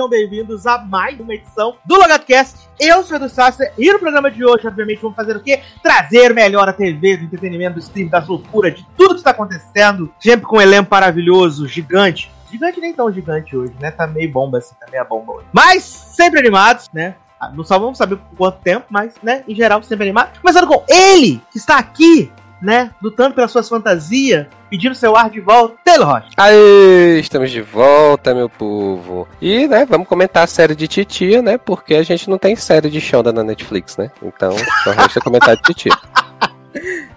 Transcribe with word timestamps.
Sejam 0.00 0.08
bem-vindos 0.08 0.66
a 0.66 0.78
mais 0.78 1.20
uma 1.20 1.34
edição 1.34 1.76
do 1.84 1.96
LogadoCast. 1.96 2.70
Eu 2.80 3.02
sou 3.02 3.12
o 3.12 3.16
Edu 3.16 3.28
Sasser 3.28 3.70
e 3.76 3.92
no 3.92 3.98
programa 3.98 4.30
de 4.30 4.42
hoje, 4.42 4.66
obviamente, 4.66 5.02
vamos 5.02 5.14
fazer 5.14 5.36
o 5.36 5.40
quê? 5.42 5.60
Trazer 5.82 6.32
melhor 6.32 6.66
a 6.66 6.72
TV, 6.72 7.18
do 7.18 7.24
entretenimento, 7.24 7.74
do 7.74 7.80
stream, 7.80 8.08
da 8.08 8.18
loucura, 8.18 8.70
de 8.70 8.82
tudo 8.96 9.10
que 9.10 9.20
está 9.20 9.32
acontecendo. 9.32 10.10
Sempre 10.18 10.46
com 10.46 10.56
um 10.56 10.60
elenco 10.62 10.88
maravilhoso, 10.90 11.68
gigante. 11.68 12.32
Gigante 12.50 12.80
nem 12.80 12.94
tão 12.94 13.12
gigante 13.12 13.54
hoje, 13.54 13.74
né? 13.78 13.90
Tá 13.90 14.06
meio 14.06 14.32
bomba 14.32 14.56
assim, 14.56 14.74
tá 14.80 14.86
meio 14.90 15.04
bomba 15.04 15.34
hoje. 15.34 15.46
Mas 15.52 15.84
sempre 15.84 16.40
animados, 16.40 16.88
né? 16.94 17.16
Ah, 17.38 17.50
Não 17.50 17.62
só 17.62 17.78
vamos 17.78 17.98
saber 17.98 18.16
por 18.16 18.36
quanto 18.38 18.58
tempo, 18.60 18.86
mas, 18.88 19.12
né, 19.22 19.44
em 19.46 19.54
geral, 19.54 19.82
sempre 19.82 20.04
animado. 20.04 20.40
Começando 20.40 20.66
com 20.66 20.82
ele, 20.88 21.42
que 21.52 21.58
está 21.58 21.76
aqui, 21.78 22.32
né, 22.60 22.90
lutando 23.02 23.34
pelas 23.34 23.50
suas 23.50 23.68
fantasias, 23.68 24.46
pedindo 24.68 24.94
seu 24.94 25.16
ar 25.16 25.30
de 25.30 25.40
volta, 25.40 25.76
Taylor 25.84 26.06
Rocha. 26.06 26.28
Aê, 26.36 27.18
estamos 27.18 27.50
de 27.50 27.60
volta, 27.60 28.34
meu 28.34 28.48
povo. 28.48 29.26
E, 29.40 29.66
né, 29.66 29.86
vamos 29.86 30.06
comentar 30.06 30.44
a 30.44 30.46
série 30.46 30.74
de 30.74 30.86
Titia, 30.86 31.42
né? 31.42 31.58
Porque 31.58 31.94
a 31.94 32.02
gente 32.02 32.28
não 32.28 32.38
tem 32.38 32.54
série 32.56 32.90
de 32.90 33.00
Shonda 33.00 33.32
na 33.32 33.42
Netflix, 33.42 33.96
né? 33.96 34.10
Então, 34.22 34.54
só 34.84 34.90
resta 34.90 35.20
comentar 35.20 35.56
de 35.56 35.62
Titia. 35.62 35.92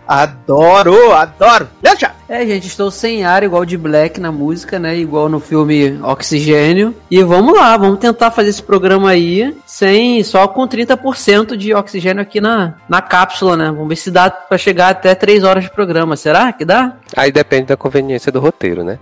Adoro, 0.08 1.14
adoro. 1.14 1.68
Chaves. 1.98 2.18
É, 2.28 2.46
gente, 2.46 2.68
estou 2.68 2.90
sem 2.90 3.24
ar, 3.24 3.44
igual 3.44 3.64
de 3.64 3.78
Black 3.78 4.20
na 4.20 4.32
música, 4.32 4.80
né? 4.80 4.98
Igual 4.98 5.30
no 5.30 5.40
filme 5.40 6.00
Oxigênio. 6.02 6.96
E 7.10 7.22
vamos 7.24 7.54
lá, 7.54 7.78
vamos 7.78 8.00
tentar 8.00 8.32
fazer 8.32 8.50
esse 8.50 8.64
programa 8.64 9.12
aí 9.12 9.56
sem 9.66 10.24
só 10.24 10.48
com 10.48 10.68
30% 10.68 11.56
de 11.56 11.74
oxigênio 11.74 12.22
aqui 12.22 12.42
na, 12.42 12.76
na 12.90 13.02
cápsula, 13.02 13.56
né? 13.56 13.66
Vamos 13.66 13.88
ver 13.88 13.96
se 13.96 14.12
dá 14.12 14.30
pra 14.30 14.58
chegar 14.58 14.90
até 14.90 15.14
3 15.14 15.44
horas 15.44 15.64
de 15.64 15.70
programa. 15.70 16.16
Será 16.16 16.52
que 16.52 16.66
dá? 16.66 16.98
Aí 17.16 17.32
depende 17.32 17.68
da 17.68 17.78
conveniência 17.78 18.32
do 18.32 18.40
roteiro, 18.40 18.84
né? 18.84 19.00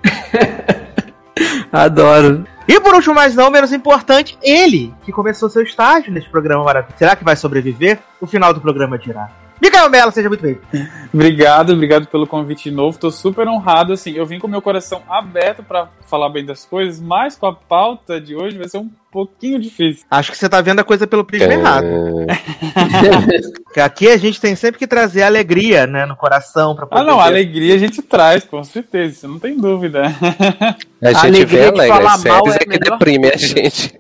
Adoro. 1.72 2.45
E 2.67 2.80
por 2.80 2.94
último, 2.94 3.16
mas 3.16 3.36
não 3.36 3.50
menos 3.50 3.73
importante, 3.73 4.38
ele, 4.42 4.94
que 5.04 5.11
começou 5.11 5.50
seu 5.50 5.64
estágio 5.64 6.11
nesse 6.11 6.30
programa 6.30 6.64
maravilhoso. 6.64 6.98
Será 6.98 7.16
que 7.16 7.23
vai 7.23 7.36
sobreviver? 7.36 8.00
O 8.20 8.28
final 8.28 8.54
do 8.54 8.61
programa 8.61 8.98
dirá. 8.98 9.30
Micael 9.62 9.90
Mello, 9.92 10.12
seja 10.12 10.28
muito 10.28 10.42
bem. 10.42 10.59
Obrigado, 11.14 11.73
obrigado 11.73 12.08
pelo 12.08 12.26
convite 12.26 12.70
de 12.70 12.76
novo. 12.76 12.98
Tô 12.98 13.12
super 13.12 13.48
honrado, 13.48 13.94
assim, 13.94 14.12
eu 14.14 14.26
vim 14.26 14.40
com 14.40 14.48
meu 14.48 14.62
coração 14.62 15.04
aberto 15.08 15.62
pra 15.62 15.88
falar 16.08 16.30
bem 16.30 16.44
das 16.44 16.66
coisas, 16.66 17.00
mas 17.00 17.36
com 17.38 17.45
a 17.45 17.54
pauta 17.54 18.20
de 18.20 18.36
hoje 18.36 18.58
vai 18.58 18.67
ser 18.67 18.80
um 18.80 18.89
pouquinho 19.12 19.59
difícil. 19.59 20.06
Acho 20.09 20.31
que 20.31 20.38
você 20.38 20.48
tá 20.48 20.62
vendo 20.62 20.80
a 20.80 20.84
coisa 20.84 21.06
pelo 21.06 21.26
prisma 21.26 21.52
É, 21.52 21.56
errado. 21.58 21.86
Aqui 23.84 24.09
a 24.09 24.17
gente 24.17 24.40
tem 24.40 24.56
sempre 24.56 24.78
que 24.80 24.88
trazer 24.88 25.23
alegria, 25.23 25.86
né, 25.88 26.06
no 26.06 26.16
coração 26.16 26.76
pra 26.76 26.88
Ah, 26.92 27.04
não, 27.04 27.17
ver. 27.17 27.23
alegria 27.23 27.76
a 27.76 27.78
gente 27.78 28.02
traz, 28.02 28.44
com 28.44 28.64
certeza, 28.64 29.14
isso 29.14 29.28
não 29.28 29.39
tem 29.39 29.58
dúvida. 29.58 30.04
A 31.02 31.14
gente 31.14 31.26
alegria 31.26 31.45
vê 31.45 31.67
alegre, 31.67 31.88
falar 31.88 32.14
as 32.14 32.23
mal 32.23 32.45
séries 32.45 32.54
é 32.54 32.56
é 32.56 32.59
que 32.59 32.70
melhor 32.70 32.98
deprime 32.98 33.28
a 33.30 33.38
gente. 33.38 33.94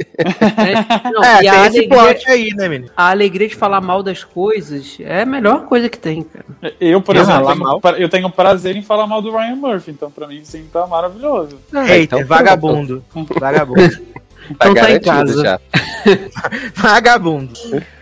Não, 1.13 1.23
É, 1.23 1.37
e 1.37 1.39
tem 1.39 1.49
a 1.49 1.67
esse 1.67 1.77
alegria, 1.79 1.89
plot 1.89 2.29
aí, 2.29 2.49
né, 2.55 2.67
menino? 2.69 2.91
a 2.95 3.09
alegria 3.09 3.47
de 3.47 3.55
falar 3.55 3.81
mal 3.81 4.03
das 4.03 4.23
coisas 4.23 4.97
é 4.99 5.21
a 5.21 5.25
melhor 5.25 5.65
coisa 5.65 5.89
que 5.89 5.97
tem, 5.97 6.23
cara. 6.23 6.45
Eu, 6.79 7.01
por 7.01 7.15
Não, 7.15 7.21
exemplo, 7.21 7.47
tenho, 7.47 7.59
mal. 7.59 7.81
eu 7.97 8.09
tenho 8.09 8.29
prazer 8.29 8.75
em 8.75 8.81
falar 8.83 9.07
mal 9.07 9.21
do 9.21 9.31
Ryan 9.31 9.55
Murphy, 9.55 9.91
então 9.91 10.11
pra 10.11 10.27
mim 10.27 10.41
sim 10.43 10.65
tá 10.71 10.85
maravilhoso. 10.85 11.57
Eita, 11.73 12.17
então 12.17 12.25
vagabundo. 12.25 13.03
Vagabundo. 13.39 13.81
Tá 14.55 14.69
Então 14.69 14.73
tá 14.73 14.91
em 14.91 14.99
garantido 14.99 15.43
casa. 15.43 15.43
já. 15.43 15.59
Vagabundo. 16.75 17.53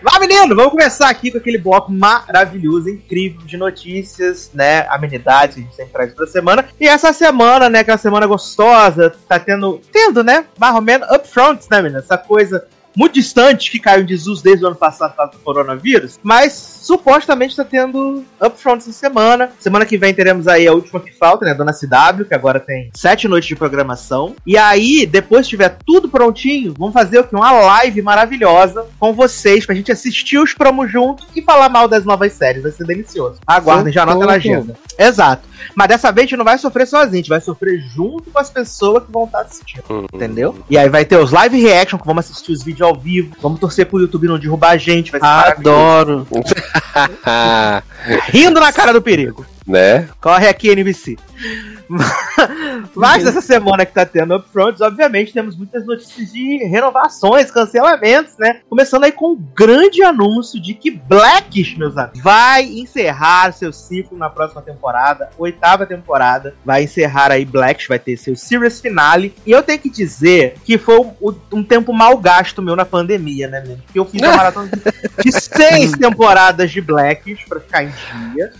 Lá, 0.02 0.20
menino, 0.20 0.56
vamos 0.56 0.72
começar 0.72 1.10
aqui 1.10 1.32
com 1.32 1.38
aquele 1.38 1.58
bloco 1.58 1.92
maravilhoso, 1.92 2.90
incrível 2.90 3.42
de 3.46 3.58
notícias, 3.58 4.52
né? 4.54 4.88
Amenidades 4.90 5.56
que 5.56 5.62
a 5.62 5.64
gente 5.64 5.76
sempre 5.76 5.94
traz 5.94 6.14
toda 6.14 6.32
semana. 6.32 6.66
E 6.80 6.88
essa 6.88 7.12
semana, 7.12 7.70
né? 7.70 7.80
Aquela 7.80 7.98
semana 7.98 8.26
gostosa, 8.26 9.14
tá 9.28 9.40
tendo, 9.40 9.82
tendo, 9.92 10.24
né? 10.24 10.46
Mais 10.58 10.76
ou 10.76 10.82
menos 10.82 11.10
upfronts, 11.12 11.68
né, 11.70 11.82
menina? 11.82 12.00
Essa 12.00 12.18
coisa 12.18 12.66
muito 12.96 13.14
distante 13.14 13.72
que 13.72 13.80
caiu 13.80 14.04
em 14.04 14.06
desuso 14.06 14.44
desde 14.44 14.64
o 14.64 14.68
ano 14.68 14.76
passado 14.76 15.12
por 15.12 15.18
causa 15.18 15.32
do 15.34 15.40
coronavírus, 15.40 16.20
mas 16.24 16.54
supostamente 16.54 17.56
tá 17.56 17.64
tendo 17.64 18.24
upfronts 18.42 18.88
essa 18.88 18.98
semana. 18.98 19.52
Semana 19.60 19.86
que 19.86 19.98
vem 19.98 20.14
teremos 20.14 20.48
aí 20.48 20.68
a 20.68 20.74
última 20.74 21.00
que 21.00 21.12
falta, 21.12 21.46
né? 21.46 21.54
Dona 21.54 21.74
CW, 21.74 22.26
que 22.26 22.34
agora 22.34 22.60
tem 22.60 22.90
sete 22.94 23.28
noites 23.28 23.48
de 23.48 23.56
programação. 23.56 24.36
E 24.46 24.58
aí, 24.58 25.06
depois 25.06 25.46
que 25.46 25.52
tiver 25.52 25.78
tudo 25.86 26.10
prontinho, 26.10 26.74
vamos 26.78 26.94
fazer 26.94 27.20
o 27.20 27.24
que? 27.24 27.36
Uma 27.36 27.52
live 27.52 28.02
maravilhosa 28.02 28.88
com 29.00 29.14
vocês, 29.14 29.66
pra 29.66 29.76
gente 29.76 29.92
assistir 29.92 30.38
os 30.38 30.54
promos 30.54 30.92
juntos 30.92 31.28
e 31.36 31.42
falar 31.42 31.70
mal 31.70 31.88
das 31.88 32.06
novas 32.06 32.34
séries. 32.34 32.64
Vai 32.64 32.72
ser 32.72 32.86
delicioso. 32.86 33.40
Aguardem, 33.46 33.94
já 33.94 34.04
anota 34.04 34.26
na 34.26 34.34
agenda. 34.34 34.76
Exato. 34.98 35.49
Mas 35.76 35.88
dessa 35.88 36.12
vez 36.12 36.24
a 36.24 36.28
gente 36.28 36.38
não 36.38 36.46
vai 36.46 36.58
sofrer 36.58 36.88
sozinho, 36.88 37.14
a 37.14 37.18
gente 37.18 37.30
vai 37.30 37.42
sofrer 37.42 37.80
junto 37.80 38.30
com 38.32 38.40
as 38.40 38.50
pessoas 38.50 39.04
que 39.04 39.12
vão 39.12 39.26
estar 39.26 39.42
assistindo. 39.42 39.84
Hum, 39.90 40.06
Entendeu? 40.14 40.56
E 40.70 40.78
aí 40.78 40.90
vai 40.90 41.06
ter 41.06 41.18
os 41.18 41.32
live 41.32 41.60
reaction, 41.62 42.00
que 42.00 42.06
vamos 42.06 42.26
assistir 42.26 42.52
os 42.52 42.64
vídeos 42.64 42.88
ao 42.88 42.96
vivo. 42.96 43.36
Vamos 43.42 43.60
torcer 43.60 43.86
pro 43.86 44.00
YouTube 44.00 44.28
não 44.28 44.40
derrubar 44.40 44.72
a 44.72 44.78
gente. 44.78 45.12
Vai 45.12 45.20
ser. 45.20 45.52
Adoro. 45.52 46.28
Rindo 48.30 48.60
na 48.60 48.72
cara 48.72 48.94
do 48.94 49.02
perigo. 49.02 49.46
né? 49.66 50.10
Corre 50.20 50.48
aqui, 50.48 50.70
NBC. 50.70 51.18
Mas 52.96 53.26
essa 53.26 53.42
semana 53.42 53.86
que 53.86 53.94
tá 53.94 54.06
tendo 54.06 54.36
Upfronts, 54.36 54.82
obviamente 54.82 55.34
temos 55.34 55.56
muitas 55.56 55.86
notícias 55.86 56.32
de 56.32 56.58
renovações, 56.66 57.52
cancelamentos, 57.52 58.38
né? 58.38 58.62
Começando 58.70 59.04
aí 59.06 59.12
com 59.12 59.34
um 59.34 59.36
grande 59.56 60.04
anúncio 60.04 60.62
de 60.62 60.74
que 60.74 60.92
Blackish, 60.92 61.78
meus 61.78 61.98
amigos, 61.98 62.22
vai 62.22 62.64
encerrar 62.64 63.54
seu 63.54 63.72
ciclo 63.72 64.18
na 64.18 64.30
próxima 64.30 64.62
temporada, 64.62 65.30
oitava 65.38 65.86
temporada. 65.86 66.54
Vai 66.66 66.84
encerrar 66.84 67.32
aí 67.32 67.46
Blackish, 67.46 67.88
vai 67.88 68.00
ter 68.00 68.18
seu 68.18 68.36
series 68.36 68.80
finale. 68.80 69.34
E 69.46 69.52
eu 69.52 69.64
tenho 69.64 69.80
que 69.80 69.90
dizer 69.90 70.56
que 70.64 70.78
foi 70.78 71.00
um, 71.00 71.14
um 71.54 71.64
tempo 71.64 71.94
mal 71.94 72.18
gasto 72.18 72.62
meu 72.62 72.76
na 72.76 72.86
pandemia, 72.86 73.48
né, 73.48 73.62
menino? 73.62 73.82
Porque 73.86 74.00
eu 74.00 74.06
fiz 74.06 74.22
uma 74.22 74.36
maratona 74.36 74.70
de 75.24 75.32
seis 75.32 75.92
temporadas 75.92 76.72
de 76.72 76.82
Blackish 76.82 77.46
pra 77.48 77.60
ficar 77.60 77.84
em 77.84 77.92
dia. 78.34 78.52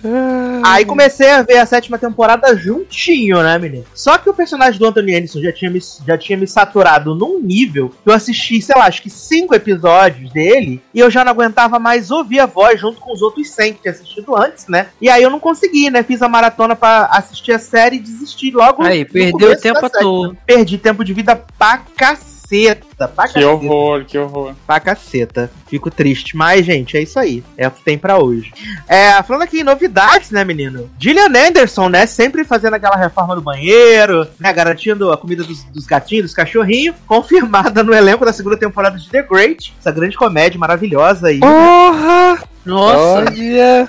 Aí 0.64 0.86
comecei 0.86 1.30
a 1.30 1.42
ver 1.42 1.58
a 1.58 1.66
sétima 1.66 1.98
temporada 1.98 2.56
juntinho, 2.70 3.42
né, 3.42 3.58
menino? 3.58 3.86
Só 3.96 4.18
que 4.18 4.30
o 4.30 4.34
personagem 4.34 4.80
do 4.80 4.86
Anthony 4.86 5.16
Anderson 5.16 5.42
já 5.42 5.52
tinha 5.52 5.72
me, 5.72 5.80
já 6.06 6.18
tinha 6.18 6.38
me 6.38 6.48
saturado 6.48 7.16
num 7.16 7.40
nível 7.42 7.90
que 7.90 8.10
eu 8.10 8.14
assisti, 8.14 8.62
sei 8.62 8.76
lá, 8.78 8.86
acho 8.86 9.02
que 9.02 9.10
cinco 9.10 9.56
episódios 9.56 10.32
dele 10.32 10.80
e 10.94 11.00
eu 11.00 11.10
já 11.10 11.26
não 11.26 11.32
aguentava 11.32 11.80
mais 11.80 12.12
ouvir 12.12 12.40
a 12.40 12.46
voz 12.46 12.80
junto 12.80 13.02
com 13.02 13.12
os 13.12 13.22
outros 13.22 13.50
100 13.50 13.74
que 13.74 13.82
tinha 13.82 13.92
assistido 13.92 14.36
antes, 14.36 14.68
né? 14.68 14.90
E 15.02 15.10
aí 15.10 15.24
eu 15.24 15.30
não 15.30 15.40
consegui, 15.40 15.90
né? 15.90 16.04
Fiz 16.04 16.22
a 16.22 16.30
maratona 16.30 16.76
pra 16.76 17.06
assistir 17.12 17.54
a 17.54 17.60
série 17.60 17.96
e 17.96 18.00
desistir 18.00 18.52
logo. 18.52 18.84
Aí, 18.84 19.04
perdeu 19.04 19.60
tempo 19.60 19.86
à 19.86 19.90
toa. 19.90 20.38
Perdi 20.46 20.78
tempo 20.78 21.04
de 21.04 21.14
vida 21.14 21.36
pra 21.58 21.80
caceta. 22.50 23.08
Pra 23.08 23.28
Que 23.28 23.34
caceta 23.36 23.48
horror, 23.48 24.06
que 24.06 24.18
horror. 24.18 24.54
pra 24.66 24.80
caceta. 24.80 25.52
Fico 25.68 25.92
triste. 25.92 26.36
Mas, 26.36 26.66
gente, 26.66 26.98
é 26.98 27.02
isso 27.02 27.20
aí. 27.20 27.44
É 27.58 27.68
o 27.68 27.72
que 27.72 27.84
tem 27.84 27.98
pra 27.98 28.18
hoje. 28.18 28.52
É, 28.88 29.22
falando 29.24 29.44
aqui 29.44 29.60
em 29.60 29.64
novidades, 29.64 30.32
né, 30.32 30.44
menino? 30.44 30.90
Gillian 31.00 31.28
Anderson, 31.28 31.90
né? 31.90 32.06
Sempre 32.06 32.44
fazendo 32.44 32.74
aquela 32.74 32.96
reforma 32.96 33.36
do 33.36 33.42
banheiro, 33.42 34.28
né? 34.40 34.52
Garantindo 34.52 35.12
a 35.12 35.18
comida 35.18 35.44
dos, 35.44 35.64
dos 35.66 35.86
gatinhos, 35.86 36.26
dos 36.26 36.34
cachorrinhos. 36.34 36.96
Confirmada 37.06 37.84
no 37.84 37.94
elenco 37.94 38.26
da 38.26 38.34
segunda 38.34 38.58
temporada 38.58 38.98
de 38.98 39.10
The 39.10 39.22
Great. 39.24 39.74
Essa 39.80 39.92
grande 39.92 40.18
comédia 40.18 40.60
maravilhosa 40.60 41.28
aí. 41.28 41.40
Porra! 41.40 42.44
Nossa. 42.70 43.32
Olha! 43.32 43.88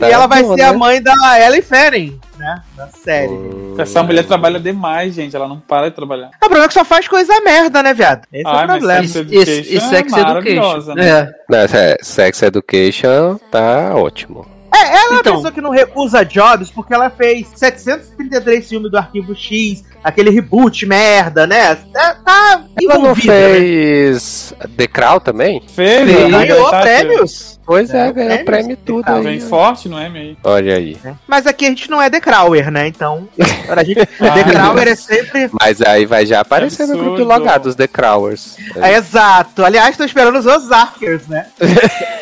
e 0.00 0.04
ela 0.04 0.26
vai 0.26 0.42
bom, 0.42 0.54
ser 0.54 0.62
a 0.62 0.72
né? 0.72 0.78
mãe 0.78 1.02
da 1.02 1.14
Ellie 1.40 1.62
Fanning, 1.62 2.18
né? 2.38 2.62
Na 2.76 2.86
série. 2.88 3.32
Hum. 3.32 3.74
Essa 3.78 4.02
mulher 4.02 4.24
trabalha 4.24 4.58
demais, 4.60 5.14
gente, 5.14 5.34
ela 5.34 5.48
não 5.48 5.58
para 5.58 5.88
de 5.88 5.96
trabalhar. 5.96 6.28
O 6.36 6.38
problema 6.38 6.64
é 6.64 6.68
que 6.68 6.74
só 6.74 6.84
faz 6.84 7.08
coisa 7.08 7.32
merda, 7.40 7.82
né, 7.82 7.92
viado? 7.94 8.26
Esse 8.32 8.46
é 8.46 8.50
o 8.50 8.66
problema. 8.66 9.06
Sex 9.06 9.30
E, 9.30 9.34
e, 9.34 9.38
e 9.38 9.40
Education 9.40 9.88
Sex 9.90 10.12
é 10.12 10.22
maravilhosa, 10.22 10.92
Education. 10.92 10.94
né? 10.94 11.08
É. 11.08 11.32
Não, 11.48 11.58
é, 11.58 11.96
Sex 12.02 12.42
Education 12.42 13.38
tá 13.50 13.94
ótimo. 13.94 14.59
É, 14.80 14.86
ela 14.88 14.96
é 14.98 15.08
uma 15.10 15.20
Então. 15.20 15.34
pessoa 15.36 15.52
que 15.52 15.60
não 15.60 15.70
recusa 15.70 16.24
jobs 16.24 16.70
porque 16.70 16.94
ela 16.94 17.10
fez 17.10 17.46
733 17.54 18.68
filmes 18.68 18.90
do 18.90 18.96
Arquivo 18.98 19.34
X, 19.34 19.84
aquele 20.02 20.30
reboot 20.30 20.86
merda, 20.86 21.46
né? 21.46 21.74
Tá, 21.92 22.14
tá 22.24 22.62
Ela 22.82 22.94
não 22.98 23.08
né? 23.10 23.14
fez 23.14 24.54
The 24.76 24.86
Crown 24.86 25.20
também? 25.20 25.62
Fez, 25.74 26.08
Sim. 26.10 26.30
Ganhou 26.30 26.70
Thatcher. 26.70 26.80
prêmios. 27.06 27.60
Pois 27.66 27.94
é, 27.94 28.08
É, 28.08 28.12
ganhou 28.12 28.28
prêmios, 28.28 28.44
prêmio 28.44 28.72
e 28.72 28.76
tudo 28.76 29.04
tá, 29.04 29.14
aí. 29.16 29.22
Vem 29.22 29.40
forte 29.40 29.88
no 29.88 29.96
M 29.98 30.18
aí. 30.18 30.36
Olha 30.42 30.74
aí. 30.76 30.96
né? 31.04 31.14
Mas 31.28 31.46
aqui 31.46 31.66
a 31.66 31.68
gente 31.68 31.88
não 31.88 32.02
é 32.02 32.10
The 32.10 32.20
Crowler, 32.20 32.70
né? 32.70 32.88
Então, 32.88 33.28
a 33.68 33.84
gente, 33.84 34.04
The 34.18 34.44
Crowler 34.50 34.88
é 34.88 34.94
sempre... 34.96 35.48
Mas 35.60 35.80
aí 35.80 36.04
vai 36.04 36.26
já 36.26 36.40
aparecer 36.40 36.86
no 36.88 36.98
grupo 36.98 37.22
logado, 37.22 37.66
os 37.66 37.74
The 37.76 37.86
Crowers. 37.86 38.56
É, 38.76 38.94
exato. 38.96 39.64
Aliás, 39.64 39.96
tô 39.96 40.02
esperando 40.04 40.38
os 40.38 40.46
Ozarkers, 40.46 41.28
né? 41.28 41.46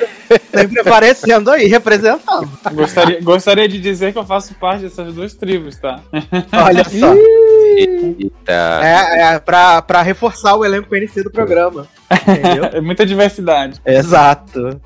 sempre 0.53 0.81
aparecendo 0.81 1.51
aí, 1.51 1.67
representando. 1.67 2.51
Gostaria, 2.73 3.21
gostaria 3.21 3.69
de 3.69 3.79
dizer 3.81 4.13
que 4.13 4.19
eu 4.19 4.25
faço 4.25 4.55
parte 4.55 4.83
dessas 4.83 5.15
duas 5.15 5.35
tribos, 5.35 5.77
tá? 5.77 6.01
Olha 6.53 6.85
só. 6.85 7.15
Eita. 7.77 8.81
É, 8.83 9.35
é 9.35 9.39
pra, 9.39 9.83
pra 9.83 10.03
reforçar 10.03 10.57
o 10.57 10.65
elenco 10.65 10.89
PNC 10.89 11.23
do 11.23 11.31
programa. 11.31 11.87
Entendeu? 12.10 12.69
É 12.78 12.81
muita 12.81 13.05
diversidade. 13.05 13.81
Exato. 13.84 14.81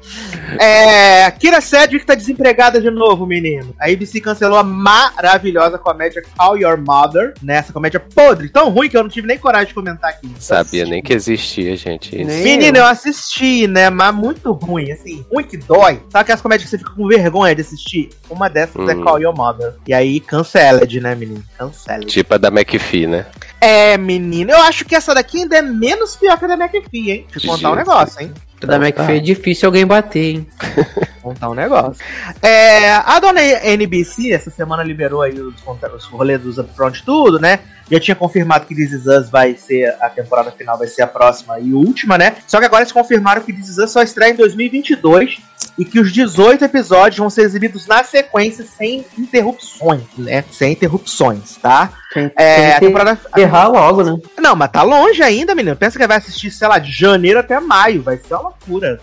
É, 0.59 1.31
Kira 1.33 1.61
Sedgwick 1.61 2.07
tá 2.07 2.15
desempregada 2.15 2.81
de 2.81 2.91
novo, 2.91 3.27
menino. 3.27 3.75
A 3.79 3.91
ABC 3.91 4.21
cancelou 4.21 4.57
a 4.57 4.63
maravilhosa 4.63 5.79
comédia 5.79 6.23
Call 6.37 6.59
Your 6.59 6.79
Mother, 6.79 7.35
né? 7.43 7.57
Essa 7.57 7.73
comédia 7.73 8.01
podre, 8.01 8.49
tão 8.49 8.71
ruim 8.71 8.89
que 8.89 8.97
eu 8.97 9.03
não 9.03 9.11
tive 9.11 9.27
nem 9.27 9.39
coragem 9.39 9.69
de 9.69 9.75
comentar 9.75 10.11
aqui. 10.11 10.31
Sabia 10.39 10.85
nem 10.85 11.03
que 11.03 11.13
existia, 11.13 11.77
gente. 11.77 12.21
Isso. 12.21 12.43
Menino, 12.43 12.79
eu 12.79 12.87
assisti, 12.87 13.67
né? 13.67 13.91
Mas 13.91 14.15
muito 14.15 14.53
ruim, 14.53 14.91
assim, 14.93 15.25
ruim 15.31 15.45
que 15.45 15.57
dói. 15.57 16.03
Sabe 16.09 16.23
aquelas 16.23 16.41
comédias 16.41 16.65
que 16.65 16.71
você 16.71 16.79
fica 16.79 16.95
com 16.95 17.07
vergonha 17.07 17.55
de 17.55 17.61
assistir? 17.61 18.11
Uma 18.31 18.49
dessas 18.49 18.89
é 18.89 18.95
Hum. 18.95 19.05
Call 19.05 19.21
Your 19.21 19.37
Mother. 19.37 19.75
E 19.87 19.93
aí, 19.93 20.21
canceled, 20.21 21.01
né, 21.01 21.15
menino? 21.15 21.43
Canceled. 21.59 22.07
Tipo 22.07 22.35
a 22.35 22.39
da 22.39 22.49
McPhee, 22.49 23.07
né? 23.07 23.27
É, 23.61 23.97
menino, 23.97 24.51
eu 24.51 24.61
acho 24.63 24.85
que 24.85 24.93
essa 24.95 25.15
daqui 25.15 25.43
ainda 25.43 25.57
é 25.57 25.63
menos 25.63 26.17
pior 26.17 26.37
que 26.37 26.45
a 26.45 26.49
da 26.49 26.55
McPhee, 26.55 27.12
hein? 27.13 27.27
Eu 27.35 27.51
contar 27.51 27.71
um 27.71 27.75
negócio, 27.75 28.21
hein? 28.21 28.33
Da 28.67 28.77
McPhee 28.77 29.17
é 29.17 29.21
difícil 29.21 29.67
alguém 29.67 29.85
bater, 29.85 30.35
hein? 30.35 30.47
Contar 31.21 31.51
um 31.51 31.55
negócio. 31.55 32.05
É, 32.41 32.93
a 32.93 33.19
dona 33.21 33.41
NBC, 33.41 34.33
essa 34.33 34.51
semana 34.51 34.83
liberou 34.83 35.23
aí 35.23 35.33
os, 35.39 35.55
os 35.95 36.05
rolês 36.07 36.41
dos 36.41 36.59
upfront 36.59 37.05
tudo, 37.05 37.39
né? 37.39 37.61
Já 37.91 38.01
tinha 38.01 38.15
confirmado 38.15 38.67
que 38.67 38.75
This 38.75 38.93
Is 38.93 39.07
Us 39.07 39.31
vai 39.31 39.55
ser, 39.57 39.97
a 40.01 40.09
temporada 40.09 40.51
final 40.51 40.79
vai 40.79 40.89
ser 40.89 41.03
a 41.03 41.07
próxima 41.07 41.61
e 41.61 41.73
última, 41.73 42.17
né? 42.17 42.37
Só 42.47 42.59
que 42.59 42.67
agora 42.67 42.83
eles 42.83 42.93
confirmaram 42.93 43.43
que 43.43 43.53
This 43.53 43.69
Is 43.69 43.79
Us 43.79 43.91
só 43.91 44.03
estreia 44.03 44.33
em 44.33 44.37
2022 44.37 45.41
e 45.79 45.85
que 45.85 45.99
os 45.99 46.13
18 46.13 46.65
episódios 46.65 47.19
vão 47.19 47.31
ser 47.31 47.43
exibidos 47.43 47.87
na 47.87 48.05
sequência 48.05 48.65
sem 48.65 49.05
interrupções, 49.19 50.03
né? 50.19 50.45
Sem 50.51 50.73
interrupções, 50.73 51.57
tá? 51.57 51.93
Tem, 52.13 52.31
É, 52.37 52.73
a 52.75 52.79
tem 52.81 52.89
temporada... 52.89 53.19
errar 53.37 53.69
logo, 53.69 54.03
né? 54.03 54.19
Não, 54.39 54.55
mas 54.55 54.71
tá 54.71 54.83
longe 54.83 55.23
ainda, 55.23 55.55
menino. 55.55 55.77
Pensa 55.77 55.99
que 55.99 56.07
vai 56.07 56.19
assistir, 56.19 56.51
sei 56.51 56.69
lá, 56.69 56.79
de 56.79 56.93
janeiro 56.93 57.39
até 57.39 57.59
maio. 57.59 58.03
Vai 58.03 58.19
ser 58.19 58.35
uma 58.35 58.43
loucura. 58.43 59.01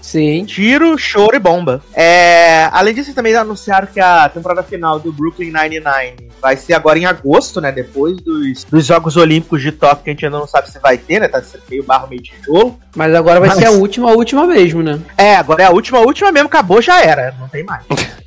Sim. 0.00 0.44
Tiro, 0.44 0.96
choro 0.98 1.36
e 1.36 1.38
bomba. 1.38 1.82
É, 1.94 2.68
além 2.72 2.94
disso, 2.94 3.14
também 3.14 3.34
anunciaram 3.34 3.86
que 3.86 4.00
a 4.00 4.28
temporada 4.28 4.62
final 4.62 4.98
do 4.98 5.12
Brooklyn 5.12 5.46
Nine-Nine 5.52 6.30
vai 6.40 6.56
ser 6.56 6.74
agora 6.74 6.98
em 6.98 7.06
agosto, 7.06 7.60
né? 7.60 7.72
Depois 7.72 8.16
dos, 8.20 8.64
dos 8.64 8.86
Jogos 8.86 9.16
Olímpicos 9.16 9.62
de 9.62 9.72
Tóquio, 9.72 10.04
que 10.04 10.10
a 10.10 10.12
gente 10.12 10.24
ainda 10.26 10.38
não 10.38 10.46
sabe 10.46 10.70
se 10.70 10.78
vai 10.78 10.98
ter, 10.98 11.20
né? 11.20 11.28
Tá 11.28 11.42
meio 11.68 11.82
barro, 11.82 12.08
meio 12.08 12.22
tijolo. 12.22 12.78
Mas 12.94 13.14
agora 13.14 13.40
vai 13.40 13.48
Mas- 13.48 13.58
ser 13.58 13.66
a 13.66 13.70
última, 13.72 14.10
a 14.10 14.14
última 14.14 14.46
mesmo, 14.46 14.82
né? 14.82 15.00
É, 15.16 15.36
agora 15.36 15.62
é 15.62 15.66
a 15.66 15.70
última, 15.70 15.98
a 15.98 16.02
última 16.02 16.30
mesmo, 16.30 16.46
acabou, 16.46 16.80
já 16.80 17.02
era. 17.02 17.34
Não 17.40 17.48
tem 17.48 17.64
mais. 17.64 17.84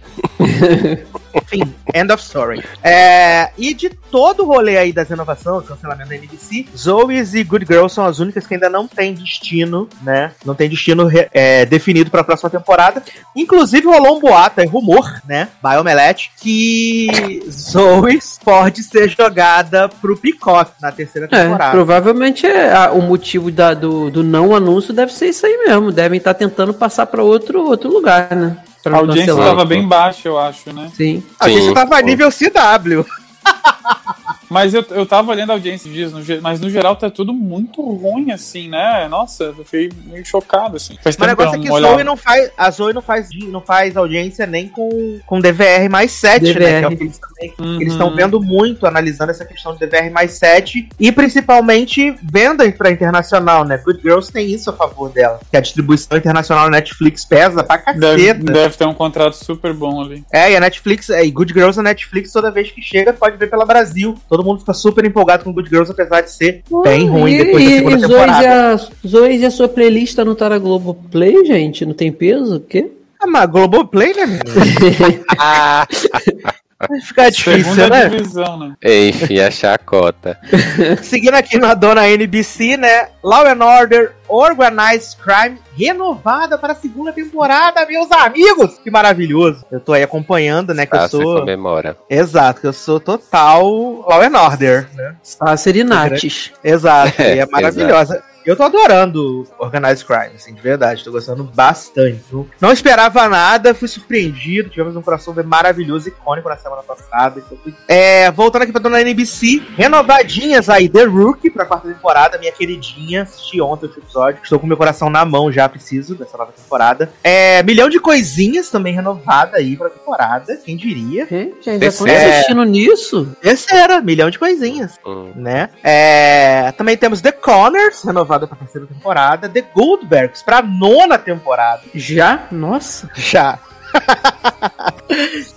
Enfim, 1.34 1.62
end 1.94 2.12
of 2.12 2.22
story. 2.24 2.64
É, 2.84 3.50
e 3.58 3.74
de 3.74 3.90
todo 3.90 4.44
o 4.44 4.46
rolê 4.48 4.78
aí 4.78 4.92
das 4.94 5.08
renovações, 5.10 5.68
cancelamento 5.68 6.10
da 6.10 6.16
NBC, 6.16 6.66
Zoe's 6.76 7.34
e 7.34 7.44
Good 7.44 7.66
Girls 7.68 7.94
são 7.94 8.06
as 8.06 8.20
únicas 8.20 8.48
que 8.48 8.54
ainda 8.56 8.70
não 8.70 8.88
tem 8.88 9.14
destino, 9.14 9.88
né? 10.02 10.32
Não 10.46 10.56
tem 10.56 10.70
destino 10.70 11.10
é, 11.34 11.66
definido 11.66 12.10
pra 12.10 12.24
próxima 12.24 12.50
temporada. 12.50 13.04
Inclusive 13.36 13.86
rolou 13.88 14.18
um 14.18 14.20
boato, 14.20 14.62
é 14.62 14.66
rumor, 14.66 15.22
né? 15.28 15.50
By 15.64 15.76
Omelette, 15.78 16.32
que 16.42 17.44
Zoe's 17.50 18.40
pode 18.44 18.84
ser 18.84 19.10
jogada 19.10 19.88
pro 19.90 20.18
Peacock 20.18 20.72
na 20.82 20.92
terceira 20.92 21.28
É, 21.32 21.44
temporada. 21.44 21.72
provavelmente 21.72 22.46
é, 22.48 22.74
a- 22.74 22.92
o 22.92 23.02
motivo 23.02 23.52
da- 23.52 23.74
do, 23.74 24.10
do 24.10 24.24
não 24.24 24.56
anúncio 24.56 24.94
deve 24.94 25.14
ser 25.14 25.28
isso 25.30 25.46
aí 25.46 25.58
mesmo. 25.68 25.92
Devem 25.92 26.18
estar 26.18 26.34
tentando 26.34 26.74
passar 26.74 27.06
pra 27.06 27.22
outro, 27.24 27.64
outro 27.68 27.92
lugar, 27.92 28.36
né? 28.36 28.58
Pra 28.84 28.98
A 28.98 29.00
audiência 29.00 29.32
estava 29.32 29.66
bem 29.66 29.88
baixa, 29.88 30.28
eu 30.28 30.38
acho, 30.40 30.72
né? 30.72 30.92
Sim. 30.96 31.24
A 31.40 31.50
gente 31.50 31.68
Sim. 31.68 31.74
tava 31.74 32.02
nível 32.02 32.30
CW. 32.32 33.06
Mas 34.50 34.74
eu, 34.74 34.86
eu 34.92 35.06
tava 35.06 35.32
olhando 35.32 35.52
a 35.52 35.54
audiência 35.54 35.92
dias, 35.92 36.12
no, 36.12 36.22
mas 36.42 36.60
no 36.60 36.70
geral 36.70 36.96
tá 36.96 37.10
tudo 37.10 37.34
muito 37.34 37.82
ruim, 37.82 38.32
assim, 38.32 38.70
né? 38.70 39.08
Nossa, 39.10 39.46
eu 39.46 39.66
fiquei 39.66 39.90
meio 40.06 40.26
chocado, 40.26 40.78
assim. 40.78 40.98
Faz 41.02 41.16
Mas 41.18 41.32
o 41.32 41.36
tempo 41.36 41.36
que 41.36 41.42
eu 41.42 41.46
negócio 41.46 41.60
é 41.60 41.90
que. 41.90 41.96
Zoe 41.96 42.04
não 42.04 42.18
faz. 42.18 42.52
A 42.58 42.72
Zoe 42.72 42.94
não 42.94 43.02
faz, 43.02 43.30
não 43.48 43.62
faz 43.62 43.98
audiência 43.98 44.46
nem 44.46 44.68
com, 44.68 45.20
com 45.26 45.40
DVR 45.40 45.90
mais 45.90 46.12
7, 46.12 46.54
né? 46.54 46.80
Que 46.80 46.86
é 46.86 46.88
o 46.88 46.98
que 46.98 47.04
eles 47.04 47.20
também. 47.20 47.54
Uhum. 47.60 47.82
Eles 47.82 47.94
estão 47.94 48.16
vendo 48.16 48.42
muito, 48.42 48.86
analisando 48.86 49.32
essa 49.32 49.46
questão 49.46 49.74
de 49.74 49.80
DVR 49.80 50.10
mais 50.12 50.32
7 50.34 50.90
e 51.00 51.12
principalmente 51.12 52.16
venda 52.24 52.70
pra 52.72 52.92
internacional, 52.92 53.64
né? 53.64 53.78
Good 53.78 54.02
Girls 54.02 54.32
tem 54.32 54.52
isso 54.52 54.70
a 54.70 54.74
favor 54.74 55.10
dela. 55.10 55.40
Que 55.50 55.58
a 55.58 55.62
distribuição 55.62 56.18
internacional 56.18 56.66
da 56.66 56.72
Netflix 56.72 57.26
pesa 57.26 57.64
pra 57.64 57.78
Deve, 57.78 58.28
caceta. 58.28 58.54
deve 58.54 58.78
ter 58.78 58.86
um 58.86 58.94
contrato 58.94 59.34
super 59.34 59.74
bom 59.74 60.02
ali. 60.02 60.24
É, 60.32 60.52
e 60.52 60.56
a 60.56 60.60
Netflix, 60.60 61.10
é, 61.10 61.26
e 61.26 61.32
Good 61.32 61.54
Girls 61.54 61.78
na 61.78 61.84
Netflix, 61.84 62.32
toda 62.32 62.52
vez 62.52 62.72
que 62.72 62.82
chega, 62.82 63.14
pode 63.14 63.38
ver 63.38 63.50
pela 63.50 63.66
Brasil. 63.66 64.18
Todo 64.30 64.37
mundo 64.44 64.60
fica 64.60 64.74
super 64.74 65.06
empolgado 65.06 65.44
com 65.44 65.54
Good 65.54 65.70
Girls, 65.70 65.92
apesar 65.92 66.22
de 66.22 66.32
ser 66.32 66.64
bem 66.84 67.08
ruim 67.08 67.34
e, 67.34 67.38
depois 67.44 67.64
da 67.64 67.70
e, 67.70 67.76
segunda 67.76 67.96
e 67.96 68.00
Zoe 68.00 68.10
temporada. 68.10 68.44
e 68.44 68.48
a, 68.48 68.78
Zoe 69.08 69.38
e 69.38 69.46
a 69.46 69.52
sua 69.52 69.68
playlist 69.68 70.18
não 70.18 70.36
tá 70.36 70.50
na 70.50 70.58
Globoplay, 70.58 71.46
gente? 71.46 71.86
Não 71.86 71.94
tem 71.94 72.12
peso? 72.12 72.58
O 72.58 72.60
quê? 72.60 72.92
Ah, 73.20 73.28
mas 73.28 73.50
Globoplay, 73.50 74.14
né, 74.14 74.26
menino? 74.26 74.44
Vai 76.88 77.02
ficar 77.02 77.30
difícil, 77.32 77.64
Segunda 77.74 77.90
né? 77.90 78.10
divisão, 78.10 78.60
né? 78.60 78.76
enfim, 78.84 79.40
a 79.40 79.50
chacota. 79.50 80.38
Seguindo 81.02 81.34
aqui 81.34 81.58
na 81.58 81.74
dona 81.74 82.08
NBC, 82.08 82.78
né? 82.78 83.08
Law 83.24 83.48
and 83.48 83.66
Order 83.66 84.14
Organized 84.28 85.18
Crime 85.18 85.58
renovada 85.76 86.58
para 86.58 86.74
a 86.74 86.76
segunda 86.76 87.12
temporada, 87.12 87.84
meus 87.88 88.12
amigos! 88.12 88.78
Que 88.84 88.92
maravilhoso! 88.92 89.66
Eu 89.72 89.80
tô 89.80 89.94
aí 89.94 90.04
acompanhando, 90.04 90.74
né? 90.74 90.86
Que 90.86 90.96
eu 90.96 91.00
Ah, 91.00 91.10
sou. 91.10 91.40
comemora. 91.40 91.98
Exato, 92.10 92.62
que 92.62 92.68
eu 92.68 92.74
sou 92.74 93.00
total 93.00 93.66
Law 94.08 94.22
and 94.22 94.38
Order, 94.40 94.88
né? 94.94 95.16
Sasser 95.24 95.78
e 95.78 95.84
Nates. 95.84 96.52
Exato, 96.64 97.14
É, 97.22 97.38
e 97.38 97.40
é 97.40 97.46
maravilhosa. 97.48 98.24
Eu 98.48 98.56
tô 98.56 98.64
adorando 98.64 99.46
Organized 99.60 100.06
Crime, 100.06 100.36
assim, 100.38 100.54
de 100.54 100.62
verdade. 100.62 101.04
Tô 101.04 101.12
gostando 101.12 101.44
bastante. 101.44 102.24
Não 102.62 102.72
esperava 102.72 103.28
nada, 103.28 103.76
fui 103.76 103.90
surpreendido. 103.90 104.70
Tivemos 104.70 104.96
um 104.96 105.02
crossover 105.02 105.46
maravilhoso, 105.46 106.08
icônico 106.08 106.48
na 106.48 106.56
semana 106.56 106.82
passada. 106.82 107.44
então 107.46 107.58
fui- 107.62 107.74
É, 107.90 108.32
voltando 108.32 108.62
aqui 108.62 108.72
pra 108.72 108.82
dona 108.82 109.02
NBC, 109.02 109.62
renovadinhas 109.76 110.70
aí, 110.70 110.88
The 110.88 111.04
Rookie 111.04 111.50
pra 111.50 111.66
quarta 111.66 111.90
temporada, 111.90 112.38
minha 112.38 112.52
queridinha. 112.54 113.24
Assisti 113.24 113.60
ontem 113.60 113.88
o 113.88 113.90
episódio. 113.90 114.40
Estou 114.42 114.58
com 114.60 114.66
meu 114.66 114.78
coração 114.78 115.10
na 115.10 115.26
mão 115.26 115.52
já, 115.52 115.68
preciso 115.68 116.16
dessa 116.16 116.38
nova 116.38 116.54
temporada. 116.54 117.12
É, 117.24 117.62
milhão 117.64 117.90
de 117.90 118.00
coisinhas 118.00 118.70
também 118.70 118.94
renovada 118.94 119.58
aí 119.58 119.76
pra 119.76 119.90
temporada, 119.90 120.56
quem 120.64 120.78
diria. 120.78 121.26
Gente, 121.28 121.70
ainda 121.70 121.86
estão 121.86 122.06
Terceira. 122.08 122.34
assistindo 122.36 122.64
nisso? 122.64 123.36
Terceira, 123.42 124.00
milhão 124.00 124.30
de 124.30 124.40
coisinhas 124.40 124.98
Hum. 125.06 125.34
né? 125.36 125.70
É, 125.84 126.72
também 126.78 126.96
temos 126.96 127.20
The 127.20 127.32
Connors, 127.34 128.04
renovada 128.04 128.37
pra 128.46 128.58
terceira 128.58 128.86
temporada. 128.86 129.48
The 129.48 129.62
Goldbergs 129.62 130.44
pra 130.44 130.62
nona 130.62 131.18
temporada. 131.18 131.82
Já? 131.96 132.48
Nossa. 132.52 133.10
Já. 133.16 133.58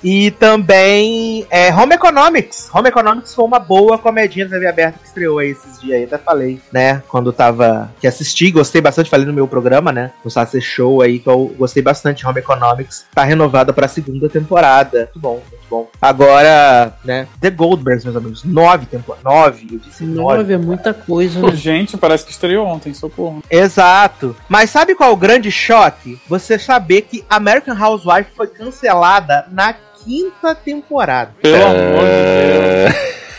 e 0.03 0.31
também 0.33 1.47
é, 1.51 1.73
Home 1.75 1.95
Economics. 1.95 2.71
Home 2.73 2.89
Economics 2.89 3.35
foi 3.35 3.45
uma 3.45 3.59
boa 3.59 3.99
comedinha 3.99 4.47
da 4.47 4.57
TV 4.57 4.67
aberta 4.67 4.99
que 4.99 5.07
estreou 5.07 5.39
aí 5.39 5.51
esses 5.51 5.81
dias 5.81 5.99
aí, 5.99 6.05
até 6.05 6.19
falei, 6.19 6.61
né? 6.73 7.03
Quando 7.09 7.33
tava. 7.33 7.93
que 8.01 8.07
assisti, 8.07 8.51
gostei 8.51 8.81
bastante, 8.81 9.11
falei 9.11 9.27
no 9.27 9.33
meu 9.33 9.49
programa, 9.49 9.93
né? 9.93 10.13
No 10.25 10.31
Sasser 10.31 10.61
Show 10.61 11.03
aí, 11.03 11.19
que 11.19 11.29
eu 11.29 11.55
gostei 11.59 11.83
bastante 11.83 12.19
de 12.19 12.27
Home 12.27 12.39
Economics. 12.39 13.07
Tá 13.15 13.25
renovada 13.25 13.73
pra 13.73 13.89
segunda 13.89 14.29
temporada. 14.29 14.99
Muito 15.01 15.19
bom, 15.19 15.43
muito 15.51 15.67
bom. 15.69 15.89
Agora, 16.01 16.95
né? 17.05 17.27
The 17.41 17.51
Goldbergs, 17.51 18.05
meus 18.05 18.17
amigos. 18.17 18.45
Nove 18.45 18.87
temporadas. 18.87 19.25
Nove, 19.25 19.67
eu 19.73 19.79
disse 19.79 20.05
nove. 20.05 20.39
Nove 20.39 20.53
é 20.53 20.59
muita 20.59 20.95
coisa, 20.95 21.41
né? 21.41 21.53
gente, 21.53 21.97
parece 21.97 22.25
que 22.25 22.33
estreou 22.33 22.67
ontem, 22.67 22.95
socorro. 22.95 23.43
Exato. 23.51 24.37
Mas 24.49 24.71
sabe 24.71 24.95
qual 24.95 25.11
é 25.11 25.13
o 25.13 25.17
grande 25.17 25.51
choque? 25.51 26.21
Você 26.29 26.59
saber 26.59 27.03
que 27.03 27.25
American 27.29 27.77
Housewife 27.77 28.31
foi 28.37 28.47
cancelada 28.47 29.40
na 29.51 29.75
quinta 30.05 30.55
temporada. 30.55 31.33
Pelo 31.43 31.65
amor 31.65 32.05
de 32.05 32.91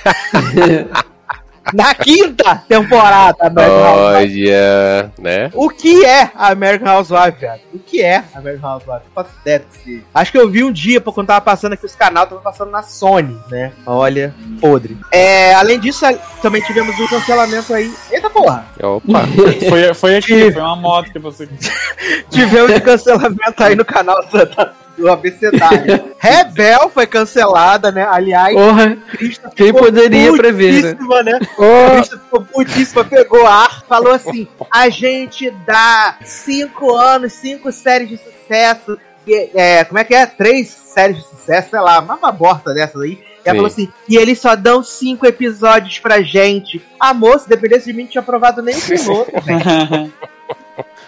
Deus. 0.66 1.02
Na 1.74 1.94
quinta 1.96 2.56
temporada, 2.68 3.38
American. 3.40 3.94
Olha, 3.94 5.12
né? 5.20 5.50
O 5.54 5.70
que 5.70 6.04
é 6.04 6.30
a 6.36 6.52
American 6.52 6.92
Housewife, 6.98 7.40
cara? 7.40 7.60
O 7.74 7.80
que 7.80 8.02
é 8.02 8.18
a 8.34 8.40
American 8.40 8.72
Housewife? 8.74 9.06
Faço 9.16 9.30
ideia 9.42 9.64
Acho 10.14 10.32
que 10.32 10.38
eu 10.38 10.50
vi 10.50 10.64
um 10.66 10.72
dia, 10.72 11.00
pô, 11.00 11.14
quando 11.14 11.28
tava 11.28 11.40
passando 11.40 11.74
aqui 11.74 11.86
os 11.86 11.96
canais, 11.96 12.28
tava 12.28 12.42
passando 12.42 12.72
na 12.72 12.82
Sony, 12.84 13.40
né? 13.50 13.72
Olha, 13.86 14.34
podre. 14.60 14.98
É, 15.12 15.54
além 15.54 15.80
disso, 15.80 16.04
também 16.42 16.62
tivemos 16.64 17.00
um 17.00 17.08
cancelamento 17.08 17.74
aí. 17.74 17.94
Eita 18.12 18.30
porra! 18.30 18.66
Opa. 18.82 19.22
Foi, 19.70 19.94
foi 19.94 20.18
aqui, 20.18 20.52
foi 20.52 20.62
uma 20.62 20.76
moto 20.76 21.12
que 21.12 21.20
você. 21.20 21.48
Tivemos 22.32 22.72
um 22.72 22.80
cancelamento 22.80 23.64
aí 23.64 23.76
no 23.76 23.86
canal 23.86 24.20
da- 24.26 24.74
do 24.98 25.10
ABCdário. 25.10 26.12
Rebel 26.20 26.90
foi 26.90 27.08
cancelada, 27.08 27.92
né? 27.92 28.06
Aliás, 28.10 28.54
Porra, 28.54 28.98
quem 29.56 29.68
ficou 29.68 29.84
poderia 29.84 30.32
prever, 30.34 30.84
né? 30.84 30.94
putíssima, 30.94 31.24
né? 31.24 31.40
Oh, 31.58 31.92
Krista 31.96 32.18
ficou 32.18 32.42
putíssima, 32.46 33.04
pegou 33.06 33.46
ar, 33.48 33.84
falou 33.88 34.14
assim: 34.14 34.48
a 34.70 34.90
gente 34.90 35.50
dá 35.66 36.18
cinco 36.24 36.96
anos, 36.96 37.34
cinco 37.34 37.72
séries 37.72 38.10
de 38.10 38.18
sucesso. 38.18 38.98
e, 39.26 39.50
é, 39.54 39.84
como 39.84 40.00
é 40.00 40.04
que 40.04 40.14
é? 40.14 40.26
Três 40.26 40.70
séries 40.70 41.18
de 41.18 41.24
sucesso, 41.24 41.70
sei 41.72 41.80
lá, 41.80 42.00
uma 42.00 42.32
borta 42.32 42.74
dessas 42.74 43.02
aí. 43.02 43.20
E 43.44 43.50
ela 43.50 43.54
Sim. 43.54 43.56
falou 43.56 43.66
assim: 43.66 43.94
e 44.08 44.18
eles 44.18 44.40
só 44.40 44.56
dão 44.56 44.84
cinco 44.84 45.26
episódios 45.26 45.98
pra 46.00 46.22
gente. 46.22 46.82
Amor, 47.00 47.40
se 47.40 47.50
dependesse 47.50 47.86
de 47.86 47.94
mim, 47.94 48.04
não 48.04 48.10
tinha 48.10 48.22
aprovado 48.22 48.62
nem 48.62 48.76
o 48.76 48.82
piloto, 48.82 49.32
velho. 49.42 50.14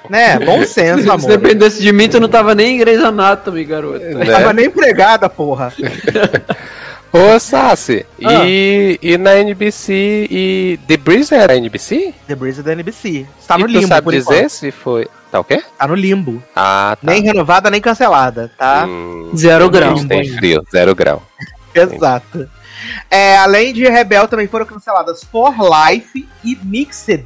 né? 0.09 0.39
Bom 0.39 0.65
senso, 0.65 1.03
Se 1.03 1.09
amor. 1.09 1.27
dependesse 1.29 1.81
de 1.81 1.91
mim, 1.91 2.09
tu 2.09 2.19
não 2.19 2.27
tava 2.29 2.53
nem 2.55 2.75
em 2.75 2.77
Grey's 2.79 3.01
Anatomy, 3.03 3.63
garoto. 3.63 4.03
Não 4.05 4.25
tava 4.25 4.53
nem 4.53 4.65
empregada, 4.65 5.29
porra. 5.29 5.71
Ô, 7.11 7.39
Sassi, 7.39 8.05
Ah. 8.25 8.43
e, 8.43 8.97
e 8.99 9.17
na 9.19 9.35
NBC, 9.37 10.27
e 10.31 10.79
The 10.87 10.97
Breeze 10.97 11.33
era 11.35 11.55
NBC? 11.55 12.11
The 12.27 12.35
Breeze 12.35 12.61
é 12.61 12.63
da 12.63 12.71
NBC. 12.73 13.27
Tá 13.47 13.55
no 13.55 13.65
e 13.65 13.67
tu 13.67 13.73
limbo, 13.73 13.87
sabe 13.87 14.03
por 14.03 14.13
dizer 14.13 14.33
enquanto. 14.35 14.49
se 14.49 14.71
foi... 14.71 15.07
Tá 15.31 15.39
o 15.39 15.43
quê? 15.43 15.61
Tá 15.77 15.87
no 15.87 15.93
limbo. 15.93 16.41
Ah, 16.55 16.97
tá. 16.99 17.11
Nem 17.11 17.21
renovada, 17.21 17.69
nem 17.69 17.79
cancelada, 17.81 18.51
tá? 18.57 18.85
Hum, 18.87 19.31
Zero 19.35 19.69
grau. 19.69 19.93
tem 20.07 20.27
frio, 20.27 20.63
zero 20.71 20.95
grau. 20.95 21.21
Exato. 21.75 22.49
É, 23.09 23.37
além 23.37 23.73
de 23.73 23.83
Rebel, 23.87 24.27
também 24.27 24.47
foram 24.47 24.65
canceladas 24.65 25.23
For 25.23 25.53
Life 25.59 26.27
e 26.43 26.57
Mixed, 26.63 27.25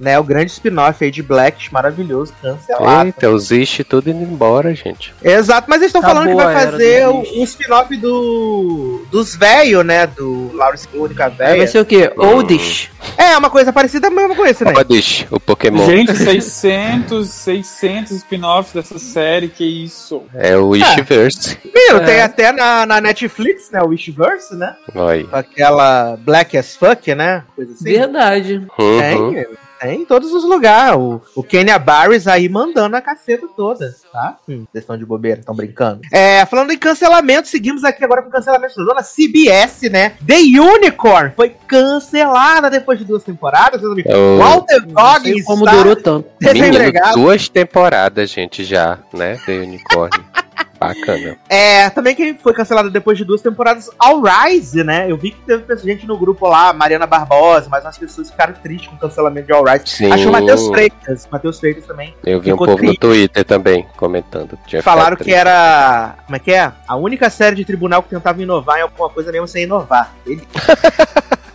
né? 0.00 0.18
O 0.18 0.24
grande 0.24 0.50
spin-off 0.50 1.04
aí 1.04 1.10
de 1.10 1.22
Black, 1.22 1.72
maravilhoso, 1.72 2.32
cancelado. 2.42 3.06
Eita, 3.06 3.30
os 3.30 3.50
Ishi 3.50 3.84
tudo 3.84 4.10
indo 4.10 4.22
embora, 4.22 4.74
gente. 4.74 5.14
Exato, 5.22 5.66
mas 5.68 5.78
eles 5.82 5.88
estão 5.94 6.02
falando 6.02 6.28
que 6.28 6.34
vai 6.34 6.54
fazer 6.54 7.06
lixo. 7.08 7.38
um 7.40 7.44
spin-off 7.44 7.96
do, 7.96 9.06
dos 9.10 9.34
velhos, 9.36 9.84
né? 9.84 10.06
Do 10.06 10.50
Lawrence 10.54 10.88
Única 10.94 11.26
Aí 11.26 11.30
Velha. 11.32 11.56
vai 11.58 11.66
ser 11.66 11.80
o 11.80 11.84
quê? 11.84 12.12
Oldish. 12.16 12.90
É, 13.16 13.36
uma 13.36 13.50
coisa 13.50 13.72
parecida 13.72 14.10
mesmo 14.10 14.34
com 14.34 14.44
esse, 14.44 14.64
né? 14.64 14.72
Oddish, 14.76 15.26
o 15.30 15.38
Pokémon. 15.38 15.86
Gente, 15.86 16.14
600, 16.16 17.28
600 17.28 18.10
spin-offs 18.12 18.72
dessa 18.72 18.98
série, 18.98 19.48
que 19.48 19.64
isso. 19.64 20.22
É 20.34 20.56
o 20.56 20.74
Ishiverse. 20.74 21.58
Menino, 21.64 21.98
É. 21.98 22.04
tem 22.04 22.20
até 22.20 22.52
na, 22.52 22.84
na 22.86 23.00
Netflix, 23.00 23.70
né? 23.70 23.80
O 23.82 23.88
Wishverse, 23.88 24.54
né? 24.56 24.74
Com 25.24 25.36
aquela 25.36 26.16
Black 26.16 26.56
as 26.56 26.74
Fuck, 26.74 27.14
né? 27.14 27.44
Coisa 27.54 27.72
assim. 27.72 27.84
Verdade. 27.84 28.56
Uhum. 28.78 29.00
Tem, 29.34 29.46
tem 29.80 30.00
em 30.02 30.04
todos 30.06 30.32
os 30.32 30.42
lugares. 30.44 30.96
O, 30.96 31.20
o 31.34 31.42
Kenya 31.42 31.78
Barris 31.78 32.26
aí 32.26 32.48
mandando 32.48 32.96
a 32.96 33.00
caceta 33.00 33.46
toda, 33.56 33.94
tá? 34.12 34.36
Hum, 34.48 34.64
vocês 34.72 34.82
estão 34.82 34.96
de 34.96 35.04
bobeira, 35.04 35.40
estão 35.40 35.54
brincando. 35.54 36.00
É, 36.12 36.44
falando 36.46 36.72
em 36.72 36.78
cancelamento, 36.78 37.48
seguimos 37.48 37.84
aqui 37.84 38.02
agora 38.04 38.22
com 38.22 38.28
o 38.28 38.32
cancelamento 38.32 38.74
da 38.76 38.84
dona 38.84 39.02
CBS, 39.02 39.82
né? 39.90 40.14
The 40.26 40.38
Unicorn 40.60 41.32
foi 41.36 41.50
cancelada 41.68 42.70
depois 42.70 42.98
de 42.98 43.04
duas 43.04 43.22
temporadas. 43.22 43.84
amigos. 43.84 44.10
Eu- 44.12 44.38
Walter 44.38 44.82
Goggins 44.86 45.44
como 45.44 45.64
está 45.64 45.76
durou 45.76 45.96
tanto. 45.96 46.28
Menino, 46.40 46.78
duas 47.14 47.48
temporadas, 47.48 48.30
gente, 48.30 48.64
já, 48.64 48.98
né? 49.12 49.38
The 49.44 49.52
Unicorn. 49.58 50.10
Bacana. 50.94 51.36
É, 51.48 51.90
também 51.90 52.14
quem 52.14 52.36
foi 52.36 52.52
cancelado 52.52 52.90
depois 52.90 53.16
de 53.18 53.24
duas 53.24 53.40
temporadas, 53.40 53.90
All 53.98 54.22
Rise, 54.22 54.82
né? 54.84 55.10
Eu 55.10 55.16
vi 55.16 55.30
que 55.30 55.40
teve 55.42 55.76
gente 55.82 56.06
no 56.06 56.16
grupo 56.18 56.48
lá, 56.48 56.72
Mariana 56.72 57.06
Barbosa, 57.06 57.68
mas 57.70 57.84
umas 57.84 57.98
pessoas 57.98 58.30
ficaram 58.30 58.54
tristes 58.54 58.88
com 58.88 58.96
o 58.96 58.98
cancelamento 58.98 59.46
de 59.46 59.52
All 59.52 59.64
Rise. 59.64 59.82
Sim. 59.86 60.12
Acho 60.12 60.22
que 60.24 60.28
o 60.28 60.32
Matheus 60.32 60.66
Freitas, 60.68 61.28
Matheus 61.30 61.58
Freitas 61.60 61.86
também. 61.86 62.14
Eu 62.24 62.40
vi 62.40 62.52
um 62.52 62.56
povo 62.56 62.72
no 62.72 62.76
triste. 62.78 62.98
Twitter 63.00 63.44
também 63.44 63.86
comentando. 63.96 64.58
Tinha 64.66 64.82
Falaram 64.82 65.16
que 65.16 65.32
era. 65.32 66.16
Como 66.26 66.36
é 66.36 66.38
que 66.38 66.52
é? 66.52 66.72
A 66.86 66.96
única 66.96 67.28
série 67.30 67.56
de 67.56 67.64
tribunal 67.64 68.02
que 68.02 68.10
tentava 68.10 68.40
inovar 68.42 68.78
em 68.78 68.82
alguma 68.82 69.08
coisa 69.08 69.30
mesmo 69.32 69.48
sem 69.48 69.64
inovar. 69.64 70.14
Ele- 70.26 70.46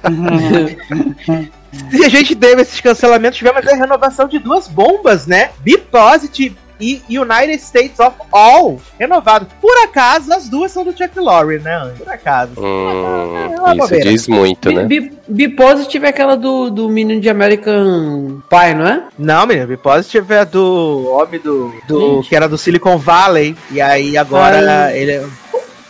E 1.93 2.03
a 2.03 2.09
gente 2.09 2.35
teve 2.35 2.61
esses 2.63 2.81
cancelamentos, 2.81 3.38
tivemos 3.38 3.65
a 3.65 3.75
renovação 3.75 4.27
de 4.27 4.39
duas 4.39 4.67
bombas, 4.67 5.25
né? 5.25 5.51
Be 5.59 5.77
Positive 5.77 6.57
e 6.81 7.01
United 7.09 7.61
States 7.61 8.00
of 8.00 8.15
All. 8.31 8.79
Renovado. 9.00 9.47
Por 9.61 9.77
acaso, 9.85 10.33
as 10.33 10.50
duas 10.50 10.71
são 10.71 10.83
do 10.83 10.91
Chuck 10.91 11.17
Lorre, 11.19 11.59
né? 11.59 11.93
Por 11.97 12.09
acaso. 12.09 12.51
Hum, 12.57 13.35
É 13.53 13.59
uma 13.59 13.69
isso 13.75 13.77
bobeira. 13.77 14.09
diz 14.09 14.27
muito, 14.27 14.71
né? 14.71 14.83
Be, 14.85 15.13
Be 15.27 15.47
Positive 15.50 16.05
é 16.05 16.09
aquela 16.09 16.35
do, 16.35 16.69
do 16.69 16.89
menino 16.89 17.21
de 17.21 17.29
American 17.29 18.41
Pie, 18.50 18.73
não 18.75 18.88
é? 18.88 19.03
Não, 19.17 19.45
menino, 19.45 19.67
Be 19.67 19.77
Positive 19.77 20.33
é 20.33 20.45
do 20.45 21.07
homem 21.11 21.39
do. 21.39 21.73
do 21.88 22.15
Gente. 22.17 22.29
que 22.29 22.35
era 22.35 22.50
do 22.50 22.57
Silicon 22.57 22.97
Valley. 22.97 23.55
E 23.69 23.79
aí 23.79 24.17
agora 24.17 24.85
Ai. 24.88 24.97
ele 24.97 25.27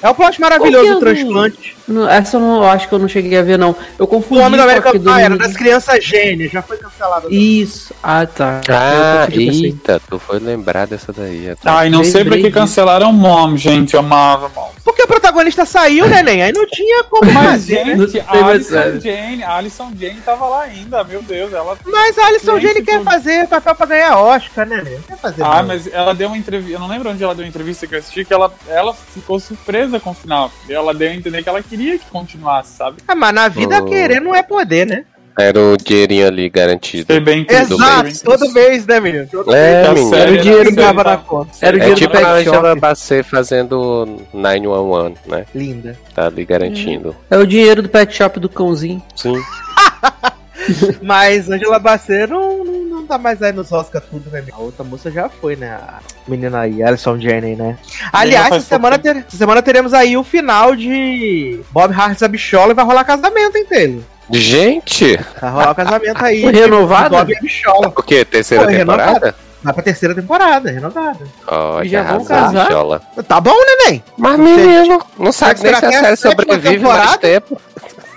é. 0.01 0.07
É 0.07 0.09
um 0.09 0.13
plot 0.13 0.39
maravilhoso 0.41 0.85
do 0.85 0.91
é 0.91 0.93
do- 0.95 0.99
transplante. 0.99 1.77
Não, 1.87 2.07
essa 2.09 2.37
eu 2.37 2.41
não 2.41 2.55
eu 2.63 2.69
acho 2.69 2.87
que 2.87 2.93
eu 2.95 2.99
não 2.99 3.07
cheguei 3.07 3.37
a 3.37 3.41
ver, 3.41 3.57
não. 3.57 3.75
Eu 3.99 4.05
O 4.05 4.07
confundi 4.07 4.41
homem 4.41 4.51
do 4.51 4.57
com 4.57 4.63
American 4.63 4.89
aquele 4.91 5.03
Pie 5.03 5.21
era 5.21 5.37
das 5.37 5.53
crianças 5.57 6.03
gênias, 6.03 6.51
já 6.51 6.61
foi 6.61 6.77
cancelado. 6.77 7.27
Isso. 7.33 7.93
Ah, 8.01 8.25
tá. 8.25 8.61
Ah, 8.69 9.27
eita, 9.31 10.01
tu 10.09 10.17
foi 10.19 10.39
lembrar 10.39 10.87
dessa 10.87 11.11
daí. 11.11 11.53
tá? 11.61 11.79
Ai, 11.79 11.89
não 11.89 12.03
sei 12.03 12.23
pra 12.23 12.37
que 12.37 12.49
cancelaram 12.51 13.11
Mom, 13.11 13.55
gente. 13.57 13.93
Eu 13.93 13.99
amava 13.99 14.49
Mom. 14.55 14.69
Porque 14.83 15.03
o 15.03 15.07
protagonista 15.07 15.65
saiu, 15.65 16.07
neném, 16.07 16.41
aí 16.43 16.51
não 16.51 16.65
tinha 16.65 17.03
como 17.05 17.31
Mas, 17.31 17.45
fazer, 17.51 17.85
né? 17.85 17.95
Não 17.95 18.07
gente, 18.07 18.23
Alison 18.27 18.69
sério. 18.69 19.01
Jane, 19.01 19.43
a 19.43 19.55
Alison 19.57 19.91
Jane 19.99 20.21
tava 20.21 20.45
lá 20.47 20.61
ainda, 20.63 21.03
meu 21.03 21.21
Deus, 21.21 21.51
ela. 21.53 21.77
Mas 21.85 22.17
a 22.17 22.25
Alison 22.27 22.59
Jane 22.59 22.81
quer 22.81 23.01
fazer 23.03 23.47
papel 23.47 23.75
pra 23.75 23.85
ganhar 23.85 24.17
Oscar, 24.17 24.65
né, 24.65 24.83
quer 25.07 25.17
fazer 25.17 25.43
Ah, 25.43 25.57
não. 25.61 25.67
mas 25.67 25.87
ela 25.91 26.13
deu 26.13 26.27
uma 26.27 26.37
entrevista, 26.37 26.73
eu 26.73 26.79
não 26.79 26.87
lembro 26.87 27.09
onde 27.09 27.23
ela 27.23 27.35
deu 27.35 27.43
uma 27.43 27.49
entrevista 27.49 27.85
que 27.85 27.95
eu 27.95 27.99
assisti, 27.99 28.25
que 28.25 28.33
ela, 28.33 28.51
ela 28.67 28.93
ficou 28.93 29.39
surpresa 29.39 29.90
com 29.99 30.11
o 30.11 30.13
final. 30.13 30.51
Ela 30.69 30.93
deu 30.93 31.09
a 31.09 31.13
entender 31.13 31.43
que 31.43 31.49
ela 31.49 31.61
queria 31.61 31.97
que 31.97 32.05
continuasse, 32.09 32.77
sabe? 32.77 32.97
Ah, 33.07 33.15
mas 33.15 33.33
na 33.33 33.47
vida 33.47 33.79
Oh. 33.81 33.85
querer 33.85 34.19
não 34.21 34.33
é 34.35 34.41
poder, 34.43 34.85
né? 34.87 35.05
Era 35.39 35.57
o 35.57 35.77
dinheirinho 35.77 36.27
ali 36.27 36.49
garantido. 36.49 37.05
Foi 37.07 37.19
bem 37.21 37.45
Exato, 37.49 38.03
bem. 38.03 38.13
todo 38.23 38.51
mês, 38.51 38.85
né, 38.85 38.99
menino? 38.99 39.25
Todo 39.31 39.55
É, 39.55 39.89
menino. 39.93 40.13
Era 40.15 40.31
o 40.31 40.37
dinheiro 40.37 40.69
que 40.69 40.75
tava 40.75 41.03
sério, 41.03 41.11
na 41.11 41.17
conta. 41.17 41.51
Era 41.61 41.75
o 41.75 41.77
É 41.77 41.79
dinheiro 41.79 41.99
tipo 41.99 42.17
do 42.17 42.25
a 42.25 42.31
Angela. 42.33 42.75
Bassett 42.75 43.29
fazendo 43.29 44.19
911, 44.33 45.15
né? 45.25 45.45
Linda. 45.55 45.97
Tá 46.13 46.25
ali 46.27 46.43
garantindo. 46.45 47.15
É 47.29 47.37
o 47.37 47.47
dinheiro 47.47 47.81
do 47.81 47.87
Pet 47.89 48.13
Shop 48.13 48.39
do 48.41 48.49
cãozinho. 48.49 49.01
Sim. 49.15 49.35
Mas 51.01 51.49
Angela 51.49 51.79
Bassett 51.79 52.29
não 52.29 52.63
tá 53.11 53.17
mais 53.17 53.41
aí 53.41 53.51
nos 53.51 53.71
Oscar 53.73 54.01
tudo, 54.01 54.29
né? 54.31 54.41
A 54.53 54.57
outra 54.59 54.83
moça 54.85 55.11
já 55.11 55.27
foi, 55.27 55.57
né? 55.57 55.69
A 55.71 55.99
menina 56.27 56.61
aí, 56.61 56.81
Alison 56.81 57.19
Janney, 57.19 57.57
né? 57.57 57.77
Aliás, 58.13 58.47
essa 58.47 58.61
semana, 58.61 58.97
ter- 58.97 59.17
essa 59.27 59.35
semana 59.37 59.61
teremos 59.61 59.93
aí 59.93 60.15
o 60.15 60.23
final 60.23 60.75
de 60.75 61.59
Bob 61.71 61.93
Hart 61.93 62.21
e 62.21 62.25
a 62.25 62.27
Bichola 62.29 62.71
e 62.71 62.73
vai 62.75 62.85
rolar 62.85 63.03
casamento, 63.03 63.57
hein, 63.57 63.65
Taylor? 63.65 64.01
Gente! 64.29 65.19
Vai 65.41 65.51
rolar 65.51 65.71
o 65.71 65.75
casamento 65.75 66.23
aí. 66.23 66.41
Foi 66.41 66.53
de 66.53 66.67
Bob 66.69 67.33
Bichola. 67.41 67.87
O 67.89 68.03
quê? 68.03 68.23
Terceira 68.23 68.63
Foi 68.63 68.77
temporada? 68.77 69.03
renovada. 69.11 69.35
Vai 69.61 69.73
pra 69.73 69.83
terceira 69.83 70.15
temporada, 70.15 70.71
renovada. 70.71 71.19
Ó, 71.47 71.83
Já 71.83 72.03
vão 72.03 72.23
casar? 72.23 72.67
Bichola. 72.67 73.01
Tá 73.27 73.41
bom, 73.41 73.53
neném? 73.65 74.01
Mas 74.17 74.39
menino, 74.39 75.01
não 75.19 75.31
sabe 75.33 75.61
nem 75.61 75.75
se 75.75 75.85
a 75.85 75.91
série 75.91 76.15
sobrevive 76.15 76.79
mais 76.79 77.17
tempo. 77.17 77.59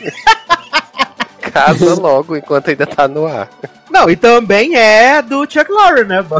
Casa 1.50 1.94
logo 2.00 2.36
enquanto 2.36 2.68
ainda 2.70 2.86
tá 2.86 3.06
no 3.08 3.26
ar. 3.26 3.48
Não, 3.90 4.10
e 4.10 4.16
também 4.16 4.74
é 4.76 5.22
do 5.22 5.42
Chuck 5.48 5.70
Lorre, 5.70 6.04
né? 6.04 6.24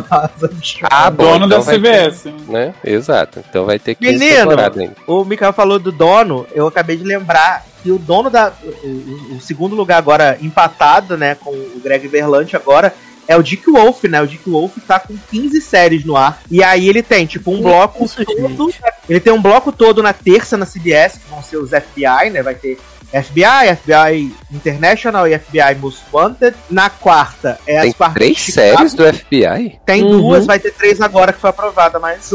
Ah, 0.90 1.11
bom, 1.11 1.25
Dono 1.38 1.46
então 1.46 1.64
da 1.64 1.73
CBS. 1.73 2.25
Né? 2.49 2.75
Exato. 2.84 3.42
Então 3.49 3.64
vai 3.64 3.78
ter 3.78 3.94
15 3.94 4.12
Menino. 4.18 4.92
O 5.06 5.25
Mikael 5.25 5.52
falou 5.52 5.78
do 5.78 5.92
dono, 5.92 6.46
eu 6.54 6.66
acabei 6.66 6.96
de 6.96 7.04
lembrar 7.04 7.64
que 7.82 7.90
o 7.90 7.99
dono 7.99 8.30
da. 8.30 8.52
O, 8.62 8.68
o- 8.88 9.37
o 9.37 9.40
segundo 9.40 9.75
lugar 9.76 9.99
agora 9.99 10.38
empatado, 10.40 11.16
né, 11.16 11.34
com 11.34 11.50
o 11.50 11.80
Greg 11.82 12.08
Berlanti 12.08 12.56
agora. 12.56 12.92
É 13.26 13.34
o 13.38 13.42
Dick 13.42 13.70
Wolf, 13.70 14.04
né? 14.04 14.20
O 14.20 14.26
Dick 14.26 14.50
Wolf 14.50 14.73
tá 14.87 15.00
com 15.00 15.16
15 15.30 15.58
séries 15.62 16.04
no 16.04 16.14
ar. 16.14 16.42
E 16.50 16.62
aí 16.62 16.87
ele 16.90 17.02
tem, 17.02 17.25
tipo, 17.25 17.50
um 17.52 17.62
bloco 17.62 18.04
Isso, 18.04 18.23
todo. 18.23 18.70
gente. 18.70 18.82
Ele 19.08 19.18
tem 19.18 19.32
um 19.32 19.40
bloco 19.40 19.73
todo 19.73 20.02
na 20.02 20.12
terça 20.12 20.58
na 20.58 20.66
CBS, 20.66 21.14
que 21.16 21.30
vão 21.30 21.42
ser 21.42 21.56
os 21.56 21.70
FBI, 21.70 22.28
né? 22.30 22.42
Vai 22.42 22.54
ter 22.54 22.78
FBI, 23.23 23.76
FBI 23.76 24.35
International 24.52 25.28
e 25.28 25.38
FBI 25.38 25.75
Most 25.80 26.02
Wanted. 26.12 26.54
Na 26.71 26.90
quarta 26.90 27.59
é 27.66 27.80
Tem 27.80 27.90
as 27.90 27.97
quartas 27.97 28.14
três 28.14 28.40
séries 28.42 28.94
do 28.94 29.04
FBI? 29.14 29.78
Tem 29.87 30.02
Uhum. 30.02 30.18
duas, 30.21 30.47
vai 30.47 30.59
ter 30.59 30.73
três 30.73 31.00
agora 31.00 31.33
que 31.33 31.40
foi 31.40 31.50
aprovada, 31.50 31.99
mas. 32.00 32.33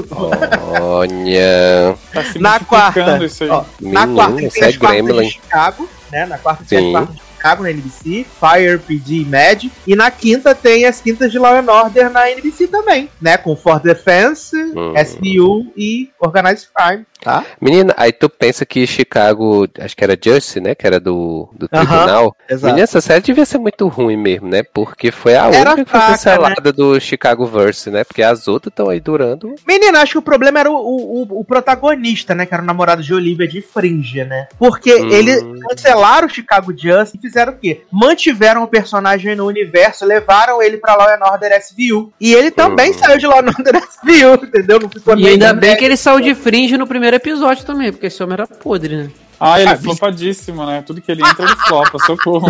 Olha. 0.81 1.95
Tá 2.13 2.23
se 2.23 2.39
Na 2.39 2.51
multiplicando 2.51 2.65
quarta, 2.65 3.25
isso 3.25 3.43
aí. 3.43 3.49
ó, 3.49 3.63
na 3.81 4.07
quarta 4.07 4.35
tem 4.37 4.45
é 4.63 4.65
as 4.67 4.77
quartas 4.77 5.01
Gremlin. 5.05 5.27
de 5.27 5.33
Chicago, 5.33 5.89
né? 6.11 6.25
Na 6.25 6.37
quarta 6.37 6.63
tem 6.67 6.95
as 6.95 7.07
de 7.09 7.21
Chicago 7.39 7.63
na 7.63 7.71
NBC, 7.71 8.25
Fire, 8.39 8.79
PD 8.79 9.21
e 9.21 9.25
Mad. 9.25 9.63
E 9.87 9.95
na 9.95 10.11
quinta 10.11 10.53
tem 10.53 10.85
as 10.85 10.99
quintas 10.99 11.31
de 11.31 11.39
Law 11.39 11.55
and 11.55 11.71
Order 11.71 12.09
na 12.09 12.29
NBC 12.31 12.67
também, 12.67 13.09
né? 13.21 13.37
Com 13.37 13.55
For 13.55 13.79
Defense, 13.79 14.55
Hum. 14.75 14.93
SBU 14.95 15.67
e 15.77 16.09
Organized 16.19 16.67
Crime, 16.75 17.05
tá? 17.21 17.43
Menina, 17.59 17.93
aí 17.97 18.11
tu 18.11 18.29
pensa 18.29 18.65
que 18.65 18.85
Chicago, 18.87 19.67
acho 19.79 19.95
que 19.95 20.03
era 20.03 20.17
Jersey, 20.21 20.61
né? 20.61 20.75
Que 20.75 20.85
era 20.87 20.99
do, 20.99 21.49
do 21.53 21.67
tribunal. 21.67 22.35
Exato. 22.49 22.65
Menina, 22.67 22.83
essa 22.83 23.01
série 23.01 23.21
devia 23.21 23.45
ser 23.45 23.57
muito 23.57 23.87
ruim 23.87 24.17
mesmo, 24.17 24.47
né? 24.47 24.63
Porque 24.63 25.11
foi 25.11 25.35
a 25.35 25.47
Era 25.51 25.71
única 25.71 25.85
que 25.85 25.91
foi 25.91 25.99
fraca, 25.99 26.11
cancelada 26.13 26.71
do 26.73 26.99
Chicago 26.99 27.45
Verse, 27.45 27.89
né? 27.89 28.03
Porque 28.03 28.21
as 28.23 28.47
outras 28.47 28.71
estão 28.71 28.89
aí 28.89 28.99
durando. 28.99 29.55
Menina, 29.67 29.99
acho 30.01 30.13
que 30.13 30.17
o 30.17 30.21
problema 30.21 30.59
era 30.59 30.71
o, 30.71 30.75
o, 30.75 31.39
o- 31.39 31.43
protagonista, 31.45 32.33
né? 32.35 32.45
Que 32.45 32.53
era 32.53 32.63
o 32.63 32.65
namorado 32.65 33.01
de 33.03 33.13
Olivia 33.13 33.47
de 33.47 33.61
Fringe, 33.61 34.23
né? 34.23 34.47
Porque 34.57 34.93
Hum. 34.93 35.09
eles 35.11 35.41
cancelaram 35.67 36.27
o 36.27 36.29
Chicago 36.29 36.73
Just 36.77 37.15
e 37.15 37.17
fizeram 37.19 37.53
o 37.53 37.55
quê? 37.57 37.81
Mantiveram 37.91 38.63
o 38.63 38.67
personagem 38.67 39.35
no 39.35 39.45
universo, 39.45 40.05
levaram 40.05 40.61
ele 40.61 40.77
pra 40.77 40.95
Law 40.95 41.07
and 41.09 41.19
Order 41.31 41.51
SVU. 41.61 42.11
E 42.19 42.33
ele 42.33 42.51
também 42.51 42.91
Hum. 42.91 42.93
saiu 42.93 43.17
de 43.17 43.27
Law 43.27 43.39
and 43.39 43.47
Order 43.57 43.75
SVU, 43.77 44.45
entendeu? 44.45 44.79
Não 44.79 44.89
ficou 44.89 45.13
E 45.17 45.21
nem- 45.21 45.31
ainda 45.33 45.53
bem 45.53 45.75
que 45.75 45.85
ele 45.85 45.95
saiu 45.97 46.19
de 46.19 46.33
fringe 46.35 46.77
no 46.77 46.87
primeiro 47.09 47.15
episódio 47.15 47.65
também, 47.65 47.91
porque 47.91 48.07
esse 48.07 48.21
homem 48.21 48.33
era 48.33 48.47
podre, 48.47 48.95
né? 48.95 49.11
Ah, 49.39 49.59
ele 49.59 49.69
Ah, 49.69 49.73
é 49.73 49.77
flopadíssimo, 49.77 50.65
né? 50.65 50.83
Tudo 50.85 51.01
que 51.01 51.09
ele 51.11 51.23
entra, 51.23 51.45
ele 51.45 51.55
flopa, 51.55 51.97
socorro. 52.05 52.47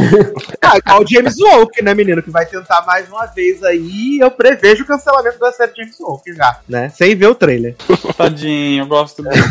Ah, 0.62 0.78
igual 0.78 1.04
o 1.04 1.08
James 1.08 1.40
Woke, 1.40 1.84
né, 1.84 1.94
menino? 1.94 2.22
Que 2.24 2.32
vai 2.32 2.46
tentar 2.46 2.82
mais 2.82 3.08
uma 3.08 3.28
vez 3.28 3.64
aí. 3.64 4.18
Eu 4.20 4.32
prevejo 4.32 4.84
o 4.84 4.88
cancelamento 4.88 5.38
da 5.38 5.52
série 5.52 5.72
James 5.78 6.00
Woke 6.00 6.34
já, 6.34 6.60
né? 6.68 6.90
Sem 6.90 7.16
ver 7.16 7.28
o 7.28 7.36
trailer. 7.36 7.76
Tadinho, 8.18 8.84
eu 8.84 8.88
gosto 8.88 9.22
dele. 9.22 9.42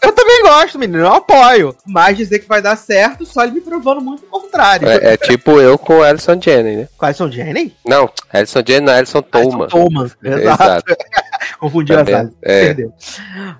Eu 0.00 0.12
também 0.12 0.42
gosto, 0.42 0.78
menino, 0.78 0.98
eu 1.00 1.12
apoio. 1.14 1.74
Mas 1.86 2.16
dizer 2.16 2.38
que 2.38 2.46
vai 2.46 2.60
dar 2.60 2.76
certo, 2.76 3.24
só 3.24 3.42
ele 3.42 3.52
me 3.52 3.60
provando 3.62 4.02
muito 4.02 4.22
o 4.24 4.26
contrário. 4.40 4.86
É, 4.86 5.14
é 5.14 5.16
tipo 5.16 5.58
eu 5.60 5.78
com 5.78 5.98
o 5.98 6.02
Alison 6.02 6.38
Jenny, 6.40 6.76
né? 6.76 6.88
Quais 6.96 7.16
são 7.16 7.32
Jenny? 7.32 7.74
Não, 7.84 8.08
Alison 8.30 8.62
Jenny 8.64 8.86
não, 8.86 8.92
Alison 8.92 9.22
Tolman. 9.22 9.66
Toma. 9.66 10.10
Exato. 10.22 10.42
Exato. 10.42 10.96
Confundiu 11.58 11.96
as 11.96 12.00
Também. 12.04 12.14
áreas. 12.14 12.34
É. 12.42 12.66
Perdeu. 12.66 12.92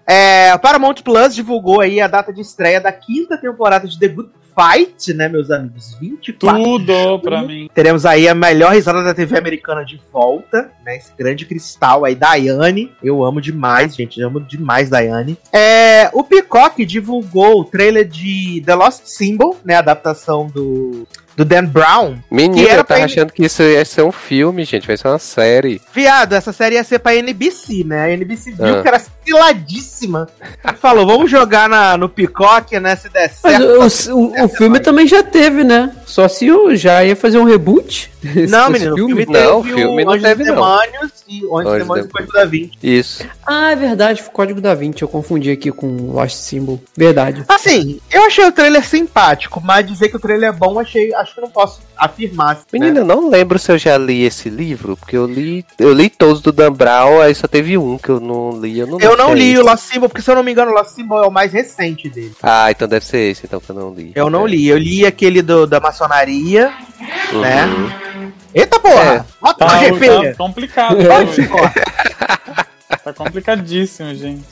É, 0.06 0.58
Paramount 0.58 0.96
Plus 1.02 1.34
divulgou 1.34 1.80
aí 1.80 2.00
a 2.00 2.06
data 2.06 2.32
de 2.32 2.40
estreia 2.40 2.80
da 2.80 2.92
quinta 2.92 3.36
temporada 3.36 3.86
de 3.86 3.98
The 3.98 4.08
Good 4.08 4.30
Fight, 4.54 5.12
né, 5.12 5.28
meus 5.28 5.50
amigos? 5.50 5.96
24 6.00 6.62
Tudo 6.62 7.18
pra 7.20 7.42
mim. 7.42 7.68
Teremos 7.74 8.06
aí 8.06 8.28
a 8.28 8.34
melhor 8.34 8.72
risada 8.72 9.02
da 9.02 9.12
TV 9.12 9.36
americana 9.36 9.84
de 9.84 10.00
volta, 10.12 10.70
né? 10.84 10.96
Esse 10.96 11.10
grande 11.18 11.44
cristal 11.44 12.04
aí, 12.04 12.14
Daiane. 12.14 12.92
Eu 13.02 13.24
amo 13.24 13.40
demais, 13.40 13.96
gente. 13.96 14.20
Eu 14.20 14.28
amo 14.28 14.40
demais 14.40 14.88
Daiane. 14.88 15.36
É, 15.52 16.08
o 16.12 16.22
Peacock 16.22 16.84
divulgou 16.86 17.60
o 17.60 17.64
trailer 17.64 18.06
de 18.06 18.62
The 18.64 18.74
Lost 18.76 19.02
Symbol, 19.06 19.56
né? 19.64 19.74
A 19.74 19.80
adaptação 19.80 20.46
do, 20.46 21.04
do 21.36 21.44
Dan 21.44 21.64
Brown. 21.66 22.16
Menino, 22.30 22.54
Que 22.66 22.70
era 22.70 22.80
eu 22.80 22.84
tava 22.84 23.00
pra- 23.00 23.04
achando 23.06 23.32
que 23.32 23.44
isso 23.44 23.62
ia 23.62 23.84
ser 23.84 24.02
um 24.02 24.12
filme, 24.12 24.64
gente. 24.64 24.86
Vai 24.86 24.96
ser 24.96 25.08
uma 25.08 25.18
série. 25.18 25.80
Viado, 25.92 26.32
essa 26.34 26.52
série 26.52 26.76
ia 26.76 26.84
ser 26.84 26.98
pra 27.00 27.14
NBC, 27.16 27.84
né? 27.84 28.04
A 28.04 28.10
NBC 28.12 28.52
viu 28.52 28.78
Ah. 28.78 28.82
que 28.82 28.88
era 28.88 29.02
ciladíssima. 29.24 30.28
Falou, 30.80 31.06
vamos 31.06 31.30
jogar 31.30 31.68
na, 31.68 31.96
no 31.96 32.08
Peacock, 32.08 32.78
né? 32.78 32.96
Se 32.96 33.08
der 33.08 33.30
Mas 33.42 33.92
certo. 33.92 34.14
o, 34.16 34.18
o, 34.40 34.44
o 34.44 34.48
filme 34.48 34.80
também 34.80 35.06
já 35.06 35.22
teve, 35.22 35.64
né? 35.64 35.92
Só 36.06 36.28
se 36.28 36.50
o 36.50 36.74
já 36.76 37.04
ia 37.04 37.16
fazer 37.16 37.38
um 37.38 37.44
reboot. 37.44 38.10
Não, 38.48 38.70
menino, 38.70 38.92
o 38.94 38.96
filme 38.96 39.26
Não, 39.26 39.32
teve 39.32 39.48
o 39.52 39.62
filme 39.76 40.02
o 40.02 40.06
não 40.06 40.12
Anjos 40.12 40.22
teve, 40.28 40.42
e 40.42 40.46
não. 40.46 40.54
Demônios 40.54 41.12
e 41.28 41.44
o 41.44 41.58
Anjos 41.58 41.72
e 41.72 41.74
Anjos 41.74 41.78
Demônios 41.78 42.06
e 42.06 42.08
Código 42.10 42.32
da 42.32 42.44
Vinci. 42.44 42.72
Isso. 42.82 43.24
Ah, 43.46 43.72
é 43.72 43.76
verdade, 43.76 44.22
foi 44.22 44.32
Código 44.32 44.60
da 44.60 44.74
Vinci. 44.74 45.02
Eu 45.02 45.08
confundi 45.08 45.50
aqui 45.50 45.70
com 45.72 45.86
Lost 46.12 46.34
Symbol. 46.36 46.80
Verdade. 46.96 47.44
Assim, 47.48 48.00
eu 48.12 48.24
achei 48.24 48.44
o 48.46 48.52
trailer 48.52 48.84
simpático, 48.86 49.60
mas 49.64 49.86
dizer 49.86 50.08
que 50.08 50.16
o 50.16 50.20
trailer 50.20 50.50
é 50.50 50.52
bom, 50.52 50.78
achei, 50.78 51.12
acho 51.14 51.34
que 51.34 51.40
não 51.40 51.50
posso 51.50 51.80
afirmar. 51.96 52.60
Menina, 52.72 52.94
né? 52.94 53.00
eu 53.00 53.04
não 53.04 53.28
lembro 53.28 53.58
se 53.58 53.70
eu 53.70 53.78
já 53.78 53.96
li 53.98 54.22
esse 54.24 54.48
livro, 54.48 54.96
porque 54.96 55.16
eu 55.16 55.26
li. 55.26 55.64
Eu 55.78 55.92
li 55.92 56.08
todos 56.10 56.40
do 56.40 56.52
Dan 56.52 56.72
Brown, 56.72 57.20
aí 57.20 57.34
só 57.34 57.46
teve 57.46 57.76
um 57.78 57.96
que 57.98 58.08
eu 58.08 58.20
não 58.20 58.60
li. 58.60 58.78
Eu 58.78 58.86
não, 58.86 58.98
Eu 59.00 59.16
não 59.16 59.30
é 59.30 59.34
li 59.34 59.52
esse. 59.52 59.62
o 59.62 59.64
Lost 59.64 59.84
Symbol, 59.84 60.08
porque 60.08 60.22
se 60.22 60.30
eu 60.30 60.34
não 60.34 60.42
me 60.42 60.52
engano, 60.52 60.70
o 60.70 60.74
Lost 60.74 60.90
Symbol 60.94 61.22
é 61.22 61.26
o 61.26 61.30
mais 61.30 61.52
recente 61.52 62.08
dele. 62.08 62.32
Ah, 62.42 62.70
então 62.70 62.86
deve 62.88 63.04
ser 63.04 63.30
esse, 63.30 63.46
então 63.46 63.60
que 63.60 63.70
eu 63.70 63.74
não 63.76 63.94
li. 63.94 64.12
Eu 64.14 64.28
não 64.30 64.46
É. 64.46 64.50
li, 64.50 64.68
eu 64.68 64.78
li 64.78 65.06
aquele 65.06 65.40
do, 65.42 65.66
da 65.66 65.80
maçonaria, 65.80 66.72
Uhum. 67.32 67.40
né? 67.40 68.13
Eita 68.54 68.78
porra! 68.78 69.14
É. 69.14 69.24
Bota 69.40 69.66
Tá, 69.66 69.78
GP! 69.78 70.06
tá 70.06 70.34
complicado. 70.36 70.96
Pode, 70.96 71.48
tá, 72.88 72.96
tá 73.04 73.12
complicadíssimo, 73.12 74.14
gente. 74.14 74.44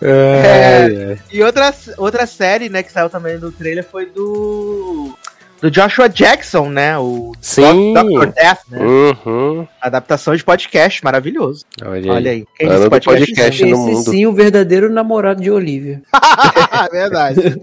É, 0.00 1.18
e 1.30 1.42
outra, 1.42 1.74
outra 1.98 2.26
série, 2.26 2.68
né, 2.68 2.82
que 2.82 2.92
saiu 2.92 3.10
também 3.10 3.38
do 3.38 3.50
trailer 3.50 3.84
foi 3.84 4.06
do. 4.06 5.16
Do 5.62 5.70
Joshua 5.70 6.08
Jackson, 6.08 6.68
né? 6.70 6.98
O 6.98 7.30
Sim. 7.40 7.94
Dr. 7.94 8.32
Death, 8.34 8.62
né? 8.68 8.80
Uhum. 8.84 9.68
Adaptação 9.80 10.34
de 10.34 10.42
podcast, 10.42 11.04
maravilhoso. 11.04 11.64
Olha 11.84 11.94
aí. 11.94 12.10
Olha 12.10 12.30
aí. 12.32 12.46
Quem 12.58 12.68
disse 12.68 12.90
podcast 12.90 13.62
Esse 13.62 13.70
no 13.70 13.78
mundo. 13.78 14.10
sim, 14.10 14.26
o 14.26 14.32
verdadeiro 14.32 14.90
namorado 14.90 15.40
de 15.40 15.52
Olivia. 15.52 16.02
Verdade. 16.90 17.62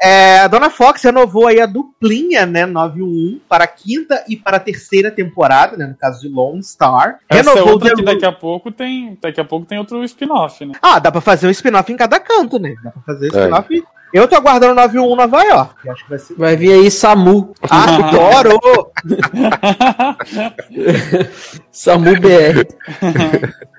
É, 0.00 0.38
a 0.38 0.46
Dona 0.46 0.70
Fox 0.70 1.02
renovou 1.02 1.48
aí 1.48 1.60
a 1.60 1.66
duplinha, 1.66 2.46
né, 2.46 2.64
911, 2.64 3.42
para 3.48 3.64
a 3.64 3.66
quinta 3.66 4.24
e 4.28 4.36
para 4.36 4.58
a 4.58 4.60
terceira 4.60 5.10
temporada, 5.10 5.76
né, 5.76 5.88
no 5.88 5.96
caso 5.96 6.20
de 6.20 6.28
Lone 6.28 6.62
Star. 6.62 7.18
Essa 7.28 7.50
é 7.50 7.54
Renovou 7.54 7.72
outra 7.72 7.90
The 7.90 7.96
que 7.96 8.02
daqui 8.02 8.24
a 8.24 8.32
pouco 8.32 8.70
tem. 8.70 9.18
Daqui 9.20 9.40
a 9.40 9.44
pouco 9.44 9.66
tem 9.66 9.80
outro 9.80 10.04
spin-off, 10.04 10.64
né? 10.64 10.74
Ah, 10.80 11.00
dá 11.00 11.10
pra 11.10 11.20
fazer 11.20 11.48
um 11.48 11.50
spin-off 11.50 11.92
em 11.92 11.96
cada 11.96 12.20
canto, 12.20 12.60
né? 12.60 12.76
Dá 12.84 12.92
pra 12.92 13.02
fazer 13.02 13.34
É. 13.34 13.48
Eu 14.12 14.26
tô 14.26 14.34
aguardando 14.36 14.74
911 14.74 15.16
Nova 15.16 15.42
York. 15.44 15.88
Acho 15.88 16.02
que 16.04 16.10
vai 16.10 16.18
ser. 16.18 16.34
Vai 16.34 16.56
vir 16.56 16.72
aí 16.72 16.90
Samu. 16.90 17.52
Adoro! 17.62 18.58
Samu 21.70 22.10
BR. 22.20 22.66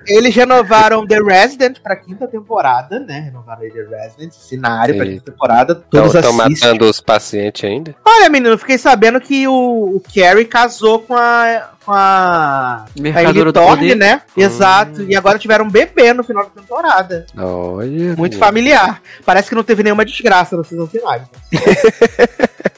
Eles 0.06 0.34
renovaram 0.34 1.06
The 1.06 1.18
Resident 1.20 1.78
pra 1.80 1.94
quinta 1.96 2.26
temporada, 2.26 2.98
né? 2.98 3.20
Renovaram 3.20 3.60
aí 3.62 3.70
The 3.70 3.82
Resident, 3.82 4.32
cenário 4.32 4.96
pra 4.96 5.04
Sim. 5.04 5.12
quinta 5.12 5.30
temporada. 5.30 5.74
Todos 5.74 6.14
Estão 6.14 6.32
matando 6.32 6.86
os 6.86 7.00
pacientes 7.00 7.62
ainda? 7.64 7.94
Olha, 8.04 8.28
menino, 8.30 8.58
fiquei 8.58 8.78
sabendo 8.78 9.20
que 9.20 9.46
o, 9.46 9.96
o 9.96 10.02
Carrie 10.14 10.46
casou 10.46 11.00
com 11.00 11.14
a. 11.14 11.70
Com 11.84 11.92
a. 11.92 12.84
a 12.84 13.00
Mercadora 13.00 13.52
Poder. 13.52 13.96
né? 13.96 14.22
Exato. 14.36 15.02
E 15.02 15.16
agora 15.16 15.38
tiveram 15.38 15.64
um 15.64 15.70
bebê 15.70 16.12
no 16.12 16.22
final 16.22 16.44
da 16.44 16.60
temporada. 16.62 17.26
Olha. 17.36 18.14
Muito 18.16 18.38
familiar. 18.38 19.02
Parece 19.24 19.48
que 19.48 19.54
não 19.54 19.64
teve 19.64 19.82
nenhuma 19.82 20.04
desgraça 20.04 20.56
no 20.56 20.64
season 20.64 20.86
final. 20.86 21.20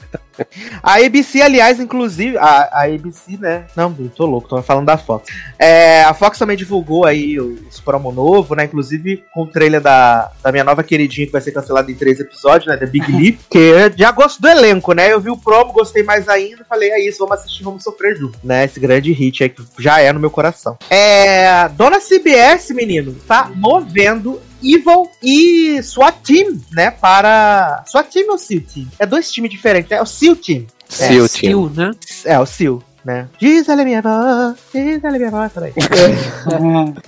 A 0.83 0.95
ABC, 0.95 1.41
aliás, 1.41 1.79
inclusive, 1.79 2.37
a, 2.37 2.69
a 2.71 2.83
ABC, 2.85 3.37
né? 3.39 3.65
Não, 3.75 3.95
eu 3.97 4.09
tô 4.09 4.25
louco, 4.25 4.47
tô 4.47 4.61
falando 4.61 4.85
da 4.85 4.97
Fox. 4.97 5.27
É, 5.57 6.03
a 6.03 6.13
Fox 6.13 6.37
também 6.37 6.57
divulgou 6.57 7.05
aí 7.05 7.39
os 7.39 7.79
promo 7.79 8.11
novo, 8.11 8.55
né? 8.55 8.65
Inclusive 8.65 9.23
com 9.33 9.43
o 9.43 9.47
trailer 9.47 9.81
da, 9.81 10.31
da 10.43 10.51
minha 10.51 10.63
nova 10.63 10.83
queridinha 10.83 11.25
que 11.27 11.31
vai 11.33 11.41
ser 11.41 11.51
cancelada 11.51 11.91
em 11.91 11.95
três 11.95 12.19
episódios, 12.19 12.67
né? 12.67 12.77
Da 12.77 12.85
Big 12.85 13.09
Leap. 13.11 13.39
que 13.49 13.93
já 13.95 14.11
gosto 14.11 14.41
do 14.41 14.47
elenco, 14.47 14.93
né? 14.93 15.11
Eu 15.11 15.21
vi 15.21 15.29
o 15.29 15.37
promo, 15.37 15.73
gostei 15.73 16.03
mais 16.03 16.27
ainda. 16.27 16.65
Falei, 16.67 16.89
é 16.91 17.07
isso, 17.07 17.19
vamos 17.19 17.39
assistir, 17.39 17.63
vamos 17.63 17.83
sofrer 17.83 18.17
junto, 18.17 18.37
né? 18.43 18.65
Esse 18.65 18.79
grande 18.79 19.11
hit 19.11 19.43
aí 19.43 19.49
que 19.49 19.63
já 19.79 19.99
é 19.99 20.11
no 20.11 20.19
meu 20.19 20.29
coração. 20.29 20.77
É, 20.89 21.67
Dona 21.69 21.99
CBS, 21.99 22.71
menino, 22.71 23.15
tá 23.27 23.49
movendo 23.55 24.41
Evil 24.63 25.09
e 25.21 25.81
SWAT 25.83 26.17
Team, 26.23 26.59
né? 26.71 26.91
Para. 26.91 27.83
SWAT 27.87 28.11
Team 28.11 28.31
ou 28.31 28.37
SEAL 28.37 28.61
Team? 28.61 28.87
É 28.99 29.05
dois 29.05 29.31
times 29.31 29.51
diferentes, 29.51 29.91
é 29.91 30.01
o 30.01 30.05
SEAL 30.05 30.35
Team. 30.35 30.65
Seal 30.87 31.27
Team. 31.27 31.27
Steel, 31.27 31.71
né? 31.75 31.91
É, 32.25 32.39
o 32.39 32.45
SEAL, 32.45 32.83
né? 33.03 33.27
Diz 33.39 33.67
ela 33.69 33.81
é 33.83 33.85
minha 33.85 34.01
voz, 34.01 34.55
diz 34.73 35.03
ela 35.03 35.15
é 35.15 35.19
minha 35.19 35.31
voz, 35.31 35.51
peraí. 35.51 35.73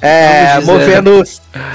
É, 0.01 0.60
dizer. 0.60 0.71
movendo 0.71 1.23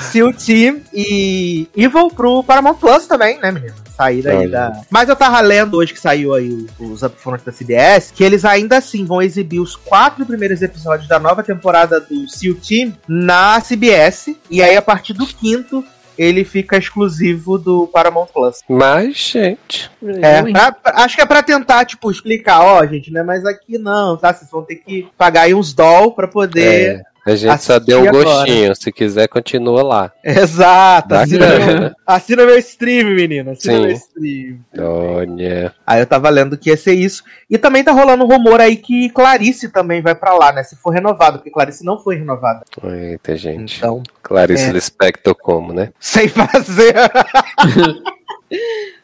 SEAL 0.01 0.33
Team 0.35 0.81
e 0.93 1.69
Evil 1.77 2.09
pro 2.11 2.43
Paramount 2.43 2.75
Plus 2.75 3.07
também, 3.07 3.39
né, 3.39 3.51
menino? 3.51 3.75
Saída 3.97 4.31
aí 4.33 4.49
da. 4.49 4.73
Mas 4.91 5.09
eu 5.09 5.17
tava 5.17 5.41
lendo 5.41 5.77
hoje 5.77 5.93
que 5.93 6.01
saiu 6.01 6.35
aí 6.35 6.67
os 6.79 7.03
upfronts 7.03 7.45
da 7.45 7.53
CBS, 7.53 8.11
que 8.15 8.25
eles 8.25 8.45
ainda 8.45 8.79
assim 8.79 9.05
vão 9.05 9.21
exibir 9.23 9.61
os 9.61 9.77
quatro 9.77 10.25
primeiros 10.25 10.63
episódios 10.63 11.09
da 11.09 11.19
nova 11.19 11.43
temporada 11.43 12.01
do 12.01 12.29
SEAL 12.29 12.55
Team 12.55 12.93
na 13.07 13.61
CBS. 13.61 14.35
E 14.51 14.63
aí, 14.63 14.77
a 14.77 14.83
partir 14.83 15.13
do 15.13 15.27
quinto, 15.27 15.85
ele 16.19 16.45
fica 16.45 16.77
exclusivo 16.77 17.57
do 17.59 17.87
Paramount 17.87 18.27
Plus. 18.33 18.61
Mas, 18.69 19.17
gente. 19.17 19.91
É, 20.23 20.43
pra- 20.43 20.77
acho 21.03 21.17
que 21.17 21.23
é 21.23 21.27
pra 21.27 21.43
tentar, 21.43 21.85
tipo, 21.85 22.11
explicar, 22.11 22.61
ó, 22.63 22.85
gente, 22.87 23.11
né? 23.11 23.23
Mas 23.23 23.45
aqui 23.45 23.79
não, 23.79 24.17
tá? 24.17 24.33
Vocês 24.33 24.51
vão 24.51 24.63
ter 24.63 24.77
que 24.77 25.09
pagar 25.17 25.43
aí 25.43 25.55
uns 25.55 25.73
doll 25.73 26.13
pra 26.13 26.29
poder. 26.29 26.97
É, 27.01 27.03
a 27.25 27.37
gente 27.37 27.63
só 27.63 27.79
deu 27.79 27.99
um 27.99 28.03
assistir 28.03 28.21
agora. 28.21 28.25
gostinho. 28.25 28.77
Se 28.77 28.93
quiser, 28.93 29.29
continua 29.29 29.83
lá. 29.83 30.13
Exato. 30.25 31.15
Assina 31.15 31.47
meu, 31.47 31.81
né? 31.81 31.93
assina 32.07 32.47
meu 32.47 32.59
stream, 32.59 33.15
menino. 33.15 33.53
Assina 33.53 33.75
Sim. 33.75 33.81
meu 33.83 33.93
stream. 33.93 34.59
Olha. 34.79 35.75
Aí 35.87 36.01
eu 36.01 36.07
tava 36.07 36.29
lendo 36.31 36.59
que 36.59 36.71
ia 36.71 36.77
ser 36.77 36.95
isso. 36.95 37.23
E 37.49 37.57
também 37.57 37.85
tá 37.85 37.93
rolando 37.93 38.25
um 38.25 38.29
rumor 38.29 38.61
aí 38.61 38.77
que 38.77 39.09
Clarice 39.11 39.69
também 39.69 40.03
vai 40.03 40.15
pra 40.15 40.35
lá, 40.35 40.53
né? 40.53 40.65
Se 40.65 40.75
for 40.77 40.91
renovado, 40.91 41.39
porque 41.39 41.51
Clarice 41.51 41.85
não 41.85 41.99
foi 41.99 42.17
renovada. 42.17 42.65
Eita, 42.83 43.37
gente. 43.37 43.79
Então, 43.79 44.03
Clarice 44.23 44.65
é. 44.65 44.73
Lispector 44.73 45.35
como, 45.35 45.73
né? 45.73 45.93
sem 46.01 46.29
fazer. 46.29 46.95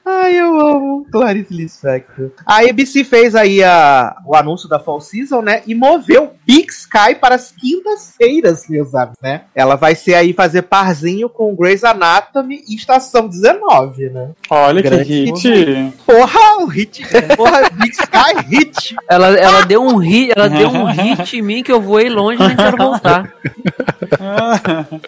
Ai, 0.05 0.41
eu 0.41 0.59
amo 0.59 1.07
Clarice 1.13 1.53
Lispector. 1.53 2.31
A 2.47 2.61
ABC 2.61 3.05
fez 3.05 3.35
aí 3.35 3.63
a, 3.63 4.17
o 4.27 4.35
anúncio 4.35 4.67
da 4.67 4.81
Fall 4.81 5.01
Season, 5.03 5.43
né? 5.43 5.63
E 5.67 5.75
moveu 5.75 6.33
Big 6.47 6.67
Sky 6.71 7.15
para 7.21 7.35
as 7.35 7.53
quintas-feiras, 7.53 8.67
meus 8.69 8.95
amigos, 8.95 9.19
né? 9.23 9.43
Ela 9.55 9.77
vai 9.77 9.95
ser 9.95 10.15
aí 10.15 10.33
fazer 10.33 10.63
parzinho 10.63 11.29
com 11.29 11.55
Grey's 11.55 11.85
Anatomy 11.85 12.65
e 12.67 12.75
Estação 12.75 13.29
19, 13.29 14.09
né? 14.09 14.31
Olha 14.49 14.83
que 14.83 14.89
Grande 14.89 15.25
hit. 15.25 15.93
Porra, 16.07 16.59
o 16.61 16.67
hit. 16.67 17.03
Porra, 17.37 17.69
Big 17.71 17.93
Sky 17.93 18.49
hit. 18.49 18.97
Ela, 19.11 19.37
ela 19.37 19.63
deu 19.67 19.83
um 19.83 19.97
hit, 19.97 20.33
ela 20.35 20.49
deu 20.49 20.71
um 20.71 20.85
hit 20.87 21.37
em 21.37 21.43
mim 21.43 21.63
que 21.63 21.73
eu 21.73 21.83
voei 21.83 22.09
longe 22.09 22.43
e 22.43 22.49
não 22.49 22.57
quero 22.57 22.77
voltar. 22.79 23.35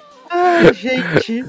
Gente. 0.75 1.45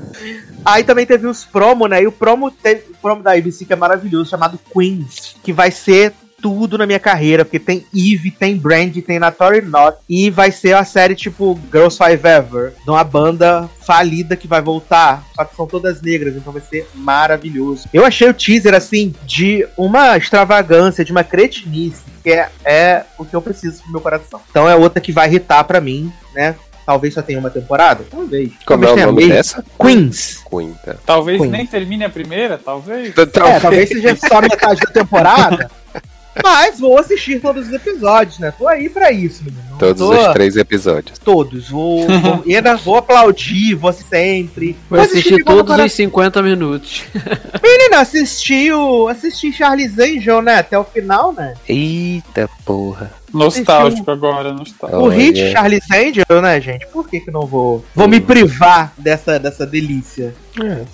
Aí 0.66 0.84
também 0.84 1.06
teve 1.06 1.28
os 1.28 1.44
promo, 1.44 1.88
né? 1.88 2.04
E 2.04 2.08
o 2.08 2.12
promo, 2.12 2.48
o 2.48 2.98
promo 3.02 3.24
da 3.24 3.34
ABC 3.34 3.66
que 3.66 3.74
é 3.74 3.76
maravilhoso, 3.76 4.30
chamado 4.30 4.60
Queens, 4.74 5.36
que 5.44 5.52
vai 5.52 5.72
ser 5.72 6.14
tudo 6.42 6.78
na 6.78 6.88
minha 6.88 7.00
carreira, 7.00 7.46
porque 7.46 7.60
tem 7.60 7.86
Eve, 7.96 8.32
tem 8.32 8.58
Brand, 8.58 8.98
tem 8.98 9.20
Natori 9.20 9.62
Not, 9.62 9.98
e 10.10 10.30
vai 10.30 10.52
ser 10.52 10.74
a 10.74 10.84
série 10.84 11.16
tipo 11.16 11.58
Girls 11.72 11.98
Five 11.98 12.28
Ever, 12.28 12.74
de 12.84 12.90
uma 12.90 13.04
banda 13.04 13.70
falida 13.82 14.36
que 14.36 14.48
vai 14.48 14.62
voltar, 14.62 15.24
só 15.36 15.46
que 15.46 15.56
são 15.56 15.68
todas 15.68 16.02
negras, 16.02 16.36
então 16.36 16.52
vai 16.52 16.62
ser 16.62 16.90
maravilhoso. 16.96 17.88
Eu 17.94 18.04
achei 18.04 18.28
o 18.28 18.34
teaser, 18.34 18.74
assim, 18.74 19.14
de 19.24 19.68
uma 19.78 20.18
extravagância, 20.18 21.06
de 21.06 21.12
uma 21.12 21.24
cretinice, 21.24 22.02
que 22.24 22.32
é, 22.32 22.50
é 22.66 23.06
o 23.18 23.26
que 23.26 23.36
eu 23.36 23.42
preciso 23.42 23.82
pro 23.84 23.92
meu 23.92 24.02
coração. 24.02 24.42
Então 24.50 24.68
é 24.68 24.76
outra 24.76 25.00
que 25.00 25.12
vai 25.12 25.28
irritar 25.28 25.64
pra 25.64 25.80
mim, 25.80 26.12
né? 26.34 26.56
Talvez 26.86 27.14
só 27.14 27.22
tenha 27.22 27.40
uma 27.40 27.50
temporada? 27.50 28.04
Talvez. 28.10 28.52
Como 28.66 28.84
é 28.84 28.88
talvez 28.88 28.92
o 28.92 28.96
tenha 28.96 29.06
nome 29.08 29.18
meio. 29.20 29.30
dessa? 29.30 29.64
Queens. 29.80 30.44
Queen, 30.50 30.76
tá. 30.84 30.96
Talvez 31.06 31.40
Queen. 31.40 31.52
nem 31.52 31.66
termine 31.66 32.04
a 32.06 32.10
primeira, 32.10 32.58
talvez. 32.58 33.14
É, 33.18 33.26
talvez 33.60 33.90
seja 33.90 34.16
só 34.16 34.42
metade 34.42 34.80
da 34.82 34.92
temporada. 34.92 35.70
Mas 36.44 36.80
vou 36.80 36.98
assistir 36.98 37.42
todos 37.42 37.68
os 37.68 37.74
episódios, 37.74 38.40
né? 38.40 38.54
Tô 38.58 38.68
aí 38.68 38.90
pra 38.90 39.12
isso, 39.12 39.44
menino. 39.44 39.71
Todos 39.88 40.18
tô- 40.18 40.28
os 40.28 40.34
três 40.34 40.56
episódios. 40.56 41.18
Todos. 41.20 41.70
Vou, 41.70 42.06
vou, 42.20 42.44
e 42.46 42.56
ainda 42.56 42.76
vou 42.76 42.96
aplaudir, 42.98 43.76
vou 43.76 43.92
sempre. 43.94 44.76
Vou 44.90 45.00
assistir 45.00 45.44
todos 45.44 45.78
os 45.78 45.92
50 45.94 46.42
minutos. 46.42 47.04
Menina, 47.62 48.00
assisti 48.02 48.72
o. 48.72 49.08
Assisti 49.08 49.52
Charles 49.52 49.98
Angel, 50.00 50.42
né? 50.42 50.56
Até 50.56 50.78
o 50.78 50.84
final, 50.84 51.34
né? 51.34 51.54
Eita 51.68 52.50
porra. 52.66 53.12
Nostálgico 53.34 54.12
agora, 54.12 54.52
nostálgico. 54.52 55.02
O 55.04 55.08
hit 55.08 55.52
Charles 55.54 55.84
Angel, 55.90 56.42
né, 56.42 56.60
gente? 56.60 56.86
Por 56.88 57.08
que 57.08 57.22
que 57.22 57.32
não 57.32 57.46
vou. 57.46 57.84
Vou 57.96 58.08
me 58.08 58.20
privar 58.20 58.94
dessa, 58.98 59.40
dessa 59.40 59.66
delícia? 59.66 60.36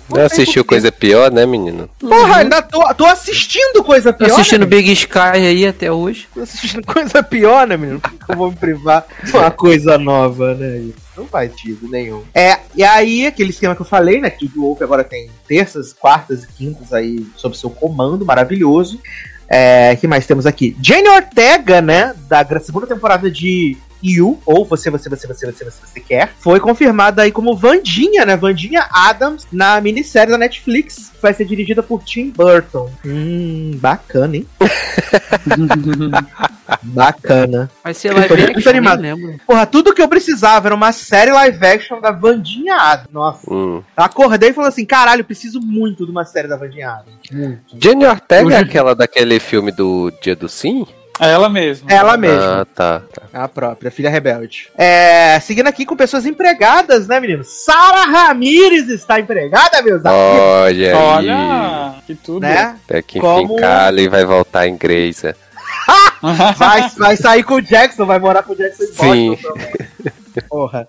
Não 0.08 0.22
assistiu 0.24 0.64
coisa 0.64 0.92
pior, 0.92 1.32
né, 1.32 1.44
menino? 1.44 1.90
Porra, 1.98 2.36
ainda 2.36 2.62
tô, 2.62 2.94
tô 2.94 3.04
assistindo 3.06 3.82
coisa 3.82 4.12
Tô 4.12 4.24
pior. 4.24 4.34
assistindo 4.34 4.60
né, 4.60 4.66
Big 4.66 4.92
Sky 4.92 5.18
aí 5.34 5.66
até 5.66 5.90
hoje. 5.90 6.28
Tô 6.32 6.40
assistindo 6.42 6.84
coisa 6.86 7.22
pior, 7.24 7.66
né, 7.66 7.76
menino? 7.76 7.98
Por 7.98 8.12
que 8.12 8.32
eu 8.32 8.36
vou 8.36 8.50
me 8.50 8.56
privar 8.56 8.77
de 8.78 9.36
uma 9.36 9.50
coisa 9.50 9.98
nova, 9.98 10.54
né? 10.54 10.90
Não 11.16 11.26
faz 11.26 11.50
sentido 11.50 11.88
nenhum. 11.88 12.22
É, 12.34 12.58
e 12.74 12.82
aí, 12.82 13.26
aquele 13.26 13.50
esquema 13.50 13.74
que 13.74 13.82
eu 13.82 13.86
falei, 13.86 14.20
né? 14.20 14.30
Que 14.30 14.46
o 14.46 14.62
Wolf 14.62 14.82
agora 14.82 15.04
tem 15.04 15.30
terças, 15.46 15.92
quartas 15.92 16.44
e 16.44 16.48
quintas 16.48 16.92
aí 16.92 17.26
sob 17.36 17.56
seu 17.56 17.70
comando, 17.70 18.24
maravilhoso. 18.24 19.00
É, 19.48 19.96
que 19.96 20.06
mais 20.06 20.26
temos 20.26 20.46
aqui? 20.46 20.76
Jane 20.80 21.08
Ortega, 21.08 21.80
né? 21.80 22.14
Da 22.28 22.44
segunda 22.60 22.86
temporada 22.86 23.30
de 23.30 23.76
You, 24.02 24.40
ou 24.46 24.64
você, 24.64 24.90
você, 24.90 25.08
você, 25.08 25.26
você, 25.26 25.46
você, 25.46 25.64
você, 25.64 25.86
você 25.86 26.00
quer, 26.00 26.32
foi 26.38 26.60
confirmada 26.60 27.22
aí 27.22 27.32
como 27.32 27.56
Vandinha, 27.56 28.24
né? 28.24 28.36
Vandinha 28.36 28.86
Adams 28.90 29.46
na 29.50 29.80
minissérie 29.80 30.30
da 30.30 30.38
Netflix, 30.38 31.10
que 31.14 31.22
vai 31.22 31.34
ser 31.34 31.44
dirigida 31.44 31.82
por 31.82 32.02
Tim 32.02 32.30
Burton. 32.30 32.90
Hum, 33.04 33.72
bacana, 33.76 34.36
hein? 34.36 34.46
Bacana. 36.82 37.70
Vai 37.82 37.94
ser 37.94 38.08
Eu 38.08 38.16
live 38.16 38.36
muito 38.36 38.50
action, 38.58 38.72
nem 38.72 38.78
animado. 38.78 39.00
lembro. 39.00 39.40
Porra, 39.46 39.66
tudo 39.66 39.94
que 39.94 40.02
eu 40.02 40.08
precisava 40.08 40.68
era 40.68 40.74
uma 40.74 40.92
série 40.92 41.32
live 41.32 41.64
action 41.64 42.00
da 42.00 42.10
Vandinha 42.10 42.76
Adams. 42.76 43.08
Nossa. 43.12 43.52
Hum. 43.52 43.82
Acordei 43.96 44.50
e 44.50 44.52
falei 44.52 44.68
assim: 44.68 44.84
caralho, 44.84 45.20
eu 45.20 45.24
preciso 45.24 45.60
muito 45.60 46.04
de 46.04 46.10
uma 46.10 46.24
série 46.24 46.48
da 46.48 46.56
Vandinha 46.56 46.90
Adams. 46.90 47.16
Muito. 47.30 47.60
Jenny 47.82 48.04
Ortega 48.04 48.54
é 48.54 48.58
aquela 48.58 48.94
daquele 48.94 49.40
filme 49.40 49.72
do 49.72 50.12
Dia 50.22 50.36
do 50.36 50.48
Sim? 50.48 50.86
É 51.20 51.30
ela 51.30 51.48
mesma. 51.48 51.90
Ela 51.90 52.16
mesma. 52.16 52.60
Ah, 52.62 52.64
tá. 52.64 53.02
tá. 53.12 53.22
A 53.32 53.48
própria, 53.48 53.90
filha 53.90 54.08
rebelde. 54.10 54.68
É, 54.76 55.38
seguindo 55.40 55.66
aqui 55.66 55.84
com 55.84 55.96
pessoas 55.96 56.24
empregadas, 56.26 57.06
né, 57.08 57.18
menino? 57.20 57.44
Sara 57.44 58.04
Ramírez 58.04 58.88
está 58.88 59.18
empregada, 59.18 59.82
meus 59.82 60.04
amigos. 60.04 60.40
Olha 60.40 60.88
aí. 60.90 60.94
Olha, 60.94 61.94
que 62.06 62.14
tudo. 62.14 62.40
Né? 62.40 62.76
Até 62.84 63.02
que 63.02 63.20
Como- 63.20 63.54
enfim, 63.54 63.56
Kali 63.56 64.08
vai 64.08 64.24
voltar 64.24 64.66
em 64.66 64.76
Grey's. 64.76 65.22
Vai, 66.56 66.90
vai 66.96 67.16
sair 67.16 67.44
com 67.44 67.54
o 67.54 67.62
Jackson, 67.62 68.04
vai 68.04 68.18
morar 68.18 68.42
com 68.42 68.52
o 68.52 68.56
Jackson 68.56 68.84
Sim. 68.86 69.30
Boston. 69.30 69.54
Porra. 70.48 70.88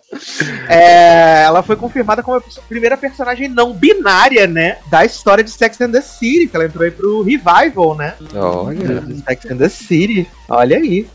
É, 0.68 1.44
ela 1.44 1.64
foi 1.64 1.76
confirmada 1.76 2.22
como 2.24 2.38
a 2.38 2.42
primeira 2.68 2.98
personagem 2.98 3.48
não 3.48 3.74
binária, 3.74 4.46
né? 4.48 4.78
Da 4.90 5.06
história 5.06 5.44
de 5.44 5.52
Sex 5.52 5.80
and 5.82 5.92
the 5.92 6.02
City, 6.02 6.48
que 6.48 6.56
ela 6.56 6.66
entrou 6.66 6.84
aí 6.84 6.92
pro 6.92 7.22
Revival, 7.24 7.96
né? 7.96 8.14
Olha, 8.36 9.02
Do 9.02 9.16
Sex 9.24 9.46
and 9.52 9.58
the 9.58 9.70
City. 9.70 10.28
Olha 10.48 10.78
aí. 10.78 11.08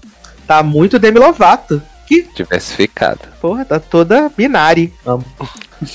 Tá 0.46 0.62
muito 0.62 0.98
Demi 0.98 1.18
Lovato. 1.18 1.80
Que, 2.06 2.28
diversificado. 2.34 3.20
porra, 3.40 3.64
tá 3.64 3.80
toda 3.80 4.30
binária. 4.36 4.90
Amo. 5.06 5.24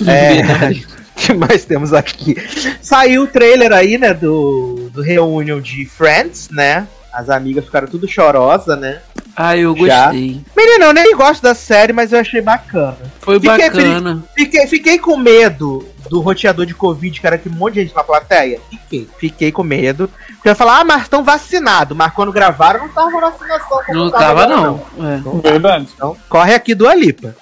É, 0.08 0.72
O 0.72 1.14
que 1.16 1.34
mais 1.34 1.66
temos 1.66 1.94
aqui? 1.94 2.36
Saiu 2.82 3.24
o 3.24 3.28
trailer 3.28 3.72
aí, 3.74 3.98
né, 3.98 4.14
do, 4.14 4.90
do 4.92 5.02
Reunion 5.02 5.60
de 5.62 5.86
Friends, 5.86 6.50
né? 6.50 6.88
As 7.14 7.30
amigas 7.30 7.66
ficaram 7.66 7.88
tudo 7.88 8.08
chorosa, 8.08 8.76
né? 8.76 9.02
Ah, 9.42 9.56
eu 9.56 9.74
Já. 9.88 10.08
gostei. 10.08 10.42
Menino, 10.58 10.84
eu 10.84 10.94
nem 10.94 11.16
gosto 11.16 11.42
da 11.42 11.56
série, 11.56 11.94
mas 11.94 12.12
eu 12.12 12.20
achei 12.20 12.42
bacana. 12.42 12.98
Foi 13.22 13.40
Fiquei 13.40 13.70
bacana. 13.70 14.24
Fiquei, 14.36 14.68
fiquei 14.68 15.00
com 15.00 15.16
medo 15.16 15.88
do 16.10 16.20
roteador 16.20 16.66
de 16.66 16.74
Covid, 16.74 17.18
que 17.18 17.26
era 17.26 17.38
que 17.38 17.48
um 17.48 17.54
monte 17.54 17.76
de 17.76 17.84
gente 17.84 17.96
na 17.96 18.04
plateia. 18.04 18.60
Fiquei. 18.70 19.08
Fiquei 19.18 19.50
com 19.50 19.64
medo. 19.64 20.12
Porque 20.28 20.50
eu 20.50 20.52
ia 20.52 20.56
falar, 20.56 20.82
ah, 20.82 20.84
mas 20.84 21.04
estão 21.04 21.24
vacinados. 21.24 21.96
Mas 21.96 22.12
quando 22.12 22.34
gravaram, 22.34 22.82
não 22.82 22.90
tava 22.90 23.12
vacinação. 23.12 23.80
como 23.86 23.98
Não 23.98 24.12
tava 24.12 24.24
tava, 24.26 24.44
agora, 24.44 24.62
não. 24.62 24.82
É. 25.08 25.52
Verdade. 25.52 25.88
Então, 25.96 26.18
corre 26.28 26.54
aqui 26.54 26.76
do 26.76 26.86
Alipa. 26.86 27.34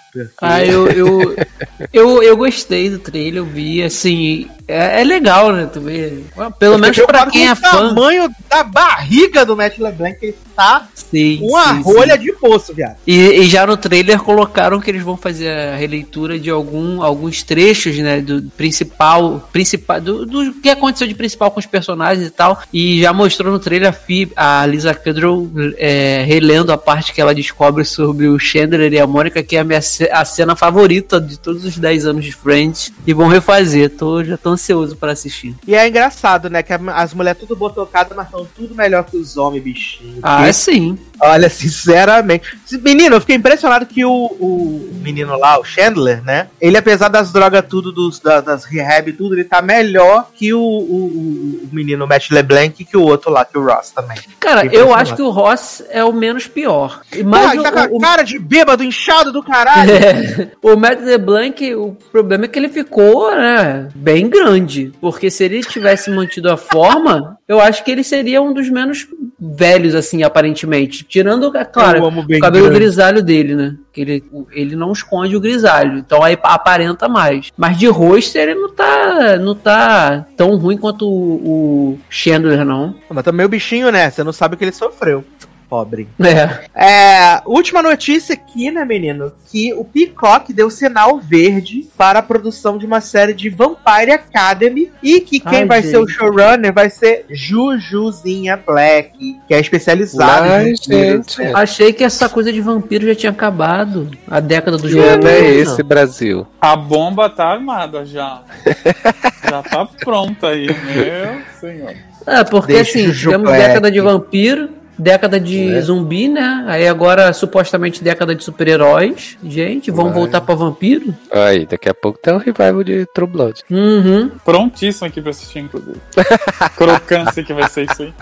Ah, 0.41 0.63
eu, 0.63 0.87
eu, 0.87 1.35
eu, 1.93 2.23
eu 2.23 2.37
gostei 2.37 2.89
do 2.89 2.99
trailer, 2.99 3.41
eu 3.41 3.45
vi, 3.45 3.83
assim, 3.83 4.47
é, 4.67 5.01
é 5.01 5.03
legal, 5.03 5.53
né, 5.53 5.69
tu 5.71 5.79
vê. 5.79 6.23
Pelo 6.59 6.77
menos 6.77 6.97
pra 6.99 7.25
quem 7.27 7.47
é 7.47 7.53
o 7.53 7.55
fã. 7.55 7.69
tamanho 7.69 8.29
da 8.49 8.63
barriga 8.63 9.45
do 9.45 9.55
Matt 9.55 9.77
LeBlanc, 9.77 10.19
que 10.19 10.27
está 10.27 10.87
Sim, 10.93 11.39
uma 11.41 11.75
sim, 11.75 11.81
rolha 11.83 12.15
sim. 12.15 12.23
de 12.23 12.33
poço, 12.33 12.73
viado. 12.73 12.97
E, 13.07 13.15
e 13.15 13.47
já 13.47 13.65
no 13.65 13.77
trailer 13.77 14.19
colocaram 14.19 14.81
que 14.81 14.91
eles 14.91 15.03
vão 15.03 15.15
fazer 15.15 15.49
a 15.49 15.75
releitura 15.75 16.37
de 16.37 16.49
algum, 16.49 17.01
alguns 17.01 17.43
trechos, 17.43 17.97
né, 17.97 18.19
do 18.19 18.41
principal, 18.57 19.47
principal 19.53 20.01
do, 20.01 20.25
do 20.25 20.53
que 20.53 20.69
aconteceu 20.69 21.07
de 21.07 21.15
principal 21.15 21.49
com 21.49 21.59
os 21.59 21.65
personagens 21.65 22.27
e 22.27 22.31
tal. 22.31 22.61
E 22.73 23.01
já 23.01 23.13
mostrou 23.13 23.53
no 23.53 23.59
trailer 23.59 23.89
a, 23.89 23.93
Phoebe, 23.93 24.33
a 24.35 24.65
Lisa 24.65 24.93
Kudrow 24.93 25.49
é, 25.77 26.23
relendo 26.27 26.71
a 26.71 26.77
parte 26.77 27.13
que 27.13 27.21
ela 27.21 27.33
descobre 27.33 27.85
sobre 27.85 28.27
o 28.27 28.37
Chandler 28.37 28.91
e 28.91 28.99
a 28.99 29.07
Mônica, 29.07 29.41
que 29.41 29.55
é 29.55 29.59
a 29.59 29.63
minha 29.63 29.81
a 30.11 30.23
cena 30.25 30.55
favorita 30.55 31.19
de 31.19 31.37
todos 31.39 31.63
os 31.65 31.77
10 31.77 32.05
anos 32.05 32.25
de 32.25 32.31
Friends. 32.31 32.91
E 33.05 33.13
vão 33.13 33.27
refazer, 33.27 33.89
tô, 33.89 34.23
já 34.23 34.37
tô 34.37 34.49
ansioso 34.51 34.95
para 34.95 35.11
assistir. 35.11 35.55
E 35.67 35.75
é 35.75 35.87
engraçado, 35.87 36.49
né? 36.49 36.61
Que 36.63 36.73
as 36.73 37.13
mulheres 37.13 37.39
tudo 37.39 37.55
botocadas, 37.55 38.15
mas 38.15 38.29
são 38.29 38.45
tudo 38.55 38.75
melhor 38.75 39.03
que 39.03 39.17
os 39.17 39.37
homens, 39.37 39.63
bichinho. 39.63 40.19
Ah, 40.23 40.37
Porque, 40.37 40.53
sim. 40.53 40.97
Olha, 41.19 41.49
sinceramente. 41.49 42.57
Menino, 42.83 43.15
eu 43.15 43.21
fiquei 43.21 43.35
impressionado 43.35 43.85
que 43.85 44.03
o, 44.05 44.11
o 44.11 44.89
menino 45.01 45.37
lá, 45.37 45.59
o 45.59 45.63
Chandler, 45.63 46.23
né? 46.23 46.47
Ele, 46.61 46.77
apesar 46.77 47.07
das 47.07 47.31
drogas 47.31 47.65
tudo, 47.67 47.91
dos, 47.91 48.19
da- 48.19 48.41
das 48.41 48.65
rehab 48.65 49.09
e 49.09 49.13
tudo, 49.13 49.33
ele 49.35 49.43
tá 49.43 49.61
melhor 49.61 50.29
que 50.35 50.53
o, 50.53 50.59
o, 50.59 51.61
o- 51.63 51.69
menino 51.71 52.05
Matt 52.07 52.29
LeBlanc 52.31 52.75
e 52.81 52.85
que 52.85 52.95
o 52.97 53.01
outro 53.01 53.31
lá, 53.31 53.43
que 53.45 53.57
o 53.57 53.65
Ross 53.65 53.91
também. 53.91 54.17
Cara, 54.39 54.65
eu 54.67 54.93
acho 54.93 55.15
que 55.15 55.21
o 55.21 55.29
Ross 55.29 55.83
é 55.89 56.03
o 56.03 56.13
menos 56.13 56.47
pior. 56.47 57.01
Mas 57.11 57.23
Mas 57.25 57.51
ele 57.51 57.59
o, 57.59 57.63
tá 57.63 57.71
com 57.71 57.79
a 57.79 57.85
o- 57.85 57.99
cara 57.99 58.23
de 58.23 58.37
bêbado, 58.37 58.83
inchado 58.83 59.31
do 59.31 59.41
caralho. 59.43 59.91
É, 59.97 60.49
o 60.61 60.75
Matt 60.75 61.01
LeBlanc, 61.01 61.75
o 61.75 61.97
problema 62.11 62.45
é 62.45 62.47
que 62.47 62.59
ele 62.59 62.69
ficou, 62.69 63.35
né, 63.35 63.89
bem 63.95 64.29
grande. 64.29 64.91
Porque 65.01 65.29
se 65.29 65.43
ele 65.43 65.61
tivesse 65.61 66.09
mantido 66.11 66.51
a 66.51 66.57
forma, 66.57 67.37
eu 67.47 67.59
acho 67.59 67.83
que 67.83 67.91
ele 67.91 68.03
seria 68.03 68.41
um 68.41 68.53
dos 68.53 68.69
menos 68.69 69.07
velhos, 69.39 69.95
assim, 69.95 70.23
aparentemente. 70.23 71.03
Tirando, 71.03 71.55
é 71.55 71.65
claro, 71.65 72.05
o 72.05 72.39
cabelo 72.39 72.65
grande. 72.65 72.79
grisalho 72.79 73.23
dele, 73.23 73.55
né? 73.55 73.75
Que 73.91 74.01
ele, 74.01 74.23
ele 74.51 74.75
não 74.75 74.91
esconde 74.91 75.35
o 75.35 75.39
grisalho. 75.39 75.97
Então 75.97 76.23
aí 76.23 76.37
aparenta 76.43 77.07
mais. 77.07 77.51
Mas 77.57 77.77
de 77.77 77.87
rosto 77.87 78.37
ele 78.37 78.55
não 78.55 78.69
tá, 78.69 79.37
não 79.37 79.55
tá 79.55 80.25
tão 80.35 80.55
ruim 80.57 80.77
quanto 80.77 81.07
o, 81.07 81.93
o 81.93 81.99
Chandler, 82.09 82.65
não. 82.65 82.95
Mas 83.09 83.23
também 83.23 83.45
o 83.45 83.49
bichinho, 83.49 83.91
né? 83.91 84.09
Você 84.09 84.23
não 84.23 84.33
sabe 84.33 84.55
o 84.55 84.57
que 84.57 84.65
ele 84.65 84.71
sofreu. 84.71 85.23
Pobre. 85.69 86.07
É. 86.19 86.67
É, 86.73 87.41
última 87.45 87.81
notícia 87.81 88.33
aqui, 88.33 88.71
né, 88.71 88.85
menino? 88.85 89.31
Que 89.47 89.73
o 89.73 89.83
Peacock 89.83 90.53
deu 90.53 90.69
sinal 90.69 91.19
verde 91.19 91.87
para 91.97 92.19
a 92.19 92.23
produção 92.23 92.77
de 92.77 92.85
uma 92.85 93.01
série 93.01 93.33
de 93.33 93.49
Vampire 93.49 94.11
Academy 94.11 94.91
e 95.03 95.19
que 95.19 95.39
quem 95.39 95.59
Ai, 95.59 95.65
vai 95.65 95.81
gente. 95.81 95.91
ser 95.91 95.97
o 95.97 96.07
showrunner 96.07 96.71
vai 96.73 96.89
ser 96.89 97.25
Jujuzinha 97.29 98.57
Black, 98.57 99.39
que 99.45 99.53
é 99.53 99.59
especializada 99.59 100.63
em 100.63 100.75
gente, 100.75 100.89
né? 100.89 101.51
Achei 101.53 101.91
que 101.91 102.03
essa 102.03 102.29
coisa 102.29 102.51
de 102.53 102.61
vampiro 102.61 103.05
já 103.05 103.15
tinha 103.15 103.31
acabado. 103.31 104.09
A 104.27 104.39
década 104.39 104.77
dos 104.77 104.93
que 104.93 104.99
ano 104.99 105.27
é 105.27 105.41
vampiros, 105.41 105.73
esse, 105.73 105.83
Brasil? 105.83 106.47
A 106.61 106.75
bomba 106.75 107.29
tá 107.29 107.45
armada 107.45 108.05
já. 108.05 108.41
já 109.49 109.61
tá 109.63 109.85
pronta 109.85 110.47
aí, 110.47 110.67
meu 110.67 111.41
senhor. 111.59 111.93
É, 112.27 112.43
porque 112.43 112.73
Deixa 112.73 112.99
assim, 112.99 113.11
tivemos 113.13 113.49
década 113.49 113.89
de 113.89 114.01
vampiro, 114.01 114.69
década 114.97 115.39
de 115.39 115.65
Né? 115.69 115.81
zumbi, 115.81 116.27
né? 116.27 116.63
Aí 116.67 116.87
agora, 116.87 117.31
supostamente, 117.33 118.03
década 118.03 118.33
de 118.35 118.43
super-heróis. 118.43 119.37
Gente, 119.43 119.91
vamos 119.91 120.11
Vai. 120.13 120.21
voltar 120.21 120.41
pra 120.41 120.55
vampiro? 120.55 121.13
Aí, 121.31 121.65
daqui 121.65 121.89
a 121.89 121.93
pouco 121.93 122.17
tem 122.19 122.33
um 122.33 122.37
revival 122.37 122.83
de 122.83 123.05
True 123.13 123.27
Blood. 123.27 123.63
Uhum. 123.69 124.29
Prontíssimo 124.43 125.07
aqui 125.07 125.21
pra 125.21 125.31
assistir, 125.31 125.59
inclusive. 125.59 125.97
Crocância 126.75 127.43
que 127.43 127.53
vai 127.53 127.69
ser 127.69 127.83
isso 127.91 128.03
aí. 128.03 128.13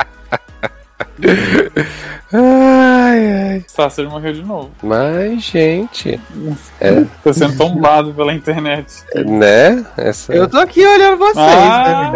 Ai, 2.33 3.31
ai. 3.53 3.65
Sácer 3.67 4.07
morreu 4.09 4.33
de 4.33 4.43
novo. 4.43 4.71
Mas, 4.83 5.41
gente, 5.43 6.19
Tá 7.23 7.33
sendo 7.33 7.57
tombado 7.57 8.13
pela 8.13 8.33
internet. 8.33 9.03
né? 9.25 9.85
Essa... 9.97 10.33
Eu 10.33 10.47
tô 10.49 10.57
aqui 10.57 10.85
olhando 10.85 11.17
vocês, 11.17 11.37
Ah, 11.37 12.11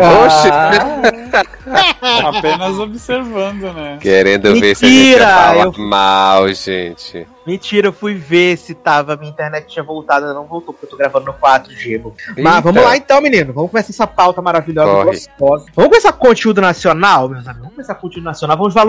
né? 0.72 1.44
apenas 2.26 2.80
observando, 2.80 3.74
né? 3.74 3.98
Querendo 4.02 4.54
ver 4.60 4.76
se 4.76 4.86
a 4.86 4.90
gente 4.90 4.98
Mentira, 5.06 5.28
fala 5.28 5.64
eu- 5.66 5.74
mal, 5.78 6.48
gente. 6.50 7.28
Mentira, 7.46 7.88
eu 7.88 7.94
fui 7.94 8.14
ver 8.14 8.58
se 8.58 8.76
tava, 8.76 9.16
minha 9.16 9.32
internet 9.32 9.66
tinha 9.68 9.82
voltado, 9.84 10.26
ela 10.26 10.36
não 10.36 10.46
voltou, 10.46 10.72
porque 10.72 10.86
eu 10.86 10.90
tô 10.92 10.98
gravando 10.98 11.26
no 11.26 11.34
4G. 11.34 11.98
meu. 12.00 12.14
Eita. 12.30 12.42
Mas 12.44 12.64
vamos 12.64 12.84
lá 12.84 12.96
então, 12.96 13.20
menino. 13.22 13.52
Vamos 13.54 13.72
começar 13.72 13.90
essa 13.92 14.06
pauta 14.06 14.40
maravilhosa, 14.42 14.92
Corre. 14.92 15.06
gostosa. 15.06 15.66
Vamos 15.76 15.90
começar 15.90 16.12
com 16.12 16.28
conteúdo 16.28 16.62
nacional, 16.62 17.28
meus 17.30 17.46
amigos. 17.48 17.62
Vamos 17.62 17.74
começar 17.76 17.96
com 17.96 18.02
conteúdo 18.02 18.26
nacional. 18.26 18.56
Vamos 18.58 18.74
valorizar 18.74 18.89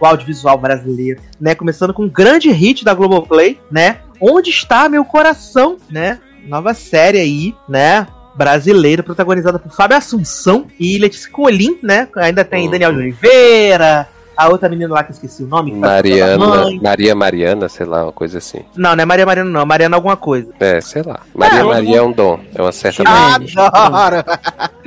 o 0.00 0.06
audiovisual 0.06 0.58
brasileiro, 0.58 1.20
né? 1.40 1.54
Começando 1.54 1.94
com 1.94 2.04
um 2.04 2.08
grande 2.08 2.50
hit 2.50 2.84
da 2.84 2.94
Globoplay, 2.94 3.58
né? 3.70 3.98
Onde 4.20 4.50
está 4.50 4.88
meu 4.88 5.04
coração, 5.04 5.76
né? 5.90 6.18
Nova 6.46 6.74
série 6.74 7.18
aí, 7.18 7.54
né? 7.68 8.06
Brasileira, 8.34 9.02
protagonizada 9.02 9.58
por 9.58 9.72
Fábio 9.72 9.96
Assunção 9.96 10.66
e 10.78 10.98
Letícia 10.98 11.30
Colim, 11.30 11.78
né? 11.82 12.06
Ainda 12.16 12.44
tem 12.44 12.66
Uhum. 12.66 12.70
Daniel 12.70 12.92
de 12.92 12.98
Oliveira, 12.98 14.06
a 14.36 14.48
outra 14.48 14.68
menina 14.68 14.92
lá 14.94 15.02
que 15.02 15.10
eu 15.10 15.14
esqueci 15.14 15.42
o 15.42 15.46
nome. 15.46 15.72
da 15.72 15.78
Mariana, 15.78 16.38
mãe. 16.46 16.80
Maria 16.82 17.14
Mariana, 17.14 17.68
sei 17.68 17.86
lá, 17.86 18.04
uma 18.04 18.12
coisa 18.12 18.38
assim. 18.38 18.64
Não, 18.76 18.94
não 18.94 19.02
é 19.02 19.04
Maria 19.06 19.26
Mariana, 19.26 19.50
não. 19.50 19.66
Mariana 19.66 19.96
alguma 19.96 20.16
coisa. 20.16 20.52
É, 20.60 20.80
sei 20.80 21.02
lá. 21.02 21.20
Maria 21.34 21.60
todo 21.60 21.68
Maria 21.68 21.96
é 21.98 22.02
um 22.02 22.12
dom. 22.12 22.40
É 22.54 22.62
uma 22.62 22.72
certa. 22.72 23.02
Adoro! 23.06 24.24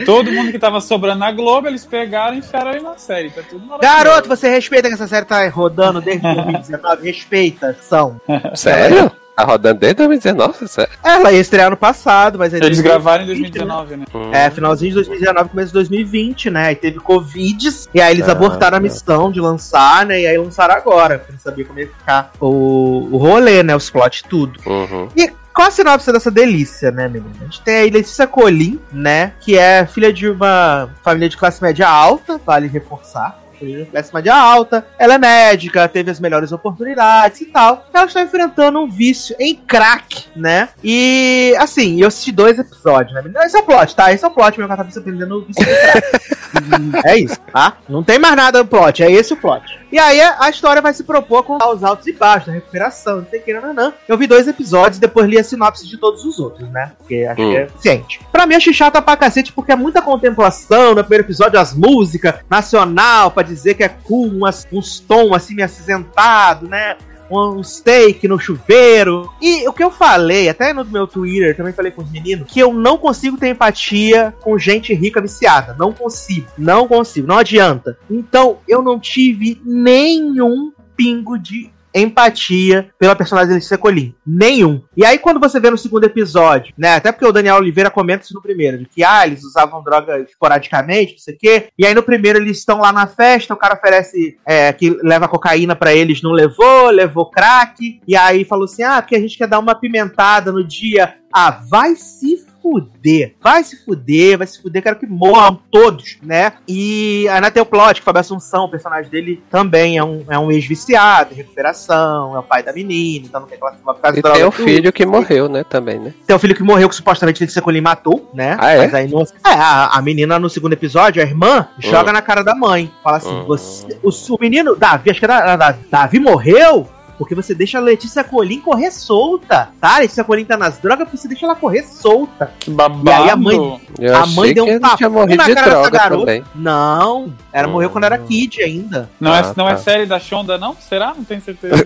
Todo 0.06 0.32
mundo 0.32 0.52
que 0.52 0.60
tava 0.60 0.80
sobrando 0.82 1.20
na 1.20 1.32
Globo, 1.32 1.68
eles 1.68 1.86
pegaram 1.86 2.36
e 2.36 2.40
enfiaram 2.40 2.72
aí 2.72 2.80
na 2.82 2.98
série. 2.98 3.30
Tá 3.30 3.42
tudo. 3.50 3.64
Garoto, 3.82 4.28
você 4.30 4.50
respeita 4.50 4.88
que 4.88 4.94
essa 4.94 5.08
série 5.08 5.26
tá 5.26 5.48
rodando 5.50 6.02
desde 6.02 6.22
2019? 6.34 7.06
Respeita, 7.06 7.76
são. 7.82 8.20
Sério? 8.56 9.12
Tá 9.40 9.46
rodando 9.46 9.80
desde 9.80 9.96
2019? 9.96 10.68
Sério? 10.68 10.92
Ela 11.02 11.32
ia 11.32 11.40
estrear 11.40 11.70
no 11.70 11.78
passado, 11.78 12.38
mas 12.38 12.54
aí 12.54 12.60
Eles 12.60 12.82
2020, 12.82 12.84
gravaram 12.84 13.24
em 13.24 13.28
né? 13.28 13.34
2019, 13.34 13.96
né? 13.96 14.06
É, 14.34 14.50
finalzinho 14.50 14.90
de 14.90 14.96
2019, 14.96 15.50
começo 15.50 15.68
de 15.68 15.74
2020, 15.76 16.50
né? 16.50 16.66
Aí 16.68 16.76
teve 16.76 17.00
Covid, 17.00 17.70
e 17.94 18.02
aí 18.02 18.14
eles 18.14 18.28
Ah, 18.28 18.34
abortaram 18.34 18.76
a 18.76 18.82
missão 18.82 19.32
de 19.32 19.40
lançar, 19.40 20.06
né? 20.06 20.22
E 20.22 20.28
aí 20.28 20.38
lançaram 20.38 20.76
agora, 20.76 21.20
pra 21.20 21.32
não 21.32 21.40
saber 21.40 21.64
como 21.64 21.80
ia 21.80 21.88
ficar 21.88 22.34
o, 22.38 23.08
o 23.12 23.18
rolê, 23.18 23.64
né? 23.64 23.74
Os 23.74 23.90
plot, 23.90 24.26
tudo. 24.26 24.60
Uhum. 24.66 25.08
E 25.16 25.32
qual 25.54 25.70
a 25.70 25.72
sinopse 25.72 26.12
dessa 26.12 26.30
delícia, 26.30 26.92
né, 26.92 27.08
menina? 27.08 27.36
A 27.40 27.44
gente 27.46 27.62
tem 27.62 27.78
aí 27.78 27.90
Letícia 27.90 28.28
Colim, 28.28 28.78
né? 28.92 29.32
Que 29.40 29.58
é 29.58 29.86
filha 29.86 30.12
de 30.12 30.28
uma 30.28 30.90
família 31.02 31.30
de 31.30 31.38
classe 31.38 31.62
média 31.62 31.88
alta, 31.88 32.42
vale 32.46 32.68
reforçar. 32.68 33.40
Família 33.60 33.84
de 33.84 33.92
Classe 33.92 34.14
média 34.14 34.36
alta, 34.36 34.86
ela 34.98 35.16
é 35.16 35.18
médica, 35.18 35.88
teve 35.88 36.10
as 36.10 36.20
melhores 36.20 36.52
oportunidades 36.52 37.42
e 37.42 37.46
tal. 37.46 37.86
Ela 37.94 38.06
está 38.06 38.22
enfrentando 38.22 38.80
um 38.80 38.90
vício 38.90 39.36
em 39.40 39.56
crack, 39.56 40.28
né? 40.36 40.70
E 40.84 41.54
assim, 41.60 42.02
eu 42.02 42.08
assisti 42.08 42.32
dois 42.32 42.58
episódios, 42.58 43.14
né? 43.14 43.24
Esse 43.46 43.58
é 43.58 43.60
o 43.60 43.64
plot, 43.64 43.96
tá? 43.96 44.12
Esse 44.14 44.24
é 44.24 44.28
o 44.28 44.32
plot, 44.32 44.58
meu 44.58 44.68
cara 44.68 44.84
tá 44.84 44.92
se 44.92 45.00
aprendendo 45.00 45.38
o 45.38 45.42
vício 45.42 45.64
em 45.64 45.66
crack. 45.66 47.06
é 47.06 47.18
isso, 47.18 47.40
tá? 47.52 47.78
Não 47.88 48.04
tem 48.04 48.18
mais 48.18 48.36
nada 48.36 48.60
no 48.60 48.68
plot, 48.68 49.04
é 49.04 49.12
esse 49.12 49.34
o 49.34 49.38
plot. 49.38 49.80
E 49.92 49.98
aí 49.98 50.22
a 50.22 50.50
história 50.50 50.82
vai 50.82 50.94
se 50.94 51.04
propor 51.04 51.44
com 51.44 51.58
os 51.58 51.84
altos 51.84 52.06
e 52.08 52.14
baixos, 52.14 52.48
da 52.48 52.54
recuperação, 52.54 53.18
não 53.22 53.28
sei 53.30 53.40
o 53.40 53.44
que, 53.44 53.54
não. 53.54 53.94
Eu 54.08 54.18
vi 54.18 54.28
dois 54.28 54.48
episódios, 54.48 55.00
depois 55.00 55.28
li 55.28 55.38
a 55.40 55.44
sinopse 55.44 55.88
de 55.88 55.98
todos 55.98 56.24
os 56.26 56.40
outros, 56.40 56.70
né? 56.70 56.92
Porque 56.98 57.26
acho 57.30 57.42
Hum. 57.42 57.52
que 57.52 57.58
é 57.58 57.68
suficiente. 57.68 58.20
Pra 58.32 58.46
mim, 58.46 58.56
achei 58.56 58.72
chata 58.74 59.02
pra 59.02 59.18
cacete, 59.18 59.52
porque 59.52 59.72
é 59.72 59.76
muita 59.76 60.02
contemplação. 60.02 60.94
No 60.94 61.02
primeiro 61.04 61.24
episódio, 61.26 61.60
as 61.60 61.74
músicas 61.74 62.36
nacional, 62.50 63.32
pra 63.32 63.42
dizer 63.44 63.74
que 63.74 63.84
é 63.84 63.90
cool, 63.90 64.28
umas, 64.28 64.68
uns 64.72 65.00
tons 65.00 65.32
assim, 65.34 65.56
meio 65.56 65.66
acinzentado, 65.66 66.68
né? 66.68 66.96
Um 67.30 67.64
steak 67.64 68.28
no 68.28 68.40
chuveiro. 68.40 69.32
E 69.42 69.68
o 69.68 69.74
que 69.74 69.84
eu 69.84 69.92
falei, 69.92 70.50
até 70.50 70.74
no 70.74 70.84
meu 70.86 71.06
Twitter, 71.06 71.56
também 71.56 71.74
falei 71.74 71.92
com 71.92 72.02
os 72.02 72.12
meninos, 72.12 72.52
que 72.52 72.60
eu 72.60 72.74
não 72.74 72.98
consigo 72.98 73.38
ter 73.38 73.50
empatia 73.50 74.34
com 74.42 74.58
gente 74.58 74.94
rica 74.94 75.22
viciada. 75.22 75.76
Não 75.78 75.94
consigo. 75.94 76.48
Não 76.58 76.88
consigo. 76.88 77.28
Não 77.28 77.38
adianta. 77.38 77.98
Então, 78.10 78.60
eu 78.68 78.82
não 78.82 79.00
tive 79.00 79.62
nenhum 79.64 80.72
pingo 80.96 81.38
de 81.38 81.72
empatia 81.94 82.90
pela 82.98 83.16
personagem 83.16 83.54
Letícia 83.54 83.78
Colim. 83.78 84.14
Nenhum. 84.26 84.82
E 84.96 85.06
aí, 85.06 85.18
quando 85.18 85.40
você 85.40 85.60
vê 85.60 85.70
no 85.70 85.78
segundo 85.78 86.04
episódio, 86.04 86.74
né? 86.78 86.96
Até 86.96 87.12
porque 87.12 87.26
o 87.26 87.32
Daniel 87.32 87.56
Oliveira 87.56 87.90
comenta 87.90 88.24
isso 88.24 88.34
no 88.34 88.42
primeiro, 88.42 88.80
de 88.80 88.86
que 88.86 89.04
ah, 89.04 89.26
eles 89.26 89.44
usavam 89.44 89.84
droga 89.84 90.20
esporadicamente, 90.20 91.14
não 91.14 91.20
sei 91.20 91.36
o 91.36 91.38
quê. 91.38 91.68
E 91.78 91.86
aí 91.86 91.94
no 91.94 92.04
primeiro 92.04 92.40
eles 92.40 92.58
estão 92.58 92.80
lá 92.80 92.92
na 92.92 93.08
festa, 93.08 93.54
o 93.54 93.58
cara 93.58 93.76
oferece 93.76 94.38
é, 94.46 94.72
que 94.74 94.90
leva 95.04 95.28
cocaína 95.28 95.76
pra 95.76 95.94
eles, 95.94 96.22
não 96.22 96.32
levou, 96.32 96.90
levou 96.90 97.30
crack. 97.30 98.02
E 98.08 98.16
aí 98.16 98.44
falou 98.46 98.66
assim: 98.66 98.84
ah, 98.84 99.02
porque 99.02 99.16
a 99.16 99.20
gente 99.20 99.38
quer 99.38 99.48
dar 99.48 99.60
uma 99.60 99.76
pimentada 99.76 100.52
no 100.52 100.64
dia. 100.64 101.16
Ah, 101.32 101.52
vai 101.70 101.96
se 101.96 102.49
fuder. 102.72 103.36
Vai 103.42 103.64
se 103.64 103.84
fuder, 103.84 104.38
vai 104.38 104.48
se 104.48 104.62
fuder, 104.62 104.84
quero 104.84 104.98
que 104.98 105.08
morram 105.08 105.60
todos, 105.72 106.18
né? 106.22 106.54
E 106.68 107.28
ainda 107.30 107.50
tem 107.50 107.62
o 107.62 107.66
plot, 107.66 107.96
que 107.96 108.02
o 108.02 108.04
Fábio 108.04 108.20
Assunção, 108.20 108.66
o 108.66 108.70
personagem 108.70 109.10
dele, 109.10 109.44
também 109.50 109.98
é 109.98 110.04
um, 110.04 110.24
é 110.30 110.38
um 110.38 110.52
ex-viciado, 110.52 111.34
recuperação, 111.36 112.36
é 112.36 112.40
o 112.40 112.44
pai 112.44 112.64
da 112.64 112.72
menina, 112.72 113.26
então 113.26 113.42
não 113.42 113.48
tem 113.48 113.58
aquela 113.58 113.76
vai 113.84 113.96
ficar 113.96 114.18
E 114.18 114.22
tem 114.22 114.44
o 114.44 114.52
filho 114.52 114.94
que 114.94 115.06
morreu, 115.06 115.50
né? 115.50 115.64
Também, 115.64 116.00
né? 116.00 116.14
Tem 116.26 116.36
o 116.36 116.40
filho 116.40 116.56
que 116.56 116.64
morreu, 116.64 116.90
que 116.90 116.96
supostamente 116.96 117.42
Letícia 117.42 117.62
Colim 117.62 117.82
matou, 117.82 118.30
né? 118.34 118.58
Ah, 118.60 118.72
é? 118.72 118.78
Mas 118.78 118.94
aí 118.94 119.08
não... 119.08 119.22
É, 119.22 119.54
a, 119.54 119.88
a 119.88 120.02
menina 120.02 120.38
no 120.38 120.50
segundo 120.50 120.74
episódio, 120.74 121.22
a 121.22 121.26
irmã, 121.26 121.68
joga 121.80 122.12
na 122.12 122.22
cara 122.22 122.44
da 122.44 122.54
mãe. 122.56 122.92
Fala 123.04 123.18
assim, 123.18 123.30
Hum. 123.30 123.46
você... 123.46 124.00
O, 124.04 124.10
o 124.10 124.38
menino, 124.40 124.76
Davi, 124.76 125.10
acho 125.12 125.20
que 125.20 125.26
era, 125.26 125.52
era 125.54 125.78
Davi 125.90 126.20
morreu... 126.20 126.88
Porque 127.20 127.36
você 127.36 127.54
deixa 127.54 127.78
a 127.78 127.82
Letícia 127.82 128.24
Colim 128.24 128.62
correr 128.62 128.90
solta, 128.92 129.70
tá? 129.80 129.96
A 129.98 130.00
Letícia 130.00 130.24
Colim 130.24 130.46
tá 130.46 130.56
nas 130.58 130.78
drogas 130.80 131.06
porque 131.06 131.18
você 131.18 131.28
deixa 131.28 131.46
ela 131.46 131.54
correr 131.56 131.84
solta. 131.84 132.52
Que 132.60 132.72
babado. 132.72 133.08
E 133.08 133.12
aí 133.12 133.30
a 133.30 133.36
mãe- 133.36 133.82
Eu 134.00 134.16
a 134.16 134.26
mãe 134.26 134.54
deu 134.54 134.64
um 134.64 134.68
morrido 135.12 135.36
na 135.38 135.44
de 135.46 135.54
cara 135.54 135.76
dessa 135.78 135.90
garota. 135.92 136.20
também. 136.22 136.44
Não, 136.56 137.34
ela 137.52 137.68
Hum. 137.68 137.72
morreu 137.72 137.90
quando 137.90 138.06
era 138.06 138.18
kid 138.18 138.62
ainda. 138.64 139.10
Não, 139.20 139.34
Ah, 139.34 139.40
é, 139.40 139.54
não 139.58 139.68
é 139.68 139.72
tá. 139.74 139.78
série 139.80 140.06
da 140.06 140.18
Shonda, 140.20 140.58
não? 140.58 140.76
Será? 140.80 141.14
Não 141.16 141.24
tenho 141.26 141.42
certeza. 141.42 141.76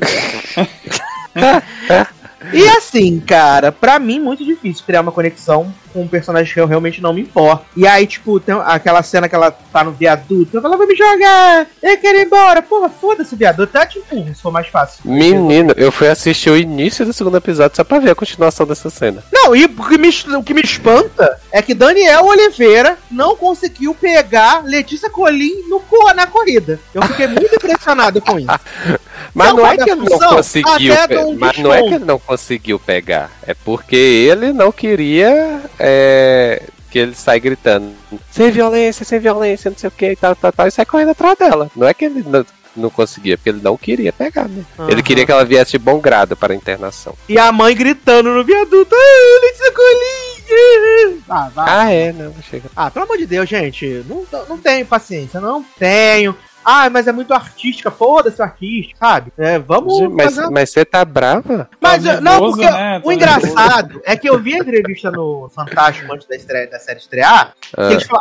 E 2.54 2.68
assim, 2.68 3.20
cara, 3.22 3.72
pra 3.72 3.98
mim 4.00 4.20
muito 4.20 4.44
difícil 4.46 4.84
criar 4.86 5.02
uma 5.02 5.12
conexão 5.12 5.74
com 5.94 6.02
um 6.02 6.08
personagem 6.08 6.54
que 6.54 6.60
eu 6.60 6.66
realmente 6.66 7.02
não 7.02 7.14
me 7.14 7.22
importo. 7.22 7.66
E 7.78 7.88
aí, 7.88 8.08
tipo, 8.08 8.40
tem 8.40 8.56
aquela 8.66 9.04
cena 9.04 9.30
que 9.30 9.36
ela 9.36 9.52
tá 9.52 9.84
no 9.84 9.92
viaduto, 9.92 10.58
ela 10.58 10.78
vai 10.78 10.88
me 10.88 10.96
jogar, 10.96 11.68
eu 11.82 11.98
quero 11.98 12.18
ir 12.18 12.26
embora. 12.26 12.62
Porra, 12.62 12.90
foda-se 12.90 13.36
viaduto, 13.36 13.72
tá 13.72 13.86
te 13.86 14.00
empurro, 14.00 14.34
se 14.34 14.42
for 14.42 14.52
mais 14.52 14.68
fácil. 14.68 15.02
Menino, 15.06 15.74
eu 15.78 15.92
fui 15.92 16.08
assistir 16.08 16.50
o 16.50 16.58
início 16.58 17.06
do 17.06 17.14
segundo 17.14 17.38
episódio 17.38 17.76
só 17.76 17.84
pra 17.84 18.00
ver 18.00 18.12
a 18.12 18.16
continuação 18.16 18.66
dessa 18.66 18.90
cena. 18.90 19.24
Não, 19.32 19.56
e 19.56 19.66
o 19.66 19.70
que, 19.70 19.98
me, 19.98 20.10
o 20.38 20.44
que 20.44 20.54
me 20.54 20.62
espanta 20.62 21.40
é 21.52 21.62
que 21.62 21.74
Daniel 21.74 22.26
Oliveira 22.26 22.98
não 23.12 23.36
conseguiu 23.36 23.94
pegar 23.94 24.64
Letícia 24.64 25.10
Colim 25.10 25.68
no, 25.68 25.82
na 26.16 26.26
corrida. 26.28 26.80
Eu 26.94 27.02
fiquei 27.04 27.28
muito 27.28 27.56
impressionado 27.56 28.22
com 28.22 28.40
isso. 28.40 28.48
Mas 29.34 29.50
Não 29.50 29.58
não 29.58 29.68
é 29.68 29.78
que 29.78 29.90
ele 29.90 30.02
não 30.02 30.20
conseguiu. 30.20 30.94
Mas 31.40 31.58
não 31.58 31.74
é 31.74 31.82
que 31.82 31.94
ele 31.96 32.06
não 32.06 32.20
conseguiu 32.20 32.80
pegar. 32.80 33.32
É 33.46 33.54
porque 33.54 33.96
ele 33.96 34.54
não 34.54 34.72
queria. 34.72 35.62
É, 35.86 36.64
que 36.90 36.98
ele 36.98 37.14
sai 37.14 37.40
gritando. 37.42 37.94
Sem 38.32 38.50
violência, 38.50 39.04
sem 39.04 39.20
violência, 39.20 39.70
não 39.70 39.78
sei 39.78 39.90
o 39.90 39.92
que 39.92 40.12
e 40.12 40.16
tal, 40.16 40.34
tal, 40.34 40.52
tal. 40.54 40.68
E 40.68 40.72
sai 40.72 40.86
correndo 40.86 41.12
atrás 41.12 41.38
dela. 41.38 41.70
Não 41.76 41.86
é 41.86 41.94
que 41.94 42.06
ele 42.06 42.24
não, 42.26 42.46
não 42.76 42.90
conseguia, 42.90 43.38
porque 43.38 43.50
ele 43.50 43.60
não 43.62 43.76
queria 43.76 44.14
pegar, 44.14 44.48
né? 44.48 44.64
Ele 44.80 44.94
Aham. 44.94 45.02
queria 45.02 45.26
que 45.26 45.32
ela 45.32 45.44
viesse 45.44 45.72
de 45.74 45.80
bom 45.80 46.00
grado 46.00 46.38
para 46.38 46.54
a 46.54 46.56
internação. 46.56 47.16
E 47.28 47.38
a 47.38 47.52
mãe 47.52 47.76
gritando 47.76 48.30
no 48.30 48.46
viaduto, 48.46 48.96
ah, 48.96 49.40
Letícia 49.42 49.72
Colim! 49.74 51.24
Ah, 51.30 51.50
vai. 51.54 51.66
Ah, 51.68 51.92
é, 51.92 52.14
não, 52.14 52.34
chega. 52.50 52.70
Ah, 52.76 52.90
pelo 52.90 53.06
amor 53.06 53.18
de 53.18 53.26
Deus, 53.26 53.50
gente. 53.50 54.06
Não, 54.08 54.26
não 54.48 54.58
tenho 54.58 54.86
paciência, 54.86 55.42
não 55.42 55.66
tenho. 55.78 56.36
Ah, 56.66 56.90
mas 56.90 57.08
é 57.08 57.12
muito 57.12 57.34
artística. 57.34 57.92
Foda-se 57.92 58.40
o 58.42 58.44
artístico, 58.44 58.98
sabe? 59.00 59.32
É, 59.38 59.60
vamos 59.60 60.00
Mas, 60.12 60.36
fazer. 60.36 60.50
mas 60.52 60.70
você 60.70 60.86
tá 60.86 61.04
brava? 61.06 61.70
Mas 61.82 62.04
Tá 62.04 62.14
eu- 62.16 62.22
não, 62.22 62.32
nervoso, 62.32 62.58
porque 62.58 62.70
né? 62.72 62.98
o 63.04 63.08
Tá 63.08 63.14
engraçado 63.14 64.02
é 64.06 64.16
que 64.16 64.30
eu 64.30 64.40
vi 64.40 64.56
a 64.56 64.58
entrevista 64.60 65.12
no 65.12 65.50
Fantástico 65.54 66.14
antes 66.14 66.28
da, 66.28 66.36
estreia, 66.36 66.70
da 66.70 66.80
série 66.80 67.00
estrear. 67.00 67.54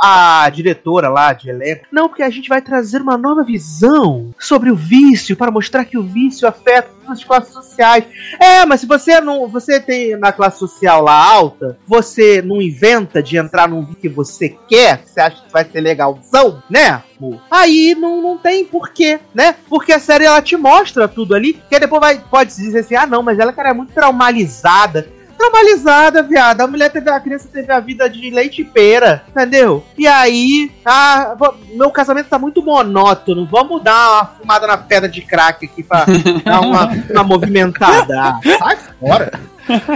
Ah. 0.01 0.45
a 0.45 0.51
diretora 0.51 1.09
lá 1.09 1.33
de 1.33 1.51
elenco. 1.51 1.87
Não, 1.93 2.09
porque 2.09 2.23
a 2.23 2.31
gente 2.31 2.49
vai 2.49 2.61
trazer 2.61 3.01
uma 3.01 3.17
nova 3.19 3.43
visão 3.45 4.35
sobre 4.39 4.71
o 4.71 4.77
vício 4.77 5.37
para 5.37 5.51
mostrar 5.51 5.85
que 5.85 5.97
o 5.99 6.03
vício 6.03 6.47
afeta 6.49 6.89
todas 7.03 7.19
as 7.19 7.25
classes 7.25 7.53
sociais. 7.53 8.05
É, 8.41 8.65
mas 8.67 8.81
se 8.81 8.87
você 8.87 9.21
não. 9.21 9.49
Você 9.49 9.81
tem 9.81 10.17
na 10.17 10.33
classe 10.33 10.59
social 10.59 11.03
lá 11.03 11.15
alta, 11.15 11.77
você 11.87 12.41
não 12.43 12.61
inventa 12.63 13.23
de 13.23 13.37
entrar 13.37 13.69
num 13.69 13.81
vício 13.85 14.01
que 14.01 14.09
você 14.09 14.57
quer, 14.69 14.99
que 14.99 15.11
você 15.11 15.21
acha 15.21 15.43
que 15.45 15.53
vai 15.53 15.65
ser 15.65 15.81
legalzão, 15.81 16.63
né? 16.71 17.03
Aí 17.51 17.95
não, 17.95 18.21
não 18.21 18.39
tem 18.39 18.65
porquê, 18.65 19.21
né? 19.35 19.55
Porque 19.69 19.93
a 19.93 20.01
série 20.01 20.25
ela 20.25 20.43
te 20.43 20.57
mostra 20.57 21.07
tudo 21.07 21.35
ali, 21.35 21.55
que 21.55 21.75
aí 21.75 21.81
depois 21.81 22.01
vai, 22.01 22.19
pode 22.19 22.55
dizer 22.55 22.81
assim, 22.81 22.95
ah 22.97 23.07
não, 23.07 23.23
mas 23.23 23.39
ela 23.39 23.53
cara, 23.53 23.71
é 23.71 23.75
muito 23.75 23.93
traumatizada. 23.93 25.09
traumatizada, 25.37 26.23
viado. 26.23 26.61
A 26.61 26.67
mulher 26.67 26.91
teve 26.91 27.11
a 27.11 27.21
criança 27.21 27.49
teve 27.53 27.73
a 27.73 27.81
vida 27.81 28.09
de 28.09 28.31
leite 28.31 28.63
e 28.63 28.65
pera, 28.65 29.25
entendeu? 29.29 29.85
E 29.99 30.07
aí, 30.07 30.71
ah, 30.85 31.37
meu 31.75 31.91
casamento 31.91 32.29
tá 32.29 32.39
muito 32.39 32.63
monótono. 32.63 33.47
Vamos 33.47 33.83
dar 33.83 34.11
uma 34.13 34.27
fumada 34.27 34.67
na 34.67 34.77
pedra 34.77 35.09
de 35.09 35.21
crack 35.21 35.67
aqui 35.67 35.83
pra 35.83 36.05
dar 36.45 36.61
uma, 36.61 36.87
uma 37.11 37.25
movimentada. 37.25 38.21
Ah, 38.21 38.41
sai 38.59 38.79
fora. 39.01 39.41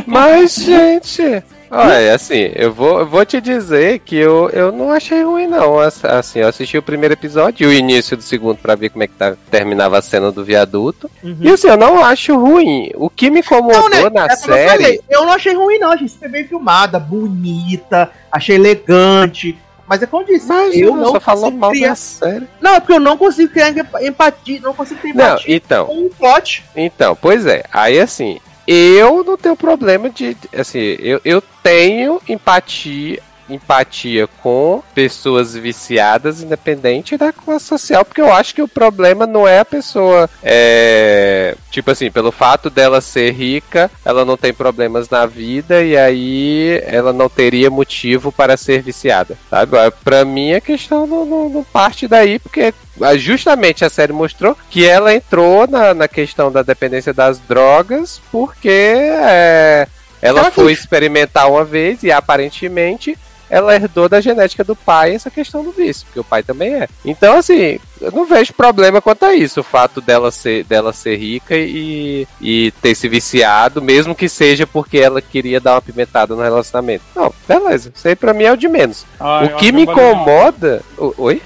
Mas, 0.06 0.54
gente. 0.54 1.42
Olha, 1.78 2.14
assim, 2.14 2.50
eu 2.54 2.72
vou, 2.72 3.00
eu 3.00 3.06
vou 3.06 3.24
te 3.24 3.40
dizer 3.40 3.98
que 4.00 4.16
eu, 4.16 4.48
eu 4.50 4.72
não 4.72 4.90
achei 4.92 5.22
ruim, 5.22 5.46
não. 5.46 5.78
Ass- 5.78 6.04
Assim, 6.04 6.38
eu 6.40 6.48
assisti 6.48 6.78
o 6.78 6.82
primeiro 6.82 7.12
episódio 7.14 7.64
e 7.64 7.66
o 7.66 7.72
início 7.76 8.16
do 8.16 8.22
segundo 8.22 8.58
pra 8.58 8.74
ver 8.74 8.90
como 8.90 9.02
é 9.04 9.06
que 9.06 9.14
tá- 9.14 9.34
terminava 9.50 9.98
a 9.98 10.02
cena 10.02 10.30
do 10.32 10.44
viaduto. 10.44 11.10
E 11.22 11.50
assim, 11.50 11.68
eu 11.68 11.76
não 11.76 12.02
acho 12.04 12.36
ruim. 12.38 12.90
O 12.94 13.10
que 13.10 13.30
me 13.30 13.40
incomodou 13.40 13.82
Não, 13.82 13.88
né? 13.90 14.10
na 14.10 14.24
É 14.26 14.36
como 14.36 14.52
eu 14.52 14.54
série. 14.56 14.68
falei, 14.82 15.00
eu 15.10 15.24
não 15.26 15.32
achei 15.32 15.54
ruim, 15.54 15.78
não. 15.78 15.92
Achei 15.92 16.08
super 16.08 16.30
bem 16.30 16.44
filmada, 16.46 16.98
bonita, 16.98 18.10
achei 18.30 18.56
elegante. 18.56 19.58
Mas 19.88 20.02
é 20.02 20.06
como 20.06 20.24
eu 20.24 20.26
disse, 20.26 20.48
Mas 20.48 20.74
eu 20.74 20.88
eu 20.88 20.96
não 20.96 21.12
só 21.12 21.20
falou 21.20 21.48
mal 21.50 21.70
criar. 21.70 21.90
da 21.90 21.94
série. 21.94 22.46
Não, 22.60 22.74
é 22.74 22.80
porque 22.80 22.92
eu 22.94 22.98
não 23.00 23.16
consigo 23.16 23.52
criar 23.52 23.72
empatia, 24.02 24.60
não 24.60 24.74
consigo 24.74 25.00
ter 25.00 25.14
Não, 25.14 25.24
empatia 25.34 25.54
então. 25.54 25.86
com 25.86 26.06
o 26.06 26.10
plot. 26.10 26.64
Então, 26.74 27.14
pois 27.20 27.46
é. 27.46 27.62
Aí 27.72 28.00
assim, 28.00 28.40
eu 28.66 29.22
não 29.22 29.36
tenho 29.36 29.56
problema 29.56 30.10
de. 30.10 30.36
Assim, 30.54 30.96
eu, 30.98 31.20
eu 31.24 31.42
tenho 31.62 32.20
empatia. 32.28 33.22
Empatia 33.48 34.26
com 34.42 34.82
pessoas 34.94 35.54
viciadas, 35.54 36.42
independente 36.42 37.16
da 37.16 37.32
classe 37.32 37.66
social, 37.66 38.04
porque 38.04 38.20
eu 38.20 38.32
acho 38.32 38.54
que 38.54 38.62
o 38.62 38.68
problema 38.68 39.26
não 39.26 39.46
é 39.46 39.60
a 39.60 39.64
pessoa. 39.64 40.28
É, 40.42 41.54
tipo 41.70 41.90
assim, 41.90 42.10
pelo 42.10 42.32
fato 42.32 42.68
dela 42.70 43.00
ser 43.00 43.30
rica, 43.32 43.90
ela 44.04 44.24
não 44.24 44.36
tem 44.36 44.52
problemas 44.52 45.08
na 45.08 45.26
vida 45.26 45.82
e 45.82 45.96
aí 45.96 46.80
ela 46.86 47.12
não 47.12 47.28
teria 47.28 47.70
motivo 47.70 48.32
para 48.32 48.56
ser 48.56 48.82
viciada, 48.82 49.36
sabe? 49.50 49.72
Pra 50.02 50.24
mim 50.24 50.52
a 50.54 50.60
questão 50.60 51.06
não, 51.06 51.24
não- 51.24 51.48
não 51.48 51.64
parte 51.64 52.08
daí, 52.08 52.38
porque 52.38 52.72
ah, 53.00 53.16
justamente 53.16 53.84
a 53.84 53.90
série 53.90 54.12
mostrou 54.12 54.56
que 54.70 54.86
ela 54.86 55.14
entrou 55.14 55.66
na, 55.68 55.92
na 55.94 56.08
questão 56.08 56.50
da 56.50 56.62
dependência 56.62 57.12
das 57.12 57.38
drogas 57.38 58.20
porque 58.32 58.68
é, 58.70 59.86
ela 60.22 60.40
Ela 60.40 60.50
foi 60.50 60.72
experimentar 60.72 61.50
uma 61.50 61.64
vez 61.64 62.02
e 62.02 62.10
aparentemente 62.10 63.16
ela 63.48 63.74
herdou 63.74 64.08
da 64.08 64.20
genética 64.20 64.64
do 64.64 64.74
pai 64.74 65.14
essa 65.14 65.30
questão 65.30 65.62
do 65.64 65.70
vício, 65.72 66.04
porque 66.06 66.20
o 66.20 66.24
pai 66.24 66.42
também 66.42 66.74
é. 66.74 66.88
Então, 67.04 67.36
assim, 67.36 67.78
eu 68.00 68.10
não 68.12 68.24
vejo 68.26 68.52
problema 68.52 69.00
quanto 69.00 69.24
a 69.24 69.34
isso, 69.34 69.60
o 69.60 69.64
fato 69.64 70.00
dela 70.00 70.30
ser, 70.30 70.64
dela 70.64 70.92
ser 70.92 71.16
rica 71.16 71.54
e, 71.56 72.26
e 72.40 72.72
ter 72.82 72.94
se 72.94 73.08
viciado, 73.08 73.80
mesmo 73.80 74.14
que 74.14 74.28
seja 74.28 74.66
porque 74.66 74.98
ela 74.98 75.20
queria 75.22 75.60
dar 75.60 75.74
uma 75.74 75.82
pimentada 75.82 76.34
no 76.34 76.42
relacionamento. 76.42 77.04
Não, 77.14 77.32
beleza, 77.46 77.92
isso 77.94 78.08
aí 78.08 78.16
pra 78.16 78.34
mim 78.34 78.44
é 78.44 78.52
o 78.52 78.56
de 78.56 78.68
menos. 78.68 79.06
Ah, 79.20 79.42
o 79.44 79.56
que 79.56 79.70
me 79.72 79.82
incomoda. 79.82 80.82
O- 80.98 81.14
Oi? 81.18 81.40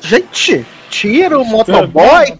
Gente, 0.00 0.66
tira 0.88 1.38
o 1.38 1.44
motoboy. 1.44 2.38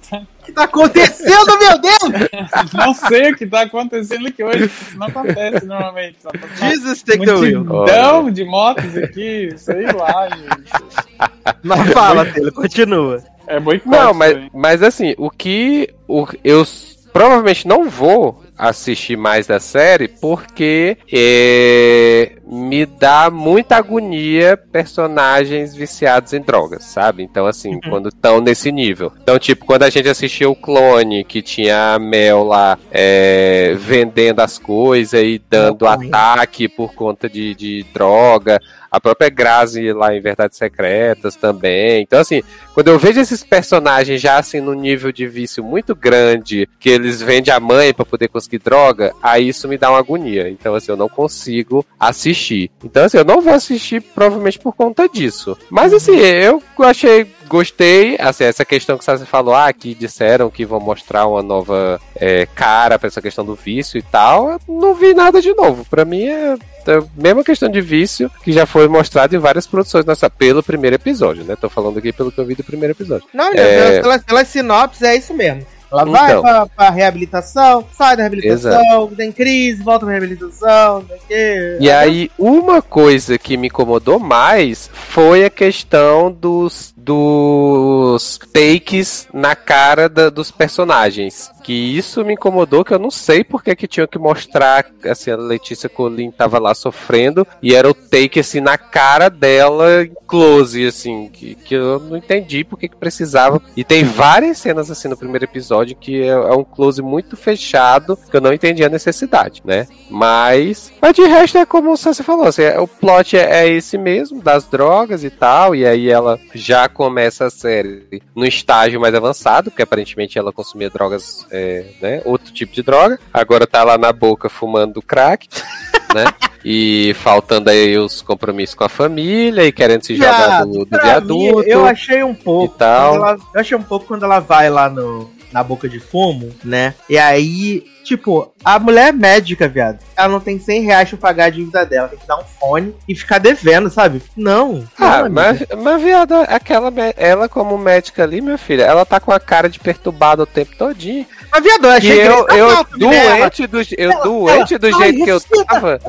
Que 0.51 0.55
tá 0.57 0.65
acontecendo, 0.65 1.59
meu 1.59 1.79
Deus? 1.79 2.73
Não 2.75 2.93
sei 2.93 3.31
o 3.31 3.37
que 3.37 3.47
tá 3.47 3.63
acontecendo 3.63 4.27
aqui 4.27 4.43
hoje. 4.43 4.65
Isso 4.65 4.99
não 4.99 5.07
acontece 5.07 5.65
normalmente. 5.65 6.17
Só 6.21 6.31
Jesus, 6.69 7.03
take 7.03 7.25
the 7.25 7.35
wheel. 7.35 7.65
multidão 7.65 8.31
de 8.31 8.45
motos 8.45 8.97
aqui, 8.97 9.53
sei 9.57 9.87
lá, 9.93 10.29
gente. 10.29 11.31
Mas 11.63 11.93
fala, 11.93 12.27
Taylor, 12.27 12.53
continua. 12.53 13.23
É 13.47 13.61
boicote. 13.61 13.89
Não, 13.89 14.13
mas, 14.13 14.49
mas 14.53 14.83
assim, 14.83 15.15
o 15.19 15.31
que 15.31 15.89
o, 16.09 16.27
eu 16.43 16.65
provavelmente 17.13 17.67
não 17.67 17.89
vou 17.89 18.43
assistir 18.61 19.17
mais 19.17 19.47
da 19.47 19.59
série 19.59 20.07
porque 20.07 20.99
é, 21.11 22.33
me 22.47 22.85
dá 22.85 23.31
muita 23.31 23.77
agonia 23.77 24.57
personagens 24.57 25.75
viciados 25.75 26.33
em 26.33 26.41
drogas, 26.41 26.85
sabe? 26.85 27.23
Então, 27.23 27.47
assim, 27.47 27.81
quando 27.81 28.09
estão 28.09 28.41
nesse 28.41 28.71
nível. 28.71 29.13
Então, 29.23 29.39
tipo, 29.39 29.65
quando 29.65 29.85
a 29.85 29.91
gente 29.91 30.09
assistiu 30.09 30.51
o 30.51 30.57
Clone, 30.57 31.25
que 31.25 31.41
tinha 31.41 31.95
a 31.95 31.99
Mel 31.99 32.45
lá 32.45 32.79
é, 32.91 33.75
vendendo 33.79 34.41
as 34.41 34.59
coisas 34.59 35.23
e 35.23 35.41
dando 35.49 35.85
não. 35.85 35.93
ataque 35.93 36.69
por 36.69 36.93
conta 36.93 37.29
de, 37.29 37.55
de 37.55 37.87
droga. 37.95 38.61
A 38.91 39.01
própria 39.01 39.31
Grazi 39.31 39.93
lá 39.93 40.13
em 40.13 40.21
Verdades 40.21 40.59
Secretas 40.59 41.37
também. 41.37 42.03
Então, 42.03 42.19
assim, 42.19 42.43
quando 42.75 42.89
eu 42.89 42.99
vejo 42.99 43.21
esses 43.21 43.45
personagens 43.45 44.21
já 44.21 44.37
assim 44.37 44.61
num 44.61 44.75
nível 44.75 45.13
de 45.13 45.29
vício 45.29 45.63
muito 45.63 45.95
grande, 45.95 46.69
que 46.81 46.89
eles 46.89 47.23
vendem 47.23 47.55
a 47.55 47.61
mãe 47.61 47.95
pra 47.95 48.05
poder 48.05 48.27
conseguir 48.27 48.50
droga, 48.59 49.13
aí 49.23 49.49
isso 49.49 49.69
me 49.69 49.79
dá 49.79 49.91
uma 49.91 49.99
agonia. 49.99 50.49
Então, 50.49 50.75
assim, 50.75 50.91
eu 50.93 50.97
não 50.97 51.09
consigo 51.09 51.85
assistir. 51.99 52.71
Então, 52.85 53.05
assim, 53.05 53.19
eu 53.19 53.25
não 53.25 53.41
vou 53.41 53.53
assistir 53.55 54.01
provavelmente 54.01 54.59
por 54.59 54.75
conta 54.75 55.09
disso. 55.09 55.57
Mas, 55.71 55.93
assim, 55.93 56.17
eu 56.17 56.63
achei. 56.81 57.27
Gostei, 57.49 58.17
assim, 58.21 58.45
essa 58.45 58.65
questão 58.65 58.97
que 58.97 59.05
você 59.05 59.25
falou, 59.27 59.53
ah, 59.53 59.73
que 59.73 59.93
disseram 59.93 60.49
que 60.51 60.65
vão 60.65 60.79
mostrar 60.79 61.27
uma 61.27 61.43
nova 61.43 62.01
é, 62.15 62.47
cara 62.55 62.97
pra 62.97 63.09
essa 63.09 63.21
questão 63.21 63.45
do 63.45 63.57
vício 63.57 63.99
e 63.99 64.03
tal, 64.03 64.53
eu 64.53 64.61
não 64.69 64.95
vi 64.95 65.15
nada 65.15 65.43
de 65.43 65.53
novo. 65.53 65.85
Pra 65.91 66.05
mim 66.05 66.27
é 66.27 66.55
é 66.87 66.95
a 66.97 67.03
mesma 67.15 67.45
questão 67.45 67.69
de 67.69 67.81
vício 67.81 68.31
que 68.43 68.53
já 68.53 68.65
foi 68.67 68.89
mostrado 68.89 69.35
em 69.37 69.39
várias 69.39 69.67
produções 69.67 70.05
nessa, 70.05 70.31
pelo 70.31 70.63
primeiro 70.63 70.97
episódio, 70.97 71.45
né? 71.45 71.55
Tô 71.55 71.69
falando 71.69 71.99
aqui 71.99 72.13
pelo 72.13 72.33
que 72.33 72.39
eu 72.39 72.45
vi 72.47 72.55
do 72.55 72.65
primeiro 72.65 72.95
episódio. 72.95 73.27
Não, 73.35 73.53
É. 73.53 74.01
pela, 74.01 74.19
pela 74.19 74.45
sinopse 74.45 75.05
é 75.05 75.17
isso 75.17 75.35
mesmo. 75.35 75.67
Ela 75.93 76.05
vai 76.05 76.31
Então. 76.31 76.43
pra, 76.43 76.67
pra 76.67 76.91
reabilitação, 76.91 77.85
sai 77.97 78.17
da 78.17 78.23
reabilitação, 78.23 79.09
tem 79.17 79.33
crise, 79.33 79.83
volta 79.83 80.05
pra 80.07 80.13
reabilitação, 80.15 81.05
não 81.09 81.17
sei. 81.27 81.79
E 81.81 81.91
aí, 81.91 82.31
uma 82.39 82.81
coisa 82.81 83.37
que 83.39 83.57
me 83.57 83.67
incomodou 83.69 84.19
mais 84.19 84.89
foi 84.93 85.45
a 85.45 85.51
questão 85.51 86.31
dos, 86.31 86.95
dos 86.97 88.39
takes 88.53 89.27
na 89.33 89.55
cara 89.57 90.09
da- 90.09 90.31
dos 90.31 90.51
personagens. 90.51 91.51
Que 91.63 91.73
isso 91.73 92.25
me 92.25 92.35
incomodou, 92.35 92.85
que 92.85 92.93
eu 92.95 92.99
não 92.99 93.11
sei 93.11 93.45
porque 93.45 93.77
que 93.77 93.87
tinham 93.87 94.07
que 94.07 94.19
mostrar, 94.19 94.87
assim, 95.05 95.31
a 95.31 95.37
Letícia 95.37 95.89
Colin 95.89 96.31
tava 96.31 96.59
lá 96.59 96.75
sofrendo, 96.75 97.47
e 97.63 97.75
era 97.75 97.89
o 97.89 97.95
take, 97.95 98.41
assim, 98.41 98.61
na 98.61 98.79
cara 98.79 99.29
dela, 99.29 100.07
close, 100.27 100.87
assim, 100.87 101.29
que, 101.33 101.55
que 101.55 101.75
eu 101.75 101.99
não 102.01 102.17
entendi 102.17 102.65
porque 102.65 102.89
que 102.89 102.97
precisava. 102.97 103.61
E 103.77 103.85
tem 103.85 104.05
várias 104.05 104.59
cenas, 104.59 104.91
assim, 104.91 105.09
no 105.09 105.17
primeiro 105.17 105.45
episódio, 105.45 105.97
que 105.97 106.23
é, 106.23 106.29
é 106.29 106.55
um 106.55 106.65
close 106.65 107.03
muito 107.03 107.37
fechado, 107.37 108.17
que 108.31 108.37
eu 108.37 108.41
não 108.41 108.53
entendi 108.53 108.85
a 108.85 108.89
necessidade, 108.89 109.63
né? 109.65 109.87
Mas, 110.09 110.93
mas 111.01 111.15
de 111.15 111.23
resto 111.23 111.59
é 111.59 111.67
como 111.67 111.97
você 111.97 112.23
falou, 112.23 112.47
assim, 112.47 112.63
é- 112.63 112.79
o 112.81 112.87
plot 112.87 113.37
é, 113.37 113.65
é 113.65 113.69
esse 113.69 113.99
mesmo, 113.99 114.43
das 114.43 114.65
drogas 114.67 115.25
e 115.25 115.31
tal, 115.31 115.75
e 115.75 115.87
aí 115.87 116.09
ela 116.09 116.39
já 116.55 116.89
começa 116.89 117.47
a 117.47 117.51
série 117.51 118.23
no 118.35 118.45
estágio 118.47 119.01
mais 119.01 119.15
avançado, 119.15 119.71
porque 119.71 119.83
aparentemente 119.83 120.39
ela 120.39 120.53
consumia 120.53 120.91
drogas, 120.91 121.47
é, 121.51 121.85
né, 122.01 122.23
outro 122.25 122.53
tipo 122.53 122.73
de 122.73 122.83
droga, 122.83 123.19
agora 123.33 123.67
tá 123.67 123.83
lá 123.85 123.97
na 123.99 124.13
boca 124.13 124.49
fumando 124.49 125.03
crack, 125.03 125.49
né, 126.15 126.25
e 126.65 127.15
faltando 127.21 127.71
aí 127.71 127.97
os 127.99 128.21
compromissos 128.23 128.75
com 128.75 128.85
a 128.85 128.89
família, 128.89 129.65
e 129.65 129.73
querendo 129.73 130.05
se 130.05 130.15
jogar 130.17 130.47
Viado, 130.65 130.71
do, 130.73 130.85
do 130.85 130.99
viaduto. 131.01 131.35
mim, 131.61 131.65
eu 131.67 131.87
achei 131.87 132.23
um 132.23 132.35
pouco. 132.35 132.75
tal. 132.77 133.15
ela- 133.17 133.37
eu 133.55 133.61
achei 133.61 133.77
um 133.77 133.83
pouco 133.83 134.07
quando 134.07 134.25
ela 134.25 134.41
vai 134.41 134.69
lá 134.71 134.89
no, 134.89 135.31
na 135.53 135.63
boca 135.63 135.89
de 135.89 135.99
fumo, 136.01 136.51
né? 136.65 136.95
E 137.09 137.19
aí, 137.19 137.85
tipo, 138.05 138.53
a 138.65 138.79
mulher 138.79 139.09
é 139.09 139.13
médica, 139.13 139.69
viado. 139.69 139.99
Ela 140.17 140.29
não 140.29 140.41
tem 140.41 140.59
100 140.59 140.83
reais 140.83 141.09
pra 141.09 141.19
pagar 141.19 141.45
a 141.47 141.51
dívida 141.51 141.85
dela. 141.85 142.09
Tem 142.09 142.19
que 142.19 142.27
dar 142.27 142.39
um 142.39 142.45
fone 142.45 142.95
e 143.09 143.15
ficar 143.15 143.39
devendo, 143.39 143.91
sabe? 143.91 144.23
Não. 144.37 144.85
Ah, 144.99 145.23
não, 145.25 145.31
mas, 145.31 145.63
mas 145.83 146.03
viado, 146.03 146.35
aquela, 146.49 146.93
ela 147.17 147.49
como 147.49 147.77
médica 147.79 148.23
ali, 148.23 148.41
minha 148.41 148.59
filha, 148.59 148.83
ela 148.85 149.05
tá 149.05 149.19
com 149.21 149.33
a 149.33 149.41
cara 149.41 149.69
de 149.69 149.79
perturbada 149.79 150.43
o 150.43 150.47
tempo 150.47 150.77
todinho. 150.77 151.27
Mas, 151.53 151.63
viado, 151.65 151.85
eu 151.85 151.91
E 151.91 151.97
achei 151.97 152.29
eu, 152.29 152.45
que 152.47 152.55
eu 152.57 152.67
mal, 152.69 152.77
né? 152.77 153.41
doente 153.41 153.67
do, 153.67 153.81
eu 153.81 154.11
Ela- 154.13 154.25
doente 154.25 154.79
do 154.79 154.87
ela- 154.89 154.99
jeito 155.03 155.19
ai, 155.19 155.25
que 155.25 155.31
eu 155.31 155.41
tava, 155.67 156.01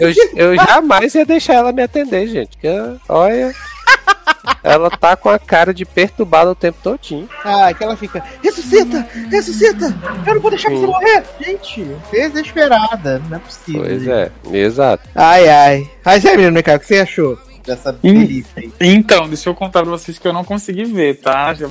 eu, 0.00 0.12
eu 0.36 0.56
jamais 0.56 1.14
ia 1.14 1.24
deixar 1.26 1.54
ela 1.54 1.72
me 1.72 1.82
atender, 1.82 2.26
gente. 2.28 2.56
Que, 2.58 2.68
olha, 3.08 3.52
ela 4.62 4.90
tá 4.90 5.16
com 5.16 5.28
a 5.28 5.38
cara 5.38 5.72
de 5.74 5.84
perturbada 5.84 6.50
o 6.50 6.54
tempo 6.54 6.78
todinho. 6.82 7.28
Ah, 7.44 7.72
que 7.72 7.82
ela 7.84 7.96
fica, 7.96 8.22
ressuscita, 8.42 9.06
ressuscita, 9.30 9.94
eu 10.26 10.34
não 10.34 10.40
vou 10.42 10.50
deixar 10.50 10.70
você 10.70 10.80
Sim. 10.80 10.86
morrer. 10.86 11.24
Gente, 11.40 11.84
desesperada, 12.10 13.22
não 13.28 13.36
é 13.36 13.40
possível. 13.40 13.82
Pois 13.82 14.02
gente. 14.02 14.10
é, 14.12 14.30
exato. 14.58 15.08
Ai, 15.14 15.48
ai. 15.48 15.90
Mas 16.04 16.24
é, 16.24 16.36
menino, 16.36 16.58
o 16.58 16.62
que 16.62 16.78
você 16.78 16.98
achou 17.00 17.38
dessa 17.64 17.90
Hum. 18.04 18.14
delícia 18.20 18.52
aí? 18.56 18.72
Então, 18.80 19.28
deixa 19.28 19.48
eu 19.48 19.54
contar 19.54 19.82
pra 19.82 19.90
vocês 19.90 20.18
que 20.18 20.26
eu 20.28 20.32
não 20.32 20.44
consegui 20.44 20.84
ver, 20.84 21.20
tá? 21.20 21.52
Já 21.54 21.66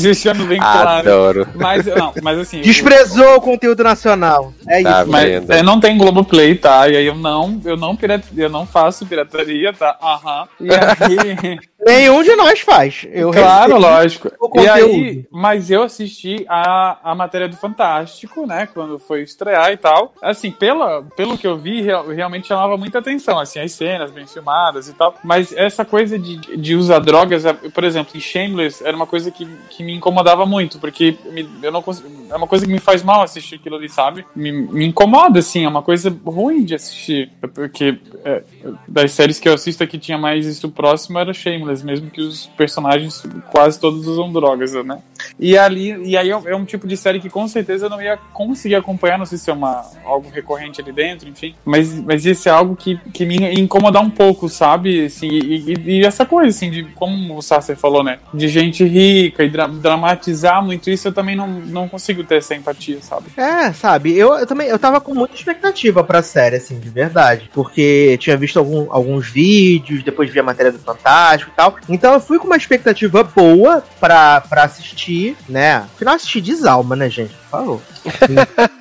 deixando 0.00 0.46
bem 0.46 0.58
claro. 0.58 0.88
Adoro. 0.88 1.48
Mas, 1.54 1.86
não, 1.86 2.12
mas 2.22 2.38
assim. 2.38 2.60
Desprezou 2.60 3.36
o 3.36 3.40
conteúdo 3.40 3.82
nacional. 3.82 4.52
É 4.66 4.82
Tá 4.82 5.02
isso. 5.02 5.10
Mas 5.10 5.50
é, 5.50 5.62
não 5.62 5.80
tem 5.80 5.96
Globoplay, 5.96 6.54
tá? 6.54 6.88
E 6.88 6.96
aí 6.96 7.06
eu 7.06 7.14
não, 7.14 7.60
eu 7.64 7.76
não, 7.76 7.96
pirat, 7.96 8.24
eu 8.36 8.48
não 8.48 8.66
faço 8.66 9.06
pirataria, 9.06 9.72
tá? 9.72 9.96
Aham. 10.02 10.48
E 10.60 10.68
aí, 10.72 11.58
Nenhum 11.84 12.22
de 12.22 12.34
nós 12.36 12.60
faz. 12.60 13.04
Eu 13.10 13.30
claro, 13.32 13.78
lógico. 13.78 14.30
E 14.54 14.68
aí, 14.68 15.26
mas 15.32 15.70
eu 15.70 15.82
assisti 15.82 16.44
a, 16.48 17.10
a 17.10 17.14
matéria 17.14 17.48
do 17.48 17.56
Fantástico, 17.56 18.46
né? 18.46 18.68
Quando 18.72 18.98
foi 18.98 19.22
estrear 19.22 19.72
e 19.72 19.76
tal. 19.76 20.14
Assim, 20.22 20.50
pela, 20.50 21.02
pelo 21.16 21.36
que 21.36 21.46
eu 21.46 21.56
vi, 21.58 21.80
real- 21.82 22.06
realmente 22.06 22.48
chamava 22.48 22.76
muita 22.76 22.98
atenção, 22.98 23.38
assim, 23.38 23.58
as 23.58 23.72
cenas 23.72 24.10
bem 24.10 24.26
filmadas 24.26 24.88
e 24.88 24.92
tal. 24.94 25.14
Mas 25.24 25.52
essa 25.52 25.84
coisa 25.84 26.18
de, 26.18 26.36
de 26.56 26.74
usar 26.76 27.00
drogas, 27.00 27.44
é, 27.44 27.52
por 27.52 27.84
exemplo, 27.84 28.12
em 28.16 28.20
Shameless, 28.20 28.84
era 28.84 28.96
uma 28.96 29.06
coisa 29.06 29.30
que, 29.30 29.46
que 29.70 29.82
me 29.82 29.92
incomodava 29.94 30.46
muito, 30.46 30.78
porque 30.78 31.16
me- 31.30 31.48
eu 31.62 31.72
não 31.72 31.82
é 32.30 32.36
uma 32.36 32.46
coisa 32.46 32.64
que 32.66 32.72
me 32.72 32.78
faz 32.78 33.02
mal 33.02 33.22
assistir 33.22 33.56
aquilo 33.56 33.76
ali, 33.76 33.88
sabe? 33.88 34.24
Me, 34.36 34.52
me 34.52 34.86
incomoda, 34.86 35.38
assim, 35.40 35.64
é 35.64 35.68
uma 35.68 35.82
coisa 35.82 36.14
ruim 36.24 36.64
de 36.64 36.74
assistir. 36.74 37.30
Porque 37.54 37.98
é, 38.24 38.42
das 38.86 39.12
séries 39.12 39.38
que 39.40 39.48
eu 39.48 39.54
assisto 39.54 39.86
que 39.86 39.98
tinha 39.98 40.16
mais 40.18 40.46
isso 40.46 40.70
próximo 40.70 41.18
era 41.18 41.32
Shameless, 41.32 41.71
mesmo 41.80 42.10
que 42.10 42.20
os 42.20 42.46
personagens 42.56 43.22
quase 43.52 43.78
todos 43.78 44.04
usam 44.08 44.32
drogas, 44.32 44.72
né? 44.84 44.98
E 45.38 45.56
ali, 45.56 45.92
e 46.04 46.16
aí 46.16 46.30
é 46.30 46.36
um- 46.36 46.48
é 46.48 46.56
um 46.56 46.64
tipo 46.64 46.88
de 46.88 46.96
série 46.96 47.20
que 47.20 47.30
com 47.30 47.46
certeza 47.46 47.86
eu 47.86 47.90
não 47.90 48.02
ia 48.02 48.16
conseguir 48.32 48.74
acompanhar, 48.74 49.16
não 49.16 49.24
sei 49.26 49.38
se 49.38 49.48
é 49.48 49.52
uma, 49.52 49.84
algo 50.04 50.28
recorrente 50.28 50.80
ali 50.80 50.90
dentro, 50.90 51.28
enfim. 51.28 51.54
Mas, 51.64 51.94
mas 52.02 52.26
esse 52.26 52.48
é 52.48 52.52
algo 52.52 52.74
que, 52.74 52.98
que 53.14 53.24
me 53.24 53.38
ia 53.38 53.52
incomodar 53.60 54.02
um 54.02 54.10
pouco, 54.10 54.48
sabe? 54.48 55.04
Assim, 55.06 55.28
e, 55.28 55.72
e- 55.72 55.90
e 56.00 56.04
essa 56.04 56.26
coisa, 56.26 56.48
assim, 56.48 56.68
de 56.70 56.82
como 56.96 57.36
o 57.38 57.42
Sasser 57.42 57.76
falou, 57.76 58.02
né? 58.02 58.18
De 58.34 58.48
gente 58.48 58.82
rica 58.82 59.44
e 59.44 59.48
dra- 59.48 59.68
dramatizar 59.68 60.64
muito 60.64 60.90
isso, 60.90 61.06
eu 61.08 61.12
também 61.12 61.36
não, 61.36 61.46
não 61.46 61.88
consigo 61.88 62.24
ter 62.24 62.38
essa 62.38 62.54
empatia, 62.56 62.98
sabe? 63.00 63.26
É, 63.36 63.72
sabe, 63.72 64.16
eu, 64.16 64.34
eu 64.34 64.46
também 64.46 64.66
eu 64.66 64.78
tava 64.78 65.00
com 65.00 65.14
muita 65.14 65.34
expectativa 65.36 66.02
pra 66.02 66.22
série, 66.22 66.56
assim, 66.56 66.80
de 66.80 66.88
verdade. 66.90 67.48
Porque 67.54 68.16
tinha 68.18 68.36
visto 68.36 68.58
algum- 68.58 68.90
alguns 68.90 69.28
vídeos, 69.30 70.02
depois 70.02 70.30
vi 70.30 70.40
a 70.40 70.42
matéria 70.42 70.72
do 70.72 70.78
Fantástico 70.78 71.50
e 71.52 71.56
tal. 71.56 71.61
Então 71.88 72.14
eu 72.14 72.20
fui 72.20 72.38
com 72.38 72.46
uma 72.46 72.56
expectativa 72.56 73.22
boa 73.22 73.84
pra, 74.00 74.40
pra 74.40 74.64
assistir, 74.64 75.36
né? 75.48 75.76
Afinal, 75.94 76.14
assistir 76.14 76.40
desalma, 76.40 76.96
né, 76.96 77.08
gente? 77.08 77.34
Por 77.34 77.50
favor. 77.50 77.82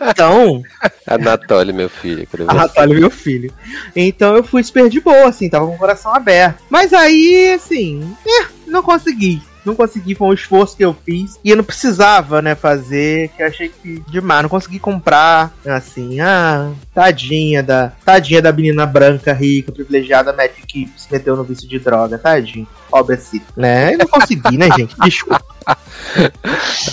Então, 0.10 0.64
Anatoly, 1.06 1.74
meu 1.74 1.90
filho. 1.90 2.28
quero 2.28 2.46
ver 2.46 2.52
a 2.52 2.54
você. 2.54 2.62
Natália, 2.62 3.00
meu 3.00 3.12
filho. 3.12 3.54
Então 3.96 4.36
eu 4.36 4.44
fui 4.44 4.64
super 4.64 4.90
de 4.90 5.00
boa, 5.00 5.28
assim, 5.30 5.50
tava 5.50 5.68
com 5.68 5.76
o 5.76 5.78
coração 5.78 6.14
aberto. 6.14 6.64
Mas 6.70 6.94
aí, 6.94 7.54
assim, 7.54 8.16
eh, 8.26 8.48
não 8.68 8.82
consegui. 8.82 9.42
Não 9.66 9.76
consegui, 9.76 10.16
foi 10.16 10.28
um 10.28 10.34
esforço 10.34 10.76
que 10.76 10.84
eu 10.84 10.96
fiz. 11.06 11.40
E 11.44 11.50
eu 11.50 11.58
não 11.58 11.64
precisava, 11.64 12.42
né, 12.42 12.56
fazer, 12.56 13.30
que 13.30 13.44
eu 13.44 13.48
achei 13.48 13.70
que 13.70 14.04
demais. 14.08 14.42
Não 14.42 14.50
consegui 14.50 14.80
comprar, 14.80 15.54
assim, 15.66 16.20
ah, 16.20 16.72
tadinha 16.94 17.62
da. 17.62 17.92
Tadinha 18.04 18.42
da 18.42 18.52
menina 18.52 18.86
branca, 18.86 19.34
rica, 19.34 19.72
privilegiada, 19.72 20.34
médica 20.34 20.62
que 20.68 20.90
se 20.98 21.12
meteu 21.12 21.36
no 21.36 21.44
vício 21.44 21.68
de 21.68 21.80
droga, 21.80 22.18
tadinho. 22.18 22.68
Pobre 22.90 23.16
assim, 23.16 23.42
né? 23.56 23.94
Eu 23.94 24.00
não 24.00 24.08
consegui, 24.08 24.58
né, 24.58 24.68
gente? 24.78 24.96
Desculpa. 25.00 25.42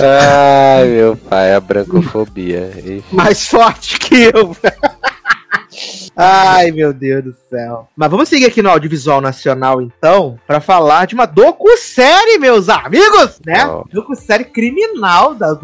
Ai, 0.00 0.86
meu 0.88 1.16
pai, 1.16 1.54
a 1.54 1.60
brancofobia. 1.60 2.70
Enfim. 2.78 3.02
mais 3.12 3.48
forte 3.48 3.98
que 3.98 4.30
eu. 4.34 4.56
Ai, 6.16 6.70
meu 6.70 6.92
Deus 6.92 7.24
do 7.24 7.36
céu. 7.48 7.88
Mas 7.96 8.10
vamos 8.10 8.28
seguir 8.28 8.46
aqui 8.46 8.62
no 8.62 8.70
Audiovisual 8.70 9.20
Nacional, 9.20 9.80
então, 9.80 10.38
pra 10.46 10.60
falar 10.60 11.06
de 11.06 11.14
uma 11.14 11.26
docu-série, 11.26 12.38
meus 12.38 12.68
amigos, 12.68 13.40
né? 13.44 13.66
Ó. 13.66 13.84
Docu-série 13.92 14.44
criminal 14.44 15.34
da 15.34 15.54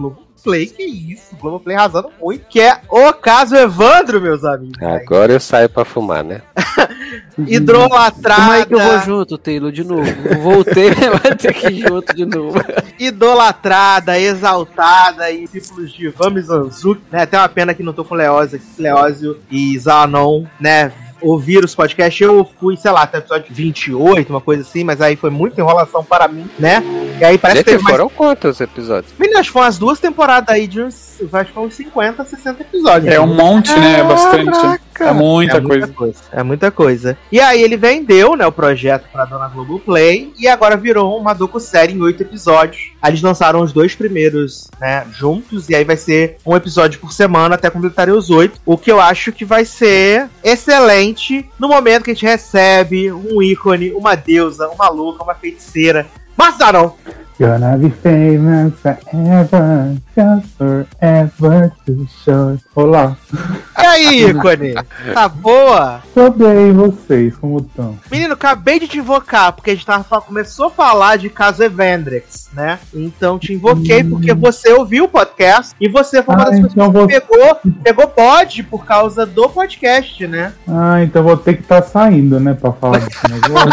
Globoplay, 0.44 0.66
que 0.66 0.82
isso, 0.82 1.34
Globoplay 1.40 1.74
arrasando 1.74 2.10
muito, 2.20 2.44
que 2.48 2.60
é 2.60 2.78
O 2.88 3.12
Caso 3.14 3.56
Evandro, 3.56 4.20
meus 4.20 4.44
amigos. 4.44 4.80
Agora 4.82 5.32
eu 5.32 5.40
saio 5.40 5.68
pra 5.70 5.84
fumar, 5.84 6.22
né? 6.22 6.42
Idolatrada, 7.48 8.42
Como 8.42 8.52
é 8.52 8.66
que 8.66 8.74
eu 8.74 8.78
vou 8.78 8.98
junto, 9.00 9.38
Taylor, 9.38 9.72
de 9.72 9.82
novo? 9.82 10.04
Voltei, 10.40 10.90
vai 11.22 11.34
ter 11.34 11.52
que 11.54 11.68
ir 11.68 11.88
junto 11.88 12.14
de 12.14 12.26
novo. 12.26 12.58
idolatrada, 12.98 14.18
exaltada 14.18 15.30
e 15.30 15.48
discípulos 15.48 15.92
de 15.92 16.08
Rami 16.10 16.42
Zanzuki, 16.42 17.02
né? 17.10 17.22
Até 17.22 17.38
uma 17.38 17.48
pena 17.48 17.74
que 17.74 17.82
não 17.82 17.92
tô 17.92 18.04
com 18.04 18.14
Leózio 18.14 18.56
aqui, 18.58 18.82
Leózio 18.82 19.40
e 19.50 19.76
Zanon, 19.78 20.44
né? 20.60 20.92
Ouvir 21.24 21.64
os 21.64 21.74
podcasts, 21.74 22.20
eu 22.20 22.46
fui, 22.60 22.76
sei 22.76 22.90
lá, 22.90 23.02
até 23.02 23.16
o 23.16 23.20
episódio 23.20 23.46
28, 23.50 24.28
uma 24.28 24.40
coisa 24.40 24.62
assim, 24.62 24.84
mas 24.84 25.00
aí 25.00 25.16
foi 25.16 25.30
muita 25.30 25.60
enrolação 25.60 26.04
para 26.04 26.28
mim, 26.28 26.48
né? 26.58 26.82
E 27.18 27.24
aí 27.24 27.38
parece 27.38 27.64
que 27.64 27.70
Gente, 27.70 27.78
teve 27.78 27.82
mais. 27.84 27.96
foram 27.96 28.08
quantos 28.10 28.60
episódios? 28.60 29.12
Meninas, 29.18 29.46
foram 29.46 29.66
as 29.66 29.78
duas 29.78 29.98
temporadas 29.98 30.54
aí 30.54 30.66
de 30.66 30.82
uns. 30.82 31.13
Acho 31.32 31.52
que 31.52 31.58
uns 31.58 31.74
50, 31.74 32.24
60 32.24 32.62
episódios. 32.62 33.12
É 33.14 33.20
um 33.20 33.26
monte, 33.34 33.72
né? 33.78 34.00
É 34.00 34.04
bastante. 34.04 34.80
É 35.00 35.12
muita 35.12 35.56
É 35.56 35.60
coisa. 35.60 35.88
coisa. 35.88 36.20
É 36.32 36.42
muita 36.42 36.70
coisa. 36.70 37.18
E 37.30 37.40
aí 37.40 37.62
ele 37.62 37.76
vendeu, 37.76 38.36
né, 38.36 38.46
o 38.46 38.52
projeto 38.52 39.06
pra 39.12 39.24
dona 39.24 39.48
Globoplay 39.48 40.32
e 40.38 40.46
agora 40.46 40.76
virou 40.76 41.18
uma 41.18 41.32
docu-série 41.34 41.92
em 41.92 42.00
oito 42.00 42.22
episódios. 42.22 42.92
Aí 43.02 43.10
Eles 43.10 43.22
lançaram 43.22 43.60
os 43.60 43.72
dois 43.72 43.94
primeiros, 43.94 44.68
né, 44.80 45.04
juntos 45.12 45.68
e 45.68 45.74
aí 45.74 45.84
vai 45.84 45.96
ser 45.96 46.36
um 46.46 46.54
episódio 46.56 47.00
por 47.00 47.12
semana 47.12 47.54
até 47.56 47.68
completarem 47.70 48.14
os 48.14 48.30
oito. 48.30 48.60
O 48.64 48.76
que 48.78 48.90
eu 48.90 49.00
acho 49.00 49.32
que 49.32 49.44
vai 49.44 49.64
ser 49.64 50.28
excelente 50.42 51.48
no 51.58 51.68
momento 51.68 52.04
que 52.04 52.10
a 52.10 52.14
gente 52.14 52.26
recebe 52.26 53.12
um 53.12 53.42
ícone, 53.42 53.92
uma 53.92 54.14
deusa, 54.14 54.68
uma 54.68 54.88
louca, 54.88 55.22
uma 55.22 55.34
feiticeira. 55.34 56.06
Massaron! 56.36 56.96
Gonna 57.36 57.76
be 57.76 57.90
famous 57.90 58.78
forever, 58.78 59.96
just 60.14 60.46
forever 60.56 61.74
to 61.84 62.06
show. 62.22 62.56
Olá, 62.76 63.16
E 63.76 63.86
aí, 63.86 64.24
ícone? 64.30 64.74
Tá 65.12 65.28
boa? 65.28 66.02
tô 66.14 66.30
bem, 66.30 66.68
e 66.68 66.72
vocês, 66.72 67.36
como 67.36 67.58
estão? 67.58 67.98
Menino, 68.10 68.34
acabei 68.34 68.78
de 68.78 68.86
te 68.88 68.98
invocar, 68.98 69.52
porque 69.52 69.70
a 69.70 69.74
gente 69.74 69.84
tava, 69.86 70.20
começou 70.20 70.66
a 70.66 70.70
falar 70.70 71.16
de 71.16 71.28
caso 71.28 71.62
Evandrex, 71.62 72.48
né? 72.52 72.78
Então 72.94 73.38
te 73.38 73.52
invoquei 73.52 74.04
porque 74.04 74.32
você 74.32 74.72
ouviu 74.72 75.04
o 75.04 75.08
podcast 75.08 75.74
e 75.80 75.88
você 75.88 76.22
foi 76.22 76.34
uma 76.34 76.42
Ah, 76.42 76.50
das 76.50 76.54
pessoas 76.60 76.72
então 76.72 76.92
vou- 76.92 77.06
que 77.08 77.20
pegou, 77.20 77.58
pegou 77.82 78.06
pod 78.08 78.62
por 78.64 78.84
causa 78.84 79.26
do 79.26 79.48
podcast, 79.48 80.26
né? 80.26 80.52
Ah, 80.68 81.02
então 81.02 81.22
vou 81.22 81.36
ter 81.36 81.54
que 81.56 81.62
estar 81.62 81.82
saindo, 81.82 82.38
né, 82.38 82.54
pra 82.54 82.72
falar 82.72 82.98
desse 83.00 83.18
negócio. 83.28 83.68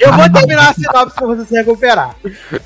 Eu 0.00 0.12
vou 0.14 0.30
terminar 0.32 0.70
a 0.70 0.74
sinopse 0.74 1.14
pra 1.14 1.26
você 1.26 1.44
se 1.44 1.54
recuperar. 1.54 2.16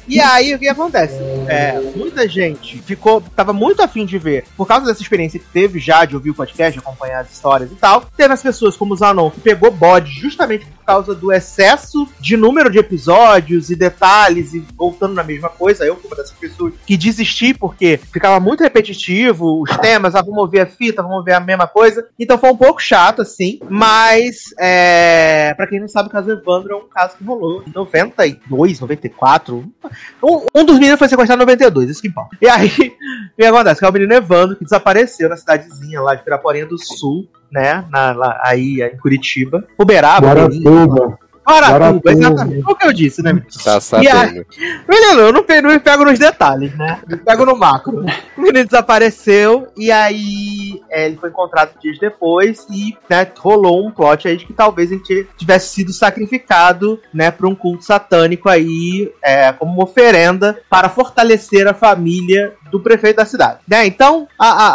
E 0.09 0.21
aí, 0.21 0.55
o 0.55 0.59
que 0.59 0.69
acontece? 0.69 1.17
É, 1.49 1.81
muita 1.95 2.27
gente 2.29 2.79
ficou, 2.83 3.21
tava 3.35 3.53
muito 3.53 3.83
afim 3.83 4.07
de 4.07 4.19
ver, 4.19 4.45
por 4.57 4.67
causa 4.67 4.87
dessa 4.87 5.03
experiência 5.03 5.39
que 5.39 5.47
teve 5.47 5.79
já 5.79 6.05
de 6.05 6.15
ouvir 6.15 6.31
o 6.31 6.35
podcast, 6.35 6.46
de 6.55 6.79
acompanhar 6.79 7.21
as 7.21 7.33
histórias 7.33 7.71
e 7.71 7.75
tal. 7.75 8.03
Teve 8.17 8.35
as 8.35 8.43
pessoas 8.43 8.77
como 8.77 8.95
o 8.95 8.97
Zanon, 8.97 9.31
que 9.31 9.41
pegou 9.41 9.71
bode 9.71 10.11
justamente 10.13 10.67
causa 10.87 11.15
do 11.15 11.33
excesso 11.33 12.09
de 12.21 12.37
número 12.37 12.71
de 12.71 12.79
episódios 12.79 13.71
e 13.71 13.77
detalhes 13.77 14.55
e 14.55 14.61
voltando 14.77 15.15
na 15.15 15.25
mesma 15.25 15.49
coisa. 15.49 15.85
Eu 15.85 15.97
fui 15.97 16.07
uma 16.07 16.17
pessoas 16.41 16.75
que 16.87 16.97
desisti 16.97 17.53
porque 17.53 17.97
ficava 17.97 18.39
muito 18.39 18.63
repetitivo 18.63 19.61
os 19.61 19.77
temas, 19.79 20.15
ah, 20.15 20.23
vamos 20.23 20.51
ver 20.51 20.61
a 20.61 20.67
fita, 20.67 21.03
vamos 21.03 21.25
ver 21.25 21.33
a 21.33 21.41
mesma 21.41 21.67
coisa. 21.67 22.07
Então 22.19 22.39
foi 22.39 22.51
um 22.51 22.57
pouco 22.57 22.81
chato, 22.81 23.23
assim, 23.23 23.59
mas 23.69 24.55
é, 24.59 25.53
para 25.55 25.67
quem 25.67 25.81
não 25.81 25.89
sabe, 25.89 26.09
o 26.09 26.13
caso 26.13 26.31
Evandro 26.31 26.73
é 26.73 26.77
um 26.77 26.89
caso 26.89 27.17
que 27.17 27.25
rolou 27.25 27.63
em 27.67 27.73
92, 27.73 28.81
94. 28.81 29.65
Um, 30.23 30.47
um 30.55 30.65
dos 30.65 30.79
meninos 30.79 30.99
foi 30.99 31.09
sequestrado 31.09 31.43
em 31.43 31.47
92, 31.47 31.91
isso 31.91 32.03
que 32.03 32.09
importa. 32.09 32.37
E 32.41 32.49
aí, 32.49 32.69
o 33.33 33.37
que 33.37 33.45
acontece? 33.45 33.81
Que 33.81 33.87
é 33.87 33.89
o 33.89 33.93
menino 33.93 34.15
Evandro 34.15 34.57
que 34.57 34.65
desapareceu 34.65 35.29
na 35.29 35.37
cidadezinha 35.37 36.01
lá 36.01 36.15
de 36.15 36.23
Piraporinha 36.23 36.67
do 36.67 36.79
Sul, 36.79 37.29
né? 37.51 37.85
Na, 37.91 38.13
lá, 38.13 38.41
aí 38.45 38.83
em 38.83 38.97
Curitiba. 38.97 39.65
Uberaba, 39.79 40.35
Belém. 40.35 40.63
Guaratuba. 40.63 41.19
Guaratuba, 41.49 42.11
exatamente. 42.11 42.65
O 42.69 42.75
que 42.75 42.87
eu 42.89 42.93
disse, 42.93 43.23
né, 43.23 43.33
menino? 43.33 43.53
Tá 43.63 43.77
E 43.77 43.81
sabendo. 43.81 44.45
Menino, 44.89 45.21
eu 45.21 45.33
não, 45.33 45.45
pe- 45.45 45.63
não 45.63 45.71
me 45.71 45.79
pego 45.79 46.05
nos 46.05 46.19
detalhes, 46.19 46.77
né? 46.77 46.99
Me 47.07 47.17
pego 47.17 47.47
no 47.47 47.57
macro. 47.57 48.05
O 48.37 48.41
menino 48.41 48.65
desapareceu 48.65 49.69
e 49.77 49.93
aí 49.93 50.83
é, 50.91 51.07
ele 51.07 51.17
foi 51.17 51.29
encontrado 51.29 51.79
dias 51.81 52.01
depois 52.01 52.67
e 52.69 52.97
né, 53.09 53.25
rolou 53.39 53.87
um 53.87 53.93
plot 53.93 54.27
aí 54.27 54.37
de 54.37 54.45
que 54.45 54.53
talvez 54.53 54.91
ele 54.91 55.01
tivesse 55.37 55.73
sido 55.73 55.93
sacrificado, 55.93 57.01
né, 57.15 57.31
para 57.31 57.47
um 57.47 57.55
culto 57.55 57.85
satânico 57.85 58.49
aí, 58.49 59.13
é, 59.23 59.53
como 59.53 59.73
uma 59.73 59.85
oferenda 59.85 60.59
para 60.69 60.89
fortalecer 60.89 61.69
a 61.69 61.75
família 61.75 62.55
do 62.73 62.81
prefeito 62.81 63.19
da 63.19 63.25
cidade. 63.25 63.61
Né? 63.69 63.87
Então, 63.87 64.27
a, 64.37 64.49
a, 64.49 64.73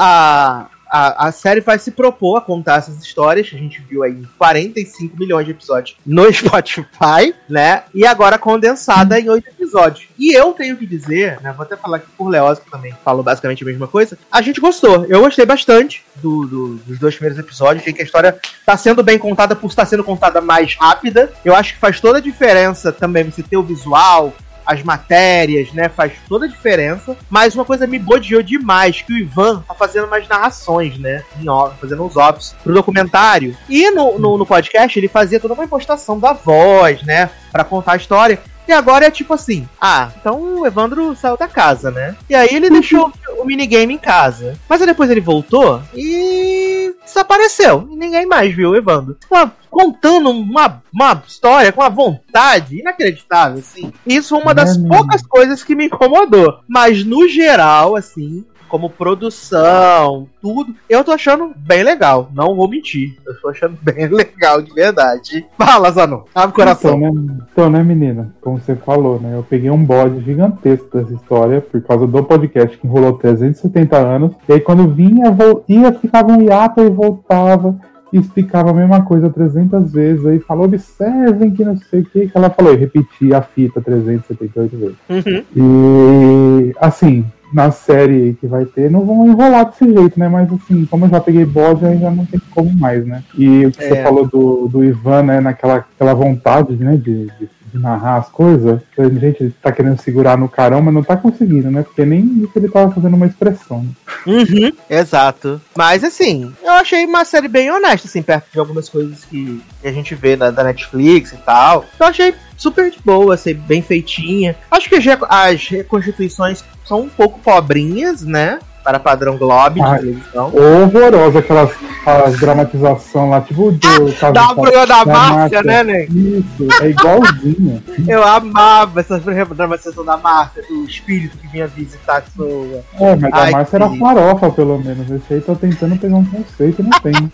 a, 0.62 0.68
a, 0.92 1.28
a 1.28 1.32
série 1.32 1.62
vai 1.62 1.80
se 1.80 1.92
propor 1.92 2.38
a 2.38 2.42
contar 2.42 2.80
essas 2.80 3.02
histórias 3.02 3.50
que 3.50 3.56
a 3.56 3.60
gente 3.60 3.82
viu 3.82 4.04
aí 4.04 4.12
em 4.12 4.28
45 4.38 5.18
milhões 5.18 5.46
de 5.46 5.52
episódios 5.52 5.98
no 6.06 6.28
Spotify, 6.34 7.34
né? 7.50 7.84
E 7.94 8.06
agora 8.06 8.38
condensada 8.38 9.20
em 9.20 9.30
oito 9.30 9.48
episódios. 9.48 10.08
E 10.20 10.34
eu 10.38 10.52
tenho 10.54 10.76
que 10.78 10.86
dizer, 10.86 11.40
né? 11.42 11.54
Vou 11.54 11.64
até 11.64 11.76
falar 11.78 11.98
aqui 11.98 12.08
por 12.18 12.28
Leoz, 12.30 12.60
que 12.60 12.70
também 12.70 12.94
falou 13.04 13.24
basicamente 13.24 13.64
a 13.64 13.66
mesma 13.66 13.88
coisa. 13.88 14.18
A 14.32 14.42
gente 14.42 14.60
gostou. 14.60 15.06
Eu 15.06 15.22
gostei 15.22 15.46
bastante 15.46 16.04
do, 16.18 16.46
do- 16.46 16.76
dos 16.76 17.00
dois 17.00 17.16
primeiros 17.16 17.40
episódios. 17.40 17.82
Achei 17.82 17.94
que 17.94 18.02
a 18.02 18.06
história 18.06 18.38
tá 18.66 18.76
sendo 18.76 19.02
bem 19.02 19.18
contada 19.18 19.56
por 19.56 19.68
estar 19.68 19.86
sendo 19.86 20.04
contada 20.04 20.42
mais 20.42 20.76
rápida. 20.76 21.32
Eu 21.46 21.56
acho 21.56 21.74
que 21.74 21.80
faz 21.80 22.00
toda 22.02 22.18
a 22.18 22.22
diferença 22.22 22.92
também 22.92 23.24
você 23.24 23.42
ter 23.42 23.58
o 23.58 23.64
visual, 23.64 24.34
as 24.72 24.84
matérias, 24.84 25.72
né? 25.74 25.90
Faz 25.90 26.14
toda 26.28 26.46
a 26.46 26.50
diferença. 26.50 27.16
Mas 27.30 27.56
uma 27.56 27.66
coisa 27.66 27.86
me 27.86 28.00
bodeou 28.00 28.42
demais, 28.42 29.02
que 29.02 29.14
o 29.14 29.18
Ivan 29.18 29.64
tá 29.68 29.74
fazendo 29.74 30.08
umas 30.08 30.28
narrações, 30.28 30.98
né? 30.98 31.24
Em 31.40 31.46
fazendo 31.80 32.04
uns 32.04 32.16
ops 32.16 32.56
pro 32.64 32.74
documentário. 32.74 33.56
E 33.70 33.92
no, 33.92 34.18
no, 34.18 34.38
no 34.38 34.46
podcast 34.46 34.98
ele 34.98 35.08
fazia 35.08 35.40
toda 35.40 35.54
uma 35.54 35.66
impostação 35.66 36.20
da 36.20 36.34
voz, 36.34 37.04
né? 37.04 37.30
Pra 37.52 37.64
contar 37.64 37.94
a 37.94 37.98
história. 37.98 38.42
E 38.68 38.72
agora 38.72 39.06
é 39.06 39.12
tipo 39.12 39.34
assim, 39.34 39.68
ah, 39.80 40.10
então 40.20 40.60
o 40.60 40.66
Evandro 40.66 41.16
saiu 41.16 41.36
da 41.38 41.48
casa, 41.48 41.92
né? 41.92 42.16
E 42.30 42.36
aí 42.36 42.50
ele 42.52 42.70
deixou 42.70 43.12
o 43.40 43.46
minigame 43.46 43.94
em 43.94 43.98
casa. 43.98 44.58
Mas 44.70 44.82
aí 44.82 44.88
depois 44.88 45.10
ele 45.10 45.22
voltou 45.22 45.82
e 45.94 46.94
desapareceu. 47.04 47.88
E 47.92 47.96
ninguém 47.96 48.26
mais 48.26 48.54
viu 48.56 48.72
o 48.72 48.76
Evandro. 48.76 49.18
Uma- 49.30 49.52
contando 49.70 50.30
uma, 50.30 50.84
uma 50.94 51.24
história 51.26 51.72
com 51.72 51.82
uma 51.82 51.90
vontade 51.90 52.80
inacreditável, 52.80 53.60
assim. 53.60 53.92
Isso 54.06 54.30
foi 54.30 54.42
uma 54.42 54.54
das 54.54 54.78
É 54.78 54.88
poucas 54.88 55.22
coisas 55.26 55.64
que 55.64 55.74
me 55.76 55.86
incomodou. 55.86 56.60
Mas 56.68 57.06
no 57.06 57.28
geral, 57.28 57.96
assim, 57.96 58.46
como 58.72 58.90
produção, 58.90 60.30
tudo, 60.42 60.74
eu 60.90 61.04
tô 61.04 61.12
achando 61.12 61.52
bem 61.58 61.84
legal. 61.84 62.32
Não 62.34 62.56
vou 62.56 62.70
mentir. 62.70 63.18
Eu 63.28 63.36
tô 63.42 63.50
achando 63.50 63.78
bem 63.84 64.08
legal, 64.08 64.62
de 64.62 64.74
verdade. 64.74 65.46
Fala, 65.58 65.92
Zanon. 65.92 66.22
Abre 66.34 66.52
o 66.52 66.56
coração. 66.56 66.98
Então, 66.98 67.14
né, 67.14 67.38
então, 67.52 67.70
né, 67.70 67.84
menina? 67.84 68.34
Como 68.40 68.58
você 68.58 68.74
falou, 68.78 69.20
né? 69.20 69.36
Eu 69.36 69.44
peguei 69.44 69.70
um 69.70 69.84
bode 69.84 70.24
gigantesco 70.24 70.88
dessa 70.98 71.14
história 71.14 71.60
por 71.60 71.82
causa 71.82 72.08
do 72.08 72.24
podcast 72.24 72.78
que 72.78 72.88
enrolou 72.88 73.18
370 73.18 73.98
anos. 73.98 74.36
E 74.48 74.54
aí, 74.54 74.62
quando 74.62 74.88
vinha, 74.88 75.36
ia, 75.68 75.92
ficava 75.92 76.32
um 76.32 76.42
hiato 76.42 76.80
e 76.80 76.90
voltava. 76.90 77.78
E 78.14 78.20
explicava 78.20 78.72
a 78.72 78.74
mesma 78.74 79.04
coisa 79.04 79.30
300 79.30 79.92
vezes. 79.92 80.26
Aí 80.26 80.40
falou, 80.40 80.64
observem 80.66 81.52
que 81.52 81.66
não 81.66 81.76
sei 81.76 82.02
o 82.02 82.06
que. 82.06 82.28
que 82.28 82.38
ela 82.38 82.50
falou, 82.50 82.74
e 82.74 82.78
repetia 82.78 83.38
a 83.38 83.42
fita 83.42 83.82
378 83.82 84.78
vezes. 84.78 84.96
Uhum. 85.10 85.44
E 85.56 86.74
assim, 86.80 87.26
na 87.54 87.72
série 87.72 88.38
que 88.40 88.48
vai 88.48 88.66
ter, 88.66 88.90
não 88.90 89.06
vão 89.06 89.28
enrolar 89.28 89.66
desse 89.66 89.86
jeito, 89.92 90.20
né? 90.20 90.28
Mas 90.30 90.52
assim, 90.54 90.86
como 90.86 91.06
eu 91.06 91.10
já 91.10 91.20
peguei 91.20 91.46
bode, 91.46 91.86
aí 91.86 92.00
já 92.00 92.10
não 92.10 92.26
tem 92.26 92.40
como 92.54 92.72
mais, 92.78 93.06
né? 93.06 93.24
E 93.38 93.66
o 93.66 93.72
que 93.72 93.84
É. 93.84 93.88
você 93.90 94.04
falou 94.04 94.28
do, 94.28 94.68
do 94.68 94.84
Ivan, 94.84 95.24
né? 95.24 95.42
Naquela 95.42 95.76
aquela 95.78 96.14
vontade, 96.14 96.76
né? 96.76 96.96
De, 96.98 97.26
de 97.26 97.50
narrar 97.78 98.18
as 98.18 98.30
coisas. 98.30 98.80
A 98.98 99.04
gente 99.10 99.54
tá 99.62 99.72
querendo 99.72 100.00
segurar 100.02 100.38
no 100.38 100.48
carão, 100.50 100.82
mas 100.82 100.94
não 100.94 101.04
tá 101.04 101.16
conseguindo, 101.18 101.70
né? 101.72 101.84
Porque 101.84 102.06
nem 102.06 102.22
isso 102.44 102.52
ele 102.56 102.70
tava 102.70 102.92
fazendo 102.92 103.16
uma 103.16 103.26
expressão. 103.26 103.84
né? 103.84 103.90
Uhum, 104.28 104.72
exato. 104.90 105.62
Mas 105.76 106.04
assim, 106.04 106.54
eu 106.64 106.72
achei 106.74 107.06
uma 107.06 107.26
série 107.26 107.48
bem 107.48 107.72
honesta, 107.72 108.08
assim, 108.08 108.22
perto 108.22 108.46
de 108.52 108.60
algumas 108.60 108.88
coisas 108.90 109.24
que 109.26 109.62
a 109.84 109.92
gente 109.92 110.14
vê 110.16 110.36
na, 110.36 110.52
da 110.52 110.64
Netflix 110.64 111.32
e 111.34 111.38
tal. 111.38 111.86
Eu 112.00 112.06
achei 112.08 112.34
super 112.58 112.92
de 112.92 113.00
boa, 113.04 113.34
assim, 113.36 113.54
bem 113.54 113.82
feitinha. 113.82 114.56
Acho 114.70 114.88
que 114.90 114.96
as, 114.96 115.06
reco- 115.06 115.28
as 115.30 115.68
reconstituições 115.68 116.64
são 116.86 117.02
um 117.02 117.10
pouco 117.10 117.40
pobrinhas, 117.40 118.22
né? 118.24 118.60
Para 118.84 119.00
padrão 119.00 119.38
Globo 119.38 119.76
de 119.76 119.82
Ah, 119.82 119.98
televisão. 120.00 120.52
Horrorosa 120.56 121.38
aquelas 121.40 121.72
aquelas 122.02 122.40
dramatização 122.40 123.30
lá, 123.30 123.42
tipo 123.42 123.72
do 123.72 123.80
caso 124.20 124.34
Dá 124.34 124.46
do- 124.48 124.52
o 124.52 124.56
programa 124.56 124.86
da 124.88 125.04
da 125.04 125.06
Márcia, 125.06 125.64
né, 125.64 125.84
Nen? 125.84 126.08
Isso, 126.10 126.68
é 126.84 126.90
igualzinho. 126.90 127.84
Eu 128.08 128.24
amava 128.24 129.00
essa 129.00 129.20
dramatização 129.20 130.04
da 130.06 130.18
Márcia, 130.18 130.64
do 130.68 130.84
espírito 130.86 131.38
que 131.38 131.48
vinha 131.48 131.68
visitar 131.68 132.18
a 132.18 132.22
pessoa. 132.22 132.84
É, 133.00 133.16
mas 133.16 133.34
Ai, 133.34 133.50
a 133.50 133.52
Márcia 133.52 133.76
era 133.78 133.90
que- 133.90 134.00
farofa, 134.00 134.50
pelo 134.52 134.78
menos. 134.80 135.10
Esse 135.12 135.34
aí 135.36 135.42
tô 135.42 135.56
tentando 135.56 135.98
pegar 135.98 136.16
um 136.16 136.26
conceito 136.26 136.82
não 136.84 136.90
tem. 137.02 137.14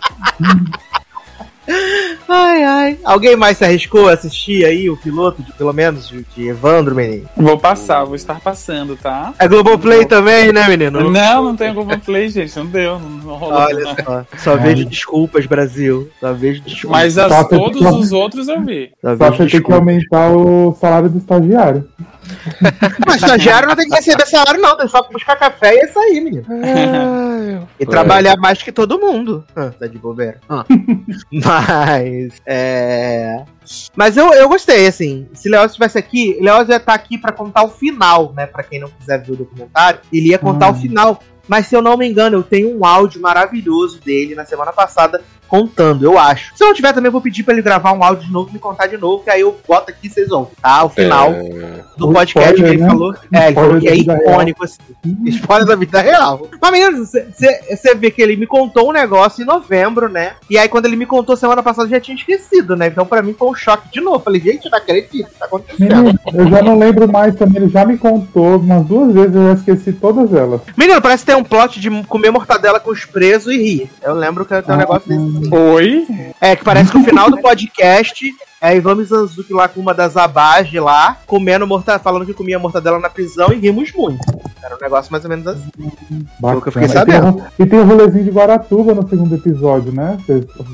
Ai, 2.28 2.62
ai. 2.64 2.98
Alguém 3.04 3.36
mais 3.36 3.58
se 3.58 3.64
arriscou 3.64 4.08
a 4.08 4.12
assistir 4.12 4.64
aí 4.64 4.88
o 4.90 4.96
piloto, 4.96 5.42
de, 5.42 5.52
pelo 5.52 5.72
menos, 5.72 6.08
de, 6.08 6.24
de 6.34 6.48
Evandro, 6.48 6.94
menino? 6.94 7.28
Vou 7.36 7.58
passar, 7.58 8.04
vou 8.04 8.14
estar 8.14 8.40
passando, 8.40 8.96
tá? 8.96 9.32
É 9.38 9.46
Globoplay 9.48 10.04
também, 10.06 10.52
né, 10.52 10.66
menino? 10.68 11.10
Não, 11.10 11.44
não 11.44 11.56
tem 11.56 11.72
Globoplay, 11.72 12.28
gente. 12.28 12.56
Não 12.56 12.66
deu, 12.66 12.98
não, 12.98 13.08
não 13.10 13.34
rolou. 13.36 13.58
Olha 13.58 13.80
não. 13.84 13.96
só. 14.04 14.24
Só 14.38 14.56
vejo 14.56 14.84
desculpas, 14.84 15.46
Brasil. 15.46 16.10
Só 16.20 16.32
vejo 16.32 16.60
desculpas. 16.62 17.00
Mas 17.00 17.18
as- 17.18 17.48
todos 17.48 17.78
que- 17.78 17.84
os 17.86 18.12
outros 18.12 18.48
eu 18.48 18.60
vi. 18.62 18.90
Só 19.02 19.16
Só 19.16 19.30
você 19.30 19.46
tem 19.46 19.62
que 19.62 19.72
aumentar 19.72 20.30
o 20.30 20.76
salário 20.80 21.08
do 21.08 21.18
estagiário. 21.18 21.86
Mas 23.06 23.16
estagiário 23.22 23.68
não 23.68 23.74
tem 23.76 23.88
que 23.88 23.94
receber 23.94 24.26
salário, 24.26 24.60
não. 24.60 24.76
Tem 24.76 24.86
só 24.86 25.02
que 25.02 25.12
buscar 25.12 25.36
café 25.36 25.74
e 25.74 25.78
é 25.78 25.84
isso 25.86 25.98
aí, 25.98 26.20
menino. 26.20 26.44
E 27.80 27.86
trabalhar 27.86 28.36
mais 28.36 28.62
que 28.62 28.70
todo 28.70 28.98
mundo. 28.98 29.44
Ah, 29.56 29.70
tá 29.78 29.86
de 29.86 29.96
bobeira. 29.98 30.38
Ah. 30.48 30.64
Mas, 30.68 31.24
é. 32.46 33.44
Mas 33.94 34.16
eu, 34.16 34.32
eu 34.32 34.48
gostei, 34.48 34.86
assim. 34.86 35.28
Se 35.34 35.48
Leoz 35.48 35.66
estivesse 35.72 35.98
aqui, 35.98 36.38
Leoz 36.40 36.68
ia 36.68 36.76
estar 36.76 36.94
aqui 36.94 37.18
pra 37.18 37.32
contar 37.32 37.64
o 37.64 37.70
final, 37.70 38.32
né? 38.34 38.46
Pra 38.46 38.62
quem 38.62 38.80
não 38.80 38.88
quiser 38.88 39.22
ver 39.22 39.32
o 39.32 39.36
documentário, 39.36 40.00
ele 40.12 40.28
ia 40.30 40.38
contar 40.38 40.66
Ah. 40.66 40.70
o 40.70 40.74
final. 40.74 41.22
Mas 41.46 41.66
se 41.66 41.74
eu 41.74 41.80
não 41.80 41.96
me 41.96 42.06
engano, 42.06 42.36
eu 42.36 42.42
tenho 42.42 42.78
um 42.78 42.84
áudio 42.84 43.20
maravilhoso 43.22 44.00
dele 44.00 44.34
na 44.34 44.44
semana 44.44 44.70
passada 44.72 45.22
contando, 45.48 46.04
eu 46.04 46.18
acho. 46.18 46.52
Se 46.56 46.62
eu 46.62 46.68
não 46.68 46.74
tiver, 46.74 46.92
também 46.92 47.08
eu 47.08 47.12
vou 47.12 47.20
pedir 47.20 47.42
pra 47.42 47.54
ele 47.54 47.62
gravar 47.62 47.92
um 47.92 48.02
áudio 48.04 48.26
de 48.26 48.32
novo 48.32 48.50
e 48.50 48.52
me 48.52 48.58
contar 48.58 48.86
de 48.86 48.96
novo, 48.98 49.22
que 49.24 49.30
aí 49.30 49.40
eu 49.40 49.56
boto 49.66 49.90
aqui 49.90 50.06
e 50.06 50.10
vocês 50.10 50.30
ouvem, 50.30 50.52
tá? 50.62 50.84
O 50.84 50.88
final 50.88 51.30
É, 51.30 51.80
do 51.96 52.08
O 52.10 52.12
podcast 52.12 52.54
que 52.54 52.60
spoiler, 52.60 52.72
ele 52.72 52.82
né? 52.82 52.88
falou. 52.88 53.14
É, 53.32 53.46
ele 53.46 53.54
falou 53.54 53.80
que 53.80 53.88
é 53.88 53.96
icônico, 53.96 54.64
assim. 54.64 54.78
Spoiler 55.26 55.66
da 55.66 55.74
vida 55.76 56.00
real. 56.00 56.46
Mas, 56.60 56.70
menino, 56.72 57.04
você 57.04 57.94
vê 57.96 58.10
que 58.10 58.22
ele 58.22 58.36
me 58.36 58.46
contou 58.46 58.88
um 58.88 58.92
negócio 58.92 59.42
em 59.42 59.46
novembro, 59.46 60.08
né? 60.08 60.32
E 60.50 60.58
aí, 60.58 60.68
quando 60.68 60.86
ele 60.86 60.96
me 60.96 61.06
contou 61.06 61.36
semana 61.36 61.62
passada, 61.62 61.86
eu 61.86 61.90
já 61.92 62.00
tinha 62.00 62.16
esquecido, 62.16 62.76
né? 62.76 62.86
Então, 62.88 63.04
pra 63.06 63.22
mim, 63.22 63.34
foi 63.36 63.48
um 63.48 63.54
choque 63.54 63.88
de 63.90 64.00
novo. 64.00 64.20
Falei, 64.20 64.40
gente, 64.40 64.70
não 64.70 64.78
acredito, 64.78 65.28
que 65.30 65.38
tá 65.38 65.46
acontecendo? 65.46 65.96
Menino, 65.96 66.18
eu 66.34 66.48
já 66.48 66.62
não 66.62 66.78
lembro 66.78 67.10
mais 67.10 67.34
também. 67.34 67.62
Ele 67.62 67.70
já 67.70 67.84
me 67.84 67.96
contou 67.98 68.58
umas 68.58 68.84
duas 68.84 69.12
vezes, 69.14 69.34
eu 69.34 69.42
já 69.48 69.52
esqueci 69.54 69.92
todas 69.92 70.32
elas. 70.32 70.60
Menino, 70.76 71.00
parece 71.02 71.24
que 71.24 71.32
tem 71.32 71.40
um 71.40 71.44
plot 71.44 71.80
de 71.80 71.90
comer 72.04 72.30
mortadela 72.30 72.78
com 72.78 72.90
os 72.90 73.04
presos 73.04 73.52
e 73.52 73.56
rir. 73.56 73.90
Eu 74.02 74.14
lembro 74.14 74.44
que 74.44 74.54
tem 74.62 74.70
um 74.74 74.74
Ah, 74.74 74.76
negócio 74.76 75.08
desse. 75.08 75.37
Oi? 75.50 76.06
É, 76.40 76.56
que 76.56 76.64
parece 76.64 76.90
que 76.90 76.98
o 76.98 77.04
final 77.04 77.30
do 77.30 77.40
podcast 77.40 78.24
é 78.60 78.76
Ivan 78.76 78.94
Mizanzuki 78.96 79.52
lá 79.52 79.68
com 79.68 79.80
uma 79.80 79.94
das 79.94 80.16
abage 80.16 80.78
lá, 80.80 81.16
comendo 81.26 81.66
mortadela, 81.66 81.98
falando 82.02 82.26
que 82.26 82.34
comia 82.34 82.58
mortadela 82.58 82.98
na 82.98 83.08
prisão 83.10 83.52
e 83.52 83.56
rimos 83.56 83.92
muito. 83.92 84.18
Era 84.62 84.74
um 84.74 84.78
negócio 84.80 85.10
mais 85.12 85.24
ou 85.24 85.30
menos 85.30 85.46
assim. 85.46 85.70
Foi 86.40 86.56
o 86.56 86.60
que 86.60 86.68
eu 86.68 86.72
fiquei 86.72 86.88
Bacana. 86.88 87.02
E 87.02 87.06
tem 87.06 87.14
sabendo. 87.20 87.38
o- 87.38 87.62
E 87.62 87.66
tem 87.66 87.78
o 87.78 87.84
rolezinho 87.84 88.24
de 88.24 88.30
Guaratuba 88.30 88.94
no 88.94 89.08
segundo 89.08 89.34
episódio, 89.34 89.92
né? 89.92 90.18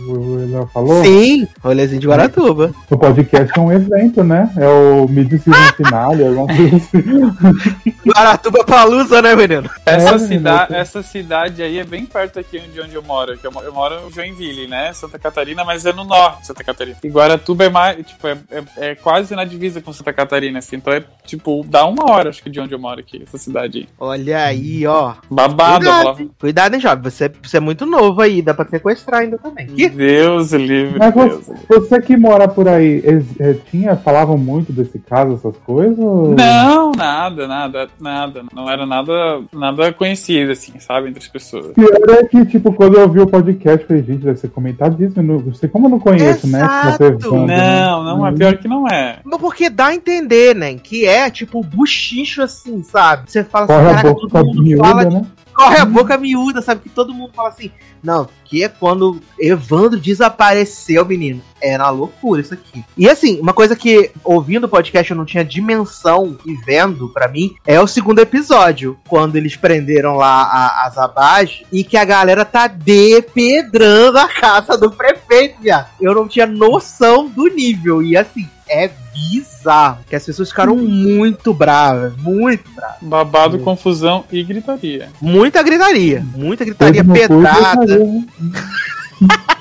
O 0.09 0.37
Léo 0.51 0.69
falou. 0.73 1.05
Sim, 1.05 1.47
rolezinho 1.63 2.01
de 2.01 2.07
Guaratuba. 2.09 2.73
O 2.91 2.97
podcast 2.99 3.53
é 3.59 3.61
um 3.61 3.71
evento, 3.73 4.25
né? 4.25 4.51
É 4.57 4.67
o 4.69 5.07
Mid 5.09 5.31
Season 5.31 5.53
Finale, 5.77 6.27
alguma 6.27 6.47
coisa 6.47 6.77
assim. 6.77 7.95
Guaratuba 8.07 8.65
Palusa, 8.65 9.21
né, 9.23 9.35
menino? 9.37 9.69
Essa, 9.87 10.15
É, 10.15 10.19
cida 10.19 10.53
né? 10.53 10.67
essa 10.81 11.03
cidade 11.03 11.63
aí 11.63 11.79
é 11.79 11.85
bem 11.85 12.07
perto 12.07 12.39
aqui 12.39 12.59
de 12.61 12.81
onde 12.81 12.95
eu 12.95 13.03
moro. 13.03 13.37
Que 13.39 13.47
eu, 13.47 13.53
mo- 13.53 13.63
eu 13.63 13.73
moro 13.73 13.95
em 14.09 14.13
Joinville, 14.13 14.67
né? 14.67 14.93
Santa 14.93 15.19
Catarina, 15.19 15.65
mas 15.65 15.85
é 15.87 15.93
no 15.93 16.05
norte 16.05 16.41
de 16.41 16.47
Santa 16.47 16.65
Catarina. 16.65 16.97
E 17.03 17.09
Guaratuba 17.09 17.65
é 17.65 17.69
mais, 17.75 18.07
tipo, 18.07 18.29
é, 18.29 18.39
é, 18.51 18.91
é 18.91 18.95
quase 18.95 19.35
na 19.35 19.45
divisa 19.45 19.81
com 19.81 19.93
Santa 19.93 20.13
Catarina, 20.13 20.61
assim. 20.61 20.77
Então 20.77 20.93
é, 20.93 21.03
tipo, 21.27 21.67
dá 21.69 21.85
uma 21.85 22.09
hora, 22.09 22.31
acho 22.31 22.41
que, 22.41 22.49
de 22.49 22.61
onde 22.61 22.73
eu 22.73 22.79
moro 22.79 23.01
aqui, 23.01 23.21
essa 23.21 23.37
cidade 23.37 23.79
aí. 23.79 23.89
Olha 23.99 24.45
aí, 24.45 24.87
ó. 24.87 25.15
Babado, 25.29 25.85
Cuidado, 25.85 26.21
hein? 26.21 26.31
Cuidado, 26.39 26.75
hein, 26.75 26.81
jovem. 26.81 27.11
Você, 27.11 27.33
você 27.43 27.57
é 27.57 27.61
muito 27.61 27.85
novo 27.85 28.23
aí, 28.23 28.41
dá 28.41 28.55
pra 28.55 28.65
sequestrar 28.65 29.23
ainda 29.23 29.37
também. 29.39 29.67
Que? 29.67 29.89
Deus 29.89 30.53
livre, 30.53 30.99
Mas 30.99 31.13
Deus. 31.13 31.47
você, 31.47 31.81
você 31.81 32.01
que 32.01 32.17
mora 32.17 32.47
por 32.47 32.69
aí, 32.69 33.03
eles, 33.05 33.27
tinha, 33.69 33.97
falavam 33.97 34.39
muito 34.39 34.73
desse 34.73 35.01
caso, 35.01 35.35
essas 35.35 35.57
coisas? 35.59 35.99
Não, 35.99 36.93
nada, 36.93 37.49
nada, 37.49 37.89
nada. 38.01 38.45
Não 38.55 38.71
era 38.71 38.87
nada, 38.87 39.41
nada 39.53 39.93
conhecido, 39.93 40.53
assim, 40.53 40.79
sabe, 40.79 41.09
entre 41.09 41.25
as 41.25 41.29
pessoas. 41.29 41.73
Pior 41.73 41.91
é 42.11 42.25
que, 42.25 42.47
tipo, 42.47 42.73
quando 42.73 42.97
eu 42.99 43.09
vi 43.09 43.19
o 43.19 43.27
podcast, 43.27 43.81
eu 43.81 43.89
falei, 43.89 44.03
gente, 44.05 44.25
deve 44.25 44.39
ser 44.39 44.51
comentadíssimo. 44.51 45.43
Não 45.45 45.55
sei 45.55 45.69
como 45.69 45.87
eu 45.87 45.91
não 45.91 45.99
conheço, 45.99 46.47
né? 46.47 46.61
Exato. 46.61 47.05
Você 47.05 47.25
Evandro, 47.25 47.47
né? 47.47 47.64
Não, 47.65 48.05
não, 48.05 48.27
é 48.27 48.33
pior 48.33 48.57
que 48.57 48.69
não 48.69 48.89
é. 48.89 49.19
Mas 49.25 49.41
Porque 49.41 49.69
dá 49.69 49.87
a 49.87 49.95
entender, 49.95 50.55
né? 50.55 50.75
Que 50.75 51.07
é 51.07 51.31
tipo 51.31 51.63
buchicho 51.63 52.43
assim, 52.43 52.83
sabe? 52.83 53.31
Você 53.31 53.45
fala 53.45 53.67
Corre 53.67 53.79
assim, 53.81 53.95
caraca, 53.95 54.15
todo 54.15 54.47
mundo 54.47 54.63
miúda, 54.63 54.85
fala 54.89 55.05
né? 55.05 55.27
Corre 55.55 55.79
a 55.79 55.85
boca 55.85 56.19
miúda, 56.19 56.61
sabe? 56.61 56.83
Que 56.83 56.89
todo 56.89 57.15
mundo 57.15 57.33
fala 57.35 57.49
assim, 57.49 57.71
não, 58.03 58.29
que 58.45 58.63
é 58.63 58.69
quando 58.69 59.21
Evandro 59.41 59.99
desapareceu, 59.99 61.07
menino. 61.07 61.41
Era 61.61 61.89
loucura 61.89 62.43
isso 62.43 62.53
aqui. 62.53 62.85
E 62.97 63.09
assim, 63.09 63.41
uma 63.41 63.55
coisa 63.55 63.75
que 63.75 64.11
ouvindo 64.23 64.65
o 64.65 64.69
podcast 64.69 65.11
eu 65.11 65.17
não 65.17 65.25
tinha 65.25 65.43
dimensão 65.43 66.37
e 66.45 66.55
vendo 66.57 67.09
pra 67.09 67.29
mim 67.29 67.55
é 67.67 67.81
o 67.81 67.87
segundo 67.87 68.19
episódio, 68.19 68.99
quando 69.09 69.37
eles 69.37 69.57
prenderam 69.57 70.17
lá 70.17 70.43
a, 70.43 70.87
as 70.87 70.99
abage 70.99 71.67
e 71.73 71.83
que 71.83 71.97
a 71.97 72.05
galera 72.05 72.45
tá 72.45 72.67
depedrando 72.67 74.19
a 74.19 74.29
casa 74.29 74.77
do 74.77 74.91
prefeito, 74.91 75.63
viado. 75.63 75.89
Eu 75.99 76.15
não 76.15 76.29
tinha 76.29 76.47
noção 76.47 77.27
do 77.27 77.47
nível. 77.47 78.03
E 78.03 78.17
assim, 78.17 78.47
é 78.69 78.91
bizarro. 79.13 79.99
Que 80.09 80.17
as 80.17 80.25
pessoas 80.25 80.49
ficaram 80.51 80.77
muito 80.79 81.53
bravas, 81.55 82.17
muito 82.17 82.71
bravas. 82.73 82.97
Babado, 83.01 83.59
confusão 83.61 84.25
e 84.31 84.43
gritaria. 84.43 85.09
Muita 85.21 85.63
gritaria, 85.63 86.25
muita 86.35 86.65
gritaria 86.65 87.05
pedrada. 87.05 87.99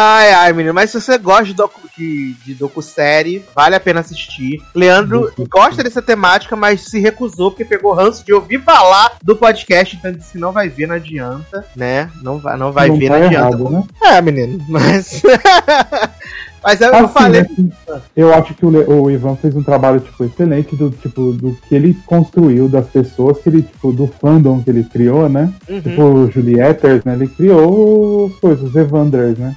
Ai, 0.00 0.32
ai, 0.32 0.52
menino, 0.52 0.72
mas 0.72 0.90
se 0.90 1.00
você 1.00 1.18
gosta 1.18 1.46
de, 1.46 1.54
docu, 1.54 1.80
de, 1.96 2.34
de 2.44 2.54
docu-série, 2.54 3.44
vale 3.54 3.74
a 3.74 3.80
pena 3.80 3.98
assistir. 3.98 4.62
Leandro 4.72 5.32
gosta 5.50 5.82
dessa 5.82 6.00
temática, 6.00 6.54
mas 6.54 6.82
se 6.82 7.00
recusou 7.00 7.50
porque 7.50 7.64
pegou 7.64 7.94
ranço 7.94 8.24
de 8.24 8.32
ouvir 8.32 8.62
falar 8.62 9.16
do 9.22 9.34
podcast, 9.34 9.96
então 9.96 10.12
disse 10.12 10.32
que 10.32 10.38
não 10.38 10.52
vai 10.52 10.68
ver, 10.68 10.86
não 10.86 10.94
adianta, 10.94 11.66
né? 11.74 12.10
Não 12.22 12.38
vai, 12.38 12.56
não 12.56 12.70
vai 12.70 12.88
Não 12.88 12.96
ver, 12.98 13.08
tá 13.08 13.18
não 13.18 13.26
adianta. 13.26 13.56
errado, 13.56 13.70
né? 13.70 13.84
É, 14.02 14.22
menino, 14.22 14.64
mas. 14.68 15.20
mas 16.68 16.80
eu, 16.82 16.94
Assim, 16.94 17.08
falei. 17.14 17.40
assim, 17.40 17.70
eu 18.14 18.34
acho 18.34 18.52
que 18.52 18.66
o, 18.66 18.68
Le- 18.68 18.84
o 18.84 19.10
Ivan 19.10 19.36
fez 19.36 19.56
um 19.56 19.62
trabalho 19.62 20.00
tipo 20.00 20.22
excelente 20.24 20.76
do 20.76 20.90
tipo 20.90 21.32
do 21.32 21.56
que 21.66 21.74
ele 21.74 21.96
construiu 22.04 22.68
das 22.68 22.86
pessoas 22.86 23.38
que 23.38 23.48
ele 23.48 23.62
tipo 23.62 23.90
do 23.90 24.06
fandom 24.06 24.60
que 24.62 24.68
ele 24.68 24.84
criou, 24.84 25.28
né? 25.30 25.50
Uhum. 25.68 25.80
Tipo 25.80 26.02
o 26.02 26.30
Julietters, 26.30 27.04
né? 27.04 27.14
Ele 27.14 27.26
criou 27.28 28.26
os 28.26 28.36
coisas, 28.38 28.68
os 28.68 28.76
Evanders, 28.76 29.38
né? 29.38 29.56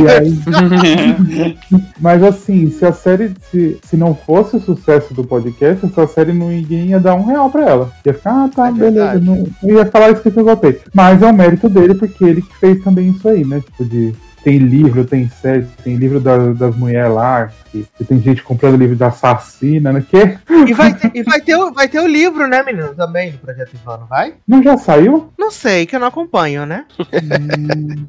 E 0.00 0.08
aí, 0.08 1.56
mas 2.00 2.22
assim, 2.22 2.70
se 2.70 2.84
a 2.84 2.92
série 2.92 3.32
se, 3.50 3.78
se 3.84 3.96
não 3.96 4.14
fosse 4.14 4.56
o 4.56 4.60
sucesso 4.60 5.12
do 5.14 5.24
podcast, 5.24 5.84
essa 5.84 6.06
série 6.06 6.32
não 6.32 6.52
ia 6.52 7.00
dar 7.00 7.14
um 7.14 7.24
real 7.24 7.50
pra 7.50 7.68
ela. 7.68 7.90
Ia 8.04 8.14
ficar, 8.14 8.44
ah, 8.44 8.50
tá, 8.54 8.68
É 8.68 8.72
beleza. 8.72 9.20
Não, 9.20 9.46
não 9.62 9.74
ia 9.74 9.86
falar 9.86 10.10
isso 10.10 10.22
que 10.22 10.28
eu 10.38 10.44
gostei. 10.44 10.78
Mas 10.94 11.22
é 11.22 11.26
o 11.26 11.34
mérito 11.34 11.68
dele, 11.68 11.94
porque 11.94 12.24
ele 12.24 12.42
que 12.42 12.56
fez 12.58 12.82
também 12.84 13.08
isso 13.10 13.28
aí, 13.28 13.44
né? 13.44 13.60
Tipo, 13.60 13.84
de. 13.84 14.14
Tem 14.46 14.58
livro, 14.58 15.04
tem 15.04 15.28
série, 15.28 15.66
tem 15.82 15.96
livro 15.96 16.20
das, 16.20 16.56
das 16.56 16.76
mulheres 16.76 17.12
lá, 17.12 17.50
que, 17.72 17.84
que 17.98 18.04
tem 18.04 18.22
gente 18.22 18.44
comprando 18.44 18.76
livro 18.76 18.94
da 18.94 19.08
assassina, 19.08 19.92
né? 19.92 20.04
Que 20.08 20.38
E 20.68 20.72
vai 20.72 20.94
ter, 20.94 21.10
e 21.12 21.22
vai 21.24 21.40
ter, 21.40 21.56
o, 21.56 21.72
vai 21.72 21.88
ter 21.88 21.98
o 21.98 22.06
livro, 22.06 22.46
né, 22.46 22.62
menino? 22.62 22.94
Também 22.94 23.32
do 23.32 23.38
Projeto 23.38 23.74
Ivan, 23.74 23.98
não 23.98 24.06
vai? 24.06 24.34
não 24.46 24.62
já 24.62 24.78
saiu? 24.78 25.32
Não 25.36 25.50
sei, 25.50 25.84
que 25.84 25.96
eu 25.96 26.00
não 26.00 26.06
acompanho, 26.06 26.64
né? 26.64 26.84
Hum, 27.00 28.06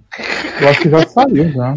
eu 0.62 0.70
acho 0.70 0.82
que 0.82 0.92
já 0.92 1.08
saiu 1.08 1.52
já. 1.52 1.74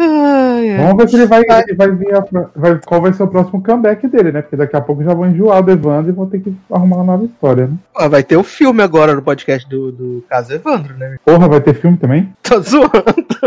Ai. 0.00 0.76
Vamos 0.78 0.96
ver 0.96 1.08
se 1.08 1.16
ele 1.16 1.26
vai, 1.26 1.40
ele 1.42 1.74
vai 1.76 1.90
vir. 1.90 2.14
a- 2.14 2.24
vai, 2.56 2.80
qual 2.86 3.00
vai 3.02 3.12
ser 3.12 3.22
o 3.22 3.28
próximo 3.28 3.62
comeback 3.62 4.06
dele, 4.08 4.32
né? 4.32 4.40
Porque 4.42 4.56
daqui 4.56 4.76
a 4.76 4.80
pouco 4.80 5.04
já 5.04 5.12
vou 5.12 5.26
enjoar 5.26 5.62
do 5.62 5.70
Evandro 5.70 6.10
e 6.10 6.14
vou 6.14 6.26
ter 6.26 6.40
que 6.40 6.54
arrumar 6.72 6.96
uma 6.96 7.04
nova 7.04 7.24
história, 7.24 7.66
né? 7.66 7.74
Pô, 7.94 8.08
vai 8.08 8.22
ter 8.22 8.36
o 8.36 8.42
filme 8.42 8.82
agora 8.82 9.14
no 9.14 9.22
podcast 9.22 9.68
do, 9.68 9.92
do 9.92 10.24
caso 10.28 10.52
Evandro, 10.54 10.94
né? 10.96 11.16
Porra, 11.24 11.48
vai 11.48 11.60
ter 11.60 11.74
filme 11.74 11.96
também? 11.96 12.32
Tô 12.42 12.60
zoando. 12.60 12.90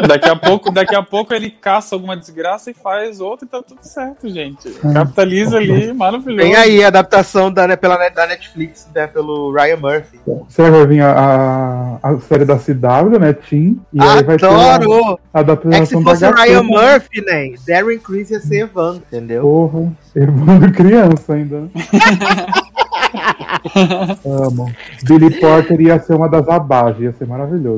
Daqui 0.07 0.29
a 0.29 0.35
pouco, 0.35 0.71
daqui 0.71 0.95
a 0.95 1.03
pouco 1.03 1.33
ele 1.33 1.49
caça 1.49 1.95
alguma 1.95 2.15
desgraça 2.15 2.71
e 2.71 2.73
faz 2.73 3.19
outra 3.19 3.45
e 3.45 3.49
tá 3.49 3.61
tudo 3.61 3.79
certo, 3.83 4.29
gente. 4.29 4.73
Ah. 4.83 4.93
Capitaliza 4.93 5.57
ali, 5.57 5.93
maravilhoso. 5.93 6.41
Tem 6.41 6.55
aí 6.55 6.83
a 6.83 6.87
adaptação 6.87 7.51
da, 7.51 7.67
né, 7.67 7.75
pela, 7.75 7.97
da 8.09 8.27
Netflix, 8.27 8.87
né, 8.93 9.07
pelo 9.07 9.51
Ryan 9.53 9.77
Murphy. 9.77 10.19
Será 10.49 10.69
que 10.71 10.77
vai 10.77 10.87
vir 10.87 11.01
a, 11.01 11.99
a, 12.01 12.09
a 12.09 12.19
série 12.21 12.45
da 12.45 12.57
CW, 12.57 13.19
né? 13.19 13.33
Team? 13.33 13.77
E 13.93 14.01
aí 14.01 14.23
vai 14.23 14.37
ter 14.37 14.45
a, 14.45 14.75
Adoro! 14.75 15.19
a 15.33 15.39
É 15.39 15.43
que 15.43 15.51
adaptação 15.51 15.85
se 15.85 15.93
da 15.93 15.99
o 15.99 16.03
Ryan 16.43 16.63
né? 16.63 16.69
Murphy, 16.69 17.21
né? 17.21 17.53
Darren 17.67 17.99
Criss 17.99 18.31
ia 18.31 18.39
ser 18.39 18.61
Evandro, 18.61 19.03
entendeu? 19.07 19.41
Porra, 19.41 19.93
Evandro 20.15 20.71
criança 20.71 21.33
ainda. 21.33 21.69
Amo. 24.25 24.71
Billy 25.03 25.29
Porter 25.39 25.79
ia 25.81 25.99
ser 25.99 26.13
uma 26.15 26.27
das 26.29 26.47
abages, 26.47 27.01
ia 27.01 27.13
ser 27.13 27.27
maravilhoso. 27.27 27.77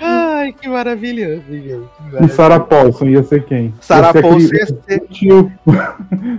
Ai, 0.00 0.52
que 0.52 0.68
maravilhoso, 0.68 1.42
gente. 1.50 1.88
E 2.22 2.28
Sarah 2.28 2.60
Paulson 2.60 3.06
ia 3.06 3.22
ser 3.22 3.44
quem? 3.44 3.74
Sarah 3.80 4.08
Ia 4.08 4.12
ser 4.12 4.22
Paulson 4.22 4.46
aquele- 4.46 4.58
ia 4.58 4.66
ser 4.66 5.00
Tio. 5.10 5.52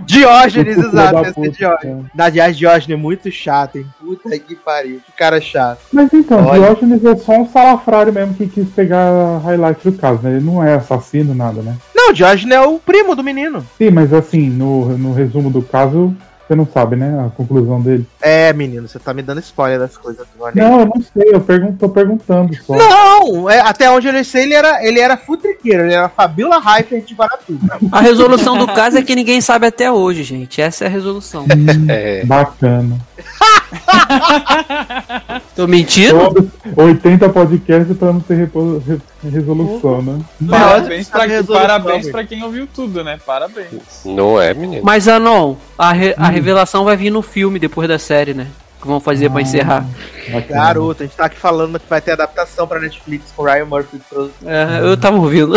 Diógenes, 0.04 0.78
exato, 0.78 1.18
ia 1.18 1.24
ser 1.24 1.34
puta. 1.34 1.50
Diógenes. 1.50 2.04
Na 2.14 2.28
viagem, 2.28 2.54
Diógenes 2.56 2.90
é 2.90 2.96
muito 2.96 3.30
chato, 3.30 3.76
hein? 3.78 3.86
Puta 4.00 4.38
que 4.38 4.54
pariu, 4.54 5.00
que 5.04 5.12
cara 5.12 5.40
chato. 5.40 5.80
Mas 5.92 6.12
então, 6.12 6.44
Olha. 6.46 6.60
Diógenes 6.66 7.04
é 7.04 7.16
só 7.16 7.32
um 7.40 7.48
salafrário 7.48 8.12
mesmo 8.12 8.34
que 8.34 8.46
quis 8.46 8.68
pegar 8.70 9.38
highlight 9.44 9.80
do 9.90 9.92
caso, 9.96 10.20
né? 10.22 10.36
Ele 10.36 10.44
não 10.44 10.62
é 10.62 10.74
assassino, 10.74 11.34
nada, 11.34 11.62
né? 11.62 11.76
Não, 11.94 12.12
Diógenes 12.12 12.54
é 12.54 12.60
o 12.60 12.78
primo 12.78 13.14
do 13.16 13.24
menino. 13.24 13.64
Sim, 13.78 13.90
mas 13.90 14.12
assim, 14.12 14.48
no, 14.48 14.96
no 14.96 15.12
resumo 15.12 15.50
do 15.50 15.62
caso, 15.62 16.14
você 16.46 16.54
não 16.54 16.66
sabe, 16.66 16.96
né? 16.96 17.26
A 17.26 17.30
conclusão 17.30 17.80
dele. 17.80 18.06
É, 18.20 18.52
menino, 18.52 18.86
você 18.86 18.98
tá 18.98 19.12
me 19.12 19.22
dando 19.22 19.40
spoiler 19.40 19.78
das 19.78 19.96
coisas 19.96 20.24
agora. 20.34 20.52
Não, 20.54 20.80
eu 20.80 20.86
não 20.86 21.02
sei, 21.02 21.34
eu 21.34 21.40
pergunto, 21.40 21.78
tô 21.78 21.88
perguntando 21.88 22.54
só. 22.62 22.76
Não, 22.76 23.50
é, 23.50 23.60
até 23.60 23.90
onde 23.90 24.06
eu 24.06 24.24
sei, 24.24 24.44
ele 24.44 24.54
era, 24.54 24.86
ele 24.86 25.00
era 25.00 25.16
futriqueiro, 25.16 25.84
ele 25.84 25.94
era 25.94 26.08
Fabiola 26.08 26.58
Hyper 26.58 27.02
de 27.02 27.14
Guaratuba. 27.14 27.78
A 27.90 28.00
resolução 28.00 28.56
do 28.56 28.66
caso 28.68 28.98
é 28.98 29.02
que 29.02 29.16
ninguém 29.16 29.40
sabe 29.40 29.66
até 29.66 29.90
hoje, 29.90 30.22
gente. 30.22 30.60
Essa 30.60 30.84
é 30.84 30.86
a 30.86 30.90
resolução. 30.90 31.46
É. 31.88 32.24
Bacana. 32.24 32.98
Tô 35.54 35.66
mentindo? 35.66 36.18
Todos 36.18 36.48
80 36.76 37.28
podcasts 37.30 37.96
pra 37.96 38.12
não 38.12 38.20
ter 38.20 38.34
repo- 38.36 38.82
resolução, 39.22 40.02
né? 40.02 40.20
Parabéns, 40.48 41.08
pra, 41.08 41.24
resolução, 41.24 41.56
parabéns 41.66 42.10
pra 42.10 42.24
quem 42.24 42.42
ouviu 42.42 42.66
tudo, 42.66 43.02
né? 43.02 43.18
Parabéns. 43.24 44.02
Não 44.04 44.40
é, 44.40 44.52
menino. 44.54 44.82
Mas, 44.84 45.08
Anon, 45.08 45.56
a, 45.78 45.92
re- 45.92 46.14
a 46.16 46.28
revelação 46.28 46.84
vai 46.84 46.96
vir 46.96 47.10
no 47.10 47.22
filme 47.22 47.58
depois 47.58 47.88
da 47.88 47.98
série, 47.98 48.34
né? 48.34 48.46
Que 48.80 48.86
vão 48.86 49.00
fazer 49.00 49.30
pra 49.30 49.40
encerrar. 49.42 49.84
Bacana. 50.30 50.62
Garoto, 50.62 51.02
a 51.02 51.06
gente 51.06 51.16
tá 51.16 51.24
aqui 51.26 51.38
falando 51.38 51.80
que 51.80 51.88
vai 51.88 52.00
ter 52.00 52.12
adaptação 52.12 52.66
pra 52.68 52.78
Netflix 52.78 53.32
com 53.34 53.42
Ryan 53.42 53.64
Murphy. 53.64 53.98
pro- 54.08 54.30
É, 54.44 54.80
eu 54.82 54.96
tava 54.96 55.16
ouvindo. 55.16 55.54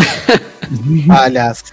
Palhaço. 1.08 1.66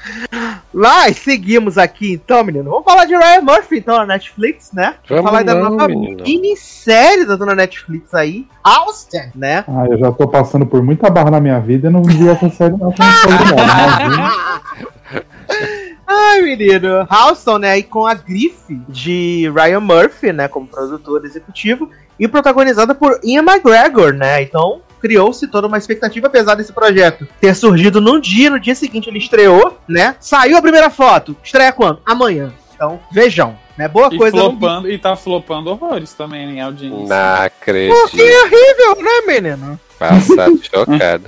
Mas 0.73 1.19
seguimos 1.19 1.79
aqui 1.79 2.13
então, 2.15 2.43
menino. 2.43 2.69
Vamos 2.71 2.85
falar 2.85 3.05
de 3.05 3.15
Ryan 3.17 3.43
Murphy 3.43 3.79
então 3.79 3.97
na 3.99 4.07
Netflix, 4.07 4.73
né? 4.73 4.95
Vamos 5.09 5.25
Vamos 5.25 5.31
falar 5.31 5.43
da 5.45 5.55
não, 5.55 5.71
nova 5.71 5.87
menino. 5.89 6.25
minissérie 6.25 7.25
da 7.27 7.37
dona 7.37 7.55
Netflix 7.55 8.13
aí, 8.13 8.47
Austin, 8.65 9.31
né? 9.35 9.65
Ah, 9.69 9.85
eu 9.89 9.99
já 9.99 10.11
tô 10.13 10.27
passando 10.27 10.67
por 10.67 10.83
muita 10.83 11.09
barra 11.11 11.31
na 11.31 11.41
minha 11.41 11.61
vida 11.61 11.89
e 11.89 11.93
não 11.93 12.03
vi 12.03 12.29
essa 12.29 12.51
série 12.51 12.73
não. 12.77 12.89
não. 12.89 12.95
Ai, 16.07 16.41
menino. 16.43 17.07
Houston, 17.11 17.59
né? 17.59 17.71
Aí 17.73 17.83
com 17.83 18.07
a 18.07 18.15
grife 18.15 18.81
de 18.89 19.51
Ryan 19.55 19.81
Murphy, 19.81 20.33
né? 20.33 20.49
Como 20.49 20.67
produtor 20.67 21.25
executivo. 21.25 21.91
E 22.19 22.27
protagonizada 22.27 22.95
por 22.95 23.21
Ian 23.23 23.43
McGregor, 23.43 24.13
né? 24.15 24.41
Então 24.43 24.81
criou-se 25.01 25.47
toda 25.49 25.67
uma 25.67 25.77
expectativa, 25.77 26.27
apesar 26.27 26.55
desse 26.55 26.73
projeto 26.73 27.29
ter 27.41 27.55
surgido 27.55 28.01
num 28.01 28.19
dia, 28.19 28.49
no 28.49 28.59
dia 28.59 28.75
seguinte 28.75 29.09
ele 29.09 29.19
estreou, 29.19 29.79
né? 29.87 30.17
Saiu 30.19 30.57
a 30.57 30.63
primeira 30.63 30.89
foto. 30.89 31.37
Estreia 31.45 31.73
quando? 31.73 32.01
Amanhã. 32.07 32.53
Então, 32.75 33.01
vejam, 33.13 33.57
né? 33.77 33.89
Boa 33.89 34.09
E, 34.13 34.17
coisa. 34.19 34.37
não- 34.37 34.51
flopando, 34.51 34.91
e 34.91 34.99
tá 34.99 35.17
flopando 35.17 35.71
horrores 35.71 36.13
também 36.15 36.51
em 36.57 36.61
audiência. 36.61 36.99
Não 36.99 37.07
Porque 37.07 37.47
acredito. 37.47 38.21
é 38.21 38.43
horrível, 38.43 39.03
né, 39.05 39.41
menino? 39.41 39.81
Passado 39.99 40.59
chocado. 40.63 41.25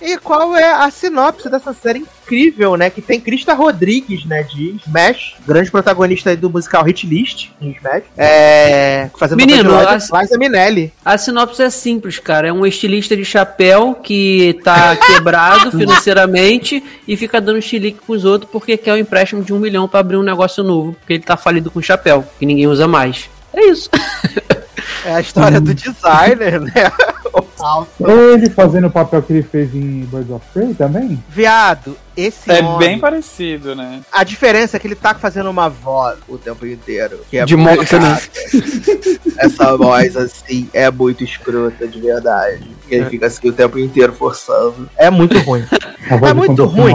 E 0.00 0.16
qual 0.18 0.54
é 0.56 0.72
a 0.72 0.90
sinopse 0.90 1.48
dessa 1.50 1.72
série 1.74 1.98
incrível, 1.98 2.76
né? 2.76 2.88
Que 2.88 3.02
tem 3.02 3.20
Krista 3.20 3.52
Rodrigues, 3.52 4.24
né? 4.24 4.44
De 4.44 4.76
Smash, 4.86 5.34
grande 5.46 5.70
protagonista 5.70 6.30
aí 6.30 6.36
do 6.36 6.48
musical 6.48 6.84
Hit 6.84 7.04
List 7.06 7.48
em 7.60 7.72
Smash. 7.72 8.04
É. 8.16 9.10
Fazendo 9.18 9.38
Menino, 9.38 9.76
as- 9.76 10.08
Liza, 10.10 10.38
Minelli. 10.38 10.92
A 11.04 11.18
sinopse 11.18 11.62
é 11.62 11.68
simples, 11.70 12.18
cara. 12.18 12.48
É 12.48 12.52
um 12.52 12.64
estilista 12.64 13.16
de 13.16 13.24
chapéu 13.24 13.94
que 13.94 14.58
tá 14.62 14.94
quebrado 15.04 15.72
financeiramente 15.72 16.82
e 17.06 17.16
fica 17.16 17.40
dando 17.40 17.60
chilique 17.60 18.00
pros 18.06 18.24
outros 18.24 18.50
porque 18.50 18.76
quer 18.76 18.94
um 18.94 18.98
empréstimo 18.98 19.42
de 19.42 19.52
um 19.52 19.58
milhão 19.58 19.88
pra 19.88 20.00
abrir 20.00 20.16
um 20.16 20.22
negócio 20.22 20.62
novo. 20.62 20.92
Porque 20.92 21.14
ele 21.14 21.22
tá 21.24 21.36
falido 21.36 21.70
com 21.70 21.82
chapéu, 21.82 22.24
que 22.38 22.46
ninguém 22.46 22.66
usa 22.68 22.86
mais. 22.86 23.28
É 23.52 23.64
isso. 23.66 23.90
É 25.04 25.14
a 25.14 25.20
história 25.20 25.60
do 25.60 25.74
designer, 25.74 26.60
né? 26.60 26.92
O 27.32 27.44
Alfa. 27.58 28.10
Ele 28.10 28.48
fazendo 28.50 28.86
o 28.86 28.90
papel 28.90 29.22
que 29.22 29.32
ele 29.32 29.42
fez 29.42 29.74
em 29.74 30.00
Birds 30.06 30.30
of 30.30 30.44
Prey 30.52 30.74
também? 30.74 31.22
Viado, 31.28 31.96
esse 32.16 32.50
É 32.50 32.60
homem, 32.62 32.78
bem 32.78 32.98
parecido, 32.98 33.76
né? 33.76 34.00
A 34.10 34.24
diferença 34.24 34.76
é 34.76 34.80
que 34.80 34.86
ele 34.86 34.94
tá 34.94 35.14
fazendo 35.14 35.48
uma 35.50 35.68
voz 35.68 36.18
o 36.28 36.36
tempo 36.36 36.66
inteiro. 36.66 37.20
Que 37.30 37.38
é 37.38 37.44
De 37.44 37.56
moto, 37.56 37.98
né? 37.98 38.18
Essa 39.36 39.76
voz, 39.76 40.16
assim, 40.16 40.68
é 40.72 40.90
muito 40.90 41.22
escrota, 41.22 41.86
de 41.86 42.00
verdade. 42.00 42.68
E 42.90 42.94
ele 42.94 43.04
fica 43.06 43.26
assim 43.26 43.48
o 43.48 43.52
tempo 43.52 43.78
inteiro 43.78 44.12
forçando. 44.12 44.88
É 44.96 45.10
muito 45.10 45.38
ruim. 45.40 45.64
É 46.10 46.32
muito 46.32 46.64
ruim. 46.64 46.94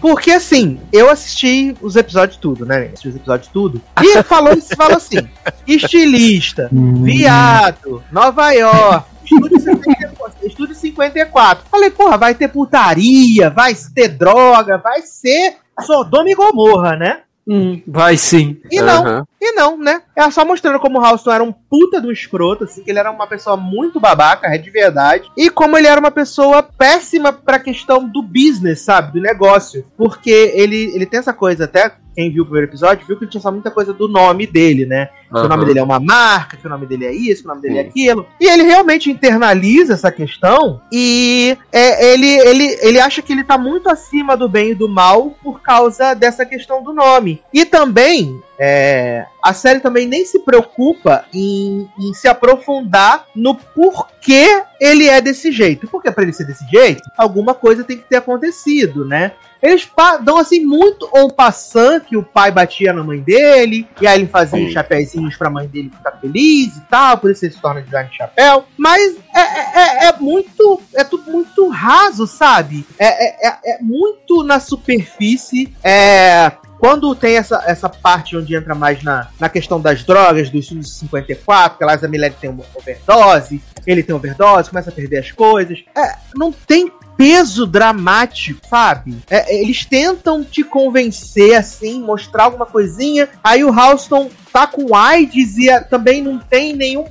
Porque 0.00 0.32
assim, 0.32 0.80
eu 0.92 1.08
assisti 1.08 1.74
os 1.80 1.96
episódios 1.96 2.36
tudo, 2.36 2.66
né? 2.66 2.88
Assisti 2.88 3.08
os 3.08 3.16
episódios 3.16 3.48
tudo. 3.52 3.80
E 4.02 4.22
falou, 4.24 4.54
fala 4.76 4.96
assim: 4.96 5.18
estilista, 5.66 6.68
Hum. 6.72 7.01
Viado, 7.02 8.02
Nova 8.10 8.50
York, 8.52 9.06
estúdio 9.24 9.60
54. 9.60 10.46
Estúdio 10.46 10.74
54. 10.74 11.64
Falei, 11.70 11.90
porra, 11.90 12.16
vai 12.18 12.34
ter 12.34 12.48
putaria, 12.48 13.50
vai 13.50 13.74
ter 13.94 14.08
droga, 14.08 14.78
vai 14.78 15.02
ser 15.02 15.56
Sodoma 15.80 16.30
e 16.30 16.34
Gomorra, 16.34 16.96
né? 16.96 17.20
Hum, 17.46 17.82
vai 17.86 18.16
sim. 18.16 18.60
E 18.70 18.80
não, 18.80 19.04
Aham. 19.04 19.26
E 19.44 19.52
não, 19.56 19.76
né? 19.76 20.02
Ela 20.14 20.30
só 20.30 20.44
mostrando 20.44 20.78
como 20.78 21.00
o 21.00 21.04
Houston 21.04 21.32
era 21.32 21.42
um 21.42 21.50
puta 21.50 22.00
do 22.00 22.12
escroto, 22.12 22.62
assim, 22.62 22.84
que 22.84 22.90
ele 22.92 23.00
era 23.00 23.10
uma 23.10 23.26
pessoa 23.26 23.56
muito 23.56 23.98
babaca, 23.98 24.46
é 24.46 24.56
de 24.56 24.70
verdade. 24.70 25.28
E 25.36 25.50
como 25.50 25.76
ele 25.76 25.88
era 25.88 25.98
uma 25.98 26.12
pessoa 26.12 26.62
péssima 26.62 27.32
pra 27.32 27.58
questão 27.58 28.08
do 28.08 28.22
business, 28.22 28.82
sabe? 28.82 29.14
Do 29.14 29.20
negócio. 29.20 29.84
Porque 29.96 30.30
ele, 30.30 30.94
ele 30.94 31.06
tem 31.06 31.18
essa 31.18 31.32
coisa, 31.32 31.64
até 31.64 31.90
quem 32.14 32.30
viu 32.30 32.42
o 32.42 32.46
primeiro 32.46 32.70
episódio, 32.70 33.06
viu 33.06 33.16
que 33.16 33.24
ele 33.24 33.30
tinha 33.30 33.40
só 33.40 33.50
muita 33.50 33.70
coisa 33.70 33.92
do 33.92 34.06
nome 34.06 34.46
dele, 34.46 34.86
né? 34.86 35.08
Que 35.32 35.38
o 35.38 35.48
nome 35.48 35.64
dele 35.64 35.78
é 35.78 35.82
uma 35.82 35.98
marca, 35.98 36.56
que 36.56 36.66
o 36.66 36.70
nome 36.70 36.86
dele 36.86 37.06
é 37.06 37.12
isso, 37.12 37.42
que 37.42 37.48
o 37.48 37.50
nome 37.50 37.62
dele 37.62 37.78
é 37.78 37.80
aquilo. 37.80 38.26
E 38.38 38.46
ele 38.46 38.64
realmente 38.64 39.10
internaliza 39.10 39.94
essa 39.94 40.12
questão 40.12 40.80
e 40.92 41.56
é, 41.72 42.12
ele, 42.12 42.26
ele, 42.26 42.78
ele 42.82 43.00
acha 43.00 43.22
que 43.22 43.32
ele 43.32 43.42
tá 43.42 43.56
muito 43.56 43.88
acima 43.88 44.36
do 44.36 44.48
bem 44.48 44.72
e 44.72 44.74
do 44.74 44.88
mal 44.88 45.30
por 45.42 45.62
causa 45.62 46.14
dessa 46.14 46.44
questão 46.44 46.82
do 46.82 46.92
nome. 46.92 47.42
E 47.52 47.64
também, 47.64 48.42
é, 48.58 49.24
a 49.42 49.52
série 49.52 49.80
também 49.80 50.06
nem 50.06 50.24
se 50.24 50.38
preocupa 50.40 51.24
em, 51.34 51.88
em 51.98 52.14
se 52.14 52.28
aprofundar 52.28 53.26
no 53.34 53.54
porquê 53.54 54.62
ele 54.80 55.08
é 55.08 55.20
desse 55.20 55.50
jeito. 55.50 55.88
Porque 55.88 56.10
para 56.10 56.22
ele 56.22 56.32
ser 56.32 56.44
desse 56.44 56.64
jeito, 56.68 57.02
alguma 57.16 57.54
coisa 57.54 57.82
tem 57.82 57.98
que 57.98 58.08
ter 58.08 58.16
acontecido, 58.16 59.04
né? 59.04 59.32
Eles 59.62 59.88
dão 60.24 60.38
assim 60.38 60.64
muito 60.64 61.08
on 61.14 61.30
passant 61.30 62.04
que 62.04 62.16
o 62.16 62.22
pai 62.24 62.50
batia 62.50 62.92
na 62.92 63.04
mãe 63.04 63.20
dele, 63.20 63.86
e 64.00 64.06
aí 64.08 64.18
ele 64.18 64.26
fazia 64.26 64.60
uns 64.60 64.72
chapéuzinhos 64.72 65.36
pra 65.36 65.48
mãe 65.48 65.68
dele 65.68 65.92
ficar 65.96 66.12
feliz 66.12 66.76
e 66.76 66.80
tal, 66.90 67.18
por 67.18 67.30
isso 67.30 67.44
ele 67.44 67.52
se 67.54 67.60
torna 67.60 67.80
design 67.80 68.10
de 68.10 68.16
chapéu. 68.16 68.64
Mas 68.76 69.16
é, 69.32 69.40
é, 69.40 70.08
é 70.08 70.12
muito. 70.18 70.80
É 70.92 71.04
tudo 71.04 71.30
muito 71.30 71.68
raso, 71.68 72.26
sabe? 72.26 72.84
É, 72.98 73.48
é, 73.48 73.58
é 73.64 73.78
muito 73.80 74.42
na 74.42 74.58
superfície. 74.58 75.72
É, 75.84 76.50
quando 76.82 77.14
tem 77.14 77.36
essa, 77.36 77.62
essa 77.64 77.88
parte 77.88 78.36
onde 78.36 78.56
entra 78.56 78.74
mais 78.74 79.04
na, 79.04 79.28
na 79.38 79.48
questão 79.48 79.80
das 79.80 80.02
drogas, 80.02 80.50
do 80.50 80.58
estudo 80.58 80.80
de 80.80 80.90
54, 80.90 81.78
que 81.78 81.84
a 81.84 81.94
Liza 81.94 82.08
Millet 82.08 82.36
tem 82.40 82.50
uma 82.50 82.64
overdose, 82.74 83.62
ele 83.86 84.02
tem 84.02 84.12
overdose, 84.12 84.68
começa 84.68 84.90
a 84.90 84.92
perder 84.92 85.18
as 85.18 85.30
coisas. 85.30 85.78
É, 85.96 86.16
não 86.34 86.50
tem 86.50 86.90
peso 87.16 87.68
dramático, 87.68 88.60
sabe? 88.68 89.16
É, 89.30 89.60
eles 89.60 89.84
tentam 89.84 90.42
te 90.42 90.64
convencer, 90.64 91.54
assim, 91.54 92.02
mostrar 92.02 92.46
alguma 92.46 92.66
coisinha. 92.66 93.28
Aí 93.44 93.62
o 93.62 93.72
Houston 93.72 94.28
tá 94.52 94.66
com 94.66 94.92
AIDS 94.92 95.58
e 95.58 95.80
também 95.82 96.20
não 96.20 96.40
tem 96.40 96.74
nenhum 96.74 97.04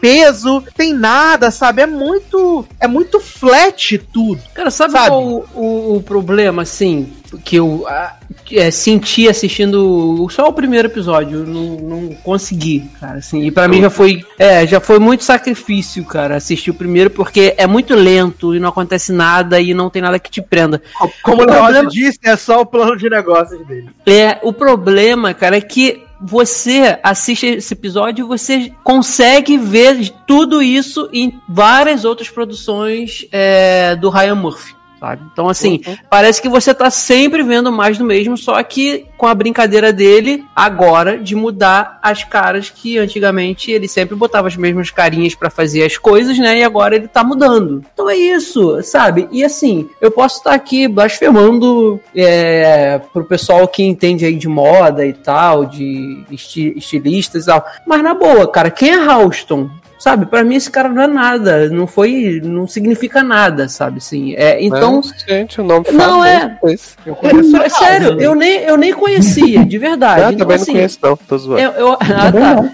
peso, 0.00 0.64
tem 0.76 0.92
nada, 0.92 1.52
sabe? 1.52 1.82
É 1.82 1.86
muito. 1.86 2.66
É 2.80 2.88
muito 2.88 3.20
flat 3.20 3.98
tudo. 3.98 4.42
Cara, 4.52 4.68
sabe, 4.68 4.94
sabe? 4.94 5.06
qual 5.06 5.24
o, 5.24 5.44
o, 5.54 5.96
o, 5.98 6.02
problema, 6.02 6.62
assim, 6.62 7.12
que 7.38 7.56
eu 7.56 7.86
a, 7.86 8.16
é, 8.50 8.70
senti 8.70 9.28
assistindo 9.28 10.26
só 10.30 10.48
o 10.48 10.52
primeiro 10.52 10.88
episódio? 10.88 11.44
Não, 11.46 11.76
não 11.76 12.14
consegui, 12.16 12.88
cara, 13.00 13.18
assim. 13.18 13.42
E 13.42 13.50
pra 13.50 13.68
mim 13.68 13.80
já 13.80 13.90
foi. 13.90 14.24
É, 14.38 14.66
já 14.66 14.80
foi 14.80 14.98
muito 14.98 15.24
sacrifício, 15.24 16.04
cara, 16.04 16.36
assistir 16.36 16.70
o 16.70 16.74
primeiro, 16.74 17.10
porque 17.10 17.54
é 17.56 17.66
muito 17.66 17.94
lento 17.94 18.54
e 18.54 18.60
não 18.60 18.68
acontece 18.68 19.12
nada 19.12 19.60
e 19.60 19.74
não 19.74 19.90
tem 19.90 20.02
nada 20.02 20.18
que 20.18 20.30
te 20.30 20.42
prenda. 20.42 20.82
Como 21.22 21.42
o, 21.42 21.44
o 21.44 21.46
problema... 21.46 21.88
disse, 21.88 22.18
é 22.22 22.36
só 22.36 22.60
o 22.60 22.66
plano 22.66 22.96
de 22.96 23.08
negócios 23.08 23.66
dele. 23.66 23.90
É, 24.06 24.38
o 24.42 24.52
problema, 24.52 25.34
cara, 25.34 25.56
é 25.56 25.60
que 25.60 26.02
você 26.20 26.98
assiste 27.02 27.46
esse 27.46 27.74
episódio 27.74 28.24
e 28.24 28.28
você 28.28 28.72
consegue 28.84 29.58
ver 29.58 30.12
tudo 30.26 30.62
isso 30.62 31.08
em 31.12 31.40
várias 31.48 32.04
outras 32.04 32.30
produções 32.30 33.26
é, 33.32 33.96
do 33.96 34.08
Ryan 34.08 34.36
Murphy 34.36 34.81
sabe? 35.02 35.22
Então, 35.32 35.48
assim, 35.48 35.80
uhum. 35.84 35.96
parece 36.08 36.40
que 36.40 36.48
você 36.48 36.72
tá 36.72 36.88
sempre 36.88 37.42
vendo 37.42 37.72
mais 37.72 37.98
do 37.98 38.04
mesmo, 38.04 38.36
só 38.38 38.62
que 38.62 39.06
com 39.18 39.26
a 39.26 39.34
brincadeira 39.34 39.92
dele 39.92 40.44
agora 40.54 41.18
de 41.18 41.34
mudar 41.34 41.98
as 42.00 42.22
caras 42.22 42.70
que 42.70 42.98
antigamente 42.98 43.72
ele 43.72 43.88
sempre 43.88 44.14
botava 44.14 44.46
as 44.46 44.56
mesmas 44.56 44.90
carinhas 44.90 45.34
para 45.34 45.50
fazer 45.50 45.84
as 45.84 45.98
coisas, 45.98 46.38
né? 46.38 46.58
E 46.58 46.62
agora 46.62 46.94
ele 46.94 47.08
tá 47.08 47.24
mudando. 47.24 47.84
Então 47.92 48.08
é 48.08 48.14
isso, 48.14 48.80
sabe? 48.84 49.28
E 49.32 49.42
assim, 49.42 49.90
eu 50.00 50.12
posso 50.12 50.38
estar 50.38 50.54
aqui 50.54 50.86
blasfemando 50.86 52.00
é, 52.14 53.00
pro 53.12 53.24
pessoal 53.24 53.66
que 53.66 53.82
entende 53.82 54.24
aí 54.24 54.36
de 54.36 54.48
moda 54.48 55.04
e 55.04 55.12
tal, 55.12 55.64
de 55.64 56.24
esti 56.30 56.74
estilistas 56.76 57.42
e 57.42 57.46
tal. 57.46 57.66
Mas 57.84 58.04
na 58.04 58.14
boa, 58.14 58.46
cara, 58.46 58.70
quem 58.70 58.90
é 58.90 58.98
Houston? 58.98 59.68
Sabe, 60.02 60.26
para 60.26 60.42
mim 60.42 60.56
esse 60.56 60.68
cara 60.68 60.88
não 60.88 61.00
é 61.00 61.06
nada, 61.06 61.68
não 61.68 61.86
foi, 61.86 62.40
não 62.42 62.66
significa 62.66 63.22
nada, 63.22 63.68
sabe, 63.68 63.98
assim. 63.98 64.34
É, 64.34 64.60
então, 64.60 64.94
não, 64.94 65.02
gente, 65.28 65.60
o 65.60 65.64
nome 65.64 65.86
não 65.92 66.24
é. 66.24 66.58
Eu 67.06 67.14
conheço 67.14 67.56
é, 67.56 67.68
sério, 67.68 68.20
eu 68.20 68.34
nem, 68.34 68.62
eu 68.62 68.76
nem 68.76 68.92
conhecia, 68.92 69.64
de 69.64 69.78
verdade. 69.78 70.22
Eu 70.22 70.30
então, 70.30 70.38
também 70.38 70.56
assim, 70.56 70.72
não 70.72 70.78
conheço 70.78 70.98
não, 71.00 71.16
tô 71.16 71.38
zoando. 71.38 71.62
Eu, 71.62 71.70
eu, 71.70 71.92
ah, 71.92 72.32
tá. 72.32 72.70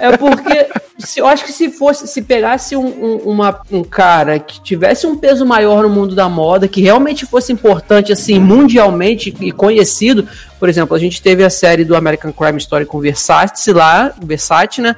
É 0.00 0.16
porque 0.16 0.66
se, 0.98 1.20
eu 1.20 1.26
acho 1.28 1.44
que 1.44 1.52
se 1.52 1.70
fosse, 1.70 2.08
se 2.08 2.20
pegasse 2.20 2.74
um, 2.74 2.84
um, 2.84 3.16
uma, 3.30 3.60
um 3.70 3.84
cara 3.84 4.40
que 4.40 4.60
tivesse 4.60 5.06
um 5.06 5.16
peso 5.16 5.46
maior 5.46 5.84
no 5.84 5.88
mundo 5.88 6.16
da 6.16 6.28
moda, 6.28 6.66
que 6.66 6.80
realmente 6.80 7.24
fosse 7.26 7.52
importante 7.52 8.12
assim 8.12 8.40
mundialmente 8.40 9.32
e 9.40 9.52
conhecido, 9.52 10.26
por 10.58 10.68
exemplo, 10.68 10.96
a 10.96 10.98
gente 10.98 11.22
teve 11.22 11.44
a 11.44 11.50
série 11.50 11.84
do 11.84 11.94
American 11.94 12.32
Crime 12.32 12.58
Story 12.58 12.86
com 12.86 12.98
Versace 12.98 13.72
lá, 13.72 14.12
Versace, 14.20 14.80
né? 14.80 14.96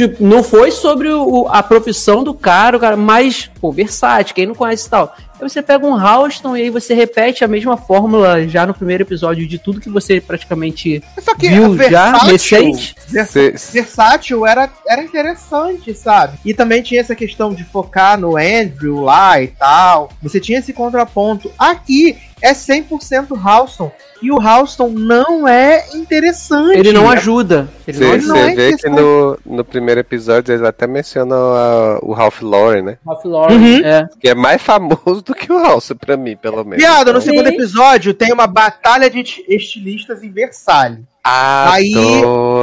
Tipo, 0.00 0.24
não 0.24 0.42
foi 0.42 0.70
sobre 0.70 1.10
o, 1.10 1.46
a 1.48 1.62
profissão 1.62 2.24
do 2.24 2.32
cara, 2.32 2.74
o 2.74 2.80
cara, 2.80 2.96
mas, 2.96 3.50
pô, 3.60 3.70
versátil, 3.70 4.34
quem 4.34 4.46
não 4.46 4.54
conhece 4.54 4.86
e 4.86 4.90
tal. 4.90 5.14
Aí 5.38 5.46
você 5.48 5.60
pega 5.60 5.86
um 5.86 5.94
Houston 5.94 6.56
e 6.56 6.62
aí 6.62 6.70
você 6.70 6.94
repete 6.94 7.44
a 7.44 7.48
mesma 7.48 7.76
fórmula 7.76 8.46
já 8.48 8.66
no 8.66 8.72
primeiro 8.72 9.02
episódio 9.02 9.46
de 9.46 9.58
tudo 9.58 9.80
que 9.80 9.90
você 9.90 10.18
praticamente 10.18 11.02
Só 11.18 11.34
que 11.34 11.48
viu 11.48 11.76
já 11.90 12.12
recente. 12.18 12.94
Versátil 13.72 14.46
era, 14.46 14.70
era 14.86 15.02
interessante, 15.02 15.94
sabe? 15.94 16.38
E 16.44 16.54
também 16.54 16.82
tinha 16.82 17.00
essa 17.00 17.14
questão 17.14 17.52
de 17.52 17.64
focar 17.64 18.18
no 18.18 18.38
Andrew 18.38 19.00
lá 19.00 19.40
e 19.42 19.48
tal. 19.48 20.10
Você 20.22 20.40
tinha 20.40 20.58
esse 20.58 20.72
contraponto. 20.72 21.50
Aqui 21.58 22.18
é 22.42 22.52
100% 22.52 23.28
Houston. 23.44 23.92
E 24.22 24.30
o 24.30 24.36
Houston 24.36 24.90
não 24.90 25.48
é 25.48 25.86
interessante. 25.94 26.78
Ele 26.78 26.92
não 26.92 27.08
ajuda. 27.08 27.68
Você 27.86 28.04
é 28.04 28.54
vê 28.54 28.76
que 28.76 28.88
no, 28.88 29.38
no 29.46 29.64
primeiro 29.64 30.00
episódio 30.00 30.52
eles 30.52 30.64
até 30.64 30.86
mencionam 30.86 31.54
a, 31.54 31.98
o 32.02 32.12
Ralph 32.12 32.42
Lauren, 32.42 32.82
né? 32.82 32.98
Ralph 33.06 33.24
Lauren, 33.24 33.56
uhum. 33.56 33.84
é. 33.84 34.08
Que 34.20 34.28
é 34.28 34.34
mais 34.34 34.60
famoso 34.60 35.22
do 35.22 35.34
que 35.34 35.50
o 35.50 35.58
House, 35.58 35.92
pra 35.98 36.16
mim, 36.16 36.36
pelo 36.36 36.64
menos. 36.64 36.84
Piada, 36.84 37.02
então... 37.02 37.14
no 37.14 37.20
segundo 37.20 37.48
episódio 37.48 38.12
tem 38.12 38.32
uma 38.32 38.46
batalha 38.46 39.08
de 39.08 39.22
estilistas 39.48 40.22
em 40.22 40.30
Versalhes. 40.30 41.09
Aí, 41.22 41.92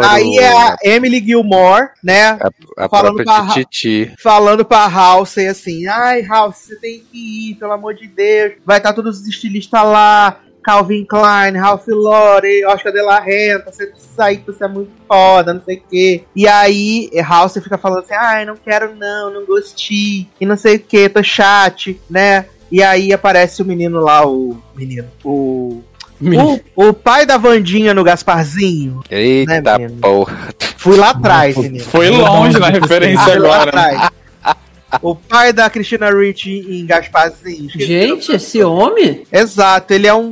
aí 0.03 0.37
é 0.37 0.51
a 0.51 0.77
Emily 0.83 1.23
Gilmore, 1.23 1.89
né? 2.03 2.29
A, 2.29 2.49
a 2.77 2.89
falando, 2.89 3.23
pra, 3.23 3.47
Titi. 3.47 4.13
falando 4.17 4.65
pra 4.65 4.87
House 4.87 5.37
assim: 5.37 5.85
ai, 5.87 6.23
House, 6.23 6.57
você 6.57 6.75
tem 6.77 6.99
que 6.99 7.51
ir, 7.51 7.55
pelo 7.55 7.71
amor 7.71 7.93
de 7.93 8.07
Deus. 8.07 8.53
Vai 8.65 8.77
estar 8.77 8.89
tá 8.89 8.95
todos 8.95 9.19
os 9.19 9.27
estilistas 9.27 9.83
lá. 9.83 10.39
Calvin 10.67 11.05
Klein, 11.05 11.55
Ralph 11.55 11.87
Lauren, 11.87 12.65
Oscar 12.65 12.91
de 12.91 13.01
la 13.01 13.21
Renta, 13.21 13.71
você 13.71 13.87
precisa 13.87 14.31
ir, 14.33 14.43
você 14.45 14.65
é 14.65 14.67
muito 14.67 14.91
foda, 15.07 15.53
não 15.53 15.63
sei 15.63 15.77
o 15.77 15.83
quê. 15.89 16.23
E 16.35 16.45
aí, 16.45 17.09
House 17.25 17.53
fica 17.53 17.77
falando 17.77 18.03
assim, 18.03 18.13
ai, 18.13 18.43
não 18.43 18.57
quero 18.57 18.93
não, 18.93 19.33
não 19.33 19.45
gostei, 19.45 20.27
e 20.41 20.45
não 20.45 20.57
sei 20.57 20.75
o 20.75 20.79
que, 20.81 21.07
tô 21.07 21.23
chat, 21.23 21.97
né? 22.09 22.47
E 22.69 22.83
aí 22.83 23.13
aparece 23.13 23.61
o 23.61 23.65
menino 23.65 24.01
lá, 24.01 24.27
o 24.27 24.61
menino, 24.75 25.07
o 25.23 25.81
o, 26.21 26.87
o, 26.89 26.93
pai 26.93 27.25
da 27.25 27.37
Vandinha 27.37 27.93
no 27.93 28.03
Gasparzinho. 28.03 29.01
Eita 29.09 29.77
né, 29.77 29.89
porra. 30.01 30.49
Fui 30.77 30.97
lá 30.97 31.11
atrás, 31.11 31.55
menino. 31.57 31.83
Foi 31.83 32.09
longe 32.09 32.59
na 32.59 32.69
referência 32.69 33.35
agora. 33.35 33.71
Né? 33.71 34.09
O 35.01 35.13
pai 35.13 35.51
da 35.51 35.69
Christina 35.69 36.09
Ricci 36.09 36.65
em 36.69 36.85
Gasparzinho. 36.85 37.69
Gente, 37.75 38.31
esse 38.31 38.63
homem? 38.63 39.23
Exato, 39.31 39.93
ele 39.93 40.07
é 40.07 40.13
um, 40.13 40.25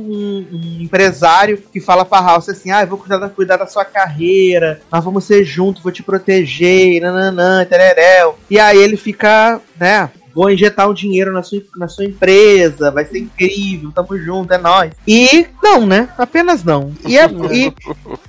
um, 0.50 0.78
empresário 0.80 1.62
que 1.70 1.78
fala 1.78 2.04
pra 2.04 2.22
House 2.22 2.48
assim: 2.48 2.70
ah, 2.70 2.82
eu 2.82 2.86
vou 2.86 2.98
cuidar 2.98 3.18
da, 3.18 3.28
cuidar 3.28 3.56
da 3.58 3.66
sua 3.66 3.84
carreira, 3.84 4.80
nós 4.90 5.04
vamos 5.04 5.24
ser 5.24 5.44
juntos, 5.44 5.82
vou 5.82 5.92
te 5.92 6.02
proteger, 6.02 7.02
nananã, 7.02 7.64
tereréu. 7.66 8.36
E 8.48 8.58
aí 8.58 8.78
ele 8.78 8.96
fica, 8.96 9.60
né, 9.78 10.10
vou 10.36 10.50
injetar 10.50 10.86
um 10.86 10.92
dinheiro 10.92 11.32
na 11.32 11.42
sua, 11.42 11.62
na 11.78 11.88
sua 11.88 12.04
empresa, 12.04 12.90
vai 12.90 13.06
ser 13.06 13.20
incrível, 13.20 13.90
tamo 13.90 14.18
junto, 14.18 14.52
é 14.52 14.58
nóis. 14.58 14.92
E 15.08 15.46
não, 15.62 15.86
né? 15.86 16.10
Apenas 16.18 16.62
não. 16.62 16.92
E, 17.06 17.16
é, 17.16 17.26
e, 17.50 17.72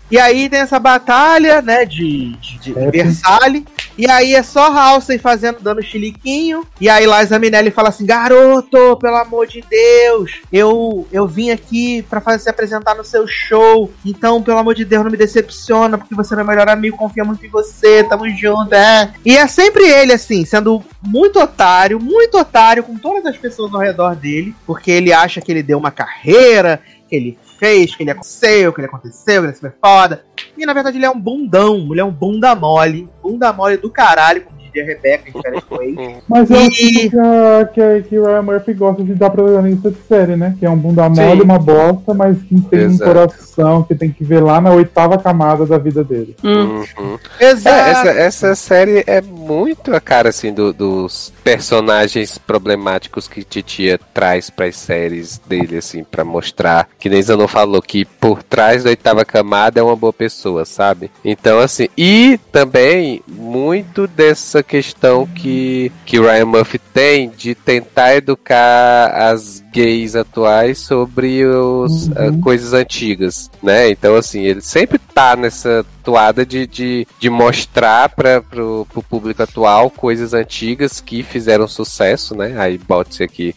e 0.09 0.17
aí 0.17 0.47
tem 0.47 0.59
essa 0.59 0.79
batalha, 0.79 1.61
né, 1.61 1.83
de, 1.83 2.29
de, 2.37 2.59
de 2.59 2.79
é. 2.79 2.89
Versalhes. 2.89 3.63
E 3.97 4.09
aí 4.09 4.35
é 4.35 4.43
só 4.43 4.71
Halsey 4.71 5.17
fazendo, 5.17 5.59
dando 5.59 5.81
chiliquinho. 5.81 6.65
E 6.79 6.87
aí 6.87 7.05
Liza 7.05 7.39
Minelli 7.39 7.71
fala 7.71 7.89
assim: 7.89 8.05
Garoto, 8.05 8.95
pelo 8.97 9.17
amor 9.17 9.47
de 9.47 9.63
Deus, 9.67 10.31
eu, 10.51 11.07
eu 11.11 11.27
vim 11.27 11.49
aqui 11.49 12.03
pra 12.03 12.21
fazer, 12.21 12.43
se 12.43 12.49
apresentar 12.49 12.95
no 12.95 13.03
seu 13.03 13.27
show. 13.27 13.91
Então, 14.05 14.41
pelo 14.41 14.59
amor 14.59 14.75
de 14.75 14.85
Deus, 14.85 15.03
não 15.03 15.11
me 15.11 15.17
decepciona, 15.17 15.97
porque 15.97 16.13
você 16.13 16.33
é 16.33 16.37
meu 16.37 16.45
melhor 16.45 16.69
amigo, 16.69 16.97
confia 16.97 17.23
muito 17.23 17.45
em 17.45 17.49
você, 17.49 18.03
tamo 18.03 18.29
junto, 18.29 18.73
é. 18.73 19.13
E 19.25 19.35
é 19.35 19.47
sempre 19.47 19.83
ele, 19.83 20.13
assim, 20.13 20.45
sendo 20.45 20.83
muito 21.01 21.39
otário, 21.39 21.99
muito 21.99 22.37
otário 22.37 22.83
com 22.83 22.95
todas 22.97 23.25
as 23.25 23.37
pessoas 23.37 23.73
ao 23.73 23.79
redor 23.79 24.15
dele, 24.15 24.53
porque 24.65 24.91
ele 24.91 25.11
acha 25.11 25.41
que 25.41 25.51
ele 25.51 25.63
deu 25.63 25.77
uma 25.77 25.91
carreira, 25.91 26.81
que 27.09 27.15
ele 27.15 27.37
fez, 27.57 27.95
que 27.95 28.03
ele 28.03 28.11
aconteceu, 28.11 28.71
que 28.71 28.79
ele 28.79 28.87
aconteceu, 28.87 29.41
que 29.41 29.47
ele 29.47 29.51
é 29.51 29.55
super 29.55 29.75
foda. 29.81 30.25
E 30.57 30.65
na 30.65 30.73
verdade 30.73 30.97
ele 30.97 31.05
é 31.05 31.09
um 31.09 31.19
bundão, 31.19 31.87
ele 31.91 31.99
é 31.99 32.05
um 32.05 32.11
bunda 32.11 32.55
mole, 32.55 33.09
bunda 33.21 33.51
mole 33.51 33.77
do 33.77 33.89
caralho, 33.89 34.43
como 34.43 34.56
diria 34.77 34.83
a 34.83 34.85
Rebeca 34.85 35.29
em 35.29 35.41
Férias 35.41 35.63
com 35.63 35.81
Ex. 35.81 35.95
Mas 36.27 36.49
eu 36.51 36.57
E- 36.57 36.67
acho 36.67 36.77
que, 36.77 37.19
a- 37.19 37.65
que, 37.73 37.81
a- 37.81 38.01
que 38.01 38.19
o 38.19 38.25
Ryan 38.25 38.41
Murphy 38.41 38.73
gosta 38.73 39.03
de 39.03 39.13
dar 39.13 39.29
protagonista 39.29 39.91
de 39.91 39.97
série, 40.07 40.35
né? 40.35 40.55
Que 40.59 40.65
é 40.65 40.69
um 40.69 40.77
bunda 40.77 41.07
mole, 41.09 41.37
Sim. 41.39 41.43
uma 41.43 41.59
bosta, 41.59 42.13
mas 42.13 42.37
que 42.43 42.59
tem 42.61 42.79
um 42.87 42.91
Exato. 42.91 43.11
coração 43.11 43.83
que 43.83 43.95
tem 43.95 44.09
que 44.11 44.23
ver 44.23 44.41
lá 44.41 44.59
na 44.61 44.71
oitava 44.71 45.17
camada 45.17 45.65
da 45.65 45.77
vida 45.77 46.03
dele. 46.03 46.35
Hum. 46.43 46.83
Uhum. 46.97 47.17
Exato. 47.39 47.75
É, 47.75 47.91
essa, 47.91 48.09
essa 48.09 48.55
série 48.55 49.03
é 49.07 49.21
muito 49.21 49.93
a 49.95 49.99
cara 49.99 50.29
assim 50.29 50.53
do- 50.53 50.73
dos 50.73 51.33
personagens 51.43 52.37
problemáticos 52.37 53.27
que 53.27 53.43
Titia 53.43 53.99
traz 54.13 54.49
para 54.49 54.65
as 54.65 54.75
séries 54.75 55.39
dele 55.47 55.77
assim 55.77 56.03
para 56.03 56.23
mostrar 56.23 56.87
que 56.99 57.09
nem 57.09 57.21
Zanon 57.21 57.47
falou 57.47 57.81
que 57.81 58.05
por 58.05 58.43
trás 58.43 58.83
da 58.83 58.89
oitava 58.89 59.23
camada 59.25 59.79
é 59.79 59.83
uma 59.83 59.95
boa 59.95 60.13
pessoa, 60.13 60.65
sabe? 60.65 61.09
Então 61.23 61.59
assim, 61.59 61.87
e 61.97 62.39
também 62.51 63.21
muito 63.27 64.07
dessa 64.07 64.61
questão 64.67 65.25
que 65.25 65.91
que 66.05 66.19
Ryan 66.19 66.45
Murphy 66.45 66.77
tem 66.79 67.29
de 67.29 67.55
tentar 67.55 68.15
educar 68.15 69.07
as 69.31 69.63
gays 69.73 70.15
atuais 70.15 70.79
sobre 70.79 71.45
os, 71.45 72.07
Uhum. 72.07 72.13
ah, 72.15 72.43
coisas 72.43 72.73
antigas, 72.73 73.49
né? 73.61 73.89
Então, 73.89 74.15
assim, 74.15 74.41
ele 74.41 74.61
sempre 74.61 74.97
tá 74.99 75.35
nessa 75.35 75.85
toada 76.03 76.45
de, 76.45 76.65
de, 76.67 77.07
de 77.19 77.29
mostrar 77.29 78.09
para 78.09 78.41
pro, 78.41 78.87
pro 78.91 79.03
público 79.03 79.43
atual 79.43 79.89
coisas 79.89 80.33
antigas 80.33 80.99
que 80.99 81.21
fizeram 81.23 81.67
sucesso, 81.67 82.35
né? 82.35 82.55
Aí 82.57 82.77
bote 82.77 83.23
aqui 83.23 83.53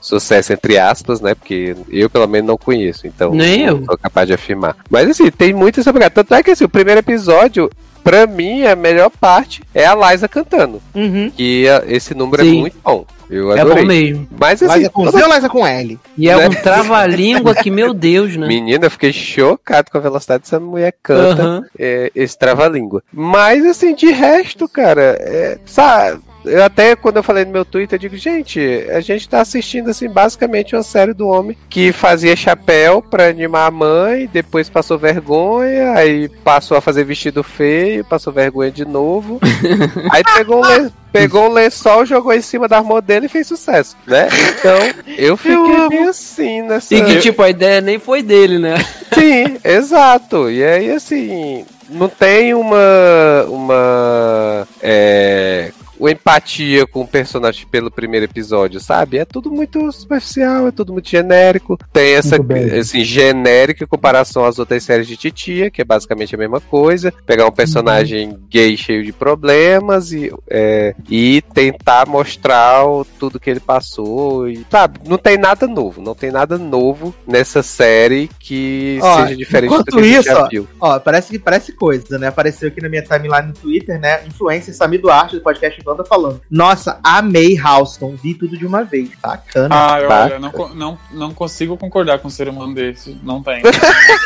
sucesso 0.00 0.52
entre 0.52 0.78
aspas, 0.78 1.20
né? 1.20 1.34
Porque 1.34 1.76
eu 1.88 2.10
pelo 2.10 2.26
menos 2.26 2.48
não 2.48 2.56
conheço, 2.58 3.06
então 3.06 3.32
Nem 3.32 3.66
não 3.66 3.78
eu. 3.78 3.84
sou 3.84 3.96
capaz 3.98 4.26
de 4.26 4.34
afirmar. 4.34 4.76
Mas 4.90 5.08
assim, 5.10 5.30
tem 5.30 5.52
muito 5.52 5.80
essa 5.80 5.92
pegada. 5.92 6.10
Tanto 6.14 6.34
é 6.34 6.42
que 6.42 6.50
assim, 6.50 6.64
o 6.64 6.68
primeiro 6.68 6.98
episódio, 7.00 7.70
pra 8.02 8.26
mim, 8.26 8.64
a 8.64 8.74
melhor 8.76 9.10
parte 9.10 9.62
é 9.74 9.86
a 9.86 9.94
Liza 9.94 10.28
cantando. 10.28 10.82
Uhum. 10.94 11.30
Que 11.34 11.68
ah, 11.68 11.82
esse 11.86 12.14
número 12.14 12.42
Sim. 12.44 12.56
é 12.58 12.60
muito 12.60 12.76
bom. 12.82 13.04
Eu 13.30 13.50
É 13.56 13.60
adorei. 13.60 13.82
bom 13.82 13.88
mesmo. 13.88 14.28
Mas 14.38 14.62
assim, 14.62 14.78
Liza 14.80 14.90
com 14.90 15.04
toda- 15.06 15.18
Z 15.18 15.24
ou 15.24 15.34
Liza 15.34 15.48
com 15.48 15.66
L? 15.66 15.98
E 16.18 16.28
é 16.28 16.36
Né? 16.36 16.48
um 16.48 16.50
trava-língua 16.50 17.54
que, 17.54 17.70
meu 17.70 17.94
Deus, 17.94 18.36
né? 18.36 18.46
Menina, 18.46 18.86
eu 18.86 18.90
fiquei 18.90 19.12
chocado 19.12 19.90
com 19.90 19.96
a 19.96 20.00
velocidade 20.02 20.42
dessa 20.42 20.60
mulher 20.60 20.94
canta 21.02 21.42
Aham. 21.42 21.64
é, 21.78 22.10
esse 22.14 22.36
trava-língua. 22.36 23.02
Mas, 23.10 23.64
assim, 23.64 23.94
de 23.94 24.10
resto, 24.10 24.68
cara, 24.68 25.16
é, 25.18 25.58
sabe? 25.64 26.20
Eu 26.44 26.64
até, 26.64 26.96
quando 26.96 27.18
eu 27.18 27.22
falei 27.22 27.44
no 27.44 27.52
meu 27.52 27.64
Twitter, 27.64 27.96
eu 27.96 28.00
digo, 28.00 28.16
gente, 28.16 28.60
a 28.90 29.00
gente 29.00 29.28
tá 29.28 29.40
assistindo, 29.40 29.90
assim, 29.90 30.08
basicamente 30.08 30.74
uma 30.74 30.82
série 30.82 31.12
do 31.12 31.28
homem 31.28 31.56
que 31.70 31.92
fazia 31.92 32.34
chapéu 32.34 33.00
pra 33.00 33.28
animar 33.28 33.66
a 33.68 33.70
mãe, 33.70 34.28
depois 34.32 34.68
passou 34.68 34.98
vergonha, 34.98 35.92
aí 35.92 36.28
passou 36.28 36.76
a 36.76 36.80
fazer 36.80 37.04
vestido 37.04 37.42
feio, 37.42 38.04
passou 38.04 38.32
vergonha 38.32 38.70
de 38.70 38.84
novo, 38.84 39.38
aí 40.10 40.22
pegou 40.34 40.64
um, 40.64 40.66
le- 40.66 40.90
pegou 41.12 41.48
um 41.48 41.52
lençol, 41.52 42.04
jogou 42.04 42.32
em 42.32 42.40
cima 42.40 42.66
da 42.66 42.78
arma 42.78 43.00
dele 43.00 43.26
e 43.26 43.28
fez 43.28 43.46
sucesso, 43.46 43.96
né? 44.06 44.28
Então, 44.58 44.78
eu 45.16 45.36
fiquei 45.36 45.88
bem 45.88 46.08
assim 46.08 46.62
nessa... 46.62 46.94
E 46.94 47.04
que, 47.04 47.20
tipo, 47.20 47.42
a 47.42 47.50
ideia 47.50 47.80
nem 47.80 47.98
foi 47.98 48.22
dele, 48.22 48.58
né? 48.58 48.74
Sim, 49.14 49.58
exato. 49.62 50.50
E 50.50 50.64
aí, 50.64 50.90
assim, 50.90 51.64
não 51.88 52.08
tem 52.08 52.54
uma. 52.54 53.44
uma. 53.48 54.66
É, 54.82 55.70
uma 56.02 56.10
empatia 56.10 56.84
com 56.86 57.02
o 57.02 57.06
personagem 57.06 57.64
pelo 57.66 57.90
primeiro 57.90 58.26
episódio, 58.26 58.80
sabe? 58.80 59.18
É 59.18 59.24
tudo 59.24 59.50
muito 59.52 59.90
superficial, 59.92 60.66
é 60.66 60.72
tudo 60.72 60.92
muito 60.92 61.08
genérico. 61.08 61.78
Tem 61.92 62.14
essa, 62.14 62.36
assim, 62.78 63.04
genérica 63.04 63.84
em 63.84 63.86
comparação 63.86 64.44
às 64.44 64.58
outras 64.58 64.82
séries 64.82 65.06
de 65.06 65.16
Titia, 65.16 65.70
que 65.70 65.80
é 65.80 65.84
basicamente 65.84 66.34
a 66.34 66.38
mesma 66.38 66.60
coisa. 66.60 67.12
Pegar 67.24 67.46
um 67.46 67.52
personagem 67.52 68.36
gay 68.50 68.76
cheio 68.76 69.04
de 69.04 69.12
problemas 69.12 70.12
e, 70.12 70.32
é, 70.50 70.94
e 71.08 71.40
tentar 71.54 72.06
mostrar 72.08 72.84
o- 72.84 73.04
tudo 73.04 73.38
que 73.38 73.48
ele 73.48 73.60
passou. 73.60 74.48
E, 74.48 74.66
sabe? 74.68 74.98
Não 75.06 75.16
tem 75.18 75.38
nada 75.38 75.68
novo. 75.68 76.02
Não 76.02 76.14
tem 76.16 76.32
nada 76.32 76.58
novo 76.58 77.14
nessa 77.26 77.62
série 77.62 78.28
que 78.40 78.98
Ó, 79.00 79.22
seja 79.22 79.36
diferente 79.36 79.70
do 79.70 79.84
que 79.84 79.98
a 79.98 80.02
gente 80.02 80.14
isso, 80.18 80.22
já 80.28 80.48
viu. 80.48 80.66
Ó, 80.80 80.98
parece 80.98 81.30
que 81.30 81.38
parece 81.38 81.72
coisa, 81.72 82.18
né? 82.18 82.26
Apareceu 82.26 82.66
aqui 82.68 82.80
na 82.80 82.88
minha 82.88 83.02
timeline 83.02 83.48
no 83.48 83.52
Twitter, 83.54 84.00
né? 84.00 84.24
Influencer 84.26 84.74
Samir 84.74 85.00
Duarte 85.00 85.36
do 85.36 85.42
podcast 85.42 85.80
Banda 85.94 86.04
falando. 86.04 86.40
Nossa, 86.50 86.98
amei 87.02 87.56
Houston, 87.60 88.14
vi 88.22 88.34
tudo 88.34 88.56
de 88.56 88.66
uma 88.66 88.84
vez. 88.84 89.10
Bacana. 89.22 89.68
Ah, 89.74 89.98
Tá. 90.08 90.24
olha, 90.24 90.38
não, 90.38 90.74
não, 90.74 90.98
não 91.12 91.34
consigo 91.34 91.76
concordar 91.76 92.18
com 92.18 92.28
um 92.28 92.30
ser 92.30 92.48
humano 92.48 92.74
desse. 92.74 93.18
Não 93.22 93.42
tem. 93.42 93.62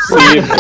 Impossível. 0.07 0.55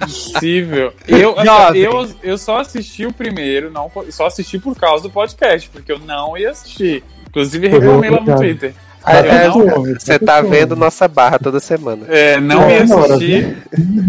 Impossível. 0.00 0.92
Eu, 1.06 1.38
assim, 1.38 1.78
eu, 1.78 2.10
eu 2.22 2.38
só 2.38 2.60
assisti 2.60 3.04
o 3.06 3.12
primeiro, 3.12 3.70
não, 3.70 3.90
só 4.10 4.26
assisti 4.26 4.58
por 4.58 4.76
causa 4.76 5.02
do 5.02 5.10
podcast, 5.10 5.68
porque 5.70 5.90
eu 5.90 5.98
não 5.98 6.36
ia 6.36 6.50
assistir. 6.50 7.02
Inclusive, 7.28 7.68
reclamei 7.68 8.10
lá 8.10 8.20
no. 8.20 8.36
Twitter. 8.36 8.74
Ah, 9.08 9.16
é, 9.18 9.48
não- 9.48 9.82
Você 9.98 10.18
tá 10.18 10.40
vendo 10.40 10.76
nossa 10.76 11.08
barra 11.08 11.38
toda 11.38 11.60
semana. 11.60 12.04
É, 12.08 12.40
não 12.40 12.62
É, 12.64 12.84
ia 12.84 12.94
hora, 12.96 13.14
assistir, 13.14 13.56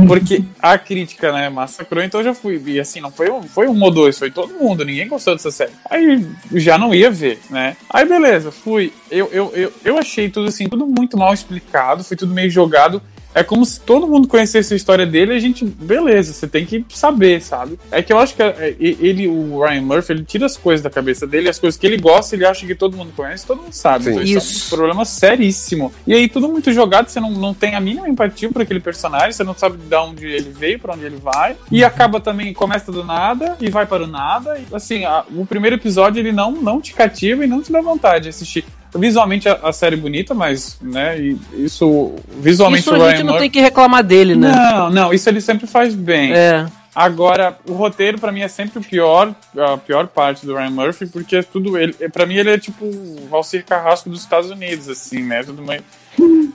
porque 0.08 0.44
a 0.62 0.78
crítica, 0.78 1.32
né, 1.32 1.50
massacrou, 1.50 2.04
então 2.04 2.20
eu 2.20 2.26
já 2.26 2.34
fui. 2.34 2.62
E 2.66 2.80
assim, 2.80 3.00
não 3.00 3.12
foi 3.12 3.30
um, 3.32 3.44
foi 3.44 3.68
um 3.68 3.82
ou 3.82 3.92
dois, 3.92 4.18
foi 4.18 4.30
todo 4.32 4.54
mundo, 4.54 4.84
ninguém 4.84 5.08
gostou 5.08 5.34
dessa 5.36 5.52
série. 5.52 5.72
Aí 5.90 6.26
já 6.56 6.78
não 6.78 6.94
ia 6.94 7.10
ver, 7.10 7.40
né? 7.50 7.76
Aí 7.90 8.06
beleza, 8.06 8.52
fui. 8.52 8.92
Eu, 9.10 9.30
eu, 9.32 9.52
eu, 9.56 9.74
eu 9.84 9.98
achei 9.98 10.30
tudo 10.30 10.50
assim, 10.50 10.68
tudo 10.68 10.86
muito 10.86 11.18
mal 11.18 11.34
explicado, 11.34 12.04
foi 12.04 12.18
tudo 12.18 12.34
meio 12.34 12.50
jogado. 12.50 13.02
É 13.40 13.44
como 13.44 13.66
se 13.66 13.80
todo 13.80 14.06
mundo 14.06 14.28
conhecesse 14.28 14.74
a 14.74 14.76
história 14.76 15.06
dele 15.06 15.32
e 15.34 15.38
a 15.38 15.40
gente, 15.40 15.64
beleza, 15.64 16.34
você 16.34 16.46
tem 16.46 16.66
que 16.66 16.84
saber, 16.90 17.42
sabe? 17.42 17.80
É 17.90 18.04
que 18.04 18.12
eu 18.12 18.20
acho 18.20 18.36
que 18.36 18.44
é, 18.44 18.76
ele, 18.78 19.30
o 19.30 19.64
Ryan 19.64 19.82
Murphy, 19.82 20.12
ele 20.12 20.26
tira 20.26 20.46
as 20.46 20.58
coisas 20.58 20.84
da 20.84 20.90
cabeça 20.90 21.26
dele, 21.26 21.48
as 21.48 21.58
coisas 21.58 21.80
que 21.80 21.88
ele 21.88 21.96
gosta, 21.96 22.36
ele 22.36 22.46
acha 22.46 22.68
que 22.68 22.76
todo 22.76 22.98
mundo 22.98 23.14
conhece, 23.16 23.48
todo 23.48 23.62
mundo 23.62 23.72
sabe. 23.72 24.04
Sim. 24.04 24.10
Então, 24.12 24.24
isso. 24.24 24.38
Isso. 24.52 24.64
é 24.64 24.76
um 24.76 24.78
problema 24.78 25.06
seríssimo. 25.06 25.94
E 26.06 26.14
aí, 26.14 26.28
tudo 26.28 26.50
muito 26.50 26.74
jogado, 26.74 27.08
você 27.08 27.22
não, 27.22 27.32
não 27.32 27.54
tem 27.54 27.76
a 27.76 27.80
mínima 27.80 28.10
empatia 28.10 28.50
por 28.52 28.62
aquele 28.62 28.82
personagem, 28.82 29.32
você 29.32 29.44
não 29.46 29.56
sabe 29.56 29.78
de 29.78 29.96
onde 29.96 30.26
ele 30.28 30.50
veio, 30.52 30.78
pra 30.78 30.94
onde 30.94 31.06
ele 31.06 31.16
vai. 31.18 31.56
E 31.72 31.82
acaba 31.82 32.20
também, 32.20 32.54
começa 32.54 32.92
do 32.92 33.06
nada 33.06 33.56
e 33.62 33.70
vai 33.70 33.86
para 33.86 34.04
o 34.04 34.08
nada. 34.08 34.60
E, 34.60 34.76
assim, 34.76 35.06
a- 35.06 35.24
o 35.34 35.46
primeiro 35.46 35.78
episódio 35.78 36.20
ele 36.20 36.34
não, 36.34 36.52
não 36.52 36.82
te 36.82 36.94
cativa 36.94 37.46
e 37.46 37.48
não 37.48 37.62
te 37.62 37.72
dá 37.72 37.80
vontade 37.80 38.24
de 38.24 38.30
assistir. 38.30 38.66
Visualmente 38.96 39.48
a, 39.48 39.54
a 39.64 39.72
série 39.74 39.96
é 39.96 40.00
bonita, 40.00 40.34
mas, 40.34 40.78
né, 40.82 41.18
isso. 41.54 42.14
Visualmente 42.40 42.82
Isso 42.82 42.94
a 42.94 42.98
Ryan 42.98 43.10
gente 43.12 43.20
não 43.20 43.26
Murphy- 43.34 43.40
tem 43.42 43.50
que 43.52 43.62
reclamar 43.62 44.04
dele, 44.04 44.36
né? 44.36 44.52
Não, 44.52 44.90
não, 44.90 45.14
isso 45.14 45.30
ele 45.30 45.42
sempre 45.42 45.68
faz 45.68 45.94
bem. 45.94 46.34
É. 46.34 46.66
Agora, 46.96 47.56
o 47.68 47.74
roteiro 47.74 48.18
pra 48.18 48.32
mim 48.32 48.42
é 48.42 48.48
sempre 48.48 48.80
o 48.80 48.84
pior, 48.84 49.34
a 49.58 49.78
pior 49.78 50.08
parte 50.08 50.46
do 50.46 50.56
Ryan 50.56 50.72
Murphy, 50.72 51.06
porque 51.06 51.38
é 51.38 51.44
tudo 51.44 51.78
ele, 51.78 51.94
para 52.12 52.26
mim 52.26 52.36
ele 52.36 52.50
é 52.50 52.58
tipo 52.58 52.84
o 52.84 53.28
Valcir 53.30 53.64
Carrasco 53.64 54.10
dos 54.10 54.20
Estados 54.22 54.50
Unidos, 54.50 54.90
assim, 54.90 55.24
né? 55.24 55.44
Tudo 55.44 55.62
meio 55.62 55.84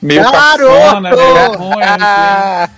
meio 0.03 0.23
Garoto! 0.23 0.73
cafona, 0.73 1.11
meio 1.17 1.53
ruim, 1.59 1.83
assim. 1.83 2.03
Ah, 2.03 2.69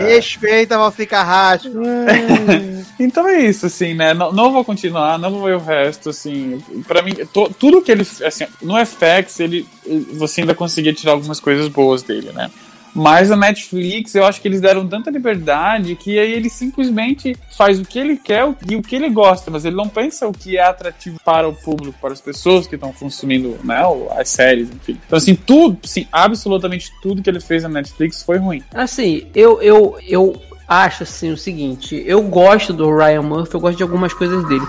Respeita, 0.00 0.78
Valci 0.78 1.06
Carrasco. 1.06 1.68
Então 2.98 3.28
é 3.28 3.40
isso, 3.40 3.66
assim, 3.66 3.92
né? 3.92 4.14
Não, 4.14 4.32
não 4.32 4.50
vou 4.50 4.64
continuar, 4.64 5.18
não 5.18 5.30
vou 5.30 5.42
ver 5.44 5.56
o 5.56 5.60
resto, 5.60 6.08
assim. 6.08 6.62
Pra 6.88 7.02
mim, 7.02 7.12
to- 7.30 7.52
tudo 7.58 7.82
que 7.82 7.92
ele. 7.92 8.06
Assim, 8.24 8.46
no 8.62 8.74
FX, 8.86 9.38
ele, 9.40 9.68
ele- 9.84 10.06
você 10.14 10.40
ainda 10.40 10.54
conseguia 10.54 10.94
tirar 10.94 11.12
algumas 11.12 11.38
coisas 11.38 11.68
boas 11.68 12.02
dele, 12.02 12.32
né? 12.32 12.50
Mas 12.96 13.30
a 13.30 13.36
Netflix, 13.36 14.14
eu 14.14 14.24
acho 14.24 14.40
que 14.40 14.48
eles 14.48 14.58
deram 14.58 14.88
tanta 14.88 15.10
liberdade 15.10 15.94
que 15.96 16.18
aí 16.18 16.32
ele 16.32 16.48
simplesmente 16.48 17.36
faz 17.54 17.78
o 17.78 17.84
que 17.84 17.98
ele 17.98 18.16
quer 18.16 18.50
e 18.66 18.74
o 18.74 18.82
que 18.82 18.96
ele 18.96 19.10
gosta, 19.10 19.50
mas 19.50 19.66
ele 19.66 19.76
não 19.76 19.86
pensa 19.86 20.26
o 20.26 20.32
que 20.32 20.56
é 20.56 20.64
atrativo 20.64 21.20
para 21.22 21.46
o 21.46 21.54
público, 21.54 21.98
para 22.00 22.14
as 22.14 22.22
pessoas 22.22 22.66
que 22.66 22.74
estão 22.74 22.94
consumindo 22.94 23.58
né, 23.62 23.82
as 24.16 24.30
séries, 24.30 24.70
enfim. 24.70 24.98
Então, 25.06 25.18
assim, 25.18 25.34
tudo, 25.34 25.86
sim, 25.86 26.08
absolutamente 26.10 26.90
tudo 27.02 27.20
que 27.20 27.28
ele 27.28 27.40
fez 27.40 27.64
na 27.64 27.68
Netflix 27.68 28.22
foi 28.22 28.38
ruim. 28.38 28.62
Assim, 28.72 29.26
eu, 29.34 29.60
eu, 29.60 29.98
eu 30.08 30.40
acho 30.66 31.02
assim 31.02 31.30
o 31.30 31.36
seguinte, 31.36 32.02
eu 32.06 32.22
gosto 32.22 32.72
do 32.72 32.96
Ryan 32.96 33.22
Murphy, 33.22 33.54
eu 33.54 33.60
gosto 33.60 33.76
de 33.76 33.82
algumas 33.82 34.14
coisas 34.14 34.42
dele. 34.48 34.64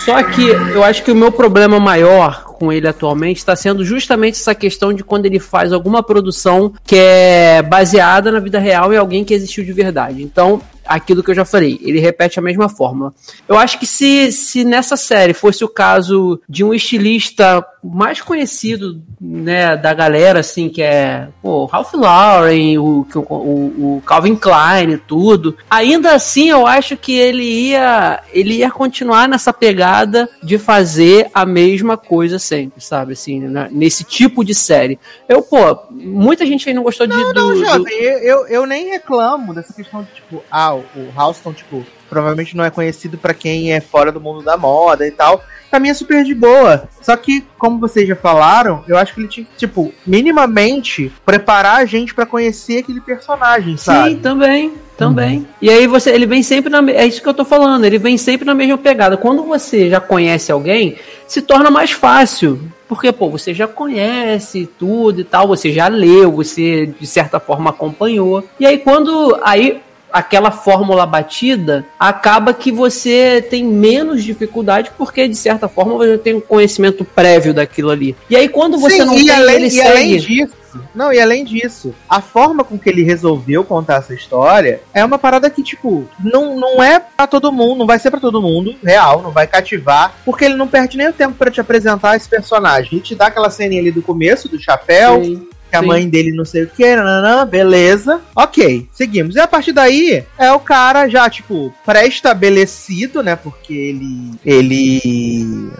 Só 0.00 0.22
que 0.22 0.48
eu 0.48 0.82
acho 0.82 1.02
que 1.02 1.12
o 1.12 1.14
meu 1.14 1.30
problema 1.30 1.78
maior 1.78 2.44
com 2.44 2.72
ele 2.72 2.86
atualmente 2.86 3.38
está 3.38 3.56
sendo 3.56 3.84
justamente 3.84 4.34
essa 4.34 4.54
questão 4.54 4.92
de 4.92 5.02
quando 5.02 5.26
ele 5.26 5.38
faz 5.38 5.72
alguma 5.72 6.02
produção 6.02 6.72
que 6.84 6.96
é 6.96 7.62
baseada 7.62 8.30
na 8.30 8.38
vida 8.38 8.58
real 8.58 8.92
e 8.92 8.96
alguém 8.96 9.24
que 9.24 9.34
existiu 9.34 9.64
de 9.64 9.72
verdade. 9.72 10.22
Então, 10.22 10.60
aquilo 10.94 11.22
que 11.22 11.30
eu 11.30 11.34
já 11.34 11.44
falei, 11.44 11.78
ele 11.82 12.00
repete 12.00 12.38
a 12.38 12.42
mesma 12.42 12.68
fórmula. 12.68 13.12
Eu 13.48 13.56
acho 13.58 13.78
que 13.78 13.86
se, 13.86 14.30
se 14.32 14.64
nessa 14.64 14.96
série 14.96 15.32
fosse 15.34 15.64
o 15.64 15.68
caso 15.68 16.40
de 16.48 16.62
um 16.64 16.72
estilista 16.74 17.64
mais 17.82 18.20
conhecido, 18.20 19.02
né, 19.20 19.76
da 19.76 19.92
galera, 19.92 20.38
assim, 20.40 20.68
que 20.68 20.80
é 20.80 21.26
o 21.42 21.64
Ralph 21.64 21.92
Lauren, 21.94 22.78
o, 22.78 23.04
o, 23.16 23.96
o 23.96 24.02
Calvin 24.06 24.36
Klein 24.36 24.90
e 24.92 24.98
tudo, 24.98 25.56
ainda 25.68 26.14
assim 26.14 26.48
eu 26.50 26.64
acho 26.64 26.96
que 26.96 27.12
ele 27.12 27.42
ia, 27.42 28.22
ele 28.32 28.54
ia 28.58 28.70
continuar 28.70 29.26
nessa 29.28 29.52
pegada 29.52 30.28
de 30.42 30.58
fazer 30.58 31.28
a 31.34 31.44
mesma 31.44 31.96
coisa 31.96 32.38
sempre, 32.38 32.80
sabe, 32.80 33.14
assim, 33.14 33.40
né, 33.40 33.68
nesse 33.72 34.04
tipo 34.04 34.44
de 34.44 34.54
série. 34.54 34.96
Eu, 35.28 35.42
pô, 35.42 35.76
muita 35.90 36.46
gente 36.46 36.68
aí 36.68 36.74
não 36.74 36.84
gostou 36.84 37.06
de, 37.06 37.16
do, 37.16 37.34
Não, 37.34 37.48
do- 37.48 37.56
jovem, 37.64 37.94
eu, 38.00 38.18
eu, 38.18 38.46
eu 38.46 38.66
nem 38.66 38.90
reclamo 38.90 39.52
dessa 39.54 39.72
questão 39.72 40.02
de, 40.04 40.08
tipo, 40.14 40.40
ah, 40.50 40.76
o 40.96 41.12
Houston, 41.16 41.52
tipo, 41.52 41.84
provavelmente 42.08 42.56
não 42.56 42.64
é 42.64 42.70
conhecido 42.70 43.16
pra 43.16 43.34
quem 43.34 43.72
é 43.72 43.80
fora 43.80 44.12
do 44.12 44.20
mundo 44.20 44.42
da 44.42 44.56
moda 44.56 45.06
e 45.06 45.10
tal. 45.10 45.42
Pra 45.70 45.80
mim 45.80 45.88
é 45.88 45.94
super 45.94 46.22
de 46.22 46.34
boa. 46.34 46.86
Só 47.00 47.16
que, 47.16 47.42
como 47.58 47.78
vocês 47.78 48.06
já 48.06 48.14
falaram, 48.14 48.84
eu 48.86 48.98
acho 48.98 49.14
que 49.14 49.20
ele 49.20 49.28
tinha 49.28 49.46
que, 49.46 49.56
tipo, 49.56 49.90
minimamente 50.06 51.10
preparar 51.24 51.78
a 51.78 51.86
gente 51.86 52.14
pra 52.14 52.26
conhecer 52.26 52.80
aquele 52.80 53.00
personagem, 53.00 53.78
sabe? 53.78 54.10
Sim, 54.10 54.16
também. 54.18 54.74
Também. 54.98 55.48
E 55.62 55.70
aí 55.70 55.86
você, 55.86 56.10
ele 56.10 56.26
vem 56.26 56.42
sempre 56.42 56.70
na, 56.70 56.78
é 56.92 57.06
isso 57.06 57.22
que 57.22 57.28
eu 57.28 57.32
tô 57.32 57.44
falando, 57.44 57.86
ele 57.86 57.98
vem 57.98 58.18
sempre 58.18 58.44
na 58.44 58.54
mesma 58.54 58.76
pegada. 58.76 59.16
Quando 59.16 59.42
você 59.44 59.88
já 59.88 59.98
conhece 59.98 60.52
alguém, 60.52 60.96
se 61.26 61.40
torna 61.40 61.70
mais 61.70 61.90
fácil. 61.90 62.60
Porque, 62.86 63.10
pô, 63.10 63.30
você 63.30 63.54
já 63.54 63.66
conhece 63.66 64.68
tudo 64.78 65.22
e 65.22 65.24
tal, 65.24 65.48
você 65.48 65.72
já 65.72 65.88
leu, 65.88 66.30
você 66.30 66.84
de 66.84 67.06
certa 67.06 67.40
forma 67.40 67.70
acompanhou. 67.70 68.44
E 68.60 68.66
aí 68.66 68.76
quando 68.76 69.40
aí 69.42 69.80
aquela 70.12 70.50
fórmula 70.50 71.06
batida, 71.06 71.84
acaba 71.98 72.52
que 72.52 72.70
você 72.70 73.44
tem 73.48 73.64
menos 73.64 74.22
dificuldade 74.22 74.90
porque 74.96 75.26
de 75.26 75.36
certa 75.36 75.68
forma 75.68 75.94
você 75.94 76.18
tem 76.18 76.34
um 76.34 76.40
conhecimento 76.40 77.04
prévio 77.04 77.54
daquilo 77.54 77.90
ali. 77.90 78.16
E 78.28 78.36
aí 78.36 78.48
quando 78.48 78.78
você 78.78 78.96
Sim, 78.96 79.04
não 79.04 79.18
e 79.18 79.26
tem, 79.26 79.34
além, 79.34 79.54
ele 79.56 79.66
e 79.66 79.70
segue. 79.70 79.88
além 79.88 80.16
disso, 80.18 80.62
não, 80.94 81.12
e 81.12 81.20
além 81.20 81.44
disso, 81.44 81.94
a 82.08 82.20
forma 82.20 82.64
com 82.64 82.78
que 82.78 82.88
ele 82.88 83.02
resolveu 83.02 83.64
contar 83.64 83.96
essa 83.96 84.14
história 84.14 84.80
é 84.92 85.04
uma 85.04 85.18
parada 85.18 85.50
que, 85.50 85.62
tipo, 85.62 86.08
não, 86.22 86.58
não 86.58 86.82
é 86.82 86.98
pra 86.98 87.26
todo 87.26 87.52
mundo, 87.52 87.78
não 87.78 87.86
vai 87.86 87.98
ser 87.98 88.10
pra 88.10 88.20
todo 88.20 88.40
mundo, 88.40 88.74
real, 88.82 89.22
não 89.22 89.30
vai 89.30 89.46
cativar, 89.46 90.14
porque 90.24 90.44
ele 90.44 90.54
não 90.54 90.68
perde 90.68 90.96
nem 90.96 91.08
o 91.08 91.12
tempo 91.12 91.34
pra 91.34 91.50
te 91.50 91.60
apresentar 91.60 92.16
esse 92.16 92.28
personagem. 92.28 92.88
Ele 92.92 93.00
te 93.00 93.14
dá 93.14 93.26
aquela 93.26 93.50
ceninha 93.50 93.80
ali 93.80 93.90
do 93.90 94.02
começo, 94.02 94.48
do 94.48 94.58
chapéu, 94.60 95.22
Sim, 95.22 95.46
que 95.72 95.76
a 95.76 95.82
mãe 95.82 96.06
dele 96.08 96.32
não 96.32 96.44
sei 96.44 96.64
o 96.64 96.66
que, 96.68 96.94
nananã, 96.94 97.46
beleza. 97.46 98.20
Ok, 98.36 98.86
seguimos. 98.92 99.34
E 99.36 99.40
a 99.40 99.46
partir 99.48 99.72
daí 99.72 100.22
é 100.38 100.52
o 100.52 100.60
cara 100.60 101.08
já, 101.08 101.28
tipo, 101.30 101.72
pré-estabelecido, 101.84 103.22
né? 103.22 103.36
Porque 103.36 103.72
ele. 103.72 104.30
Ele. 104.44 105.70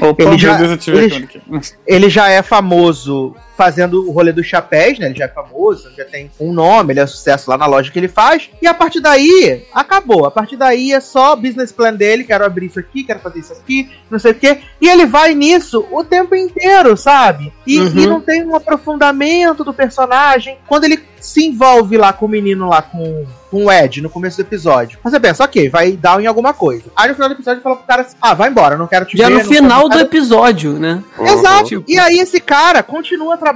Opa, 0.00 0.22
Ele 0.22 0.38
já- 0.38 0.56
Deus, 0.56 0.70
eu 0.70 0.78
tive 0.78 0.98
ele-. 0.98 1.28
Ele 1.86 2.08
já 2.08 2.28
é 2.30 2.42
famoso 2.42 3.34
fazendo 3.60 4.08
o 4.08 4.10
rolê 4.10 4.32
dos 4.32 4.46
chapéus, 4.46 4.98
né? 4.98 5.06
Ele 5.08 5.18
já 5.18 5.26
é 5.26 5.28
famoso, 5.28 5.90
já 5.94 6.04
tem 6.06 6.30
um 6.40 6.50
nome, 6.50 6.94
ele 6.94 7.00
é 7.00 7.06
sucesso 7.06 7.50
lá 7.50 7.58
na 7.58 7.66
loja 7.66 7.90
que 7.92 7.98
ele 7.98 8.08
faz. 8.08 8.48
E 8.62 8.66
a 8.66 8.72
partir 8.72 9.00
daí, 9.00 9.64
acabou. 9.74 10.24
A 10.24 10.30
partir 10.30 10.56
daí 10.56 10.92
é 10.92 11.00
só 11.00 11.34
o 11.34 11.36
business 11.36 11.70
plan 11.70 11.92
dele, 11.92 12.24
quero 12.24 12.42
abrir 12.42 12.66
isso 12.66 12.80
aqui, 12.80 13.04
quero 13.04 13.20
fazer 13.20 13.40
isso 13.40 13.52
aqui, 13.52 13.90
não 14.10 14.18
sei 14.18 14.30
o 14.32 14.34
quê. 14.34 14.60
E 14.80 14.88
ele 14.88 15.04
vai 15.04 15.34
nisso 15.34 15.86
o 15.90 16.02
tempo 16.02 16.34
inteiro, 16.34 16.96
sabe? 16.96 17.52
E, 17.66 17.78
Uhum. 17.78 17.98
e 17.98 18.06
não 18.06 18.20
tem 18.22 18.42
um 18.46 18.56
aprofundamento 18.56 19.62
do 19.64 19.74
personagem. 19.74 20.56
Quando 20.66 20.84
ele 20.84 21.02
se 21.20 21.44
envolve 21.46 21.98
lá 21.98 22.14
com 22.14 22.24
o 22.24 22.28
menino 22.28 22.66
lá 22.66 22.80
com, 22.80 23.26
com 23.50 23.66
o 23.66 23.70
Ed 23.72 24.00
no 24.00 24.08
começo 24.08 24.38
do 24.38 24.40
episódio. 24.40 24.98
Você 25.04 25.20
pensa, 25.20 25.44
ok, 25.44 25.68
vai 25.68 25.92
dar 25.92 26.18
em 26.18 26.26
alguma 26.26 26.54
coisa. 26.54 26.84
Aí 26.96 27.08
no 27.10 27.14
final 27.14 27.28
do 27.28 27.34
episódio 27.34 27.58
ele 27.58 27.62
fala 27.62 27.76
pro 27.76 27.86
cara 27.86 28.00
assim, 28.02 28.16
ah, 28.22 28.32
vai 28.32 28.48
embora, 28.48 28.78
não 28.78 28.86
quero 28.86 29.04
te 29.04 29.18
Já 29.18 29.24
ver. 29.28 29.30
no 29.34 29.36
não 29.40 29.44
quero 29.46 29.54
final 29.62 29.82
do 29.82 29.88
nada." 29.90 30.00
episódio, 30.00 30.78
né? 30.78 31.02
Exato. 31.20 31.64
Tipo- 31.68 31.84
E 31.86 31.98
aí 31.98 32.18
esse 32.20 32.40
cara 32.40 32.82
continua 32.82 33.36
trabalhando 33.36 33.49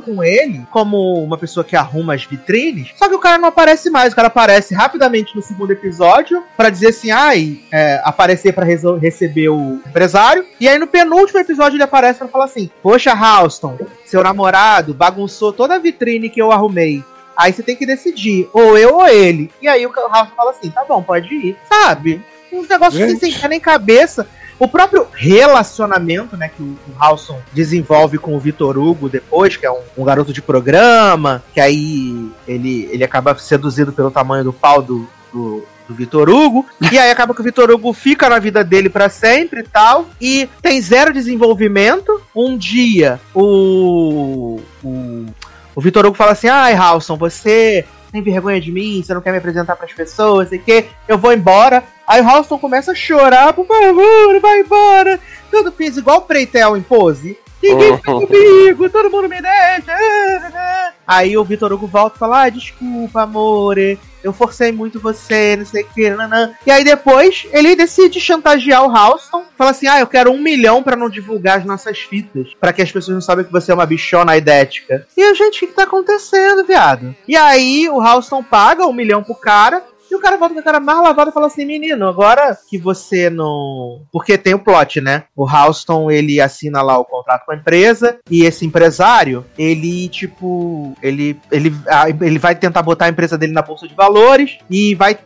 com 0.00 0.22
ele 0.22 0.66
como 0.70 1.14
uma 1.22 1.36
pessoa 1.38 1.64
que 1.64 1.76
arruma 1.76 2.14
as 2.14 2.24
vitrines, 2.24 2.90
só 2.96 3.08
que 3.08 3.14
o 3.14 3.18
cara 3.18 3.38
não 3.38 3.48
aparece 3.48 3.90
mais. 3.90 4.12
O 4.12 4.16
cara 4.16 4.28
aparece 4.28 4.74
rapidamente 4.74 5.34
no 5.36 5.42
segundo 5.42 5.70
episódio 5.72 6.42
pra 6.56 6.70
dizer 6.70 6.88
assim, 6.88 7.10
ai, 7.10 7.60
é, 7.72 8.00
aparecer 8.04 8.54
resol- 8.64 8.96
receber 8.98 9.48
o 9.48 9.80
empresário. 9.86 10.44
E 10.60 10.68
aí 10.68 10.78
no 10.78 10.86
penúltimo 10.86 11.38
episódio 11.40 11.76
ele 11.76 11.82
aparece 11.82 12.18
pra 12.18 12.28
falar 12.28 12.44
assim, 12.46 12.70
poxa, 12.82 13.12
Houston, 13.12 13.78
seu 14.04 14.22
namorado 14.22 14.94
bagunçou 14.94 15.52
toda 15.52 15.74
a 15.74 15.78
vitrine 15.78 16.28
que 16.30 16.40
eu 16.40 16.52
arrumei. 16.52 17.04
Aí 17.36 17.52
você 17.52 17.62
tem 17.62 17.74
que 17.74 17.86
decidir, 17.86 18.48
ou 18.52 18.76
eu 18.76 18.96
ou 18.96 19.06
ele. 19.08 19.50
E 19.60 19.66
aí 19.66 19.86
o 19.86 19.90
Houston 19.90 20.34
fala 20.36 20.50
assim, 20.50 20.70
tá 20.70 20.84
bom, 20.84 21.02
pode 21.02 21.34
ir. 21.34 21.56
Sabe? 21.68 22.22
Uns 22.52 22.68
negócios 22.68 23.00
assim, 23.02 23.18
sem 23.18 23.48
nem 23.48 23.58
cabeça. 23.58 24.26
O 24.62 24.68
próprio 24.68 25.08
relacionamento, 25.12 26.36
né, 26.36 26.48
que 26.48 26.62
o, 26.62 26.78
Halson 26.96 27.40
desenvolve 27.52 28.16
com 28.16 28.36
o 28.36 28.38
Vitor 28.38 28.78
Hugo 28.78 29.08
depois, 29.08 29.56
que 29.56 29.66
é 29.66 29.70
um, 29.72 29.80
um 29.98 30.04
garoto 30.04 30.32
de 30.32 30.40
programa, 30.40 31.42
que 31.52 31.60
aí 31.60 32.30
ele, 32.46 32.88
ele 32.92 33.02
acaba 33.02 33.36
seduzido 33.36 33.92
pelo 33.92 34.08
tamanho 34.08 34.44
do 34.44 34.52
pau 34.52 34.80
do, 34.80 35.08
do, 35.32 35.64
do 35.88 35.94
Vitor 35.96 36.30
Hugo, 36.30 36.64
e 36.92 36.96
aí 36.96 37.10
acaba 37.10 37.34
que 37.34 37.40
o 37.40 37.44
Vitor 37.44 37.72
Hugo 37.72 37.92
fica 37.92 38.28
na 38.28 38.38
vida 38.38 38.62
dele 38.62 38.88
pra 38.88 39.08
sempre 39.08 39.62
e 39.62 39.64
tal, 39.64 40.06
e 40.20 40.48
tem 40.62 40.80
zero 40.80 41.12
desenvolvimento. 41.12 42.22
Um 42.32 42.56
dia, 42.56 43.20
o. 43.34 44.60
o 44.84 45.26
o 45.74 45.80
Vitor 45.80 46.04
Hugo 46.04 46.14
fala 46.14 46.32
assim: 46.32 46.48
ai, 46.48 46.74
Halson, 46.74 47.16
você 47.16 47.86
tem 48.12 48.22
vergonha 48.22 48.60
de 48.60 48.70
mim, 48.70 49.02
você 49.02 49.14
não 49.14 49.22
quer 49.22 49.32
me 49.32 49.38
apresentar 49.38 49.74
pras 49.74 49.92
pessoas, 49.92 50.50
sei 50.50 50.58
que, 50.58 50.84
eu 51.08 51.16
vou 51.16 51.32
embora. 51.32 51.82
Aí 52.06 52.20
o 52.20 52.28
Halston 52.28 52.58
começa 52.58 52.92
a 52.92 52.94
chorar, 52.94 53.54
por 53.54 53.66
favor, 53.66 54.40
vai 54.40 54.60
embora. 54.60 55.18
Tudo 55.50 55.72
fiz 55.72 55.96
igual 55.96 56.18
o 56.18 56.22
Preitel 56.22 56.76
em 56.76 56.82
pose. 56.82 57.38
Ninguém 57.62 57.96
fica 57.96 58.12
comigo, 58.12 58.90
todo 58.90 59.10
mundo 59.10 59.28
me 59.28 59.40
deixa. 59.40 60.92
Aí 61.06 61.36
o 61.36 61.44
Vitor 61.44 61.72
Hugo 61.72 61.86
volta 61.86 62.16
e 62.16 62.18
fala: 62.18 62.42
ah, 62.42 62.48
desculpa, 62.48 63.22
amore, 63.22 63.98
eu 64.22 64.32
forcei 64.32 64.72
muito 64.72 65.00
você, 65.00 65.56
não 65.56 65.64
sei 65.66 65.82
o 65.82 65.86
que, 65.86 66.10
nanã. 66.10 66.52
E 66.66 66.70
aí 66.70 66.84
depois 66.84 67.46
ele 67.52 67.76
decide 67.76 68.20
chantagear 68.20 68.84
o 68.84 68.96
Halston, 68.96 69.44
fala 69.56 69.70
assim: 69.70 69.86
ah, 69.86 70.00
eu 70.00 70.06
quero 70.06 70.30
um 70.30 70.40
milhão 70.40 70.82
pra 70.82 70.96
não 70.96 71.08
divulgar 71.08 71.58
as 71.58 71.64
nossas 71.64 71.98
fitas, 71.98 72.54
pra 72.60 72.72
que 72.72 72.82
as 72.82 72.90
pessoas 72.90 73.14
não 73.14 73.20
saibam 73.20 73.44
que 73.44 73.52
você 73.52 73.72
é 73.72 73.74
uma 73.74 73.86
bichona 73.86 74.36
idética. 74.36 75.06
E 75.16 75.22
a 75.22 75.34
gente, 75.34 75.56
o 75.56 75.60
que, 75.60 75.66
que 75.68 75.74
tá 75.74 75.84
acontecendo, 75.84 76.64
viado? 76.64 77.14
E 77.26 77.36
aí 77.36 77.88
o 77.88 78.00
Halston 78.00 78.42
paga 78.42 78.86
um 78.86 78.92
milhão 78.92 79.22
pro 79.22 79.34
cara. 79.34 79.82
E 80.12 80.14
o 80.14 80.20
cara 80.20 80.36
volta 80.36 80.52
com 80.52 80.60
a 80.60 80.62
cara 80.62 80.78
mais 80.78 81.00
lavada 81.00 81.30
e 81.30 81.32
fala 81.32 81.46
assim: 81.46 81.64
Menino, 81.64 82.06
agora 82.06 82.54
que 82.68 82.76
você 82.76 83.30
não. 83.30 84.02
Porque 84.12 84.36
tem 84.36 84.52
o 84.52 84.58
plot, 84.58 85.00
né? 85.00 85.24
O 85.34 85.48
Halston 85.48 86.10
ele 86.10 86.38
assina 86.38 86.82
lá 86.82 86.98
o 86.98 87.04
contrato 87.04 87.46
com 87.46 87.52
a 87.52 87.56
empresa. 87.56 88.18
E 88.30 88.44
esse 88.44 88.66
empresário, 88.66 89.42
ele, 89.56 90.10
tipo. 90.10 90.94
Ele, 91.02 91.40
ele, 91.50 91.74
ele 92.20 92.38
vai 92.38 92.54
tentar 92.54 92.82
botar 92.82 93.06
a 93.06 93.08
empresa 93.08 93.38
dele 93.38 93.54
na 93.54 93.62
bolsa 93.62 93.88
de 93.88 93.94
valores. 93.94 94.58
E 94.68 94.94
vai 94.94 95.18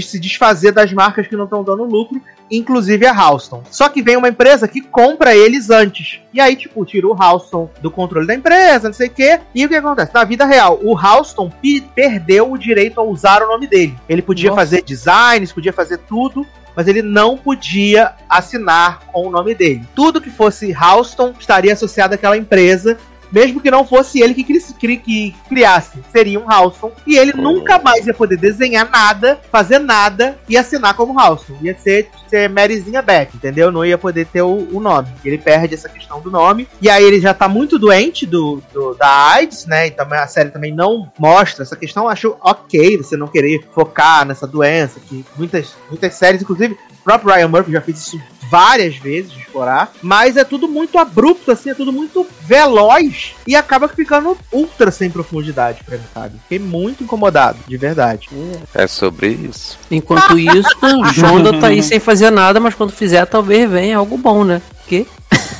se 0.00 0.20
desfazer 0.20 0.70
das 0.70 0.92
marcas 0.92 1.26
que 1.26 1.34
não 1.34 1.44
estão 1.44 1.64
dando 1.64 1.82
lucro. 1.82 2.22
Inclusive 2.50 3.06
a 3.06 3.12
Halston. 3.14 3.62
Só 3.70 3.88
que 3.88 4.02
vem 4.02 4.16
uma 4.16 4.28
empresa 4.28 4.66
que 4.66 4.80
compra 4.80 5.34
eles 5.36 5.70
antes. 5.70 6.20
E 6.32 6.40
aí, 6.40 6.56
tipo, 6.56 6.84
tira 6.84 7.06
o 7.06 7.14
Halston 7.20 7.70
do 7.80 7.90
controle 7.90 8.26
da 8.26 8.34
empresa, 8.34 8.88
não 8.88 8.94
sei 8.94 9.08
o 9.08 9.10
quê. 9.10 9.40
E 9.54 9.64
o 9.64 9.68
que 9.68 9.76
acontece? 9.76 10.14
Na 10.14 10.24
vida 10.24 10.44
real, 10.46 10.78
o 10.82 10.96
Halston 10.96 11.50
pe- 11.50 11.84
perdeu 11.94 12.50
o 12.50 12.56
direito 12.58 13.00
a 13.00 13.04
usar 13.04 13.42
o 13.42 13.48
nome 13.48 13.66
dele. 13.66 13.94
Ele 14.08 14.22
podia 14.22 14.50
Nossa. 14.50 14.62
fazer 14.62 14.82
designs, 14.82 15.52
podia 15.52 15.72
fazer 15.72 15.98
tudo, 15.98 16.46
mas 16.74 16.86
ele 16.88 17.02
não 17.02 17.36
podia 17.36 18.12
assinar 18.28 19.00
com 19.12 19.26
o 19.26 19.30
nome 19.30 19.54
dele. 19.54 19.82
Tudo 19.94 20.20
que 20.20 20.30
fosse 20.30 20.72
Halston 20.72 21.34
estaria 21.38 21.72
associado 21.72 22.14
àquela 22.14 22.36
empresa. 22.36 22.96
Mesmo 23.30 23.60
que 23.60 23.70
não 23.70 23.86
fosse 23.86 24.20
ele 24.20 24.34
que, 24.34 24.44
cri- 24.44 24.96
que 24.98 25.34
criasse, 25.48 25.98
seria 26.12 26.40
um 26.40 26.50
Halston. 26.50 26.92
E 27.06 27.16
ele 27.16 27.32
nunca 27.32 27.78
mais 27.78 28.06
ia 28.06 28.14
poder 28.14 28.36
desenhar 28.36 28.88
nada, 28.90 29.40
fazer 29.50 29.78
nada 29.78 30.38
e 30.48 30.56
assinar 30.56 30.94
como 30.94 31.18
Halston. 31.18 31.56
Ia 31.62 31.76
ser, 31.78 32.08
ser 32.28 32.48
Maryzinha 32.48 33.02
Beck, 33.02 33.34
entendeu? 33.36 33.70
Não 33.70 33.84
ia 33.84 33.98
poder 33.98 34.26
ter 34.26 34.42
o, 34.42 34.68
o 34.72 34.80
nome. 34.80 35.08
Ele 35.24 35.38
perde 35.38 35.74
essa 35.74 35.88
questão 35.88 36.20
do 36.20 36.30
nome. 36.30 36.66
E 36.80 36.88
aí 36.88 37.04
ele 37.04 37.20
já 37.20 37.34
tá 37.34 37.48
muito 37.48 37.78
doente 37.78 38.24
do, 38.26 38.62
do- 38.72 38.94
da 38.94 39.08
AIDS, 39.32 39.66
né? 39.66 39.86
Então 39.86 40.06
a 40.10 40.26
série 40.26 40.50
também 40.50 40.72
não 40.74 41.10
mostra 41.18 41.62
essa 41.62 41.76
questão. 41.76 42.04
Eu 42.04 42.08
Acho 42.10 42.36
ok 42.40 42.96
você 42.96 43.16
não 43.16 43.28
querer 43.28 43.64
focar 43.74 44.24
nessa 44.24 44.46
doença, 44.46 44.98
que 45.00 45.24
muitas, 45.36 45.74
muitas 45.88 46.14
séries, 46.14 46.42
inclusive, 46.42 46.74
o 46.74 47.04
próprio 47.04 47.32
Ryan 47.34 47.48
Murphy 47.48 47.72
já 47.72 47.80
fez 47.80 47.98
isso 47.98 48.20
várias 48.50 48.96
vezes 48.96 49.30
de 49.32 49.40
explorar, 49.40 49.92
mas 50.02 50.36
é 50.36 50.44
tudo 50.44 50.68
muito 50.68 50.98
abrupto, 50.98 51.50
assim, 51.52 51.70
é 51.70 51.74
tudo 51.74 51.92
muito 51.92 52.26
veloz 52.42 53.34
e 53.46 53.54
acaba 53.56 53.88
ficando 53.88 54.36
ultra 54.52 54.90
sem 54.90 55.10
profundidade 55.10 55.82
pra 55.84 55.96
mim, 55.98 56.04
sabe? 56.14 56.38
Fiquei 56.42 56.58
muito 56.58 57.04
incomodado, 57.04 57.58
de 57.66 57.76
verdade. 57.76 58.28
É 58.74 58.86
sobre 58.86 59.28
isso. 59.28 59.78
Enquanto 59.90 60.38
isso, 60.38 60.68
o 60.82 61.12
Jonda 61.12 61.58
tá 61.58 61.68
aí 61.68 61.82
sem 61.82 62.00
fazer 62.00 62.30
nada, 62.30 62.58
mas 62.60 62.74
quando 62.74 62.92
fizer, 62.92 63.24
talvez 63.26 63.70
venha 63.70 63.98
algo 63.98 64.16
bom, 64.16 64.44
né? 64.44 64.62
Porque. 64.78 65.06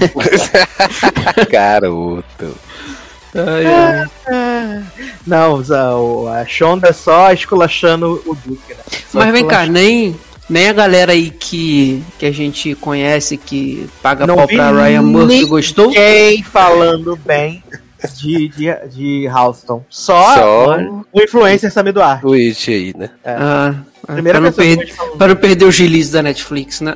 Garoto. 1.50 2.56
Ai, 3.34 3.66
ai. 4.26 4.84
Não, 5.26 5.60
o- 5.60 6.28
a 6.28 6.44
Shonda 6.46 6.92
só 6.92 7.30
esculachando 7.32 8.22
o 8.26 8.34
Duke, 8.34 8.74
né? 8.74 8.80
Só 9.10 9.18
Mas 9.18 9.32
vem 9.32 9.46
cá, 9.46 9.66
nem, 9.66 10.18
nem 10.48 10.68
a 10.68 10.72
galera 10.72 11.12
aí 11.12 11.30
que, 11.30 12.02
que 12.18 12.26
a 12.26 12.32
gente 12.32 12.74
conhece, 12.76 13.36
que 13.36 13.88
paga 14.02 14.26
Não 14.26 14.36
pau 14.36 14.46
pra 14.46 14.70
Ryan 14.70 15.02
Murphy, 15.02 15.26
ninguém 15.34 15.46
gostou? 15.48 15.86
Ninguém 15.88 16.42
falando 16.42 17.16
bem 17.16 17.62
de, 18.16 18.48
de, 18.48 18.74
de 18.94 19.28
Houston. 19.28 19.84
Só, 19.90 20.34
Só 20.34 20.76
o 21.12 21.20
influencer 21.22 21.72
Samir 21.72 21.92
Duarte. 21.92 22.24
o 22.26 22.32
It 22.34 22.70
aí, 22.70 22.94
né? 22.96 23.10
Ah, 23.24 23.74
Primeira 24.06 24.38
pra, 24.40 24.48
não 24.48 24.52
pessoa 24.56 24.66
que 24.66 24.72
eu 24.72 24.76
per- 24.76 24.86
vejo 24.86 24.96
falando. 24.96 25.18
pra 25.18 25.28
não 25.28 25.36
perder 25.36 25.64
os 25.66 25.78
releases 25.78 26.10
da 26.12 26.22
Netflix, 26.22 26.80
né? 26.80 26.94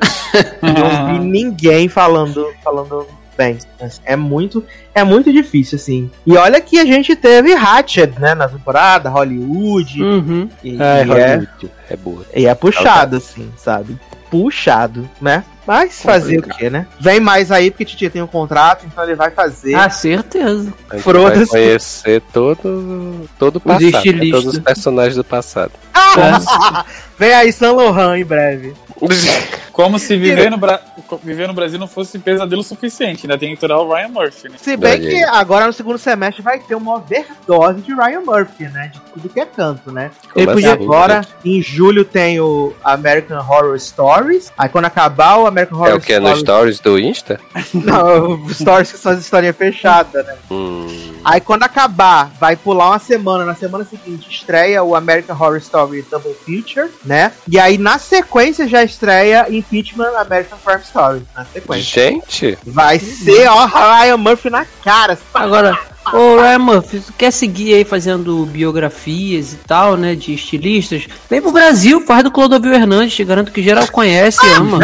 Não 0.62 1.12
vi 1.12 1.18
ninguém 1.26 1.88
falando, 1.88 2.46
falando 2.64 3.06
bem. 3.36 3.58
É 4.04 4.16
muito, 4.16 4.64
é 4.94 5.02
muito 5.04 5.32
difícil, 5.32 5.76
assim. 5.76 6.10
E 6.26 6.36
olha 6.36 6.60
que 6.60 6.78
a 6.78 6.84
gente 6.84 7.14
teve 7.16 7.52
Hatchet, 7.54 8.18
né, 8.18 8.34
na 8.34 8.48
temporada, 8.48 9.08
Hollywood. 9.08 10.02
Uhum. 10.02 10.48
E, 10.62 10.70
É, 10.70 10.72
e 10.74 10.82
é, 10.82 11.04
Hollywood. 11.04 11.70
É 11.90 11.96
boa. 11.96 12.24
e 12.34 12.46
é 12.46 12.54
puxado, 12.54 13.16
assim, 13.16 13.50
sabe? 13.56 13.98
Puxado, 14.30 15.08
né? 15.20 15.44
Mas 15.66 16.02
fazer 16.02 16.38
o 16.38 16.42
quê, 16.42 16.68
né? 16.68 16.86
Vem 16.98 17.20
mais 17.20 17.52
aí, 17.52 17.70
porque 17.70 17.84
Titi 17.84 18.10
tem 18.10 18.20
um 18.20 18.26
contrato, 18.26 18.84
então 18.84 19.04
ele 19.04 19.14
vai 19.14 19.30
fazer. 19.30 19.74
Ah, 19.76 19.88
certeza. 19.88 20.72
Frodo- 20.98 21.36
vai 21.36 21.46
conhecer 21.46 22.20
todo, 22.32 23.28
todo 23.38 23.56
o 23.56 23.58
Os 23.58 23.90
passado. 23.90 24.12
né? 24.12 24.30
Todos 24.30 24.46
os 24.46 24.58
personagens 24.58 25.16
do 25.16 25.22
passado. 25.22 25.72
Vem 27.18 27.32
aí 27.32 27.52
Saint 27.52 27.76
Laurent 27.76 28.20
em 28.20 28.24
breve. 28.24 28.74
Como 29.72 29.98
se 29.98 30.16
viver 30.16 30.50
no, 30.50 30.58
Bra... 30.58 30.80
viver 31.22 31.48
no 31.48 31.54
Brasil 31.54 31.78
não 31.78 31.88
fosse 31.88 32.18
pesadelo 32.18 32.62
suficiente. 32.62 33.24
Ainda 33.26 33.38
tem 33.38 33.48
que 33.50 33.54
aturar 33.56 33.78
o 33.80 33.92
Ryan 33.92 34.08
Murphy, 34.08 34.48
né? 34.48 34.56
Se 34.60 34.76
bem 34.76 35.00
que 35.00 35.22
agora 35.24 35.66
no 35.66 35.72
segundo 35.72 35.98
semestre 35.98 36.42
vai 36.42 36.58
ter 36.58 36.74
uma 36.74 36.96
overdose 36.96 37.80
de 37.80 37.94
Ryan 37.94 38.20
Murphy, 38.20 38.64
né? 38.64 38.90
De 38.92 39.00
tudo 39.12 39.28
que 39.28 39.40
é 39.40 39.46
canto, 39.46 39.90
né? 39.90 40.10
Ele 40.36 40.46
Como 40.46 40.56
podia- 40.56 40.74
assim? 40.74 40.82
Agora, 40.84 41.20
em 41.44 41.62
julho, 41.62 42.04
tem 42.04 42.40
o 42.40 42.72
American 42.84 43.38
Horror 43.38 43.78
Stories. 43.78 44.52
Aí 44.56 44.68
quando 44.68 44.84
acabar 44.86 45.36
o 45.38 45.46
American 45.46 45.78
Horror 45.78 45.90
É 45.92 45.94
o 45.94 46.00
que 46.00 46.12
é 46.12 46.20
no 46.20 46.26
Stories. 46.36 46.76
Stories 46.76 46.80
do 46.80 46.98
Insta? 46.98 47.40
Não, 47.72 48.42
os 48.44 48.58
stories 48.58 48.92
que 48.92 48.98
são 48.98 49.12
as 49.12 49.20
historinhas 49.20 49.56
fechadas, 49.56 50.24
né? 50.26 50.34
Hum, 50.50 51.12
Aí 51.24 51.40
quando 51.40 51.62
acabar, 51.62 52.30
vai 52.40 52.56
pular 52.56 52.88
uma 52.90 52.98
semana. 52.98 53.44
Na 53.44 53.54
semana 53.54 53.84
seguinte 53.84 54.28
estreia 54.28 54.82
o 54.82 54.94
American 54.96 55.36
Horror 55.36 55.56
Story 55.58 56.02
Double 56.10 56.34
Feature, 56.44 56.90
né? 57.04 57.32
E 57.48 57.58
aí 57.60 57.78
na 57.78 57.96
sequência 57.98 58.66
já 58.66 58.82
estreia 58.82 59.46
Impeachment 59.62 60.14
American 60.18 60.58
Crime 60.64 60.80
Story. 60.82 61.22
Na 61.36 61.44
sequência. 61.44 62.10
gente, 62.12 62.58
Vai 62.66 62.98
ser, 62.98 63.48
ó, 63.48 63.66
Ryan 63.66 64.16
Murphy 64.16 64.50
na 64.50 64.64
cara. 64.84 65.18
Agora, 65.32 65.78
ô 66.12 66.36
Ryan 66.40 66.58
Murphy, 66.58 67.00
tu 67.00 67.12
quer 67.12 67.30
seguir 67.30 67.74
aí 67.74 67.84
fazendo 67.84 68.44
biografias 68.46 69.52
e 69.52 69.56
tal, 69.56 69.96
né, 69.96 70.14
de 70.14 70.34
estilistas? 70.34 71.06
Vem 71.30 71.40
pro 71.40 71.52
Brasil, 71.52 72.00
faz 72.04 72.24
do 72.24 72.30
Clodovil 72.30 72.72
Hernandes, 72.74 73.14
te 73.14 73.24
garanto 73.24 73.52
que 73.52 73.62
geral 73.62 73.86
conhece 73.88 74.44
e 74.44 74.52
ama. 74.54 74.78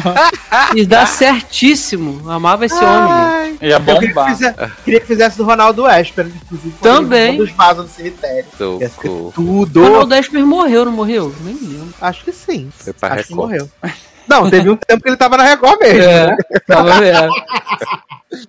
e 0.76 0.84
dá 0.86 1.06
certíssimo, 1.06 2.30
amava 2.30 2.66
esse 2.66 2.82
homem. 2.82 3.58
Ia 3.62 3.74
eu 3.76 3.80
queria 3.80 3.98
que, 4.00 4.06
bombar. 4.08 4.28
fize- 4.36 4.54
queria 4.84 5.00
que 5.00 5.06
fizesse 5.06 5.36
do 5.36 5.44
Ronaldo 5.44 5.88
Esper, 5.88 6.26
inclusive. 6.26 6.74
Também. 6.80 7.28
ele 7.34 7.38
Dos 7.38 7.50
vasos 7.52 7.84
no 7.84 7.90
cemitério. 7.90 8.46
Socorro. 8.56 9.32
tudo. 9.34 9.82
Ronaldo 9.82 10.14
Esper 10.14 10.46
morreu, 10.46 10.84
não 10.84 10.92
morreu? 10.92 11.34
Nem 11.44 11.54
lembro. 11.54 11.88
Acho 12.00 12.24
que 12.24 12.32
sim. 12.32 12.70
Foi 12.76 12.92
pra 12.92 13.14
Acho 13.14 13.28
que 13.28 13.34
morreu. 13.34 13.68
Não, 14.30 14.48
teve 14.48 14.70
um 14.70 14.76
tempo 14.76 15.02
que 15.02 15.08
ele 15.08 15.16
tava 15.16 15.36
na 15.36 15.42
Record 15.44 15.78
mesmo. 15.80 16.02
É, 16.02 16.36
tava 16.66 17.04
é. 17.04 17.28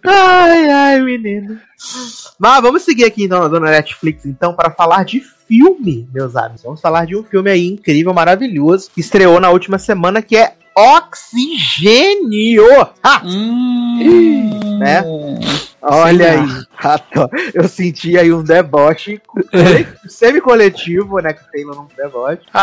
Ai, 0.05 0.69
ai, 0.69 0.99
menino. 1.01 1.59
Mas 2.39 2.61
vamos 2.61 2.83
seguir 2.83 3.03
aqui 3.05 3.23
então 3.23 3.39
na 3.39 3.47
dona 3.47 3.71
Netflix 3.71 4.25
então 4.25 4.53
para 4.53 4.69
falar 4.71 5.03
de 5.03 5.19
filme, 5.47 6.07
meus 6.13 6.35
amigos. 6.35 6.61
Vamos 6.63 6.79
falar 6.81 7.05
de 7.05 7.15
um 7.17 7.23
filme 7.23 7.49
aí 7.49 7.67
incrível, 7.67 8.13
maravilhoso, 8.13 8.91
que 8.93 9.01
estreou 9.01 9.39
na 9.39 9.49
última 9.49 9.79
semana 9.79 10.21
que 10.21 10.37
é 10.37 10.53
Oxigênio. 10.75 12.63
Ah, 13.03 13.21
Hum, 13.25 14.77
Né? 14.79 15.03
olha 15.81 16.31
aí. 16.31 16.47
Rato. 16.75 17.29
Eu 17.53 17.67
senti 17.67 18.17
aí 18.17 18.31
um 18.31 18.43
deboche 18.43 19.19
cole- 19.51 19.87
semi-coletivo, 20.07 21.19
né? 21.19 21.33
Que 21.33 21.51
tem 21.51 21.65
no 21.65 21.87
deboche. 21.97 22.41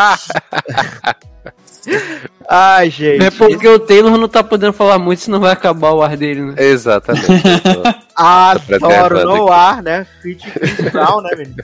Ai, 2.49 2.89
gente. 2.89 3.23
É 3.23 3.29
porque 3.29 3.67
o 3.67 3.79
Taylor 3.79 4.17
não 4.17 4.27
tá 4.27 4.43
podendo 4.43 4.73
falar 4.73 4.97
muito, 4.97 5.21
senão 5.21 5.39
vai 5.39 5.51
acabar 5.51 5.91
o 5.91 6.01
ar 6.01 6.17
dele, 6.17 6.41
né? 6.41 6.55
Exatamente. 6.57 7.27
Adoro 8.15 9.23
no 9.23 9.51
ar, 9.51 9.83
né? 9.83 10.05
Fit 10.21 10.43
Brown, 10.91 11.21
né, 11.21 11.29
menino? 11.37 11.63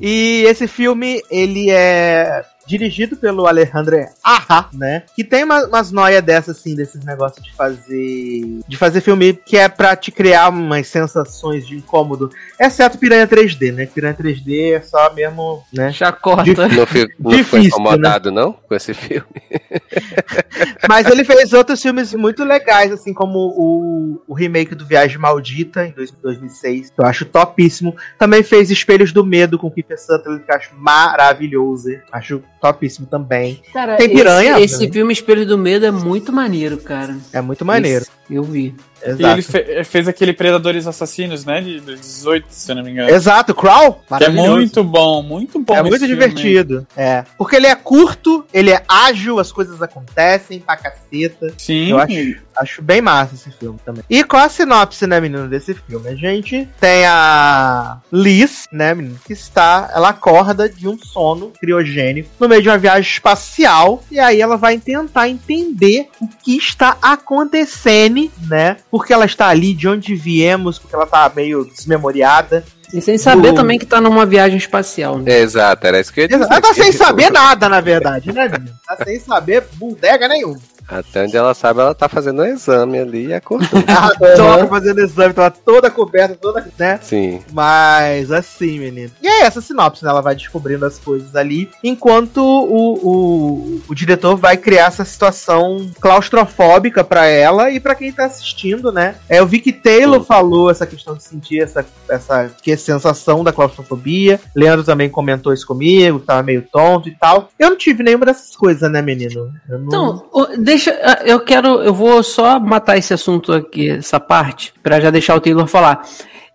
E 0.00 0.44
esse 0.48 0.66
filme, 0.66 1.22
ele 1.30 1.70
é 1.70 2.44
dirigido 2.66 3.16
pelo 3.16 3.46
Alejandro 3.46 3.96
Aja, 4.22 4.66
né? 4.72 5.02
Que 5.14 5.22
tem 5.24 5.44
uma, 5.44 5.66
umas 5.66 5.90
noias 5.92 6.22
dessas, 6.22 6.56
assim, 6.58 6.74
desses 6.74 7.04
negócios 7.04 7.44
de 7.44 7.52
fazer. 7.52 8.60
De 8.66 8.76
fazer 8.76 9.00
filme 9.00 9.32
que 9.34 9.56
é 9.56 9.68
pra 9.68 9.94
te 9.96 10.10
criar 10.10 10.48
umas 10.48 10.86
sensações 10.88 11.66
de 11.66 11.76
incômodo. 11.76 12.30
Exceto 12.58 12.98
Piranha 12.98 13.26
3D, 13.26 13.72
né? 13.72 13.86
Piranha 13.86 14.14
3D 14.14 14.72
é 14.76 14.80
só 14.80 15.12
mesmo, 15.12 15.62
né? 15.72 15.92
Chacota. 15.92 16.44
Não, 16.68 16.86
fi- 16.86 17.08
não 17.18 17.32
ficou 17.32 17.32
Difícil, 17.32 17.64
incomodado, 17.68 18.30
não? 18.30 18.52
Com 18.52 18.74
esse 18.74 18.94
filme? 18.94 19.26
Mas 20.88 21.06
ele 21.06 21.24
fez 21.24 21.52
outros 21.52 21.80
filmes 21.80 22.14
muito 22.14 22.44
legais, 22.44 22.92
assim 22.92 23.12
como 23.12 23.38
o, 23.56 24.22
o 24.28 24.34
remake 24.34 24.74
do 24.74 24.86
Viagem 24.86 25.18
Maldita, 25.18 25.86
em 25.86 25.92
dois- 25.92 26.10
2006, 26.10 26.90
que 26.90 27.00
eu 27.00 27.04
acho 27.06 27.24
topíssimo. 27.24 27.94
Também 28.18 28.42
fez 28.42 28.70
Espelhos 28.70 29.12
do 29.12 29.24
Medo 29.24 29.58
com 29.58 29.70
Kiefer 29.70 29.98
Sutherland, 30.00 30.44
que 30.44 30.50
eu 30.50 30.56
acho 30.56 30.70
maravilhoso. 30.76 31.84
Acho 32.12 32.42
topíssimo 32.64 33.06
também. 33.06 33.60
Cara, 33.72 33.96
Tem 33.96 34.08
piranha, 34.08 34.52
Esse, 34.60 34.76
esse 34.76 34.86
né? 34.86 34.92
filme 34.92 35.12
Espelho 35.12 35.44
do 35.46 35.58
Medo 35.58 35.84
é 35.84 35.90
muito 35.90 36.32
maneiro, 36.32 36.78
cara. 36.78 37.16
É 37.32 37.40
muito 37.42 37.62
maneiro. 37.64 38.04
Esse 38.04 38.34
eu 38.34 38.42
vi. 38.42 38.74
E 39.04 39.10
Exato. 39.10 39.26
ele 39.34 39.42
fe- 39.42 39.84
fez 39.84 40.08
aquele 40.08 40.32
Predadores 40.32 40.86
Assassinos, 40.86 41.44
né? 41.44 41.60
De 41.60 41.80
18, 41.80 42.46
se 42.48 42.70
eu 42.72 42.76
não 42.76 42.82
me 42.82 42.90
engano. 42.90 43.10
Exato, 43.10 43.54
Crawl? 43.54 44.02
Que 44.18 44.24
é 44.24 44.28
muito 44.28 44.82
bom, 44.82 45.22
muito 45.22 45.58
bom. 45.58 45.74
É 45.74 45.82
muito 45.82 45.98
filme. 45.98 46.14
divertido. 46.14 46.86
É. 46.96 47.24
Porque 47.36 47.56
ele 47.56 47.66
é 47.66 47.74
curto, 47.74 48.44
ele 48.52 48.70
é 48.70 48.82
ágil, 48.88 49.38
as 49.38 49.52
coisas 49.52 49.80
acontecem 49.82 50.60
pra 50.60 50.76
caceta. 50.76 51.52
Sim. 51.58 51.90
Eu 51.90 51.98
acho, 51.98 52.36
acho 52.56 52.82
bem 52.82 53.00
massa 53.00 53.34
esse 53.34 53.50
filme 53.50 53.78
também. 53.84 54.02
E 54.08 54.24
qual 54.24 54.44
a 54.44 54.48
sinopse, 54.48 55.06
né, 55.06 55.20
menino, 55.20 55.48
desse 55.48 55.74
filme? 55.74 56.08
A 56.08 56.14
gente 56.14 56.68
tem 56.80 57.04
a 57.06 57.98
Liz, 58.12 58.66
né, 58.72 58.94
menino, 58.94 59.18
que 59.24 59.32
está. 59.32 59.90
Ela 59.94 60.08
acorda 60.10 60.68
de 60.68 60.88
um 60.88 60.98
sono 60.98 61.52
criogênico 61.60 62.30
no 62.40 62.48
meio 62.48 62.62
de 62.62 62.68
uma 62.68 62.78
viagem 62.78 63.10
espacial. 63.10 64.02
E 64.10 64.18
aí 64.18 64.40
ela 64.40 64.56
vai 64.56 64.78
tentar 64.78 65.28
entender 65.28 66.08
o 66.20 66.26
que 66.28 66.56
está 66.56 66.96
acontecendo, 67.02 68.30
né? 68.48 68.76
Porque 68.94 69.12
ela 69.12 69.24
está 69.24 69.48
ali, 69.48 69.74
de 69.74 69.88
onde 69.88 70.14
viemos, 70.14 70.78
porque 70.78 70.94
ela 70.94 71.04
tá 71.04 71.28
meio 71.34 71.64
desmemoriada. 71.64 72.64
E 72.92 73.00
sem 73.00 73.18
saber 73.18 73.48
O- 73.48 73.54
também 73.56 73.76
que 73.76 73.84
tá 73.84 74.00
numa 74.00 74.24
viagem 74.24 74.56
espacial, 74.56 75.18
né? 75.18 75.36
Exato, 75.40 75.84
era 75.84 75.98
isso 75.98 76.12
que 76.12 76.20
eu 76.20 76.22
ia 76.22 76.28
dizer. 76.28 76.44
Ela 76.44 76.60
tá 76.60 76.72
sem 76.72 76.92
saber 76.92 77.28
nada, 77.32 77.68
na 77.68 77.80
verdade, 77.80 78.32
né, 78.32 78.48
menino? 78.48 78.70
Tá 78.86 78.96
sem 79.04 79.18
saber 79.18 79.64
bodega 79.74 80.28
nenhuma. 80.28 80.60
Até 80.88 81.24
onde 81.24 81.36
ela 81.36 81.54
sabe, 81.54 81.80
ela 81.80 81.94
tá 81.94 82.08
fazendo 82.08 82.42
um 82.42 82.46
exame 82.46 82.98
ali 82.98 83.26
e 83.28 83.34
acordou. 83.34 83.68
A 83.88 84.08
Doca 84.36 84.66
fazendo 84.66 85.00
exame, 85.00 85.32
tava 85.34 85.50
toda 85.50 85.90
coberta, 85.90 86.36
toda, 86.40 86.66
né? 86.78 86.98
Sim. 87.02 87.40
Mas 87.52 88.30
assim, 88.30 88.78
menino. 88.78 89.10
E 89.22 89.26
é 89.26 89.42
essa 89.42 89.60
sinopse, 89.60 90.04
né? 90.04 90.10
Ela 90.10 90.20
vai 90.20 90.34
descobrindo 90.34 90.84
as 90.84 90.98
coisas 90.98 91.34
ali, 91.34 91.70
enquanto 91.82 92.38
o, 92.38 92.94
o, 92.94 93.82
o 93.88 93.94
diretor 93.94 94.36
vai 94.36 94.56
criar 94.56 94.86
essa 94.86 95.04
situação 95.04 95.90
claustrofóbica 96.00 97.02
pra 97.04 97.26
ela 97.26 97.70
e 97.70 97.80
pra 97.80 97.94
quem 97.94 98.12
tá 98.12 98.24
assistindo, 98.26 98.90
né? 98.92 99.16
É, 99.28 99.38
eu 99.38 99.46
vi 99.46 99.60
que 99.60 99.72
Taylor 99.72 100.20
Sim. 100.20 100.26
falou 100.26 100.70
essa 100.70 100.86
questão 100.86 101.14
de 101.14 101.22
sentir 101.22 101.60
essa, 101.62 101.84
essa 102.08 102.50
que 102.62 102.72
é 102.72 102.76
sensação 102.76 103.42
da 103.44 103.52
claustrofobia. 103.52 104.40
Leandro 104.54 104.84
também 104.84 105.08
comentou 105.08 105.52
isso 105.52 105.66
comigo, 105.66 106.18
tava 106.20 106.42
meio 106.42 106.62
tonto 106.72 107.08
e 107.08 107.14
tal. 107.16 107.48
Eu 107.58 107.70
não 107.70 107.76
tive 107.76 108.02
nenhuma 108.02 108.26
dessas 108.26 108.54
coisas, 108.56 108.90
né, 108.90 109.00
menino? 109.00 109.52
Eu 109.68 109.78
não... 109.78 109.86
Então, 109.86 110.24
o- 110.32 110.46
deixa. 110.74 110.98
ah, 111.02 111.22
Eu 111.24 111.40
quero. 111.40 111.82
Eu 111.82 111.94
vou 111.94 112.22
só 112.22 112.58
matar 112.58 112.98
esse 112.98 113.14
assunto 113.14 113.52
aqui, 113.52 113.90
essa 113.90 114.18
parte, 114.18 114.74
pra 114.82 115.00
já 115.00 115.10
deixar 115.10 115.36
o 115.36 115.40
Taylor 115.40 115.66
falar. 115.66 116.06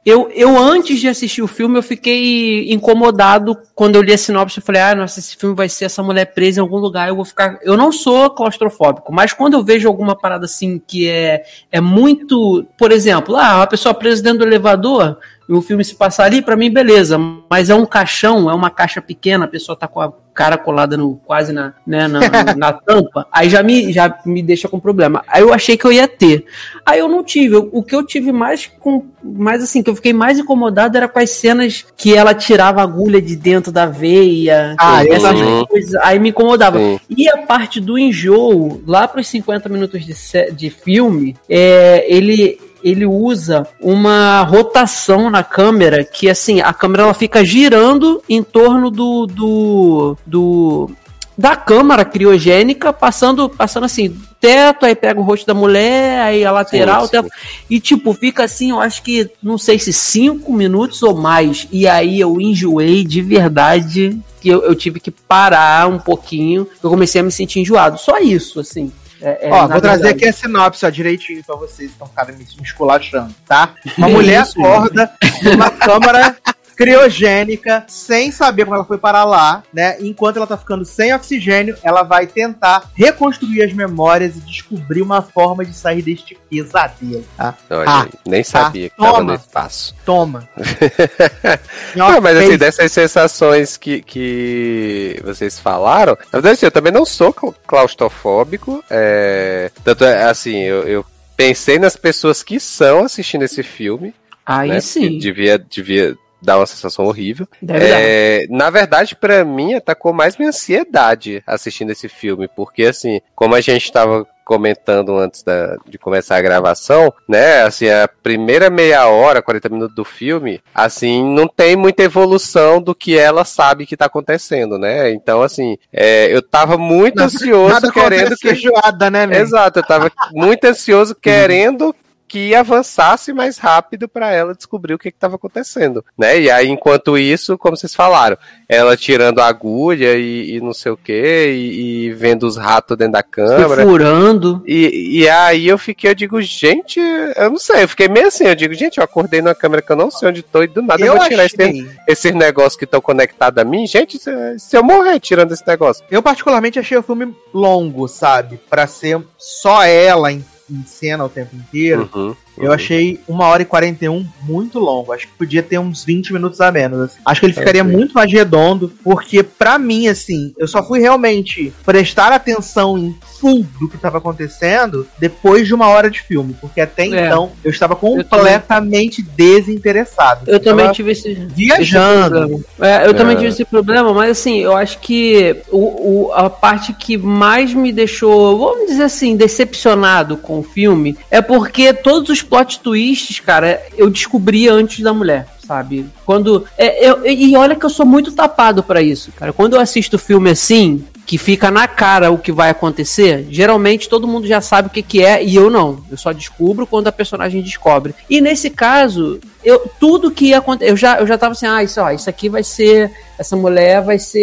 Eu, 0.05 0.30
eu, 0.34 0.57
antes 0.57 0.99
de 0.99 1.07
assistir 1.07 1.41
o 1.41 1.47
filme, 1.47 1.78
eu 1.78 1.84
fiquei 1.84 2.72
incomodado 2.72 3.55
quando 3.76 3.95
eu 3.95 4.01
li 4.01 4.13
a 4.13 4.17
sinopse. 4.17 4.57
Eu 4.57 4.63
falei, 4.63 4.82
ah, 4.82 4.95
nossa, 4.95 5.20
esse 5.20 5.36
filme 5.36 5.53
vai 5.53 5.67
ser 5.67 5.86
essa 5.86 6.01
mulher 6.01 6.34
presa 6.34 6.59
em 6.59 6.63
algum 6.63 6.78
lugar. 6.78 7.09
Eu 7.09 7.15
vou 7.15 7.26
ficar. 7.26 7.59
Eu 7.61 7.76
não 7.76 7.91
sou 7.91 8.30
claustrofóbico, 8.30 9.11
mas 9.13 9.34
quando 9.34 9.53
eu 9.55 9.63
vejo 9.63 9.88
alguma 9.88 10.15
parada 10.15 10.45
assim 10.45 10.82
que 10.86 11.07
é, 11.07 11.43
é 11.72 11.82
muito. 11.82 12.65
Por 12.78 12.91
exemplo, 12.91 13.36
ah, 13.36 13.57
uma 13.57 13.67
pessoa 13.67 13.93
presa 13.93 14.24
dentro 14.24 14.39
do 14.39 14.45
elevador 14.45 15.17
e 15.50 15.54
o 15.54 15.64
filme 15.64 15.84
se 15.84 15.95
passar 15.95 16.26
ali, 16.26 16.43
pra 16.43 16.56
mim, 16.56 16.70
beleza. 16.72 17.18
Mas 17.50 17.72
é 17.72 17.76
um 17.76 17.86
caixão, 17.86 18.47
é 18.52 18.54
uma 18.54 18.70
caixa 18.70 19.02
pequena, 19.02 19.45
a 19.45 19.47
pessoa 19.47 19.76
tá 19.76 19.88
com 19.88 20.00
a 20.00 20.14
cara 20.32 20.60
colada 20.60 20.95
no, 20.95 21.16
quase 21.26 21.52
na, 21.52 21.74
né, 21.86 22.08
na, 22.08 22.22
na 22.56 22.72
tampa, 22.86 23.28
aí 23.32 23.50
já 23.50 23.62
me, 23.64 23.91
já 23.91 24.20
me 24.26 24.43
deixa 24.43 24.70
com 24.70 24.80
problema. 24.80 25.24
Aí 25.28 25.41
eu 25.41 25.52
achei 25.52 25.76
que 25.76 25.86
eu 25.86 25.91
ia 25.91 26.08
ter. 26.08 26.45
Aí 26.86 27.00
eu 27.00 27.08
não 27.10 27.24
tive. 27.24 27.56
O 27.56 27.82
que 27.82 27.95
eu 27.95 28.06
tive 28.06 28.32
mais 28.32 28.68
com. 28.80 29.06
Mais 29.24 29.64
assim, 29.64 29.82
que 29.82 29.89
eu 29.89 29.95
fiquei 29.95 30.14
mais 30.14 30.38
incomodado 30.38 30.95
era 30.95 31.08
com 31.08 31.20
as 31.20 31.32
cenas 31.32 31.84
que 31.97 32.16
ela 32.16 32.34
tirava 32.34 32.80
a 32.80 32.84
agulha 32.84 33.20
de 33.22 33.36
dentro 33.36 33.72
da 33.72 33.88
veia. 33.88 34.76
Ah, 34.78 35.04
essas 35.04 35.39
Uhum. 35.39 35.66
coisas. 35.66 35.95
Aí 36.04 36.20
me 36.20 36.30
incomodava. 36.30 36.80
E 37.10 37.28
a 37.28 37.38
parte 37.39 37.82
do 37.82 37.97
enjoo, 37.97 38.82
lá 38.86 39.08
para 39.08 39.20
os 39.20 39.28
50 39.28 39.67
minutos 39.67 40.05
de, 40.05 40.13
de 40.54 40.70
filme, 40.70 41.36
é, 41.50 42.05
ele, 42.08 42.59
ele 42.84 43.06
usa 43.06 43.68
uma 43.80 44.42
rotação 44.43 45.30
na 45.30 45.43
câmera 45.43 46.04
que, 46.04 46.30
assim, 46.30 46.62
a 46.62 46.74
câmera 46.74 47.04
ela 47.04 47.14
fica 47.14 47.43
girando 47.43 48.22
em 48.30 48.43
torno 48.43 48.89
do. 48.89 49.26
do, 49.26 50.18
do 50.26 50.92
da 51.38 51.56
câmara 51.56 52.04
criogênica, 52.04 52.92
passando, 52.92 53.47
passando 53.47 53.86
assim, 53.86 54.14
teto, 54.42 54.86
aí 54.86 54.93
pega 54.93 55.22
o 55.22 55.24
rosto 55.24 55.47
da 55.47 55.54
mulher, 55.54 56.20
aí 56.20 56.43
a 56.43 56.51
lateral, 56.51 57.08
Sim, 57.08 57.22
sim. 57.22 57.30
e 57.70 57.80
tipo, 57.80 58.14
fica 58.14 58.43
assim, 58.43 58.72
eu 58.72 58.82
acho 58.82 59.01
que, 59.01 59.30
não 59.42 59.58
sei 59.58 59.80
se 59.80 59.93
cinco 59.93 60.51
minutos 60.51 61.01
ou 61.01 61.16
mais, 61.16 61.66
e 61.72 61.88
aí 61.88 62.20
eu 62.20 62.42
enjoei 62.42 63.06
de 63.06 63.22
verdade, 63.22 64.20
que 64.42 64.50
eu, 64.50 64.64
eu 64.64 64.76
tive 64.76 65.00
que 65.00 65.12
parar 65.12 65.88
um 65.88 65.97
pouquinho, 65.97 66.68
eu 66.84 66.89
comecei 66.89 67.22
a 67.22 67.24
me 67.24 67.32
sentir 67.32 67.62
enjoado, 67.62 67.97
só 67.97 68.20
isso, 68.20 68.60
assim. 68.60 68.92
É- 69.21 69.47
é, 69.47 69.51
Ó, 69.51 69.67
vou 69.67 69.82
trazer 69.82 70.04
verdade. 70.04 70.08
aqui 70.16 70.28
a 70.28 70.33
sinopse, 70.33 70.86
ó, 70.86 70.89
direitinho 70.89 71.43
pra 71.43 71.55
vocês 71.55 71.89
que 71.89 71.93
estão 71.93 72.08
me 72.08 72.55
me 72.55 72.63
esculachando, 72.63 73.33
tá? 73.47 73.74
Uma 73.97 74.08
mulher 74.09 74.41
acorda 74.43 75.12
numa 75.43 75.70
câmara 75.78 76.37
criogênica, 76.80 77.84
sem 77.89 78.32
saber 78.32 78.64
como 78.64 78.76
ela 78.76 78.86
foi 78.86 78.97
parar 78.97 79.26
lá, 79.26 79.62
né? 79.74 79.97
Enquanto 80.00 80.38
ela 80.38 80.47
tá 80.47 80.58
ficando 80.58 80.86
sem 80.86 81.14
oxigênio, 81.14 81.76
ela 81.84 82.04
vai 82.04 82.26
tentar 82.26 82.89
reconstruir 82.96 83.62
as 83.64 83.74
memórias 83.74 84.38
e 84.38 84.39
descobrir 84.39 85.01
uma 85.01 85.22
forma 85.22 85.66
de 85.66 85.74
sair 85.74 86.01
deste 86.01 86.38
pesadelo, 86.50 87.26
tá? 87.36 87.54
Olha 87.70 87.86
Ah, 87.86 88.08
nem 88.26 88.46
sabia 88.46 88.89
que 88.89 88.96
tava 88.96 89.18
Toma. 89.18 89.24
no 89.24 89.34
espaço. 89.34 89.93
Toma. 90.06 90.47
Não, 91.97 92.22
mas 92.22 92.38
assim, 92.38 92.58
dessas 92.58 92.89
sensações 92.93 93.76
que, 93.76 94.01
que 94.01 95.20
vocês 95.26 95.60
falaram, 95.60 96.14
na 96.32 96.39
verdade, 96.39 96.54
assim, 96.54 96.66
eu 96.68 96.72
também 96.72 96.93
não 96.93 97.06
sou 97.06 97.34
clau- 97.34 97.56
claustrofóbico. 97.68 98.82
É... 98.89 99.70
Tanto 99.84 100.06
é 100.06 100.24
assim, 100.24 100.60
eu, 100.60 100.84
eu 100.88 101.06
pensei 101.36 101.78
nas 101.78 101.97
pessoas 101.97 102.42
que 102.42 102.58
são 102.58 103.04
assistindo 103.04 103.43
esse 103.43 103.64
filme. 103.64 104.14
Aí 104.46 104.70
né? 104.70 104.80
sim, 104.80 105.18
Devia, 105.20 105.60
devia 105.60 106.18
dar 106.41 106.57
uma 106.57 106.66
sensação 106.66 107.05
horrível. 107.05 107.47
É, 107.67 108.45
na 108.49 108.70
verdade, 108.70 109.16
pra 109.16 109.43
mim, 109.43 109.74
atacou 109.74 110.13
mais 110.13 110.37
minha 110.37 110.49
ansiedade 110.49 111.43
assistindo 111.45 111.91
esse 111.91 112.07
filme, 112.07 112.47
porque 112.47 112.83
assim, 112.83 113.21
como 113.36 113.55
a 113.55 113.61
gente 113.61 113.91
tava 113.91 114.25
comentando 114.49 115.16
antes 115.16 115.43
da- 115.43 115.78
de 115.87 115.99
começar 115.99 116.37
a 116.37 116.41
gravação, 116.41 117.13
né, 117.28 117.61
assim, 117.61 117.87
a 117.87 118.07
primeira 118.07 118.67
meia 118.67 119.05
hora, 119.07 119.43
40 119.43 119.70
minutos 119.70 119.95
do 119.95 120.03
filme, 120.03 120.59
assim, 120.74 121.24
não 121.24 121.47
tem 121.47 121.75
muita 121.75 122.01
evolução 122.01 122.82
do 122.82 122.95
que 122.95 123.16
ela 123.16 123.45
sabe 123.45 123.86
que 123.86 123.95
tá 123.95 124.05
acontecendo, 124.05 124.79
né, 124.79 125.11
então 125.11 125.43
assim, 125.43 125.78
é, 125.93 126.36
eu 126.36 126.41
tava 126.41 126.79
muito 126.79 127.20
ansioso 127.20 127.75
Nada 127.75 127.91
querendo 127.91 128.36
que... 128.37 128.47
feijoada, 128.49 129.11
né, 129.11 129.28
meu? 129.28 129.39
Exato, 129.39 129.79
eu 129.79 129.83
tava 129.86 130.11
muito 130.32 130.66
ansioso 130.66 131.13
querendo 131.21 131.95
que 132.30 132.54
avançasse 132.54 133.34
mais 133.34 133.58
rápido 133.58 134.08
pra 134.08 134.32
ela 134.32 134.54
descobrir 134.54 134.93
o 134.93 135.00
que 135.00 135.10
estava 135.10 135.36
acontecendo, 135.36 136.06
né? 136.16 136.39
E 136.39 136.51
aí, 136.51 136.70
enquanto 136.70 137.18
isso, 137.18 137.58
como 137.58 137.76
vocês 137.76 137.96
falaram, 137.96 138.38
ela 138.68 138.96
tirando 138.96 139.39
a 139.39 139.47
agulha 139.47 140.16
e, 140.16 140.56
e 140.56 140.62
não 140.62 140.74
sei 140.74 140.92
o 140.92 140.97
que, 140.97 141.12
e, 141.12 142.06
e 142.06 142.14
vendo 142.14 142.43
os 142.43 142.56
ratos 142.56 142.96
dentro 142.96 143.14
da 143.14 143.20
Se 143.20 143.26
câmera. 143.26 143.82
furando. 143.84 144.64
E, 144.68 145.22
e 145.22 145.28
aí 145.28 145.68
eu 145.68 145.78
fiquei, 145.78 146.12
eu 146.12 146.16
digo, 146.16 146.39
gente, 146.42 147.00
eu 147.00 147.50
não 147.50 147.58
sei, 147.58 147.84
eu 147.84 147.89
fiquei 147.89 148.08
meio 148.08 148.28
assim, 148.28 148.46
eu 148.46 148.56
digo, 148.56 148.74
gente, 148.76 149.00
eu 149.00 149.04
acordei 149.04 149.42
numa 149.42 149.56
câmera 149.56 149.82
que 149.82 149.92
eu 149.92 149.96
não 149.96 150.12
sei 150.12 150.30
onde 150.30 150.43
tô 150.43 150.62
e 150.62 150.68
do 150.68 150.84
nada 150.84 151.01
eu, 151.01 151.08
Eu 151.14 151.18
vou 151.18 151.28
tirar 151.28 151.46
esse, 151.46 151.60
achei, 151.60 151.89
esses 152.08 152.34
negócios 152.34 152.76
que 152.76 152.86
estão 152.86 153.01
conectados 153.01 153.60
a 153.60 153.66
mim, 153.66 153.88
gente, 153.88 154.20
se, 154.20 154.32
se 154.60 154.78
eu 154.78 154.84
morrer 154.84 155.20
tirando 155.20 155.51
esse 155.51 155.66
negócio. 155.66 156.06
eu 156.12 156.22
particularmente 156.22 156.78
achei 156.78 156.96
o 156.96 157.01
filme 157.04 157.36
longo, 157.51 158.08
sabe? 158.08 158.60
Pra 158.70 158.86
ser 158.86 159.20
só 159.38 159.84
ela 159.84 160.32
em, 160.32 160.46
em 160.70 160.83
cena 160.86 161.25
o 161.25 161.29
tempo 161.29 161.55
inteiro. 161.55 162.09
Uhum, 162.13 162.36
Eu 162.60 162.72
achei 162.72 163.20
uma 163.28 163.46
hora 163.46 163.62
e 163.62 163.66
41 163.66 164.26
muito 164.44 164.80
longo. 164.80 165.12
Acho 165.14 165.28
que 165.28 165.34
podia 165.38 165.64
ter 165.64 165.80
uns 165.80 166.04
20 166.04 166.34
minutos 166.34 166.60
a 166.62 166.72
menos. 166.72 167.00
assim. 167.02 167.20
Acho 167.26 167.40
que 167.42 167.46
ele 167.48 167.54
ficaria 167.54 167.84
muito 167.84 168.14
mais 168.14 168.32
redondo, 168.32 168.92
porque 169.04 169.44
pra 169.44 169.78
mim, 169.78 170.08
assim, 170.08 170.54
eu 170.58 170.68
só 170.68 170.84
fui 170.84 171.00
realmente 171.00 171.74
prestar 171.86 172.32
atenção 172.32 172.98
em 172.98 173.16
full 173.40 173.66
do 173.80 173.88
que 173.88 173.96
estava 173.96 174.18
acontecendo 174.18 175.08
depois 175.20 175.66
de 175.68 175.74
uma 175.74 175.88
hora 175.88 176.10
de 176.10 176.22
filme. 176.22 176.56
Porque 176.60 176.82
até 176.82 177.04
É. 177.04 177.26
então 177.28 177.52
eu 177.64 177.72
estava 177.72 177.96
completamente 177.96 179.22
desinteressado. 179.22 180.50
Eu 180.50 180.60
também 180.60 180.86
tava 180.86 180.96
tive 180.96 181.12
esse. 181.12 181.34
viajando. 181.34 182.38
esse 182.38 182.48
problema. 182.48 182.64
É, 182.82 183.08
eu 183.08 183.14
também 183.14 183.34
É. 183.36 183.40
tive 183.40 183.50
esse 183.50 183.66
problema, 183.66 184.14
mas 184.14 184.32
assim, 184.32 184.60
eu 184.60 184.76
acho 184.76 185.00
que 185.00 185.56
o, 185.72 186.28
o- 186.28 186.34
a 186.34 186.50
parte 186.50 186.94
que 186.94 187.18
mais 187.18 187.74
me 187.74 187.92
deixou, 187.92 188.58
vamos 188.58 188.90
dizer 188.90 189.04
assim, 189.04 189.36
decepcionado 189.36 190.38
com 190.38 190.60
o 190.60 190.64
filme 190.64 191.18
é 191.32 191.42
porque 191.42 191.94
todos 191.94 192.30
os 192.30 192.42
plot 192.50 192.80
twists, 192.80 193.39
cara, 193.39 193.82
eu 193.97 194.09
descobri 194.09 194.67
antes 194.67 195.01
da 195.01 195.13
mulher. 195.13 195.47
Sabe? 195.66 196.08
Quando. 196.26 196.66
É, 196.76 197.08
eu, 197.08 197.24
e 197.26 197.55
olha 197.55 197.76
que 197.76 197.86
eu 197.86 197.92
sou 197.92 198.05
muito 198.05 198.32
tapado 198.32 198.82
pra 198.82 199.04
isso, 199.04 199.32
cara. 199.34 199.54
Quando 199.54 199.76
eu 199.76 199.80
assisto 199.80 200.17
filme 200.17 200.50
assim, 200.50 201.05
que 201.30 201.38
fica 201.38 201.70
na 201.70 201.88
cara 201.88 202.32
o 202.32 202.39
que 202.39 202.51
vai 202.51 202.72
acontecer, 202.72 203.46
geralmente 203.51 204.10
todo 204.10 204.28
mundo 204.28 204.47
já 204.47 204.62
sabe 204.62 204.88
o 204.88 204.92
que, 204.92 205.04
que 205.04 205.24
é 205.24 205.43
e 205.43 205.56
eu 205.56 205.70
não. 205.70 206.04
Eu 206.10 206.18
só 206.18 206.32
descubro 206.32 206.88
quando 206.88 207.08
a 207.08 207.12
personagem 207.12 207.62
descobre. 207.62 208.16
E 208.28 208.42
nesse 208.42 208.72
caso, 208.72 209.39
eu 209.64 209.88
tudo 210.00 210.32
que 210.32 210.47
ia 210.47 210.58
acontecer, 210.58 210.89
eu 210.89 210.97
já, 210.97 211.20
eu 211.20 211.28
já 211.28 211.38
tava 211.38 211.51
assim, 211.51 211.68
ah, 211.68 211.84
isso, 211.84 212.01
ó, 212.01 212.10
isso 212.10 212.28
aqui 212.28 212.50
vai 212.50 212.64
ser. 212.64 213.12
Essa 213.38 213.56
mulher 213.56 214.01
vai 214.01 214.18
ser. 214.18 214.39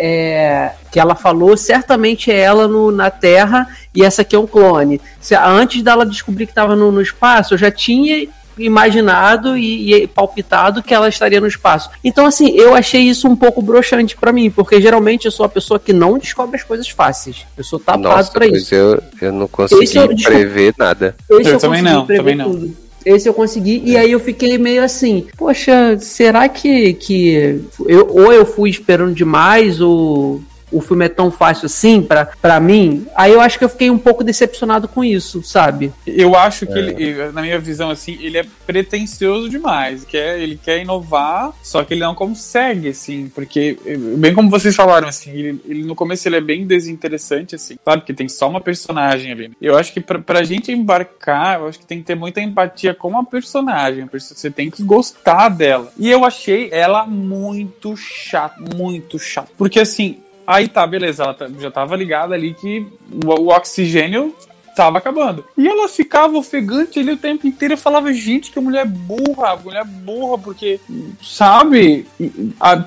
é, 0.00 0.72
que 0.90 0.98
ela 0.98 1.14
falou, 1.14 1.54
certamente 1.54 2.30
é 2.30 2.38
ela 2.38 2.66
no, 2.66 2.90
na 2.90 3.10
Terra 3.10 3.68
e 3.94 4.02
essa 4.02 4.22
aqui 4.22 4.34
é 4.34 4.38
um 4.38 4.46
clone. 4.46 4.98
Se, 5.20 5.34
antes 5.34 5.82
dela 5.82 6.06
descobrir 6.06 6.46
que 6.46 6.52
estava 6.52 6.74
no, 6.74 6.90
no 6.90 7.02
espaço, 7.02 7.52
eu 7.52 7.58
já 7.58 7.70
tinha 7.70 8.26
imaginado 8.58 9.56
e, 9.56 9.94
e 9.94 10.06
palpitado 10.06 10.82
que 10.82 10.94
ela 10.94 11.08
estaria 11.08 11.40
no 11.40 11.46
espaço. 11.46 11.90
Então, 12.02 12.26
assim, 12.26 12.50
eu 12.56 12.74
achei 12.74 13.02
isso 13.02 13.28
um 13.28 13.36
pouco 13.36 13.60
broxante 13.62 14.16
pra 14.16 14.32
mim, 14.32 14.50
porque 14.50 14.80
geralmente 14.80 15.26
eu 15.26 15.30
sou 15.30 15.44
a 15.46 15.48
pessoa 15.48 15.78
que 15.78 15.92
não 15.92 16.18
descobre 16.18 16.56
as 16.56 16.62
coisas 16.62 16.88
fáceis. 16.88 17.46
Eu 17.56 17.64
sou 17.64 17.78
tapado 17.78 18.30
pois 18.34 18.62
isso. 18.62 18.74
eu, 18.74 19.02
eu 19.20 19.32
não 19.32 19.48
consegui 19.48 19.84
Esse 19.84 19.96
eu- 19.98 20.08
desculpa. 20.08 20.38
prever 20.38 20.74
nada. 20.78 21.16
Esse 21.30 21.50
Eu 21.50 21.58
também 21.58 21.82
não, 21.82 22.06
prever 22.06 22.20
também 22.22 22.36
não. 22.36 22.50
tudo. 22.50 22.76
Esse 23.04 23.28
eu 23.28 23.34
consegui, 23.34 23.80
e 23.84 23.96
aí 23.96 24.10
eu 24.10 24.18
fiquei 24.18 24.58
meio 24.58 24.82
assim, 24.82 25.28
poxa, 25.36 25.96
será 26.00 26.48
que, 26.48 26.92
que 26.94 27.60
eu, 27.86 28.08
ou 28.10 28.32
eu 28.32 28.44
fui 28.44 28.68
esperando 28.68 29.14
demais, 29.14 29.80
ou 29.80 30.42
o 30.70 30.80
filme 30.80 31.04
é 31.04 31.08
tão 31.08 31.30
fácil 31.30 31.66
assim 31.66 32.02
pra, 32.02 32.26
pra 32.26 32.58
mim? 32.60 33.06
Aí 33.14 33.32
eu 33.32 33.40
acho 33.40 33.58
que 33.58 33.64
eu 33.64 33.68
fiquei 33.68 33.90
um 33.90 33.98
pouco 33.98 34.24
decepcionado 34.24 34.88
com 34.88 35.02
isso, 35.04 35.42
sabe? 35.42 35.92
Eu 36.06 36.34
acho 36.36 36.66
que 36.66 36.76
ele, 36.78 37.32
na 37.32 37.42
minha 37.42 37.58
visão, 37.58 37.90
assim, 37.90 38.18
ele 38.20 38.38
é 38.38 38.44
pretencioso 38.66 39.48
demais. 39.48 40.04
Quer, 40.04 40.38
ele 40.40 40.58
quer 40.62 40.80
inovar, 40.80 41.52
só 41.62 41.82
que 41.84 41.94
ele 41.94 42.00
não 42.00 42.14
consegue, 42.14 42.88
assim, 42.88 43.30
porque, 43.34 43.76
bem 44.18 44.34
como 44.34 44.50
vocês 44.50 44.74
falaram, 44.74 45.08
assim, 45.08 45.30
ele, 45.30 45.60
ele- 45.66 45.84
no 45.84 45.94
começo 45.94 46.26
ele 46.28 46.36
é 46.36 46.40
bem 46.40 46.66
desinteressante, 46.66 47.54
assim, 47.54 47.76
sabe? 47.84 48.02
Que 48.02 48.12
tem 48.14 48.28
só 48.28 48.48
uma 48.48 48.60
personagem 48.60 49.32
ali. 49.32 49.50
Eu 49.60 49.76
acho 49.76 49.92
que 49.92 50.00
pra, 50.00 50.18
pra 50.18 50.42
gente 50.42 50.70
embarcar, 50.72 51.60
eu 51.60 51.68
acho 51.68 51.78
que 51.78 51.86
tem 51.86 51.98
que 51.98 52.04
ter 52.04 52.14
muita 52.14 52.40
empatia 52.40 52.94
com 52.94 53.16
a 53.18 53.24
personagem. 53.24 54.08
Você 54.12 54.50
tem 54.50 54.70
que 54.70 54.82
gostar 54.82 55.48
dela. 55.48 55.92
E 55.98 56.10
eu 56.10 56.24
achei 56.24 56.68
ela 56.72 57.06
muito 57.06 57.96
chata, 57.96 58.60
muito 58.74 59.18
chata. 59.18 59.48
Porque, 59.56 59.80
assim, 59.80 60.18
Aí 60.46 60.68
tá, 60.68 60.86
beleza, 60.86 61.24
ela 61.24 61.34
tá- 61.34 61.48
já 61.58 61.70
tava 61.70 61.96
ligada 61.96 62.34
ali 62.34 62.54
que 62.54 62.86
o, 63.24 63.30
o 63.30 63.48
oxigênio 63.48 64.34
tava 64.76 64.98
acabando. 64.98 65.44
E 65.56 65.66
ela 65.66 65.88
ficava 65.88 66.36
ofegante 66.36 66.98
ali 66.98 67.12
o 67.12 67.16
tempo 67.16 67.46
inteiro. 67.46 67.74
Eu 67.74 67.78
falava, 67.78 68.12
gente, 68.12 68.50
que 68.50 68.60
mulher 68.60 68.84
burra, 68.86 69.56
mulher 69.56 69.84
burra, 69.84 70.38
porque, 70.38 70.78
sabe? 71.22 72.06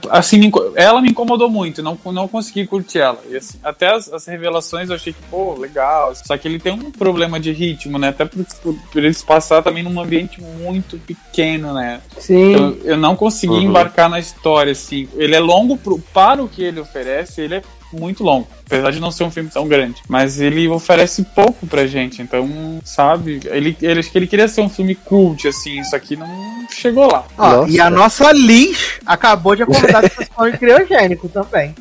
Assim, 0.10 0.52
ela 0.76 1.02
me 1.02 1.10
incomodou 1.10 1.50
muito, 1.50 1.82
não, 1.82 1.98
não 2.06 2.28
consegui 2.28 2.68
curtir 2.68 3.00
ela. 3.00 3.20
E 3.30 3.36
assim, 3.36 3.58
até 3.64 3.94
as, 3.94 4.12
as 4.14 4.26
revelações 4.28 4.90
eu 4.90 4.96
achei 4.96 5.14
que, 5.14 5.22
pô, 5.30 5.56
legal. 5.56 6.14
Só 6.16 6.38
que 6.38 6.48
ele 6.48 6.60
tem 6.60 6.72
um 6.74 6.92
problema 6.92 7.40
de 7.40 7.52
ritmo, 7.52 7.98
né? 7.98 8.10
Até 8.10 8.24
por, 8.26 8.46
por, 8.62 8.76
por 8.92 9.04
ele 9.04 9.14
se 9.14 9.26
passar 9.26 9.64
também 9.64 9.84
num 9.84 10.00
ambiente 10.00 10.40
muito 10.42 10.98
pequeno, 11.00 11.74
né? 11.74 12.02
Sim. 12.20 12.54
Eu, 12.54 12.78
eu 12.84 12.98
não 12.98 13.16
consegui 13.16 13.50
Uhum. 13.50 13.62
embarcar 13.62 14.08
na 14.10 14.20
história, 14.20 14.72
assim. 14.74 15.10
Ele 15.16 15.34
é 15.36 15.40
longo 15.40 15.76
pro, 15.76 15.98
para 16.14 16.44
o 16.44 16.48
que 16.48 16.62
ele 16.62 16.80
oferece, 16.80 17.42
ele 17.42 17.56
é 17.56 17.64
muito 17.92 18.24
longo. 18.24 18.48
Apesar 18.66 18.92
de 18.92 19.00
não 19.00 19.12
ser 19.12 19.24
um 19.24 19.32
filme 19.32 19.50
tão 19.50 19.68
grande. 19.68 20.02
Mas 20.08 20.40
ele 20.40 20.68
oferece 20.68 21.24
pouco 21.24 21.66
pra 21.68 21.88
gente. 21.88 22.22
Então, 22.22 22.80
sabe? 22.84 23.40
Ele, 23.46 23.76
ele, 23.82 24.00
acho 24.00 24.12
que 24.12 24.18
ele 24.18 24.28
queria 24.28 24.48
ser 24.48 24.62
um 24.62 24.70
filme 24.70 24.96
cult, 24.96 25.48
assim. 25.48 25.80
Isso 25.80 25.96
aqui 25.96 26.16
não 26.16 26.68
chegou 26.70 27.12
lá. 27.12 27.26
Ó, 27.38 27.66
e 27.68 27.80
a 27.80 27.90
nossa 27.90 28.32
Liz 28.32 29.00
acabou 29.06 29.56
de 29.56 29.64
acordar 29.64 30.02
com 30.02 30.08
esse 30.08 30.30
sonho 30.36 30.58
criogênico 30.58 31.28
também. 31.30 31.74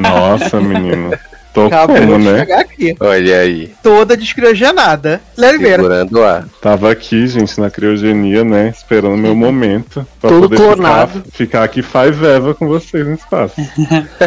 Nossa, 0.00 0.60
menino. 0.60 1.12
Tô 1.54 1.66
Acabou 1.66 1.96
como, 1.96 2.18
de 2.18 2.24
né? 2.24 2.38
chegar 2.40 2.60
aqui. 2.60 2.96
Olha 2.98 3.38
aí, 3.38 3.72
Toda 3.80 4.16
descriogenada. 4.16 5.20
Oliveira. 5.38 5.76
segurando 5.76 6.22
ar. 6.22 6.46
Tava 6.60 6.90
aqui, 6.90 7.28
gente, 7.28 7.60
na 7.60 7.70
criogenia, 7.70 8.42
né? 8.42 8.72
Esperando 8.76 9.16
meu 9.16 9.36
momento. 9.36 10.04
Pra 10.20 10.30
Todo 10.30 10.48
poder 10.48 10.56
clonado. 10.56 11.22
ficar, 11.22 11.30
ficar 11.32 11.62
aqui 11.64 11.80
five 11.80 12.26
Eva 12.26 12.54
com 12.54 12.66
vocês 12.66 13.06
no 13.06 13.14
espaço. 13.14 13.54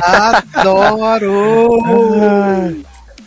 Adoro! 0.58 1.84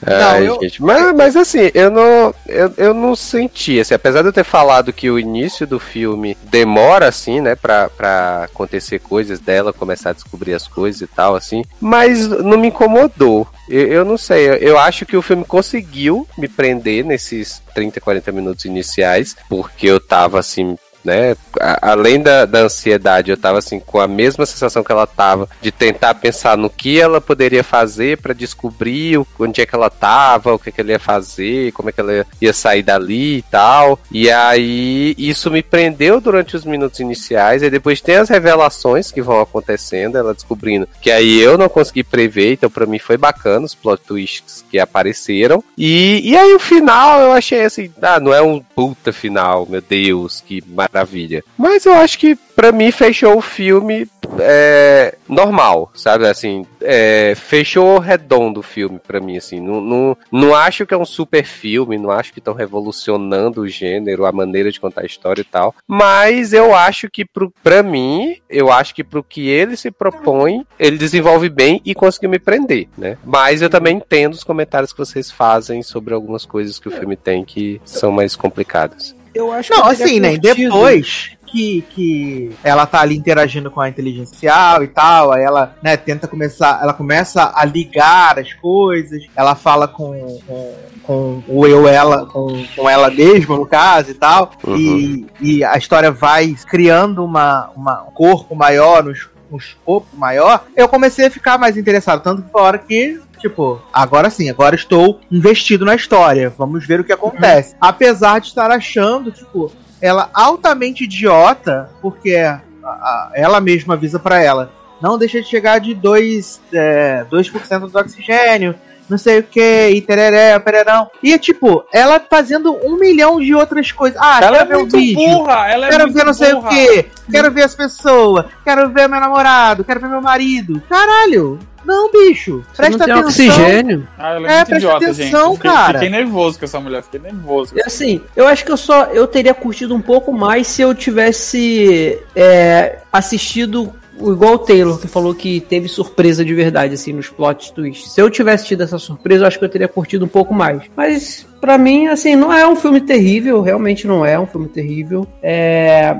Ai, 0.06 0.48
eu- 0.48 0.58
gente, 0.62 0.82
mas, 0.82 1.14
mas 1.14 1.36
assim, 1.36 1.70
eu 1.74 1.90
não, 1.90 2.34
eu, 2.46 2.72
eu 2.76 2.94
não 2.94 3.14
senti, 3.14 3.78
assim, 3.80 3.94
apesar 3.94 4.22
de 4.22 4.28
eu 4.28 4.32
ter 4.32 4.44
falado 4.44 4.92
que 4.92 5.10
o 5.10 5.18
início 5.18 5.66
do 5.66 5.78
filme 5.78 6.36
demora, 6.44 7.08
assim, 7.08 7.40
né, 7.40 7.54
pra, 7.54 7.88
pra 7.90 8.44
acontecer 8.44 8.98
coisas 9.00 9.38
dela, 9.40 9.72
começar 9.72 10.10
a 10.10 10.14
descobrir 10.14 10.54
as 10.54 10.66
coisas 10.66 11.00
e 11.02 11.06
tal, 11.06 11.34
assim, 11.36 11.62
mas 11.80 12.26
não 12.28 12.58
me 12.58 12.68
incomodou. 12.68 13.46
Eu, 13.68 13.86
eu 13.88 14.04
não 14.04 14.16
sei, 14.16 14.48
eu, 14.48 14.54
eu 14.54 14.78
acho 14.78 15.04
que 15.06 15.16
o 15.16 15.22
filme 15.22 15.44
conseguiu 15.44 16.26
me 16.38 16.48
prender 16.48 17.04
nesses 17.04 17.60
30, 17.74 18.00
40 18.00 18.32
minutos 18.32 18.64
iniciais, 18.64 19.36
porque 19.48 19.86
eu 19.86 20.00
tava, 20.00 20.38
assim, 20.38 20.76
né? 21.04 21.36
a- 21.60 21.90
Além 21.92 22.20
da, 22.20 22.44
da 22.44 22.60
ansiedade, 22.60 23.30
eu 23.30 23.36
tava 23.36 23.58
assim 23.58 23.80
com 23.80 24.00
a 24.00 24.06
mesma 24.08 24.46
sensação 24.46 24.82
que 24.84 24.92
ela 24.92 25.06
tava 25.06 25.48
de 25.60 25.70
tentar 25.72 26.14
pensar 26.14 26.56
no 26.56 26.70
que 26.70 27.00
ela 27.00 27.20
poderia 27.20 27.64
fazer 27.64 28.18
pra 28.18 28.32
descobrir 28.32 29.18
o- 29.18 29.26
onde 29.38 29.60
é 29.60 29.66
que 29.66 29.74
ela 29.74 29.90
tava, 29.90 30.54
o 30.54 30.58
que, 30.58 30.70
que 30.72 30.80
ela 30.80 30.90
ia 30.92 30.98
fazer, 30.98 31.72
como 31.72 31.88
é 31.88 31.92
que 31.92 32.00
ela 32.00 32.26
ia, 32.40 32.52
sair 32.52 32.82
dali 32.82 33.38
e 33.38 33.42
tal. 33.42 33.98
E 34.10 34.30
aí 34.30 35.14
isso 35.18 35.50
me 35.50 35.62
prendeu 35.62 36.20
durante 36.20 36.56
os 36.56 36.64
minutos 36.64 37.00
iniciais. 37.00 37.62
E 37.62 37.70
depois 37.70 38.00
tem 38.00 38.16
as 38.16 38.28
revelações 38.28 39.10
que 39.10 39.22
vão 39.22 39.40
acontecendo, 39.40 40.16
ela 40.18 40.34
descobrindo 40.34 40.88
que 41.00 41.10
aí 41.10 41.40
eu 41.40 41.56
não 41.58 41.68
consegui 41.68 42.02
prever, 42.04 42.52
então 42.52 42.70
pra 42.70 42.86
mim 42.86 42.98
foi 42.98 43.16
bacana 43.16 43.64
os 43.66 43.74
plot 43.74 44.02
twists 44.06 44.64
que 44.70 44.78
apareceram. 44.78 45.62
E, 45.76 46.20
e 46.24 46.36
aí 46.36 46.54
o 46.54 46.58
final 46.58 47.20
eu 47.20 47.32
achei 47.32 47.62
assim, 47.62 47.90
ah, 48.02 48.20
não 48.20 48.32
é 48.34 48.42
um 48.42 48.60
puta 48.60 49.12
final, 49.12 49.66
meu 49.68 49.80
Deus, 49.80 50.42
que 50.46 50.62
maravilha. 50.92 51.42
Mas 51.56 51.86
eu 51.86 51.94
acho 51.94 52.18
que 52.18 52.36
pra 52.54 52.72
mim 52.72 52.90
fechou 52.90 53.38
o 53.38 53.40
filme 53.40 54.06
é, 54.38 55.16
normal, 55.28 55.90
sabe? 55.94 56.26
Assim, 56.26 56.66
é, 56.80 57.34
fechou 57.34 57.98
redondo 57.98 58.60
o 58.60 58.62
filme 58.62 58.98
pra 58.98 59.20
mim, 59.20 59.36
assim. 59.36 59.60
Não, 59.60 59.80
não, 59.80 60.16
não 60.30 60.54
acho 60.54 60.86
que 60.86 60.94
é 60.94 60.96
um 60.96 61.04
super 61.04 61.44
filme, 61.44 61.98
não 61.98 62.10
acho 62.10 62.32
que 62.32 62.38
estão 62.38 62.54
revolucionando 62.54 63.62
o 63.62 63.68
gênero, 63.68 64.26
a 64.26 64.32
maneira 64.32 64.70
de 64.70 64.80
contar 64.80 65.02
a 65.02 65.06
história 65.06 65.40
e 65.40 65.44
tal. 65.44 65.74
Mas 65.86 66.52
eu 66.52 66.74
acho 66.74 67.08
que 67.10 67.24
pro, 67.24 67.52
pra 67.62 67.82
mim, 67.82 68.36
eu 68.48 68.70
acho 68.70 68.94
que 68.94 69.02
pro 69.04 69.24
que 69.24 69.48
ele 69.48 69.76
se 69.76 69.90
propõe, 69.90 70.66
ele 70.78 70.98
desenvolve 70.98 71.48
bem 71.48 71.80
e 71.84 71.94
conseguiu 71.94 72.30
me 72.30 72.38
prender, 72.38 72.88
né? 72.96 73.16
Mas 73.24 73.62
eu 73.62 73.70
também 73.70 73.96
entendo 73.96 74.34
os 74.34 74.44
comentários 74.44 74.92
que 74.92 74.98
vocês 74.98 75.30
fazem 75.30 75.82
sobre 75.82 76.14
algumas 76.14 76.44
coisas 76.44 76.78
que 76.78 76.88
o 76.88 76.92
filme 76.92 77.16
tem 77.16 77.44
que 77.44 77.80
são 77.84 78.12
mais 78.12 78.36
complicadas. 78.36 79.14
Eu 79.34 79.52
acho 79.52 79.72
Não, 79.72 79.86
assim, 79.86 80.18
né? 80.20 80.36
Depois 80.36 81.30
que, 81.50 81.82
que 81.90 82.50
ela 82.62 82.86
tá 82.86 83.00
ali 83.00 83.16
interagindo 83.16 83.70
com 83.70 83.80
a 83.80 83.88
inteligencial 83.88 84.82
e 84.82 84.88
tal, 84.88 85.32
aí 85.32 85.42
ela, 85.42 85.74
né, 85.82 85.96
tenta 85.96 86.28
começar, 86.28 86.80
ela 86.82 86.94
começa 86.94 87.52
a 87.54 87.64
ligar 87.64 88.38
as 88.38 88.52
coisas, 88.54 89.22
ela 89.34 89.54
fala 89.54 89.88
com, 89.88 90.38
com, 90.46 90.74
com 91.02 91.42
o 91.48 91.66
eu, 91.66 91.88
ela, 91.88 92.26
com, 92.26 92.64
com 92.76 92.88
ela 92.88 93.10
mesma, 93.10 93.56
no 93.56 93.66
caso, 93.66 94.10
e 94.12 94.14
tal, 94.14 94.52
Uhum. 94.64 94.76
e, 94.76 95.26
e 95.40 95.64
a 95.64 95.76
história 95.76 96.10
vai 96.10 96.54
criando 96.68 97.24
uma, 97.24 97.70
uma, 97.74 98.02
um 98.02 98.12
corpo 98.12 98.54
maior, 98.54 99.06
um, 99.08 99.12
um 99.52 99.56
escopo 99.56 100.06
maior, 100.16 100.64
eu 100.76 100.88
comecei 100.88 101.26
a 101.26 101.30
ficar 101.30 101.58
mais 101.58 101.76
interessado, 101.76 102.22
tanto 102.22 102.42
que 102.42 102.50
foi 102.50 102.60
a 102.60 102.64
hora 102.64 102.78
que 102.78 103.20
Tipo, 103.40 103.80
agora 103.92 104.28
sim, 104.30 104.50
agora 104.50 104.74
estou 104.74 105.18
investido 105.30 105.84
na 105.84 105.94
história. 105.94 106.52
Vamos 106.56 106.86
ver 106.86 107.00
o 107.00 107.04
que 107.04 107.12
acontece. 107.12 107.74
Apesar 107.80 108.38
de 108.40 108.48
estar 108.48 108.70
achando, 108.70 109.32
tipo, 109.32 109.72
ela 110.00 110.28
altamente 110.34 111.04
idiota, 111.04 111.90
porque 112.02 112.34
a- 112.36 112.60
a- 112.84 113.30
ela 113.34 113.60
mesma 113.60 113.94
avisa 113.94 114.18
pra 114.18 114.42
ela: 114.42 114.70
não 115.00 115.16
deixa 115.18 115.40
de 115.40 115.48
chegar 115.48 115.78
de 115.80 115.94
2%, 115.94 116.60
é, 116.72 117.24
2% 117.30 117.88
do 117.88 117.98
oxigênio, 117.98 118.74
não 119.10 119.18
sei 119.18 119.40
o 119.40 119.42
que, 119.42 119.88
e 119.90 120.00
tereré, 120.00 120.58
pererão. 120.58 121.10
E 121.22 121.32
é 121.32 121.38
tipo, 121.38 121.84
ela 121.92 122.20
fazendo 122.20 122.76
um 122.84 122.96
milhão 122.96 123.40
de 123.40 123.54
outras 123.54 123.90
coisas. 123.92 124.18
Ah, 124.22 124.40
Ela 124.42 124.56
é 124.56 124.58
quero 124.58 124.68
ver 124.68 124.74
o 124.76 124.78
muito 124.80 124.96
vídeo. 124.96 125.16
burra, 125.28 125.68
ela 125.70 125.86
é 125.86 125.90
Quero 125.90 126.04
muito 126.04 126.14
ver 126.16 126.24
não 126.24 126.34
sei 126.34 126.54
burra. 126.54 126.66
o 126.66 126.70
que, 126.70 127.06
quero 127.30 127.50
ver 127.50 127.62
as 127.64 127.74
pessoas, 127.74 128.46
quero 128.64 128.88
ver 128.90 129.08
meu 129.08 129.20
namorado, 129.20 129.84
quero 129.84 130.00
ver 130.00 130.08
meu 130.08 130.22
marido. 130.22 130.80
Caralho, 130.88 131.58
não, 131.84 132.10
bicho. 132.12 132.62
Presta 132.76 133.04
tem 133.04 133.12
atenção. 133.14 133.28
oxigênio. 133.28 134.06
Ah, 134.18 134.34
ela 134.34 134.48
é, 134.48 134.52
É, 134.52 134.56
muito 134.56 134.66
presta 134.68 134.76
idiota, 134.76 135.04
atenção, 135.06 135.46
gente. 135.48 135.56
Fiquei, 135.56 135.70
cara. 135.70 135.92
fiquei 135.98 136.08
nervoso 136.10 136.58
com 136.58 136.64
essa 136.66 136.80
mulher, 136.80 137.02
fiquei 137.02 137.20
nervoso. 137.20 137.72
E 137.76 137.82
assim, 137.84 138.20
eu 138.36 138.46
acho 138.46 138.64
que 138.64 138.70
eu 138.70 138.76
só 138.76 139.04
eu 139.06 139.26
teria 139.26 139.54
curtido 139.54 139.94
um 139.94 140.00
pouco 140.00 140.32
mais 140.32 140.66
se 140.66 140.82
eu 140.82 140.94
tivesse 140.94 142.18
é, 142.36 142.98
assistido 143.12 143.92
igual 144.22 144.54
o 144.54 144.58
Taylor, 144.58 144.98
que 144.98 145.08
falou 145.08 145.34
que 145.34 145.60
teve 145.60 145.88
surpresa 145.88 146.44
de 146.44 146.54
verdade, 146.54 146.94
assim, 146.94 147.12
nos 147.12 147.28
plot 147.28 147.72
twists. 147.72 148.12
Se 148.12 148.20
eu 148.20 148.30
tivesse 148.30 148.66
tido 148.66 148.82
essa 148.82 148.98
surpresa, 148.98 149.44
eu 149.44 149.48
acho 149.48 149.58
que 149.58 149.64
eu 149.64 149.68
teria 149.68 149.88
curtido 149.88 150.24
um 150.24 150.28
pouco 150.28 150.52
mais. 150.52 150.82
Mas, 150.96 151.46
pra 151.60 151.78
mim, 151.78 152.06
assim, 152.08 152.36
não 152.36 152.52
é 152.52 152.66
um 152.66 152.76
filme 152.76 153.00
terrível, 153.00 153.62
realmente 153.62 154.06
não 154.06 154.24
é 154.24 154.38
um 154.38 154.46
filme 154.46 154.68
terrível. 154.68 155.26
É, 155.42 156.16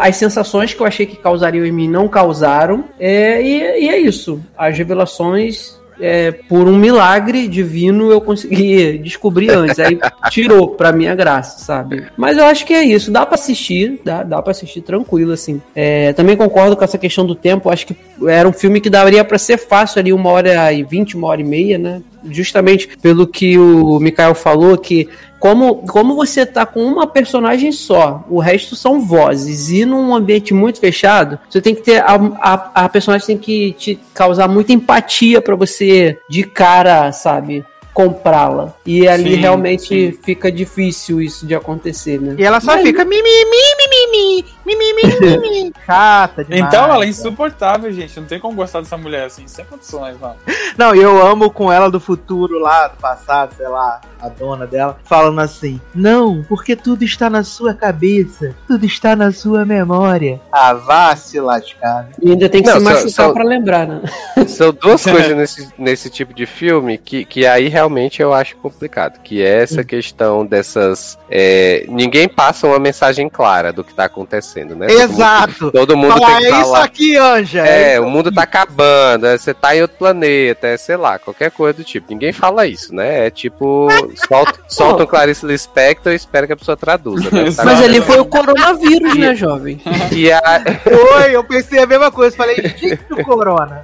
As 0.00 0.16
sensações 0.16 0.74
que 0.74 0.80
eu 0.80 0.86
achei 0.86 1.06
que 1.06 1.16
causariam 1.16 1.64
em 1.64 1.72
mim 1.72 1.88
não 1.88 2.08
causaram. 2.08 2.84
É, 2.98 3.40
e, 3.40 3.84
e 3.84 3.88
é 3.88 3.98
isso. 3.98 4.40
As 4.56 4.76
revelações 4.76 5.77
é, 6.00 6.32
por 6.32 6.68
um 6.68 6.76
milagre 6.76 7.48
divino 7.48 8.10
eu 8.10 8.20
consegui 8.20 8.98
descobrir 9.02 9.50
antes. 9.50 9.78
Aí 9.78 9.98
tirou 10.30 10.68
pra 10.68 10.92
minha 10.92 11.14
graça, 11.14 11.58
sabe? 11.58 12.06
Mas 12.16 12.36
eu 12.38 12.44
acho 12.44 12.64
que 12.64 12.72
é 12.72 12.84
isso. 12.84 13.10
Dá 13.10 13.24
pra 13.26 13.34
assistir, 13.34 14.00
dá, 14.04 14.22
dá 14.22 14.40
pra 14.42 14.50
assistir 14.50 14.80
tranquilo, 14.80 15.32
assim. 15.32 15.60
É, 15.74 16.12
também 16.12 16.36
concordo 16.36 16.76
com 16.76 16.84
essa 16.84 16.98
questão 16.98 17.26
do 17.26 17.34
tempo. 17.34 17.70
Acho 17.70 17.86
que 17.86 17.96
era 18.26 18.48
um 18.48 18.52
filme 18.52 18.80
que 18.80 18.90
daria 18.90 19.24
pra 19.24 19.38
ser 19.38 19.58
fácil 19.58 20.00
ali, 20.00 20.12
uma 20.12 20.30
hora 20.30 20.72
e 20.72 20.82
vinte, 20.82 21.16
uma 21.16 21.28
hora 21.28 21.40
e 21.40 21.44
meia, 21.44 21.78
né? 21.78 22.02
Justamente 22.30 22.88
pelo 23.00 23.26
que 23.26 23.56
o 23.58 23.98
Mikael 24.00 24.34
falou, 24.34 24.76
que 24.76 25.08
como, 25.38 25.86
como 25.86 26.14
você 26.14 26.44
tá 26.44 26.66
com 26.66 26.84
uma 26.84 27.06
personagem 27.06 27.70
só, 27.72 28.24
o 28.28 28.40
resto 28.40 28.74
são 28.74 29.00
vozes, 29.00 29.70
e 29.70 29.84
num 29.84 30.14
ambiente 30.14 30.52
muito 30.52 30.80
fechado, 30.80 31.38
você 31.48 31.60
tem 31.60 31.74
que 31.74 31.82
ter. 31.82 32.02
A, 32.02 32.14
a, 32.14 32.84
a 32.84 32.88
personagem 32.88 33.26
tem 33.26 33.38
que 33.38 33.72
te 33.72 33.98
causar 34.12 34.48
muita 34.48 34.72
empatia 34.72 35.40
pra 35.40 35.54
você 35.54 36.18
de 36.28 36.42
cara, 36.44 37.12
sabe? 37.12 37.64
Comprá-la. 37.98 38.74
E 38.86 39.08
ali 39.08 39.34
Sim, 39.34 39.40
realmente 39.40 40.16
fica 40.22 40.52
difícil 40.52 41.20
isso 41.20 41.44
de 41.44 41.52
acontecer, 41.52 42.20
né? 42.20 42.36
E 42.38 42.44
ela 42.44 42.60
só 42.60 42.74
Mas- 42.76 42.82
fica 42.82 43.04
mimimi, 43.04 43.24
mimimi, 43.44 44.44
mimimi, 44.64 45.20
mimimi. 45.20 45.72
Chata 45.84 46.44
demais. 46.44 46.72
Então 46.72 46.84
ela 46.92 47.04
é 47.04 47.08
insuportável, 47.08 47.92
gente. 47.92 48.20
Não 48.20 48.28
tem 48.28 48.38
como 48.38 48.54
gostar 48.54 48.82
dessa 48.82 48.96
mulher 48.96 49.24
assim, 49.24 49.48
sem 49.48 49.64
condições, 49.64 50.16
não. 50.20 50.36
Não, 50.78 50.94
e 50.94 51.00
eu 51.02 51.20
amo 51.26 51.50
com 51.50 51.72
ela 51.72 51.90
do 51.90 51.98
futuro 51.98 52.60
lá, 52.60 52.86
do 52.86 52.98
passado, 52.98 53.52
sei 53.56 53.66
lá, 53.66 54.00
a 54.20 54.28
dona 54.28 54.64
dela, 54.64 54.96
falando 55.02 55.40
assim: 55.40 55.80
Não, 55.92 56.44
porque 56.48 56.76
tudo 56.76 57.02
está 57.02 57.28
na 57.28 57.42
sua 57.42 57.74
cabeça, 57.74 58.54
tudo 58.68 58.86
está 58.86 59.16
na 59.16 59.32
sua 59.32 59.64
memória. 59.64 60.40
Ah, 60.52 60.74
vá 60.74 61.16
se 61.16 61.40
lascar. 61.40 62.10
E 62.22 62.30
ainda 62.30 62.48
tem 62.48 62.62
que 62.62 62.68
Não, 62.70 62.78
se 62.78 62.84
machucar 62.84 63.32
pra 63.32 63.42
lembrar, 63.42 63.88
né? 63.88 64.02
São 64.46 64.72
duas 64.72 65.02
coisas 65.02 65.36
nesse, 65.36 65.68
nesse 65.76 66.08
tipo 66.10 66.32
de 66.32 66.46
filme 66.46 66.96
que, 66.96 67.24
que 67.24 67.44
aí 67.44 67.66
realmente 67.66 67.87
eu 68.22 68.32
acho 68.34 68.56
complicado. 68.56 69.20
Que 69.22 69.42
é 69.42 69.62
essa 69.62 69.82
questão 69.84 70.44
dessas. 70.44 71.18
é, 71.30 71.84
ninguém 71.88 72.28
passa 72.28 72.66
uma 72.66 72.78
mensagem 72.78 73.28
clara 73.28 73.72
do 73.72 73.82
que 73.84 73.94
tá 73.94 74.04
acontecendo, 74.04 74.74
né? 74.74 74.86
Todo 74.86 74.98
mundo- 75.00 75.12
Exato. 75.12 75.70
Todo 75.72 75.96
mundo, 75.96 76.12
Fala, 76.18 76.26
tem 76.26 76.34
é 76.36 76.38
que 76.38 76.46
isso 76.46 76.64
falar. 76.64 76.84
aqui, 76.84 77.16
Anja. 77.16 77.66
É, 77.66 77.94
isso 77.94 78.02
o 78.02 78.10
mundo 78.10 78.32
tá 78.32 78.42
acabando, 78.42 79.26
é, 79.26 79.36
você 79.38 79.52
tá 79.54 79.76
em 79.76 79.82
outro 79.82 79.96
planeta, 79.98 80.66
é, 80.66 80.76
sei 80.76 80.96
lá, 80.96 81.18
qualquer 81.18 81.50
coisa 81.50 81.74
do 81.78 81.84
tipo. 81.84 82.06
Ninguém 82.10 82.32
fala 82.32 82.66
isso, 82.66 82.94
né? 82.94 83.26
É 83.26 83.30
tipo, 83.30 83.88
solta, 84.28 84.60
solta 84.68 85.02
um 85.04 85.06
Clarice 85.06 85.44
Lispector 85.46 86.12
e 86.12 86.16
espera 86.16 86.46
que 86.46 86.52
a 86.52 86.56
pessoa 86.56 86.76
traduza, 86.76 87.30
né? 87.30 87.50
Tá 87.58 87.64
Mas 87.64 87.78
ligado? 87.80 87.84
ali 87.84 88.00
foi 88.02 88.18
o 88.20 88.24
coronavírus, 88.24 89.16
né, 89.16 89.34
jovem? 89.36 89.80
E 90.12 90.30
a, 90.30 90.40
Foi, 90.82 91.34
eu 91.34 91.42
pensei 91.44 91.80
a 91.82 91.86
mesma 91.86 92.10
coisa. 92.10 92.36
Falei, 92.36 92.56
gente 92.56 92.96
do 93.08 93.16
Corona. 93.24 93.82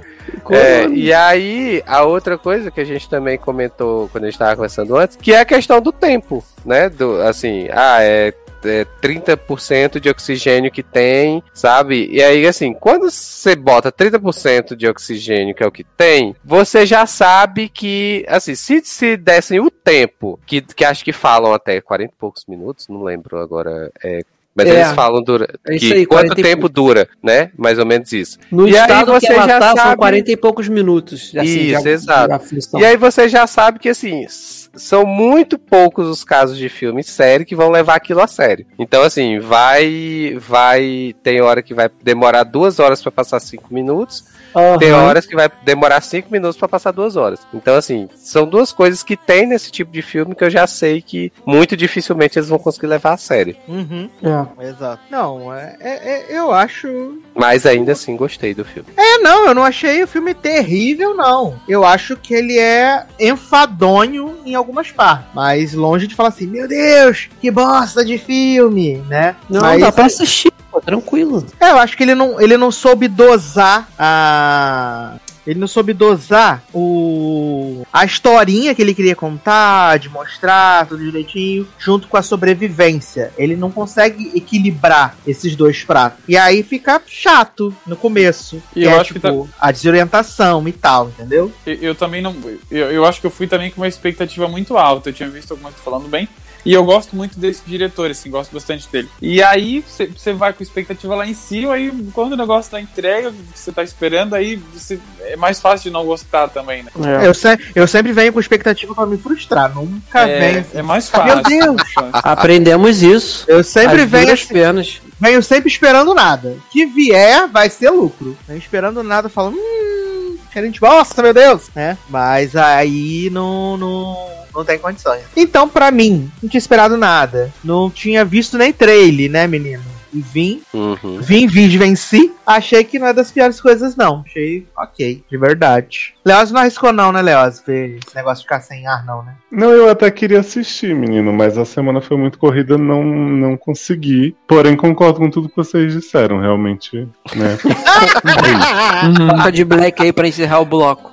É, 0.49 0.87
e 0.87 1.13
aí, 1.13 1.83
a 1.85 2.03
outra 2.03 2.37
coisa 2.37 2.71
que 2.71 2.81
a 2.81 2.85
gente 2.85 3.09
também 3.09 3.37
comentou 3.37 4.09
quando 4.09 4.25
a 4.25 4.27
gente 4.27 4.35
estava 4.35 4.55
conversando 4.55 4.95
antes, 4.95 5.17
que 5.17 5.33
é 5.33 5.39
a 5.39 5.45
questão 5.45 5.81
do 5.81 5.91
tempo, 5.91 6.43
né? 6.65 6.89
Do, 6.89 7.21
assim, 7.21 7.67
ah, 7.71 8.01
é, 8.01 8.33
é 8.63 8.85
30% 9.01 9.99
de 9.99 10.09
oxigênio 10.09 10.71
que 10.71 10.83
tem, 10.83 11.43
sabe? 11.53 12.07
E 12.11 12.21
aí, 12.21 12.45
assim, 12.47 12.73
quando 12.73 13.09
você 13.09 13.55
bota 13.55 13.91
30% 13.91 14.75
de 14.75 14.87
oxigênio, 14.87 15.53
que 15.53 15.63
é 15.63 15.67
o 15.67 15.71
que 15.71 15.83
tem, 15.83 16.35
você 16.43 16.85
já 16.85 17.05
sabe 17.05 17.69
que, 17.69 18.25
assim, 18.27 18.55
se, 18.55 18.81
se 18.83 19.17
dessem 19.17 19.59
o 19.59 19.69
tempo, 19.69 20.39
que, 20.45 20.61
que 20.61 20.85
acho 20.85 21.03
que 21.03 21.13
falam 21.13 21.53
até 21.53 21.79
40 21.81 22.11
e 22.11 22.19
poucos 22.19 22.45
minutos, 22.47 22.87
não 22.87 23.03
lembro 23.03 23.39
agora, 23.39 23.91
é, 24.03 24.21
mas 24.55 24.67
É. 24.67 24.71
eles 24.81 24.91
falam 24.93 25.21
dura, 25.21 25.47
É 25.67 25.77
que 25.77 25.93
aí, 25.93 26.05
quanto 26.05 26.27
40 26.29 26.35
tempo 26.41 26.69
dura, 26.69 27.07
né? 27.21 27.51
Mais 27.57 27.77
ou 27.77 27.85
menos 27.85 28.11
isso. 28.13 28.37
No 28.51 28.67
E 28.67 28.75
aí 28.77 28.81
estado 28.81 29.11
você 29.11 29.27
que 29.27 29.33
ela 29.33 29.47
já 29.47 29.59
tá, 29.59 29.67
são 29.67 29.77
sabe- 29.77 29.97
40 29.97 30.31
e 30.31 30.37
poucos 30.37 30.67
minutos. 30.69 31.33
assim, 31.35 31.43
Isso, 31.71 31.83
de- 31.83 31.89
exato. 31.89 32.45
de. 32.55 32.81
E 32.81 32.85
aí 32.85 32.95
você 32.97 33.27
já 33.27 33.45
sabe 33.45 33.79
que 33.79 33.89
assim, 33.89 34.25
são 34.29 35.05
muito 35.05 35.59
poucos 35.59 36.07
os 36.07 36.23
casos 36.23 36.57
de 36.57 36.69
filme 36.69 37.03
sério 37.03 37.45
que 37.45 37.55
vão 37.55 37.69
levar 37.69 37.95
aquilo 37.95 38.21
a 38.21 38.27
sério. 38.27 38.65
Então, 38.79 39.03
assim, 39.03 39.39
vai. 39.39 40.37
vai 40.39 41.13
Tem 41.21 41.41
hora 41.41 41.61
que 41.61 41.73
vai 41.73 41.89
demorar 42.03 42.43
duas 42.43 42.79
horas 42.79 43.01
para 43.01 43.11
passar 43.11 43.39
cinco 43.39 43.73
minutos. 43.73 44.23
Aham. 44.55 44.77
Tem 44.77 44.91
horas 44.93 45.25
que 45.25 45.35
vai 45.35 45.49
demorar 45.63 46.01
cinco 46.01 46.29
minutos 46.31 46.57
pra 46.57 46.67
passar 46.67 46.91
duas 46.91 47.15
horas. 47.15 47.39
Então, 47.53 47.75
assim, 47.75 48.07
são 48.15 48.45
duas 48.47 48.71
coisas 48.71 49.03
que 49.03 49.17
tem 49.17 49.45
nesse 49.45 49.71
tipo 49.71 49.91
de 49.91 50.01
filme 50.01 50.33
que 50.35 50.43
eu 50.43 50.49
já 50.49 50.65
sei 50.65 51.01
que 51.01 51.31
muito 51.45 51.75
dificilmente 51.75 52.39
eles 52.39 52.49
vão 52.49 52.57
conseguir 52.59 52.87
levar 52.87 53.13
a 53.13 53.17
sério. 53.17 53.55
Uhum, 53.67 54.09
É. 54.23 54.67
exato. 54.67 55.01
Não, 55.09 55.53
é, 55.53 55.75
é- 55.79 56.09
é- 56.11 56.37
eu 56.37 56.51
acho. 56.51 57.19
Mas 57.35 57.65
ainda 57.65 57.91
assim 57.91 58.15
gostei 58.15 58.53
do 58.53 58.63
filme. 58.63 58.89
É, 58.95 59.17
não, 59.19 59.45
eu 59.47 59.53
não 59.53 59.63
achei 59.63 60.01
o 60.03 60.07
filme 60.07 60.33
terrível, 60.33 61.13
não. 61.15 61.59
Eu 61.67 61.83
acho 61.83 62.15
que 62.15 62.33
ele 62.33 62.57
é 62.57 63.05
enfadonho 63.19 64.37
em 64.45 64.55
algumas 64.55 64.91
partes. 64.91 65.27
Mas 65.33 65.73
longe 65.73 66.07
de 66.07 66.15
falar 66.15 66.29
assim, 66.29 66.47
meu 66.47 66.67
Deus, 66.67 67.29
que 67.41 67.51
bosta 67.51 68.03
de 68.05 68.17
filme, 68.17 68.97
né? 69.09 69.35
Não, 69.49 69.61
mas, 69.61 69.81
dá 69.81 69.91
pra 69.91 70.05
assistir, 70.05 70.51
pô, 70.75 70.81
tranquilo. 70.81 71.45
É, 71.59 71.71
eu 71.71 71.77
acho 71.79 71.95
que 71.95 72.03
ele 72.03 72.15
não, 72.15 72.39
ele 72.41 72.57
não 72.57 72.71
soube 72.71 73.07
dosar 73.07 73.87
a. 73.97 75.15
Ele 75.47 75.59
não 75.59 75.67
soube 75.67 75.93
dosar 75.93 76.63
o 76.73 77.85
a 77.93 78.03
historinha 78.03 78.73
que 78.73 78.81
ele 78.81 78.95
queria 78.95 79.15
contar, 79.15 79.99
de 79.99 80.09
mostrar 80.09 80.87
tudo 80.87 81.03
direitinho, 81.03 81.67
junto 81.77 82.07
com 82.07 82.17
a 82.17 82.23
sobrevivência. 82.23 83.31
Ele 83.37 83.55
não 83.55 83.69
consegue 83.69 84.31
equilibrar 84.35 85.15
esses 85.25 85.55
dois 85.55 85.83
pratos. 85.83 86.23
E 86.27 86.35
aí 86.35 86.63
fica 86.63 86.99
chato 87.05 87.73
no 87.85 87.95
começo. 87.95 88.61
E 88.75 88.79
que 88.79 88.85
eu 88.85 88.89
é, 88.89 88.99
acho 88.99 89.13
que 89.13 89.19
tá- 89.19 89.29
tipo, 89.29 89.47
a 89.61 89.71
desorientação 89.71 90.67
e 90.67 90.71
tal, 90.71 91.09
entendeu? 91.09 91.51
Eu, 91.63 91.75
eu 91.75 91.95
também 91.95 92.23
não. 92.23 92.35
Eu, 92.71 92.91
eu 92.91 93.05
acho 93.05 93.21
que 93.21 93.27
eu 93.27 93.31
fui 93.31 93.45
também 93.45 93.69
com 93.69 93.81
uma 93.81 93.87
expectativa 93.87 94.47
muito 94.47 94.75
alta. 94.77 95.09
Eu 95.09 95.13
tinha 95.13 95.29
visto 95.29 95.51
algumas 95.51 95.75
falando 95.75 96.07
bem. 96.07 96.27
E 96.65 96.73
eu 96.73 96.83
gosto 96.83 97.15
muito 97.15 97.39
desse 97.39 97.61
diretor, 97.65 98.09
assim, 98.09 98.29
gosto 98.31 98.51
bastante 98.51 98.87
dele. 98.91 99.07
E 99.21 99.41
aí 99.43 99.83
você 99.87 100.33
vai 100.33 100.51
com 100.51 100.63
expectativa 100.63 101.13
lá 101.15 101.27
em 101.27 101.33
cima, 101.35 101.73
aí 101.73 101.91
quando 102.11 102.33
o 102.33 102.37
negócio 102.37 102.71
tá 102.71 102.81
entrega, 102.81 103.31
que 103.31 103.59
você 103.59 103.71
tá 103.71 103.83
esperando, 103.83 104.33
aí 104.33 104.55
você, 104.73 104.99
é 105.21 105.35
mais 105.35 105.59
fácil 105.59 105.89
de 105.89 105.93
não 105.93 106.03
gostar 106.05 106.47
também, 106.49 106.81
né? 106.83 106.89
É. 107.21 107.27
Eu, 107.27 107.33
se- 107.35 107.59
eu 107.75 107.87
sempre 107.87 108.11
venho 108.11 108.33
com 108.33 108.39
expectativa 108.39 108.95
pra 108.95 109.05
me 109.05 109.17
frustrar. 109.17 109.73
Nunca 109.75 110.21
É, 110.27 110.39
venho. 110.39 110.65
é 110.73 110.81
mais 110.81 111.11
Meu 111.11 111.21
fácil. 111.21 111.43
Deus! 111.43 111.75
mais 111.75 111.93
fácil. 111.93 112.11
Aprendemos 112.13 113.03
isso. 113.03 113.45
Eu 113.47 113.63
sempre 113.63 114.01
As 114.01 114.09
venho 114.09 114.33
assim, 114.33 114.47
penas. 114.53 115.01
venho 115.19 115.43
sempre 115.43 115.69
esperando 115.71 116.13
nada. 116.15 116.57
Que 116.71 116.85
vier, 116.87 117.47
vai 117.47 117.69
ser 117.69 117.91
lucro. 117.91 118.35
Venho 118.47 118.57
esperando 118.57 119.03
nada, 119.03 119.29
falando, 119.29 119.55
hum, 119.57 120.37
que 120.51 120.57
a 120.57 120.63
gente 120.63 120.79
gosta, 120.79 121.21
meu 121.21 121.33
Deus, 121.33 121.69
né? 121.75 121.97
Mas 122.09 122.55
aí 122.55 123.29
não, 123.31 123.77
não, 123.77 124.27
não 124.55 124.65
tem 124.65 124.79
condições. 124.79 125.23
Então, 125.35 125.67
pra 125.67 125.91
mim, 125.91 126.31
não 126.41 126.49
tinha 126.49 126.57
esperado 126.59 126.97
nada. 126.97 127.51
Não 127.63 127.89
tinha 127.89 128.23
visto 128.25 128.57
nem 128.57 128.71
trailer, 128.73 129.29
né, 129.29 129.45
menino? 129.47 129.83
E 130.13 130.21
vim, 130.21 130.61
Uhum. 130.73 131.19
vim, 131.19 131.45
vi, 131.45 131.77
venci. 131.77 132.31
Achei 132.47 132.85
que 132.85 132.97
não 132.97 133.07
é 133.07 133.11
das 133.13 133.31
piores 133.31 133.59
coisas, 133.59 133.97
não. 133.97 134.23
Achei 134.25 134.65
ok, 134.77 135.21
de 135.29 135.37
verdade. 135.37 136.13
Leoz 136.25 136.51
não 136.51 136.61
arriscou, 136.61 136.93
não, 136.93 137.11
né, 137.11 137.21
Leoz? 137.21 137.61
Ver 137.67 137.99
esse 138.05 138.15
negócio 138.15 138.37
de 138.37 138.43
ficar 138.43 138.61
sem 138.61 138.87
ar, 138.87 139.05
não, 139.05 139.21
né? 139.23 139.33
Não, 139.51 139.71
eu 139.71 139.89
até 139.89 140.09
queria 140.09 140.39
assistir, 140.39 140.95
menino, 140.95 141.33
mas 141.33 141.57
a 141.57 141.65
semana 141.65 141.99
foi 141.99 142.15
muito 142.15 142.39
corrida, 142.39 142.77
não, 142.77 143.03
não 143.03 143.57
consegui. 143.57 144.33
Porém, 144.47 144.77
concordo 144.77 145.19
com 145.19 145.29
tudo 145.29 145.49
que 145.49 145.55
vocês 145.57 145.91
disseram, 145.91 146.39
realmente, 146.39 146.95
né? 147.35 147.57
Isso. 147.57 147.67
Toca 149.37 149.51
de 149.51 149.65
black 149.65 150.01
aí 150.01 150.13
pra 150.13 150.27
encerrar 150.29 150.59
o 150.61 150.65
bloco. 150.65 151.11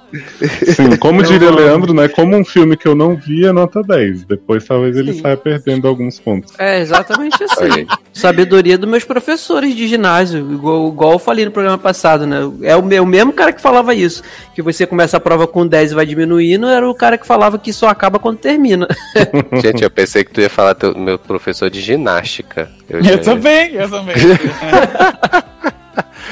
Sim, 0.75 0.97
como 0.97 1.23
diria 1.23 1.51
Leandro, 1.51 1.93
né? 1.95 2.09
Como 2.09 2.37
um 2.37 2.45
filme 2.45 2.77
que 2.77 2.87
eu 2.87 2.95
não 2.95 3.17
vi 3.17 3.45
é 3.47 3.53
nota 3.53 3.83
10. 3.83 4.25
Depois 4.25 4.65
talvez 4.65 4.97
ele 4.97 5.13
Sim. 5.15 5.21
saia 5.23 5.37
perdendo 5.37 5.89
alguns 5.89 6.19
pontos. 6.21 6.53
É 6.59 6.81
exatamente 6.81 7.43
assim. 7.45 7.87
Sabedoria 8.13 8.77
dos 8.77 8.89
meus 8.89 9.05
professores 9.05 9.75
de 9.75 9.87
ginásio, 9.89 10.41
igual, 10.53 10.89
igual 10.89 11.13
eu 11.13 11.19
falei 11.19 11.45
no 11.45 11.51
programa 11.51 11.79
passado, 11.79 12.27
né? 12.27 12.39
É 12.63 12.77
o, 12.77 12.83
me- 12.83 13.01
o 13.01 13.07
mesmo 13.07 13.33
cara 13.33 13.53
que 13.53 13.61
falava 13.61 13.95
isso. 13.95 14.23
Que 14.55 14.63
você 14.63 14.87
começa 14.87 15.17
a 15.17 15.21
prova 15.21 15.47
com 15.47 15.67
10 15.67 15.93
e 15.93 15.95
vai 15.95 16.05
diminuindo, 16.07 16.67
era 16.67 16.89
o 16.89 16.95
cara 16.95 17.17
que 17.17 17.27
falava 17.27 17.59
que 17.59 17.73
só 17.73 17.89
acaba 17.89 18.19
quando 18.19 18.39
termina. 18.39 18.87
Gente, 19.63 19.83
eu 19.83 19.91
pensei 19.91 20.25
que 20.25 20.31
tu 20.33 20.41
ia 20.41 20.51
falar 20.51 20.75
do 20.75 20.99
meu 20.99 21.19
professor 21.19 21.71
de 21.71 21.81
ginástica. 21.81 22.71
Eu 22.89 23.03
já- 23.03 23.19
também, 23.19 23.73
eu 23.75 23.89
também. 23.91 24.15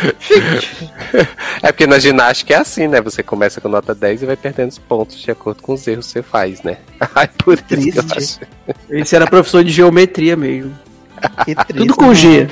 É 1.62 1.72
porque 1.72 1.86
na 1.86 1.98
ginástica 1.98 2.54
é 2.54 2.56
assim, 2.58 2.88
né? 2.88 3.00
Você 3.00 3.22
começa 3.22 3.60
com 3.60 3.68
nota 3.68 3.94
10 3.94 4.22
e 4.22 4.26
vai 4.26 4.36
perdendo 4.36 4.70
os 4.70 4.78
pontos 4.78 5.18
de 5.20 5.30
acordo 5.30 5.62
com 5.62 5.74
os 5.74 5.86
erros 5.86 6.06
que 6.06 6.12
você 6.12 6.22
faz, 6.22 6.62
né? 6.62 6.78
Ai, 7.14 7.28
por 7.28 7.54
isso 7.54 7.64
que 7.64 7.98
eu 7.98 8.02
Triste. 8.04 8.40
acho. 8.66 8.78
Esse 8.88 9.16
era 9.16 9.26
professor 9.26 9.62
de 9.62 9.70
geometria 9.70 10.36
mesmo. 10.36 10.72
Que 11.44 11.54
triste, 11.54 11.74
Tudo 11.74 11.94
com 11.94 12.14
G. 12.14 12.48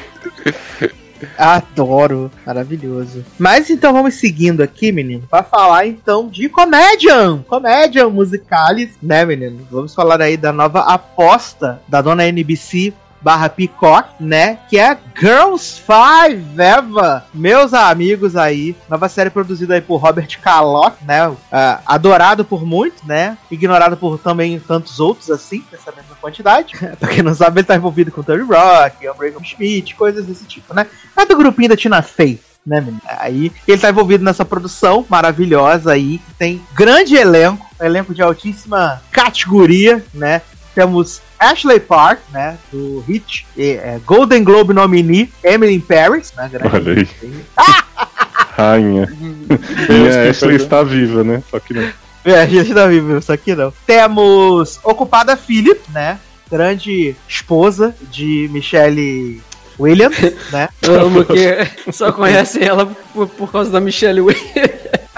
Adoro, 1.37 2.31
maravilhoso. 2.47 3.25
Mas 3.39 3.71
então 3.71 3.93
vamos 3.93 4.15
seguindo 4.15 4.63
aqui, 4.63 4.93
menino, 4.93 5.27
pra 5.29 5.43
falar 5.43 5.87
então 5.87 6.29
de 6.29 6.49
Comedian, 6.49 7.43
Comedian 7.49 8.09
Musicalis, 8.11 8.91
né, 9.03 9.25
menino? 9.25 9.67
Vamos 9.71 9.95
falar 9.95 10.21
aí 10.21 10.37
da 10.37 10.53
nova 10.53 10.81
aposta 10.81 11.81
da 11.89 12.01
dona 12.01 12.27
NBC 12.29 12.93
barra 13.21 13.49
Peacock, 13.49 14.11
né? 14.21 14.59
Que 14.69 14.79
é 14.79 14.97
Girls 15.19 15.81
Five 15.81 16.45
Eva. 16.57 17.25
Meus 17.35 17.75
amigos 17.75 18.37
aí, 18.37 18.77
nova 18.89 19.09
série 19.09 19.31
produzida 19.31 19.75
aí 19.75 19.81
por 19.81 19.97
Robert 19.97 20.39
Calock, 20.41 21.05
né? 21.05 21.35
ah, 21.51 21.81
adorado 21.87 22.45
por 22.45 22.65
muitos, 22.65 23.03
né? 23.05 23.37
Ignorado 23.51 23.97
por 23.97 24.19
também 24.19 24.59
tantos 24.61 25.01
outros 25.01 25.31
assim, 25.31 25.65
nessa 25.73 25.93
mesma 25.93 26.17
quantidade. 26.21 26.75
pra 26.99 27.09
quem 27.09 27.23
não 27.23 27.35
sabe, 27.35 27.61
ele 27.61 27.67
tá 27.67 27.77
envolvido 27.77 28.11
com 28.11 28.23
Terry 28.23 28.43
Rock, 28.43 29.09
Unbreakable 29.09 29.47
Schmidt, 29.47 29.95
coisas 29.95 30.27
desse 30.27 30.45
tipo, 30.45 30.75
né? 30.75 30.87
É 31.17 31.25
do 31.25 31.37
grupinho 31.37 31.71
da 31.71 31.77
Tina 31.77 32.03
Fey. 32.03 32.41
Né, 32.67 32.81
menino? 32.81 33.01
Aí 33.07 33.51
ele 33.67 33.81
tá 33.81 33.89
envolvido 33.89 34.23
nessa 34.23 34.45
produção 34.45 35.07
maravilhosa 35.09 35.93
aí, 35.93 36.19
que 36.19 36.35
tem 36.35 36.61
grande 36.75 37.17
elenco, 37.17 37.67
elenco 37.81 38.15
de 38.15 38.21
altíssima 38.21 39.01
categoria, 39.11 40.05
né? 40.13 40.43
Temos 40.79 41.21
Ashley 41.41 41.81
Park, 41.81 42.21
né, 42.33 42.57
do 42.71 43.01
hit 43.01 43.45
e, 43.57 43.71
é, 43.71 43.99
Golden 44.07 44.45
Globe 44.45 44.73
nominee 44.73 45.29
Emily 45.43 45.75
in 45.75 45.81
Paris, 45.81 46.33
né, 46.37 46.49
grande- 46.53 46.77
Olha 46.77 46.93
aí. 47.01 47.09
Rainha. 48.57 49.07
Deus 49.07 50.15
E 50.15 50.19
a 50.19 50.23
que 50.23 50.29
Ashley 50.29 50.55
está 50.57 50.85
viva, 50.85 51.25
né? 51.25 51.43
Só 51.51 51.59
que 51.59 51.75
não. 51.75 51.83
É, 52.25 52.43
a 52.43 52.47
gente 52.47 52.73
não 52.73 52.89
viu 52.89 53.19
isso 53.19 53.33
aqui 53.33 53.57
não. 53.57 53.73
Temos 53.85 54.79
Ocupada 54.85 55.37
Philip, 55.37 55.81
né, 55.93 56.21
grande 56.49 57.17
esposa 57.29 57.93
de 58.11 58.49
Michelle 58.53 59.41
Williams, 59.81 60.17
né. 60.53 60.69
Eu 60.81 61.07
amo 61.07 61.25
que 61.25 61.93
só 61.93 62.13
conhecem 62.13 62.63
ela 62.63 62.87
por, 63.13 63.27
por 63.29 63.51
causa 63.51 63.69
da 63.71 63.81
Michelle 63.81 64.21
Williams. 64.21 64.47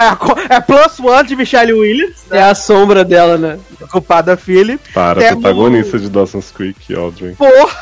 É, 0.01 0.55
é 0.55 0.59
plus 0.61 0.99
one 0.99 1.27
de 1.27 1.35
Michelle 1.35 1.73
Williams, 1.73 2.23
É 2.31 2.35
né, 2.35 2.43
a 2.43 2.55
sombra 2.55 3.03
dela, 3.05 3.37
né? 3.37 3.59
Ocupada 3.81 4.35
Philip. 4.35 4.81
Para, 4.93 5.19
Temos- 5.19 5.41
protagonista 5.43 5.99
de 5.99 6.09
Dawson's 6.09 6.49
Creek, 6.51 6.93
Audrey. 6.95 7.35
Porra, 7.35 7.79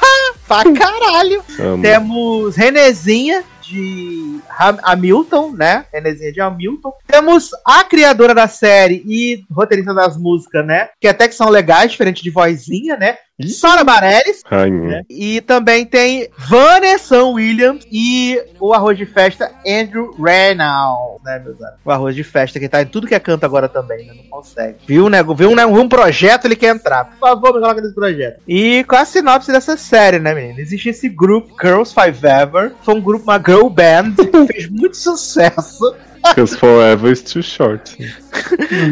pra 0.48 0.64
caralho. 0.74 1.42
Amo. 1.60 1.82
Temos 1.84 2.56
Renezinha 2.56 3.44
de 3.62 4.40
Ham- 4.60 4.80
Hamilton, 4.82 5.52
né? 5.52 5.86
Renezinha 5.94 6.32
de 6.34 6.42
Hamilton. 6.42 6.92
Temos 7.08 7.52
a 7.66 7.84
criadora 7.84 8.34
da 8.34 8.48
série 8.48 9.04
e 9.08 9.44
roteirista 9.52 9.94
das 9.94 10.18
músicas, 10.18 10.66
né? 10.66 10.90
Que 11.00 11.08
até 11.08 11.28
que 11.28 11.36
são 11.36 11.50
legais, 11.50 11.92
diferente 11.92 12.24
de 12.24 12.32
vozinha, 12.32 12.98
né? 12.98 13.16
Sara 13.48 13.84
Bareilles. 13.84 14.42
Rainha. 14.46 14.88
né? 14.88 15.04
E 15.10 15.42
também 15.42 15.86
tem 15.86 16.30
Vanessa 16.38 17.24
Williams 17.24 17.86
e 17.92 18.42
o 18.60 18.74
arroz 18.74 18.98
de 18.98 19.06
festa 19.06 19.52
Andrew 19.66 20.14
Reynolds, 20.22 21.24
né, 21.24 21.40
meus 21.40 21.62
amigos? 21.62 21.80
O 21.86 21.92
arroz 21.92 22.16
de 22.16 22.24
festa 22.24 22.60
que 22.60 22.68
tá 22.68 22.82
em 22.82 22.86
tudo 22.86 23.08
que 23.08 23.16
é 23.16 23.20
canto 23.20 23.46
agora 23.46 23.70
também, 23.70 24.06
né? 24.06 24.14
Não 24.16 24.24
consegue. 24.24 24.78
Viu, 24.86 25.10
né? 25.10 25.24
Viu 25.24 25.52
um, 25.52 25.56
né? 25.56 25.66
um 25.66 25.88
projeto, 25.88 26.46
ele 26.46 26.56
quer 26.56 26.76
entrar. 26.76 27.06
Por 27.06 27.20
favor, 27.20 27.54
me 27.54 27.62
coloca 27.62 27.82
nesse 27.82 27.96
projeto. 27.96 28.42
E 28.48 28.84
qual 28.86 29.02
a 29.02 29.06
sinopse 29.06 29.52
dessa 29.52 29.78
série, 29.78 30.20
né, 30.20 30.34
menino? 30.34 30.60
Existe 30.60 30.90
esse 30.90 31.08
grupo, 31.08 31.56
Girls 31.62 31.94
Five 31.94 32.26
Ever. 32.26 32.74
Foi 32.82 32.96
um 32.96 33.02
grupo, 33.02 33.24
uma 33.24 33.38
girl 33.38 33.70
band, 33.70 34.16
que 34.48 34.54
fez 34.54 34.70
muito 34.70 34.98
sucesso. 34.98 35.96
Because 36.24 36.56
forever 36.58 37.12
is 37.12 37.22
too 37.22 37.42
short. 37.42 37.98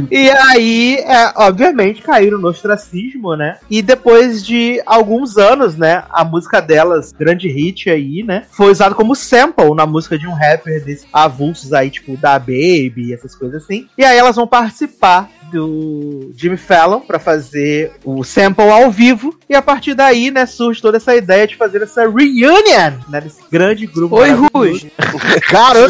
E 0.10 0.30
aí, 0.30 0.96
é, 0.96 1.34
obviamente, 1.36 2.02
caíram 2.02 2.40
no 2.40 2.48
ostracismo, 2.50 3.36
né? 3.36 3.58
E 3.70 3.82
depois 3.82 4.46
de 4.46 4.82
alguns 4.86 5.38
anos, 5.38 5.78
né? 5.78 6.04
A 6.10 6.24
música 6.24 6.60
delas, 6.60 7.12
grande 7.12 7.48
hit 7.48 7.90
aí, 7.90 8.24
né? 8.24 8.44
Foi 8.52 8.72
usado 8.72 8.96
como 8.96 9.16
sample 9.16 9.74
na 9.76 9.86
música 9.86 10.18
de 10.18 10.28
um 10.28 10.34
rapper 10.34 10.84
desses 10.84 11.08
avulsos 11.12 11.74
aí, 11.74 11.90
tipo, 11.90 12.18
da 12.18 12.40
Baby, 12.40 13.14
essas 13.14 13.36
coisas 13.36 13.64
assim. 13.64 13.88
E 13.98 14.04
aí 14.04 14.18
elas 14.18 14.36
vão 14.36 14.48
participar 14.48 15.30
do 15.52 16.32
Jimmy 16.36 16.58
Fallon 16.58 17.00
para 17.00 17.20
fazer 17.20 17.92
o 18.04 18.24
sample 18.24 18.70
ao 18.70 18.92
vivo. 18.92 19.38
E 19.50 19.56
a 19.56 19.62
partir 19.62 19.94
daí, 19.94 20.30
né, 20.32 20.46
surge 20.46 20.82
toda 20.82 20.98
essa 20.98 21.16
ideia 21.16 21.48
de 21.48 21.56
fazer 21.56 21.82
essa 21.82 22.02
reunion, 22.02 22.94
né, 23.10 23.22
desse 23.22 23.42
grande 23.52 23.86
grupo. 23.86 24.16
Oi. 24.18 24.32
Ruge. 24.32 24.92
Cara, 25.50 25.88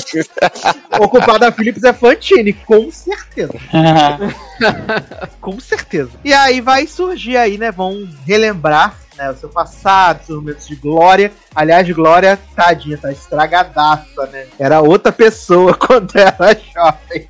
Ocupada 0.99 1.51
Phillips 1.51 1.83
é 1.83 1.93
Fantine, 1.93 2.53
com 2.53 2.91
certeza. 2.91 3.53
Com 5.39 5.59
certeza. 5.59 6.11
E 6.23 6.33
aí 6.33 6.59
vai 6.61 6.87
surgir 6.87 7.37
aí, 7.37 7.57
né? 7.57 7.71
Vão 7.71 8.07
relembrar 8.25 8.95
né, 9.17 9.29
o 9.31 9.35
seu 9.35 9.49
passado, 9.49 10.23
seus 10.25 10.39
momentos 10.39 10.67
de 10.67 10.75
glória. 10.75 11.31
Aliás, 11.55 11.89
Glória, 11.89 12.37
tadinha, 12.55 12.97
tá 12.97 13.11
estragadaça, 13.11 14.27
né? 14.27 14.45
Era 14.59 14.81
outra 14.81 15.11
pessoa 15.11 15.73
quando 15.77 16.15
era 16.15 16.53
jovem. 16.53 17.27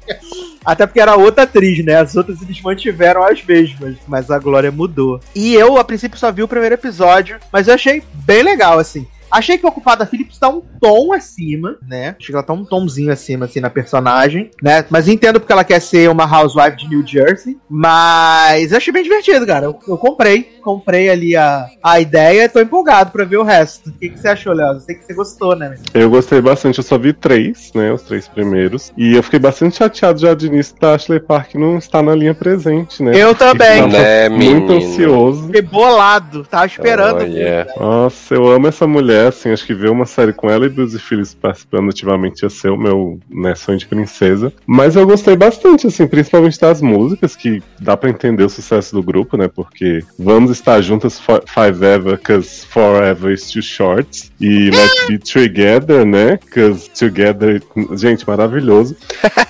Até 0.65 0.85
porque 0.85 0.99
era 0.99 1.15
outra 1.15 1.43
atriz, 1.43 1.83
né? 1.85 1.95
As 1.95 2.15
outras 2.15 2.41
eles 2.41 2.61
mantiveram 2.61 3.23
as 3.23 3.43
mesmas, 3.43 3.95
mas 4.07 4.29
a 4.29 4.37
Glória 4.37 4.71
mudou. 4.71 5.19
E 5.33 5.53
eu, 5.53 5.77
a 5.77 5.83
princípio, 5.83 6.19
só 6.19 6.31
vi 6.31 6.43
o 6.43 6.47
primeiro 6.47 6.75
episódio, 6.75 7.39
mas 7.51 7.67
eu 7.67 7.73
achei 7.73 8.03
bem 8.13 8.43
legal, 8.43 8.77
assim. 8.77 9.07
Achei 9.31 9.57
que 9.57 9.65
a 9.65 9.69
Ocupada 9.69 10.05
Phillips 10.05 10.37
tá 10.37 10.49
um 10.49 10.61
tom 10.79 11.13
acima, 11.13 11.75
né? 11.87 12.15
Acho 12.17 12.27
que 12.27 12.33
ela 12.33 12.43
tá 12.43 12.53
um 12.53 12.63
tomzinho 12.65 13.11
acima, 13.11 13.45
assim, 13.45 13.59
na 13.59 13.69
personagem, 13.69 14.51
né? 14.61 14.85
Mas 14.89 15.07
entendo 15.07 15.39
porque 15.39 15.51
ela 15.53 15.63
quer 15.63 15.81
ser 15.81 16.09
uma 16.09 16.23
housewife 16.25 16.77
de 16.77 16.87
New 16.89 17.05
Jersey. 17.05 17.57
Mas 17.69 18.71
eu 18.71 18.77
achei 18.77 18.93
bem 18.93 19.03
divertido, 19.03 19.45
cara. 19.45 19.65
Eu, 19.65 19.79
eu 19.87 19.97
comprei. 19.97 20.57
Comprei 20.61 21.09
ali 21.09 21.35
a, 21.35 21.65
a 21.81 21.99
ideia 21.99 22.43
e 22.43 22.49
tô 22.49 22.59
empolgado 22.59 23.11
pra 23.11 23.23
ver 23.25 23.37
o 23.37 23.43
resto. 23.43 23.89
O 23.89 23.93
que, 23.93 24.09
que 24.09 24.19
você 24.19 24.27
achou, 24.27 24.53
Léo? 24.53 24.73
Eu 24.73 24.79
sei 24.81 24.95
que 24.95 25.05
você 25.05 25.13
gostou, 25.13 25.55
né? 25.55 25.75
Eu 25.93 26.09
gostei 26.09 26.41
bastante, 26.41 26.77
eu 26.79 26.83
só 26.83 26.97
vi 26.97 27.13
três, 27.13 27.71
né? 27.73 27.91
Os 27.91 28.01
três 28.01 28.27
primeiros. 28.27 28.91
E 28.97 29.15
eu 29.15 29.23
fiquei 29.23 29.39
bastante 29.39 29.77
chateado 29.77 30.19
já 30.19 30.33
de 30.33 30.47
início 30.47 30.75
da 30.79 30.95
Ashley 30.95 31.19
Park 31.19 31.55
não 31.55 31.77
estar 31.77 32.01
na 32.03 32.13
linha 32.13 32.33
presente, 32.35 33.01
né? 33.01 33.11
Eu 33.15 33.33
também. 33.33 33.77
Tava 33.83 33.87
Né, 33.87 34.29
muito 34.29 34.73
menino? 34.73 34.73
ansioso. 34.75 35.45
Fiquei 35.47 35.61
bolado. 35.61 36.43
Tava 36.43 36.65
esperando. 36.65 37.21
Olha. 37.21 37.67
Nossa, 37.79 38.33
eu 38.35 38.47
amo 38.51 38.67
essa 38.67 38.85
mulher, 38.85 39.16
assim, 39.25 39.49
acho 39.51 39.65
que 39.65 39.73
ver 39.73 39.89
uma 39.89 40.05
série 40.05 40.33
com 40.33 40.49
ela 40.49 40.65
e 40.65 40.69
Bruce 40.69 40.99
Phillips 40.99 41.33
participando 41.33 41.89
ativamente 41.89 42.43
ia 42.43 42.49
ser 42.49 42.69
o 42.69 42.77
meu 42.77 43.19
né, 43.29 43.55
sonho 43.55 43.77
de 43.77 43.87
princesa. 43.87 44.53
Mas 44.67 44.95
eu 44.95 45.07
gostei 45.07 45.35
bastante, 45.35 45.87
assim, 45.87 46.05
principalmente 46.05 46.59
das 46.59 46.81
músicas, 46.81 47.35
que 47.35 47.63
dá 47.79 47.95
pra 47.97 48.09
entender 48.09 48.43
o 48.43 48.49
sucesso 48.49 48.93
do 48.95 49.01
grupo, 49.01 49.37
né? 49.37 49.47
Porque 49.47 50.03
vamos 50.19 50.51
estar 50.51 50.79
juntas 50.81 51.19
fo- 51.19 51.41
forever, 51.47 52.19
cause 52.19 52.65
forever 52.67 53.31
is 53.33 53.49
too 53.49 53.61
short. 53.61 54.29
E 54.39 54.69
let's 54.69 55.07
be 55.07 55.17
together, 55.17 56.05
né? 56.05 56.37
Cause 56.53 56.89
together. 56.91 57.61
Gente, 57.95 58.27
maravilhoso. 58.27 58.95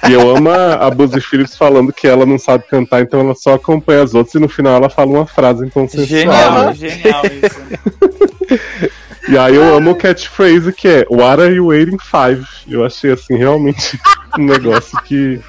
E 0.07 0.13
eu 0.13 0.35
amo 0.35 0.49
a, 0.49 0.85
a 0.85 0.89
Bruce 0.91 1.19
Phillips 1.21 1.57
falando 1.57 1.91
que 1.91 2.07
ela 2.07 2.25
não 2.25 2.37
sabe 2.37 2.63
cantar, 2.69 3.01
então 3.01 3.19
ela 3.19 3.35
só 3.35 3.55
acompanha 3.55 4.03
as 4.03 4.13
outras 4.13 4.35
e 4.35 4.39
no 4.39 4.47
final 4.47 4.75
ela 4.75 4.89
fala 4.89 5.11
uma 5.11 5.25
frase 5.25 5.65
em 5.65 5.69
tom 5.69 5.87
sensual, 5.87 6.05
Genial, 6.07 6.65
né? 6.65 6.73
genial 6.73 7.21
isso. 7.25 8.91
E 9.29 9.37
aí 9.37 9.55
eu 9.55 9.75
amo 9.75 9.91
o 9.91 9.95
catchphrase 9.95 10.71
que 10.71 10.87
é 10.87 11.05
What 11.09 11.41
are 11.41 11.53
you 11.53 11.67
waiting 11.67 11.97
five? 11.99 12.45
Eu 12.67 12.85
achei 12.85 13.11
assim 13.11 13.35
realmente 13.35 13.99
um 14.37 14.45
negócio 14.45 14.97
que. 15.03 15.39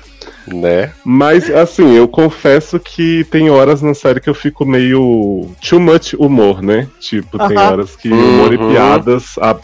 Né? 0.47 0.93
Mas 1.05 1.51
assim, 1.51 1.95
eu 1.95 2.09
confesso 2.09 2.81
que 2.81 3.23
tem 3.31 3.51
horas 3.51 3.83
na 3.83 3.93
série 3.93 4.19
que 4.19 4.31
eu 4.31 4.35
fico 4.35 4.65
meio 4.65 5.47
too 5.61 5.79
much 5.79 6.15
humor, 6.19 6.63
né? 6.63 6.89
Tipo, 6.99 7.39
tem 7.47 7.57
Aham. 7.59 7.71
horas 7.73 7.95
que 7.95 8.09
humor 8.11 8.53
e 8.55 8.57
Uhum. 8.57 8.71
piadas 8.71 9.35
a- 9.39 9.57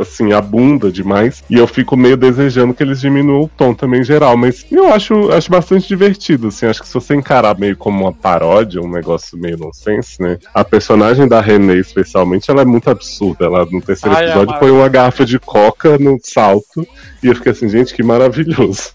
assim, 0.00 0.32
abunda 0.32 0.90
demais. 0.90 1.42
E 1.50 1.56
eu 1.56 1.66
fico 1.66 1.96
meio 1.96 2.16
desejando 2.16 2.72
que 2.74 2.82
eles 2.82 3.00
diminuam 3.00 3.42
o 3.42 3.48
tom 3.48 3.74
também 3.74 4.00
em 4.00 4.04
geral. 4.04 4.36
Mas 4.36 4.64
eu 4.70 4.92
acho, 4.92 5.30
acho 5.32 5.50
bastante 5.50 5.86
divertido, 5.88 6.48
assim. 6.48 6.66
Acho 6.66 6.80
que 6.82 6.88
se 6.88 6.94
você 6.94 7.14
encarar 7.14 7.58
meio 7.58 7.76
como 7.76 8.02
uma 8.04 8.12
paródia, 8.12 8.80
um 8.80 8.90
negócio 8.90 9.36
meio 9.38 9.56
nonsense, 9.58 10.20
né? 10.22 10.38
A 10.54 10.64
personagem 10.64 11.26
da 11.28 11.40
Renée, 11.40 11.78
especialmente, 11.80 12.50
ela 12.50 12.62
é 12.62 12.64
muito 12.64 12.88
absurda. 12.90 13.44
Ela, 13.46 13.64
no 13.66 13.80
terceiro 13.82 14.16
Ai, 14.16 14.24
é 14.24 14.28
episódio, 14.28 14.52
uma- 14.52 14.58
põe 14.60 14.70
uma 14.70 14.88
garrafa 14.88 15.24
de 15.24 15.38
coca 15.38 15.98
no 15.98 16.18
salto. 16.22 16.86
E 17.22 17.26
eu 17.26 17.34
fiquei 17.34 17.52
assim, 17.52 17.68
gente, 17.68 17.94
que 17.94 18.02
maravilhoso. 18.02 18.90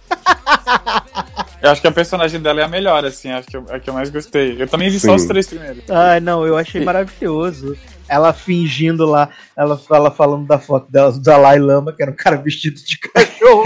Eu 1.62 1.70
acho 1.70 1.80
que 1.82 1.88
a 1.88 1.92
personagem 1.92 2.42
dela 2.42 2.60
é 2.60 2.64
a 2.64 2.68
melhor, 2.68 3.06
assim, 3.06 3.32
acho 3.32 3.48
que 3.48 3.56
eu, 3.56 3.66
a 3.70 3.80
que 3.80 3.90
eu 3.90 3.94
mais 3.94 4.10
gostei. 4.10 4.62
Eu 4.62 4.68
também 4.68 4.90
vi 4.90 5.00
só 5.00 5.10
Sim. 5.10 5.16
os 5.16 5.26
três 5.26 5.48
primeiros. 5.48 5.84
Ai, 5.90 6.20
não, 6.20 6.46
eu 6.46 6.58
achei 6.58 6.84
maravilhoso. 6.84 7.78
Ela 8.08 8.34
fingindo 8.34 9.06
lá, 9.06 9.30
ela 9.56 9.78
fala 9.78 10.12
falando 10.12 10.46
da 10.46 10.60
foto 10.60 10.92
dela, 10.92 11.12
do 11.12 11.20
Dalai 11.20 11.60
Lama, 11.60 11.94
que 11.94 12.02
era 12.02 12.12
um 12.12 12.16
cara 12.16 12.38
vestido 12.38 12.80
de 12.82 12.98
cachorro. 13.10 13.64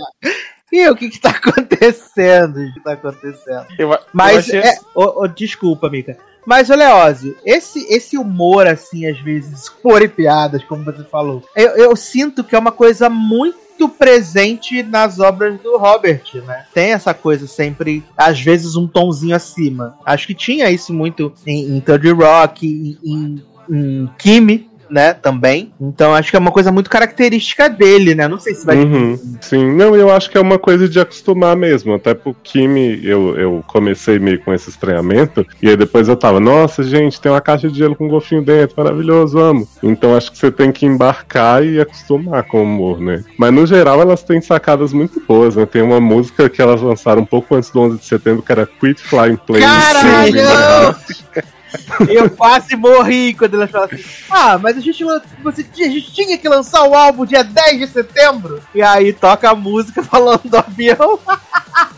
e 0.72 0.88
o 0.88 0.96
que 0.96 1.10
que 1.10 1.20
tá 1.20 1.30
acontecendo? 1.30 2.60
O 2.60 2.74
que 2.74 2.80
tá 2.80 2.92
acontecendo? 2.92 3.66
Eu, 3.78 3.92
eu 3.92 3.98
Mas, 4.12 4.38
achei 4.38 4.60
é, 4.60 4.74
ô, 4.94 5.22
ô, 5.22 5.26
desculpa, 5.26 5.88
Mika. 5.88 6.16
Mas, 6.46 6.68
Leózio, 6.68 7.36
esse, 7.44 7.86
esse 7.92 8.16
humor, 8.16 8.66
assim, 8.66 9.06
às 9.06 9.18
vezes, 9.20 9.68
humor 9.68 10.02
e 10.02 10.08
piadas, 10.08 10.64
como 10.64 10.84
você 10.84 11.04
falou, 11.04 11.42
eu, 11.54 11.76
eu 11.76 11.96
sinto 11.96 12.42
que 12.42 12.54
é 12.54 12.58
uma 12.58 12.72
coisa 12.72 13.10
muito 13.10 13.88
presente 13.88 14.82
nas 14.82 15.18
obras 15.18 15.60
do 15.60 15.78
Robert, 15.78 16.22
né? 16.46 16.66
Tem 16.74 16.92
essa 16.92 17.14
coisa 17.14 17.46
sempre, 17.46 18.04
às 18.16 18.40
vezes, 18.40 18.76
um 18.76 18.86
tomzinho 18.86 19.34
acima. 19.34 19.98
Acho 20.04 20.26
que 20.26 20.34
tinha 20.34 20.70
isso 20.70 20.92
muito 20.92 21.32
em, 21.46 21.76
em 21.76 21.80
Third 21.80 22.10
Rock, 22.12 22.66
em, 22.66 22.98
em, 23.04 23.42
em 23.70 24.10
Kimi, 24.18 24.70
né? 24.90 25.14
Também. 25.14 25.72
Então, 25.80 26.14
acho 26.14 26.30
que 26.30 26.36
é 26.36 26.38
uma 26.38 26.50
coisa 26.50 26.72
muito 26.72 26.90
característica 26.90 27.68
dele, 27.68 28.14
né? 28.14 28.26
Não 28.26 28.38
sei 28.38 28.54
se 28.54 28.66
vai. 28.66 28.76
Uhum, 28.76 29.18
Sim, 29.40 29.72
não, 29.74 29.94
eu 29.94 30.10
acho 30.10 30.28
que 30.28 30.36
é 30.36 30.40
uma 30.40 30.58
coisa 30.58 30.88
de 30.88 30.98
acostumar 30.98 31.56
mesmo. 31.56 31.94
Até 31.94 32.12
pro 32.12 32.34
Kimi, 32.42 33.00
eu, 33.04 33.38
eu 33.38 33.64
comecei 33.66 34.18
meio 34.18 34.40
com 34.40 34.52
esse 34.52 34.68
estranhamento, 34.68 35.46
e 35.62 35.68
aí 35.68 35.76
depois 35.76 36.08
eu 36.08 36.16
tava, 36.16 36.40
nossa, 36.40 36.82
gente, 36.82 37.20
tem 37.20 37.30
uma 37.30 37.40
caixa 37.40 37.68
de 37.68 37.78
gelo 37.78 37.94
com 37.94 38.06
um 38.06 38.08
golfinho 38.08 38.42
dentro, 38.42 38.74
maravilhoso, 38.76 39.38
amo. 39.38 39.68
Então 39.82 40.16
acho 40.16 40.32
que 40.32 40.38
você 40.38 40.50
tem 40.50 40.72
que 40.72 40.84
embarcar 40.84 41.64
e 41.64 41.80
acostumar 41.80 42.42
com 42.42 42.58
o 42.58 42.64
humor, 42.64 43.00
né? 43.00 43.24
Mas 43.38 43.52
no 43.52 43.66
geral 43.66 44.00
elas 44.00 44.22
têm 44.22 44.40
sacadas 44.40 44.92
muito 44.92 45.22
boas, 45.26 45.56
né? 45.56 45.64
Tem 45.64 45.82
uma 45.82 46.00
música 46.00 46.48
que 46.48 46.60
elas 46.60 46.82
lançaram 46.82 47.22
um 47.22 47.26
pouco 47.26 47.54
antes 47.54 47.70
do 47.70 47.80
11 47.80 47.98
de 47.98 48.04
setembro, 48.04 48.42
que 48.42 48.50
era 48.50 48.66
Quit 48.66 49.00
Flying 49.02 49.36
Planes. 49.36 49.66
Caralho! 49.66 50.96
Eu 52.08 52.30
quase 52.30 52.76
morri 52.76 53.34
quando 53.34 53.54
elas 53.54 53.70
falaram 53.70 53.94
assim: 53.94 54.04
Ah, 54.30 54.58
mas 54.58 54.76
a 54.76 54.80
gente, 54.80 55.04
você, 55.42 55.66
a 55.78 55.88
gente 55.88 56.12
tinha 56.12 56.38
que 56.38 56.48
lançar 56.48 56.84
o 56.84 56.94
álbum 56.94 57.24
dia 57.24 57.42
10 57.44 57.78
de 57.78 57.86
setembro. 57.86 58.60
E 58.74 58.82
aí 58.82 59.12
toca 59.12 59.50
a 59.50 59.54
música 59.54 60.02
falando 60.02 60.42
do 60.44 60.56
avião. 60.56 61.18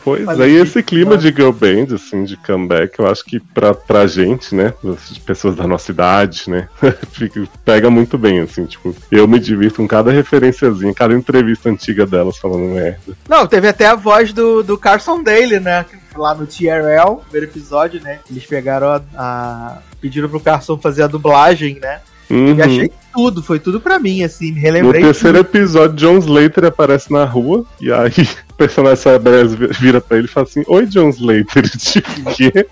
Pois 0.05 0.28
é, 0.40 0.49
e 0.49 0.51
que 0.55 0.57
esse 0.57 0.82
clima 0.82 1.16
de 1.16 1.28
girl 1.28 1.51
band, 1.53 1.94
assim, 1.94 2.24
de 2.24 2.36
comeback, 2.36 2.99
eu 2.99 3.07
acho 3.07 3.24
que 3.24 3.39
pra, 3.39 3.73
pra 3.73 4.07
gente, 4.07 4.55
né, 4.55 4.74
as 4.85 5.16
pessoas 5.19 5.55
da 5.57 5.66
nossa 5.66 5.93
idade, 5.93 6.51
né, 6.51 6.69
fica- 7.12 7.49
pega 7.65 7.89
muito 7.89 8.19
bem, 8.19 8.40
assim, 8.40 8.66
tipo, 8.66 8.94
eu 9.11 9.28
me 9.28 9.39
divirto 9.39 9.77
com 9.77 9.86
cada 9.89 10.11
referenciazinha, 10.11 10.93
cada 10.93 11.15
entrevista 11.15 11.69
antiga 11.70 12.05
delas 12.05 12.36
falando 12.36 12.74
merda. 12.74 13.16
Não, 13.28 13.47
teve 13.47 13.69
até 13.69 13.86
a 13.86 13.94
voz 13.94 14.32
do, 14.32 14.62
do 14.62 14.77
Carson 14.77 15.23
Daly, 15.23 15.61
né? 15.61 15.86
Lá 16.16 16.34
no 16.34 16.47
TRL, 16.47 17.16
primeiro 17.22 17.47
episódio, 17.51 18.01
né? 18.02 18.20
Eles 18.30 18.44
pegaram 18.47 18.89
a. 18.89 19.01
a- 19.16 19.78
pediram 20.01 20.28
pro 20.28 20.40
Carson 20.40 20.76
fazer 20.78 21.05
a 21.05 21.06
dublagem, 21.06 21.78
né? 21.80 22.01
Uhum. 22.30 22.55
E 22.55 22.62
achei 22.62 22.93
tudo, 23.12 23.43
foi 23.43 23.59
tudo 23.59 23.80
pra 23.80 23.98
mim, 23.98 24.22
assim, 24.22 24.47
me 24.47 24.56
No 24.56 24.60
relembrei. 24.60 25.02
terceiro 25.02 25.39
episódio, 25.39 25.97
John 25.97 26.18
Slater 26.18 26.64
aparece 26.64 27.12
na 27.12 27.24
rua, 27.24 27.64
e 27.80 27.93
aí 27.93 28.10
o 28.51 28.55
personagem 28.55 28.97
Cyberus 29.02 29.55
vira 29.78 30.01
pra 30.01 30.16
ele 30.18 30.26
e 30.26 30.30
fala 30.30 30.47
assim, 30.47 30.62
Oi, 30.66 30.86
John 30.86 31.09
Slater, 31.10 31.68
tipo, 31.78 32.10
o 32.30 32.34
quê? 32.34 32.66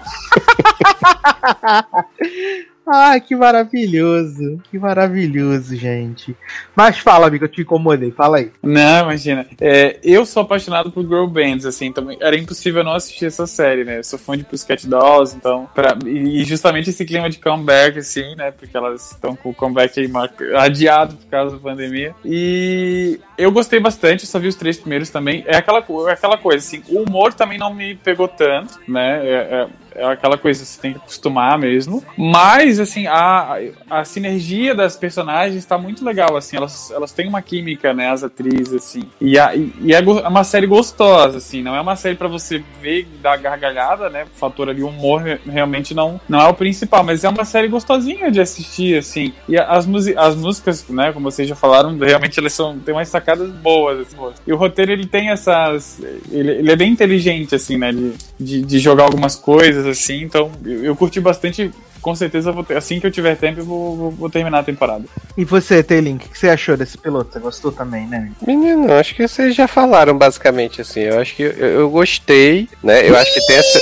Ai, 2.93 3.21
que 3.23 3.37
maravilhoso. 3.37 4.61
Que 4.71 4.79
maravilhoso, 4.79 5.77
gente. 5.77 6.35
Mas 6.75 6.99
fala, 6.99 7.27
amigo, 7.29 7.45
eu 7.45 7.49
te 7.49 7.61
incomodei. 7.63 8.11
Fala 8.11 8.39
aí. 8.39 8.51
Não, 8.63 9.03
imagina. 9.05 9.47
É, 9.61 9.99
eu 10.03 10.25
sou 10.27 10.43
apaixonado 10.43 10.91
por 10.91 11.03
girl 11.07 11.27
bands, 11.27 11.65
assim, 11.67 11.93
também 11.93 12.19
era 12.21 12.37
impossível 12.37 12.83
não 12.83 12.93
assistir 12.93 13.27
essa 13.27 13.47
série, 13.47 13.85
né? 13.85 13.99
Eu 13.99 14.05
sou 14.05 14.19
fã 14.19 14.37
de 14.37 14.45
Pussycat 14.45 14.87
Dolls, 14.89 15.37
então, 15.37 15.69
pra, 15.75 15.97
e 16.05 16.43
justamente 16.45 16.91
esse 16.91 17.05
clima 17.05 17.29
de 17.31 17.39
comeback, 17.39 17.99
assim, 17.99 18.35
né? 18.35 18.51
Porque 18.51 18.77
elas 18.77 19.13
estão 19.13 19.37
com 19.37 19.51
o 19.51 19.55
comeback 19.55 20.01
aí 20.01 20.09
marca- 20.09 20.30
adiado 20.57 21.17
por 21.17 21.27
causa 21.27 21.57
da 21.57 21.63
pandemia. 21.63 22.15
E 22.25 23.21
eu 23.37 23.51
gostei 23.51 23.81
bastante, 23.81 24.27
só 24.27 24.39
vi 24.39 24.49
os 24.49 24.55
três 24.55 24.79
primeiros 24.79 25.11
também. 25.11 25.45
É 25.47 25.57
aquela, 25.57 25.85
é 26.09 26.13
aquela 26.13 26.39
coisa, 26.39 26.59
assim, 26.59 26.83
o 26.89 27.03
humor 27.03 27.33
também 27.33 27.59
não 27.59 27.73
me 27.73 27.95
pegou 27.95 28.29
tanto, 28.29 28.79
né? 28.89 29.21
É- 29.27 29.35
é- 29.35 29.69
é 30.01 30.13
aquela 30.13 30.39
coisa, 30.39 30.65
você 30.65 30.81
tem 30.81 30.93
que 30.93 30.99
acostumar 30.99 31.59
mesmo. 31.59 32.03
Mas, 32.17 32.81
assim, 32.81 33.07
a, 33.07 33.59
a 33.89 34.05
sinergia 34.05 34.75
das 34.75 34.97
personagens 34.97 35.65
tá 35.65 35.77
muito 35.79 36.05
legal, 36.05 36.37
assim, 36.37 36.57
elas, 36.57 36.91
elas 36.91 37.13
têm 37.13 37.29
uma 37.29 37.43
química, 37.43 37.93
né, 37.93 38.11
as 38.11 38.25
atrizes, 38.25 38.73
assim. 38.73 39.03
E, 39.21 39.39
a, 39.39 39.55
e, 39.55 39.93
é 39.93 40.01
é 40.01 40.29
uma 40.29 40.45
série 40.45 40.67
gostosa, 40.67 41.39
assim, 41.39 41.63
não 41.63 41.77
é 41.77 41.81
uma 41.81 41.95
série 41.95 42.17
pra 42.17 42.27
você 42.29 42.63
ver 42.81 43.01
e 43.01 43.05
dar 43.23 43.37
gargalhada, 43.37 44.09
né, 44.09 44.25
o 44.25 44.39
fator 44.39 44.69
ali, 44.71 44.83
o 44.83 44.89
humor 44.89 45.23
re- 45.23 45.41
realmente 45.47 45.95
não, 45.95 46.21
não 46.29 46.41
é 46.41 46.49
o 46.49 46.55
principal, 46.55 47.05
mas 47.05 47.23
é 47.23 47.29
uma 47.29 47.45
série 47.45 47.69
gostosinha 47.69 48.31
de 48.31 48.41
assistir, 48.41 48.97
assim. 48.99 49.33
E 49.49 49.59
as, 49.59 49.87
as 50.17 50.35
músicas, 50.37 50.89
né, 50.89 51.13
como 51.13 51.31
vocês 51.31 51.49
já 51.49 51.55
falaram, 51.55 51.97
realmente 51.99 52.41
elas 52.41 52.53
são, 52.53 52.79
tem 52.79 52.95
umas 52.95 53.09
sacadas 53.09 53.51
boas, 53.51 54.01
assim. 54.01 54.17
E 54.47 54.53
o 54.53 54.57
roteiro, 54.57 54.93
ele 54.93 55.07
tem 55.07 55.31
essas... 55.31 56.01
Ele, 56.31 56.51
ele 56.51 56.73
é 56.73 56.77
bem 56.77 56.91
inteligente, 56.91 57.55
assim, 57.55 57.77
né, 57.77 57.93
de, 57.93 58.13
de, 58.39 58.63
de 58.63 58.79
jogar 58.79 59.05
algumas 59.05 59.37
coisas, 59.37 59.87
assim, 59.91 60.23
então 60.23 60.51
eu, 60.65 60.85
eu 60.85 60.97
curti 60.97 61.21
bastante... 61.21 61.71
Com 62.03 62.15
certeza, 62.15 62.51
ter- 62.67 62.79
assim 62.79 62.99
que 62.99 63.07
eu 63.07 63.11
tiver 63.11 63.37
tempo, 63.37 63.61
eu 63.61 63.65
vou, 63.67 63.95
vou- 63.95 64.11
vou 64.11 64.31
terminar 64.31 64.61
a 64.61 64.63
temporada. 64.63 65.05
E 65.37 65.45
você, 65.45 65.83
Taylin, 65.83 66.15
o 66.17 66.19
que 66.19 66.39
você 66.39 66.49
achou 66.49 66.75
desse 66.75 66.97
piloto? 66.97 67.31
Você 67.31 67.39
gostou 67.39 67.71
também, 67.71 68.07
né? 68.07 68.33
Menino, 68.41 68.91
acho 68.95 69.15
que 69.15 69.29
vocês 69.29 69.55
já 69.55 69.69
falaram 69.69 70.17
basicamente 70.17 70.81
assim. 70.81 71.01
Eu 71.01 71.21
acho 71.21 71.37
que 71.37 71.43
eu, 71.43 71.51
eu 71.53 71.91
gostei, 71.91 72.71
né? 72.83 73.07
Eu 73.07 73.15
acho 73.19 73.35
que 73.35 73.47
tem 73.47 73.57
essa. 73.57 73.79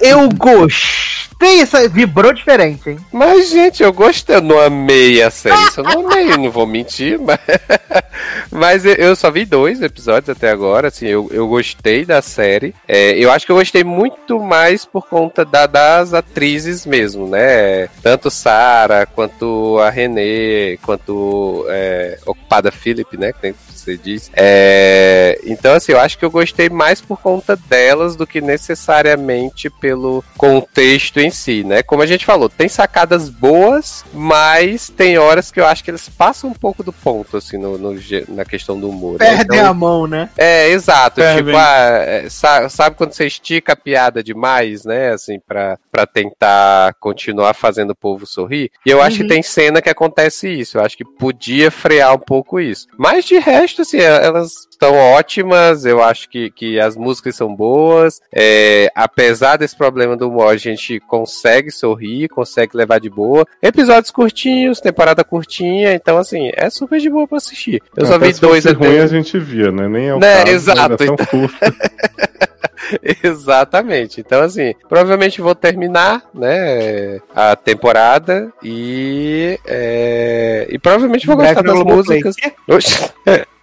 Eu 0.00 0.28
gostei, 0.30 1.60
essa 1.60 1.88
vibrou 1.88 2.32
diferente, 2.32 2.90
hein? 2.90 2.98
Mas, 3.12 3.50
gente, 3.50 3.84
eu 3.84 3.92
gostei. 3.92 4.34
Eu 4.34 4.40
não 4.42 4.58
amei 4.58 5.22
a 5.22 5.30
série. 5.30 5.54
Isso 5.68 5.78
eu 5.78 5.84
não 5.84 6.10
amei, 6.10 6.36
não 6.36 6.50
vou 6.50 6.66
mentir. 6.66 7.20
Mas, 7.20 7.38
mas 8.50 8.84
eu- 8.84 9.14
só 9.16 9.30
vi 9.30 9.44
dois 9.44 9.80
episódios 9.82 10.28
até 10.28 10.50
agora. 10.50 10.88
Assim, 10.88 11.06
eu, 11.06 11.28
eu 11.32 11.46
gostei 11.48 12.04
da 12.04 12.20
série. 12.22 12.74
É, 12.88 13.12
eu 13.18 13.30
acho 13.30 13.46
que 13.46 13.52
eu 13.52 13.56
gostei 13.56 13.84
muito 13.84 14.38
mais 14.40 14.84
por 14.84 15.06
conta 15.08 15.44
da- 15.44 15.66
das 15.66 16.12
atrizes 16.14 16.84
mesmo, 16.86 17.28
né? 17.28 17.88
Tanto 18.02 18.30
Sarah, 18.30 19.06
quanto 19.06 19.78
a 19.78 19.90
Renée, 19.90 20.78
quanto 20.82 21.64
é, 21.68 22.18
Ocupada 22.26 22.70
Philip, 22.72 23.16
né? 23.16 23.32
Que 23.32 23.38
nem 23.44 23.54
você 23.72 23.96
disse. 23.96 24.30
É, 24.34 25.38
então, 25.44 25.74
assim, 25.74 25.92
eu 25.92 26.00
acho 26.00 26.18
que 26.18 26.24
eu 26.24 26.30
gostei 26.30 26.68
mais 26.70 27.00
por 27.00 27.20
conta 27.20 27.54
delas 27.56 28.16
do 28.16 28.26
que 28.26 28.40
necessariamente 28.40 29.68
pelo 29.68 30.24
contexto 30.36 31.18
em 31.20 31.30
si, 31.30 31.64
né? 31.64 31.82
Como 31.82 32.02
a 32.02 32.06
gente 32.06 32.24
falou, 32.24 32.48
tem 32.48 32.68
sacadas 32.68 33.28
boas, 33.28 34.04
mas 34.12 34.88
tem 34.88 35.18
horas 35.18 35.50
que 35.50 35.60
eu 35.60 35.66
acho 35.66 35.82
que 35.84 35.90
eles 35.90 36.08
passam 36.08 36.50
um 36.50 36.54
pouco 36.54 36.82
do 36.82 36.92
ponto, 36.92 37.36
assim, 37.36 37.58
no, 37.58 37.76
no 37.76 37.98
na 38.28 38.44
questão 38.44 38.78
do 38.78 38.88
humor. 38.88 39.18
né? 39.18 39.26
Perdem 39.36 39.58
Então, 39.58 39.70
a 39.70 39.74
mão, 39.74 40.06
né? 40.06 40.28
é, 40.36 40.68
exato. 40.70 41.16
Perdem. 41.16 41.44
Tipo, 41.46 41.56
ah, 41.56 41.88
é, 42.06 42.28
sa- 42.28 42.68
sabe 42.68 42.96
quando 42.96 43.12
você 43.12 43.26
estica 43.26 43.72
a 43.72 43.76
piada 43.76 44.22
demais, 44.22 44.84
né? 44.84 45.10
Assim, 45.12 45.38
pra, 45.38 45.78
pra 45.90 46.06
tentar 46.06 46.94
continuar 47.00 47.54
fazendo 47.54 47.90
o 47.90 47.96
povo 47.96 48.26
sorrir? 48.26 48.70
E 48.84 48.90
eu 48.90 49.00
acho 49.00 49.18
Uhum. 49.20 49.22
que 49.28 49.34
tem 49.34 49.42
cena 49.42 49.80
que 49.82 49.90
acontece 49.90 50.48
isso. 50.48 50.78
Eu 50.78 50.82
acho 50.84 50.96
que 50.96 51.04
podia 51.04 51.70
frear 51.70 52.14
um 52.14 52.18
pouco 52.18 52.58
isso. 52.60 52.86
Mas 52.98 53.24
de 53.24 53.38
resto, 53.38 53.82
assim, 53.82 53.98
é- 53.98 54.24
elas 54.24 54.52
estão 54.84 54.94
ótimas. 54.96 55.84
Eu 55.84 56.02
acho 56.02 56.28
que, 56.28 56.50
que 56.50 56.78
as 56.78 56.96
músicas 56.96 57.34
são 57.34 57.54
boas. 57.54 58.20
É, 58.32 58.90
apesar 58.94 59.56
desse 59.56 59.76
problema 59.76 60.16
do 60.16 60.28
humor, 60.28 60.52
a 60.52 60.56
gente 60.56 61.00
consegue 61.00 61.70
sorrir, 61.70 62.28
consegue 62.28 62.76
levar 62.76 63.00
de 63.00 63.08
boa. 63.08 63.46
Episódios 63.62 64.10
curtinhos, 64.10 64.80
temporada 64.80 65.24
curtinha. 65.24 65.94
Então, 65.94 66.18
assim, 66.18 66.50
é 66.54 66.68
super 66.70 67.00
de 67.00 67.08
boa 67.08 67.26
pra 67.26 67.38
assistir. 67.38 67.82
Eu 67.96 68.06
só 68.06 68.16
Até 68.16 68.26
vi 68.26 68.34
se 68.34 68.40
dois 68.40 68.62
fosse 68.62 68.76
até 68.76 68.86
ruim 68.86 68.98
a 68.98 69.06
gente 69.06 69.38
via, 69.38 69.70
né? 69.70 69.88
Nem 69.88 70.08
é 70.08 70.14
o 70.14 70.18
Né, 70.18 70.38
caso, 70.38 70.50
exato, 70.50 71.04
então. 71.04 71.16
curto. 71.16 71.54
Exatamente. 73.22 74.20
Então, 74.20 74.42
assim, 74.42 74.74
provavelmente 74.88 75.40
vou 75.40 75.54
terminar, 75.54 76.22
né, 76.34 77.18
a 77.34 77.56
temporada 77.56 78.52
e. 78.62 79.58
é, 79.66 80.66
e 80.68 80.78
provavelmente 80.78 81.26
vou 81.26 81.36
gostar 81.36 81.62
das 81.62 81.82
músicas. 81.82 82.36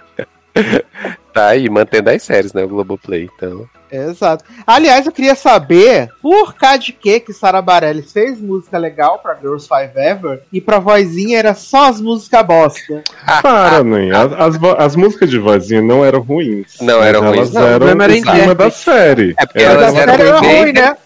Tá 1.34 1.48
aí, 1.48 1.70
mantendo 1.70 2.10
as 2.10 2.24
séries, 2.24 2.52
né, 2.52 2.64
o 2.64 2.68
Globoplay, 2.68 3.30
então. 3.34 3.66
Exato. 3.92 4.44
Aliás, 4.66 5.06
eu 5.06 5.12
queria 5.12 5.36
saber 5.36 6.10
por 6.22 6.54
causa 6.56 6.80
de 6.80 6.94
que 6.94 7.20
que 7.20 7.34
Sara 7.34 7.62
Bareilles 7.62 8.12
fez 8.12 8.40
música 8.40 8.78
legal 8.78 9.20
pra 9.20 9.36
Girls 9.36 9.68
Five 9.68 9.92
Ever 9.96 10.42
e 10.52 10.62
pra 10.62 10.80
vozinha 10.80 11.38
era 11.38 11.54
só 11.54 11.90
as 11.90 12.00
músicas 12.00 12.46
bosta. 12.46 13.04
Para, 13.42 13.84
nem. 13.84 14.12
As, 14.12 14.32
as, 14.34 14.64
as 14.78 14.96
músicas 14.96 15.30
de 15.30 15.40
vozinha 15.40 15.82
não 15.82 16.06
eram 16.06 16.22
ruins. 16.22 16.78
Não 16.82 17.04
eram 17.04 17.22
ruins, 17.22 17.38
Elas 17.38 17.52
não. 17.54 17.62
O 17.62 17.66
eram 17.66 17.78
problema 17.80 18.04
era 18.06 18.18
em 18.18 18.24
cima 18.24 18.56
da 18.56 18.72
série. 18.72 19.36
É 19.38 19.46
porque 19.46 19.64
Elas 19.64 19.78
elas 19.78 19.96
a 19.96 20.00
eram 20.00 20.18
série 20.18 20.30
era 20.30 20.40
bem 20.40 20.64
ruim, 20.64 20.74
né? 20.74 20.98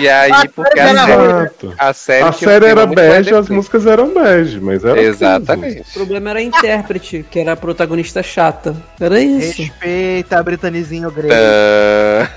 E 0.00 0.08
aí, 0.08 0.48
porque 0.48 0.80
a 0.80 0.94
série 0.94 1.50
a 1.78 1.92
série, 1.92 2.24
A 2.24 2.32
série 2.32 2.66
era 2.66 2.86
bege, 2.86 3.34
as 3.34 3.48
músicas 3.48 3.86
eram 3.86 4.12
bege, 4.12 4.60
mas 4.60 4.84
era 4.84 5.00
Exatamente. 5.00 5.80
O 5.90 5.92
problema 5.92 6.30
era 6.30 6.38
a 6.38 6.42
intérprete, 6.42 7.24
que 7.30 7.38
era 7.38 7.52
a 7.52 7.56
protagonista 7.56 8.22
chata. 8.22 8.74
Era 9.00 9.20
isso. 9.20 9.62
Respeita 9.62 10.38
a 10.38 10.42
Britanizinho 10.42 11.10
Grey. 11.10 11.30
Ah, 11.32 12.28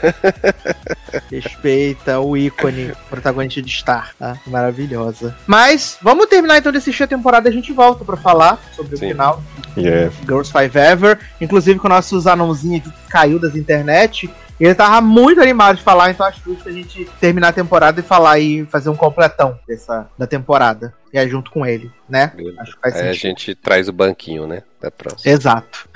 Respeita 1.31 2.19
o 2.19 2.35
ícone 2.35 2.93
protagonista 3.09 3.61
de 3.61 3.71
Star, 3.71 4.13
tá? 4.17 4.37
Maravilhosa. 4.47 5.35
Mas 5.47 5.97
vamos 6.01 6.27
terminar 6.27 6.57
então 6.57 6.71
de 6.71 6.77
assistir 6.77 7.03
a 7.03 7.07
temporada 7.07 7.47
e 7.47 7.51
a 7.51 7.53
gente 7.53 7.71
volta 7.71 8.03
pra 8.03 8.17
falar 8.17 8.59
sobre 8.75 8.97
Sim. 8.97 9.05
o 9.05 9.09
final 9.09 9.43
Yes. 9.77 10.13
Girls 10.25 10.51
Five 10.51 10.77
Ever, 10.77 11.19
inclusive 11.39 11.79
com 11.79 11.87
o 11.87 11.89
nosso 11.89 12.27
anãozinho 12.29 12.77
aqui 12.77 12.89
que 12.89 13.09
caiu 13.09 13.39
das 13.39 13.55
internet. 13.55 14.29
Ele 14.59 14.73
tava 14.73 15.01
muito 15.01 15.41
animado 15.41 15.75
de 15.77 15.83
falar, 15.83 16.11
então 16.11 16.25
acho 16.25 16.41
justo 16.43 16.69
a 16.69 16.71
gente 16.71 17.05
terminar 17.19 17.49
a 17.49 17.53
temporada 17.53 17.99
e 17.99 18.03
falar 18.03 18.39
e 18.39 18.65
fazer 18.65 18.89
um 18.89 18.95
completão 18.95 19.59
dessa, 19.67 20.07
da 20.17 20.25
temporada. 20.25 20.93
E 21.11 21.17
aí 21.17 21.27
junto 21.29 21.51
com 21.51 21.65
ele, 21.65 21.91
né? 22.09 22.31
Acho 22.59 22.75
que 22.75 22.81
faz 22.81 22.95
aí 22.95 23.01
a 23.01 23.05
sentido. 23.13 23.21
gente 23.21 23.55
traz 23.55 23.87
o 23.87 23.93
banquinho, 23.93 24.47
né, 24.47 24.63
da 24.81 24.89
próxima. 24.91 25.31
Exato. 25.33 25.89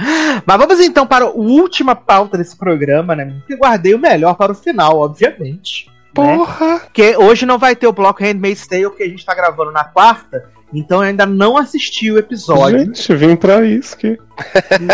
Mas 0.45 0.57
vamos 0.57 0.80
então 0.80 1.06
para 1.07 1.26
a 1.26 1.30
última 1.30 1.95
pauta 1.95 2.38
desse 2.38 2.56
programa, 2.57 3.15
né? 3.15 3.41
Que 3.48 3.56
guardei 3.56 3.94
o 3.94 3.99
melhor 3.99 4.36
para 4.36 4.52
o 4.52 4.56
final, 4.56 4.98
obviamente. 4.98 5.88
né? 5.88 5.94
Porra! 6.14 6.80
Porque 6.80 7.15
hoje 7.18 7.45
não 7.45 7.57
vai 7.57 7.76
ter 7.76 7.88
o 7.88 7.94
bloco 7.94 8.23
Handmaid's 8.23 8.68
Tale, 8.68 8.90
porque 8.90 9.03
a 9.03 9.10
gente 9.10 9.26
tá 9.26 9.34
gravando 9.34 9.72
na 9.72 9.84
quarta. 9.84 10.49
Então 10.74 10.98
eu 11.04 11.10
ainda 11.10 11.26
não 11.26 11.58
assisti 11.58 12.12
o 12.12 12.18
episódio. 12.18 12.80
Gente, 12.80 13.16
vim 13.16 13.36
pra 13.36 13.66
isso 13.66 13.98
que. 13.98 14.18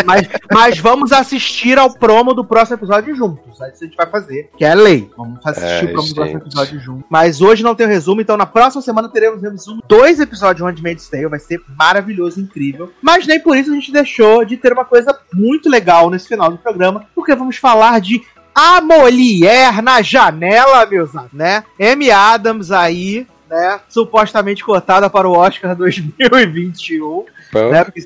mas, 0.04 0.26
mas 0.52 0.78
vamos 0.78 1.12
assistir 1.12 1.78
ao 1.78 1.92
promo 1.92 2.32
do 2.34 2.44
próximo 2.44 2.76
episódio 2.76 3.14
juntos. 3.14 3.60
Aí 3.60 3.70
isso 3.72 3.84
a 3.84 3.86
gente 3.86 3.96
vai 3.96 4.06
fazer. 4.10 4.50
Que 4.56 4.64
é 4.64 4.74
lei. 4.74 5.08
Vamos 5.16 5.38
assistir 5.44 5.84
É, 5.86 5.90
o 5.90 5.92
promo 5.92 6.08
do 6.08 6.14
próximo 6.14 6.38
gente. 6.38 6.48
episódio 6.48 6.80
juntos. 6.80 7.04
Mas 7.10 7.40
hoje 7.40 7.62
não 7.62 7.74
tem 7.74 7.86
o 7.86 7.90
resumo, 7.90 8.20
então 8.20 8.36
na 8.36 8.46
próxima 8.46 8.80
semana 8.82 9.08
teremos 9.08 9.42
resumo. 9.42 9.82
Dois 9.86 10.18
episódios 10.18 10.56
de 10.56 10.62
Handmaid's 10.74 11.08
Tale. 11.08 11.28
Vai 11.28 11.38
ser 11.38 11.60
maravilhoso, 11.78 12.40
incrível. 12.40 12.90
Mas 13.02 13.26
nem 13.26 13.38
por 13.38 13.56
isso 13.56 13.70
a 13.70 13.74
gente 13.74 13.92
deixou 13.92 14.44
de 14.44 14.56
ter 14.56 14.72
uma 14.72 14.84
coisa 14.84 15.16
muito 15.32 15.68
legal 15.68 16.08
nesse 16.10 16.26
final 16.28 16.50
do 16.50 16.58
programa. 16.58 17.04
Porque 17.14 17.34
vamos 17.34 17.56
falar 17.58 18.00
de 18.00 18.22
a 18.54 18.80
Mulher 18.80 19.82
na 19.82 20.00
janela, 20.00 20.86
meus 20.86 21.14
amigos, 21.14 21.32
né? 21.34 21.62
Amy 21.78 22.10
Adams 22.10 22.70
aí, 22.72 23.26
né? 23.48 23.80
Supostamente 23.88 24.64
cotada 24.64 25.08
para 25.08 25.28
o 25.28 25.32
Oscar 25.32 25.74
2021. 25.76 27.24
Pô, 27.52 27.70
Né? 27.70 27.84
Porque 27.84 28.00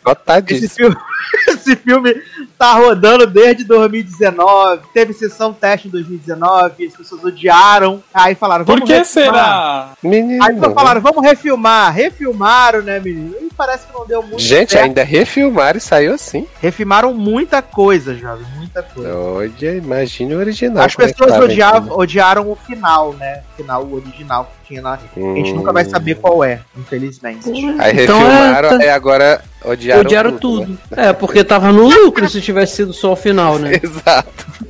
Esse 0.55 0.69
filme, 0.69 0.97
esse 1.49 1.77
filme 1.77 2.15
tá 2.59 2.75
rodando 2.75 3.27
desde 3.27 3.65
2019. 3.65 4.83
Teve 4.93 5.13
sessão 5.13 5.53
teste 5.53 5.89
em 5.89 5.91
2019. 5.91 6.87
As 6.87 6.97
pessoas 6.97 7.25
odiaram. 7.25 8.03
Aí 8.13 8.35
falaram, 8.35 8.65
Por 8.65 8.81
que 8.83 8.93
refilmar. 8.93 9.05
será? 9.35 9.91
Menino. 10.03 10.45
Aí 10.45 10.59
falaram, 10.59 11.01
vamos 11.01 11.23
refilmar. 11.23 11.93
Refilmaram, 11.93 12.83
né, 12.83 13.01
menino? 13.01 13.50
Parece 13.61 13.87
que 13.87 13.93
não 13.93 14.07
deu 14.07 14.23
muito 14.23 14.39
Gente, 14.39 14.71
certo. 14.73 14.85
ainda 14.85 15.05
refilmaram 15.05 15.77
e 15.77 15.81
saiu 15.83 16.15
assim. 16.15 16.47
Refilmaram 16.63 17.13
muita 17.13 17.61
coisa, 17.61 18.15
jovem. 18.15 18.47
Muita 18.57 18.83
coisa. 18.83 19.15
Olha, 19.15 19.77
imagine 19.77 20.35
o 20.35 20.39
original. 20.39 20.83
As 20.83 20.95
é 20.95 20.97
pessoas 20.97 21.33
tava, 21.33 21.45
odiavam, 21.45 21.99
odiaram 21.99 22.51
o 22.51 22.57
final, 22.57 23.13
né? 23.13 23.43
O 23.53 23.57
final, 23.59 23.85
o 23.85 23.95
original 23.97 24.51
que 24.63 24.69
tinha 24.69 24.81
lá. 24.83 24.99
então. 25.15 25.33
A 25.33 25.37
gente 25.37 25.53
nunca 25.53 25.75
vai 25.75 25.85
saber 25.85 26.15
qual 26.15 26.43
é, 26.43 26.61
infelizmente. 26.75 27.51
Aí 27.79 28.03
Então 28.03 28.19
refilmaram, 28.19 28.69
é, 28.69 28.79
tá- 28.79 28.85
aí 28.85 28.89
agora 28.89 29.43
odiaram, 29.63 30.01
Odiaram 30.01 30.39
tudo. 30.39 30.65
tudo. 30.65 30.79
É, 30.99 31.13
porque 31.13 31.45
tava 31.45 31.71
no 31.71 31.87
lucro 31.87 32.27
se 32.31 32.41
tivesse 32.41 32.77
sido 32.77 32.95
só 32.95 33.13
o 33.13 33.17
final, 33.17 33.59
né? 33.59 33.73
né? 33.73 33.81
Exato. 33.85 34.70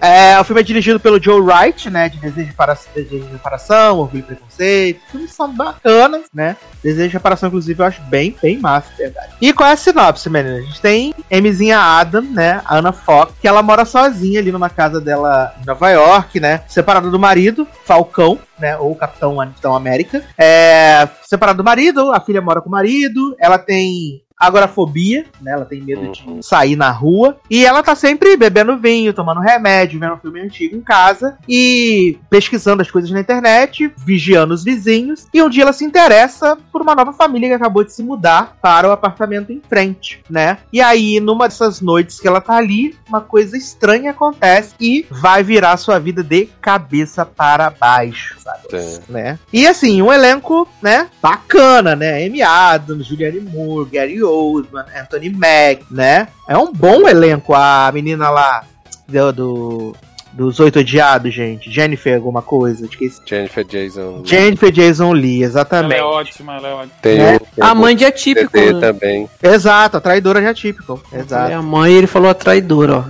É, 0.00 0.38
o 0.40 0.44
filme 0.44 0.60
é 0.60 0.64
dirigido 0.64 0.98
pelo 0.98 1.22
Joe 1.22 1.40
Wright, 1.40 1.90
né? 1.90 2.08
De 2.08 2.18
Desejo 2.18 2.46
de 2.46 3.32
Reparação, 3.32 3.98
Orgulho 3.98 4.20
e 4.20 4.22
Preconceito. 4.22 5.00
Filmes 5.10 5.32
são 5.32 5.54
bacanas, 5.54 6.22
né? 6.32 6.56
Desejo 6.82 7.08
de 7.08 7.12
Reparação, 7.14 7.48
inclusive, 7.48 7.80
eu 7.80 7.86
acho 7.86 8.02
bem, 8.02 8.36
bem 8.40 8.58
massa, 8.58 8.90
de 8.90 8.96
verdade. 8.96 9.32
E 9.40 9.52
qual 9.52 9.68
é 9.68 9.72
a 9.72 9.76
sinopse, 9.76 10.28
menina? 10.30 10.56
A 10.56 10.60
gente 10.60 10.80
tem 10.80 11.14
Mzinha 11.30 11.78
Adam, 11.78 12.22
né? 12.22 12.62
A 12.64 12.78
Anna 12.78 12.92
Fox, 12.92 13.34
que 13.40 13.48
ela 13.48 13.62
mora 13.62 13.84
sozinha 13.84 14.40
ali 14.40 14.50
numa 14.50 14.70
casa 14.70 15.00
dela 15.00 15.54
em 15.62 15.66
Nova 15.66 15.90
York, 15.90 16.40
né? 16.40 16.62
Separada 16.68 17.10
do 17.10 17.18
marido, 17.18 17.66
Falcão, 17.84 18.38
né? 18.58 18.76
Ou 18.76 18.94
Capitão, 18.94 19.36
Capitão 19.36 19.76
América. 19.76 20.22
É, 20.38 21.08
separada 21.22 21.58
do 21.58 21.64
marido, 21.64 22.12
a 22.12 22.20
filha 22.20 22.40
mora 22.40 22.60
com 22.60 22.68
o 22.68 22.72
marido, 22.72 23.36
ela 23.38 23.58
tem 23.58 24.22
agorafobia, 24.38 25.24
né? 25.40 25.52
Ela 25.52 25.64
tem 25.64 25.80
medo 25.82 26.00
Uhum. 26.02 26.12
de 26.40 26.46
sair 26.46 26.76
na 26.76 26.90
rua. 26.90 27.38
E 27.50 27.64
ela 27.64 27.82
tá 27.82 27.94
sempre 27.94 28.36
bebendo 28.36 28.76
vinho, 28.76 29.12
tomando 29.14 29.40
remédio, 29.40 29.98
vendo 29.98 30.14
um 30.14 30.18
filme 30.18 30.40
antigo 30.40 30.76
em 30.76 30.80
casa 30.80 31.36
e 31.48 32.18
pesquisando 32.28 32.82
as 32.82 32.90
coisas 32.90 33.10
na 33.10 33.20
internet, 33.20 33.90
vigiando 33.96 34.52
os 34.54 34.62
vizinhos. 34.62 35.26
E 35.32 35.42
um 35.42 35.48
dia 35.48 35.62
ela 35.62 35.72
se 35.72 35.84
interessa 35.84 36.56
por 36.72 36.82
uma 36.82 36.94
nova 36.94 37.12
família 37.12 37.48
que 37.48 37.54
acabou 37.54 37.82
de 37.84 37.92
se 37.92 38.02
mudar 38.02 38.56
para 38.60 38.88
o 38.88 38.92
apartamento 38.92 39.52
em 39.52 39.62
frente, 39.68 40.22
né? 40.28 40.58
E 40.72 40.80
aí, 40.80 41.18
numa 41.20 41.48
dessas 41.48 41.80
noites 41.80 42.20
que 42.20 42.28
ela 42.28 42.40
tá 42.40 42.54
ali, 42.56 42.94
uma 43.08 43.20
coisa 43.20 43.56
estranha 43.56 44.10
acontece 44.10 44.74
e 44.80 45.06
vai 45.10 45.42
virar 45.42 45.76
sua 45.76 45.98
vida 45.98 46.22
de 46.22 46.46
cabeça 46.60 47.24
para 47.24 47.70
baixo, 47.70 48.36
sabe? 48.40 48.60
Sim. 48.70 49.00
né? 49.08 49.38
E 49.52 49.66
assim, 49.66 50.02
um 50.02 50.12
elenco, 50.12 50.68
né, 50.82 51.08
bacana, 51.22 51.96
né? 51.96 52.24
Amy 52.26 52.42
Adams, 52.42 53.06
Julianne 53.06 53.40
Moore, 53.40 53.88
Gary 53.90 54.22
Oldman, 54.26 54.84
Anthony 55.00 55.30
Mack, 55.30 55.84
né? 55.90 56.28
É 56.48 56.56
um 56.56 56.72
bom 56.72 57.08
elenco. 57.08 57.54
A 57.54 57.90
menina 57.92 58.28
lá 58.30 58.64
do, 59.08 59.32
do- 59.32 59.96
dos 60.32 60.60
Oito 60.60 60.80
Odiados, 60.80 61.32
gente. 61.32 61.70
Jennifer 61.70 62.14
alguma 62.14 62.42
coisa, 62.42 62.84
esqueci. 62.84 63.20
Jennifer 63.24 63.64
Jason. 63.64 64.22
Jennifer 64.24 64.70
Jason 64.70 65.12
Lee, 65.12 65.38
Ela 65.42 65.46
exatamente. 65.46 65.94
é 66.00 66.02
ótima, 66.04 66.56
ela 66.56 66.68
é 66.68 66.72
ótima. 66.74 66.92
Tem 67.00 67.18
né? 67.18 67.38
tem 67.38 67.48
A 67.64 67.74
mãe 67.74 67.96
de 67.96 68.04
atípico. 68.04 68.58
Né? 68.58 68.78
também. 68.80 69.30
Exato, 69.42 69.96
a 69.96 70.00
traidora 70.00 70.40
de 70.40 70.46
atípico. 70.46 71.02
Exato. 71.12 71.54
a 71.54 71.62
mãe 71.62 71.94
ele 71.94 72.06
falou 72.06 72.28
a 72.28 72.34
traidora, 72.34 72.98
ó. 72.98 73.04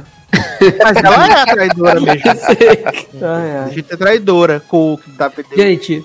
Mas 0.82 0.96
ela 1.04 1.28
é 1.28 1.32
a 1.40 1.46
traidora 1.46 2.00
mesmo. 2.00 2.22
Ai, 3.22 3.56
ai. 3.56 3.70
gente 3.72 3.92
é 3.92 3.96
traidora 3.96 4.62
com 4.68 4.94
o 4.94 4.98
que 4.98 5.10
dá 5.12 5.30
pra 5.30 5.42
Gente, 5.56 6.02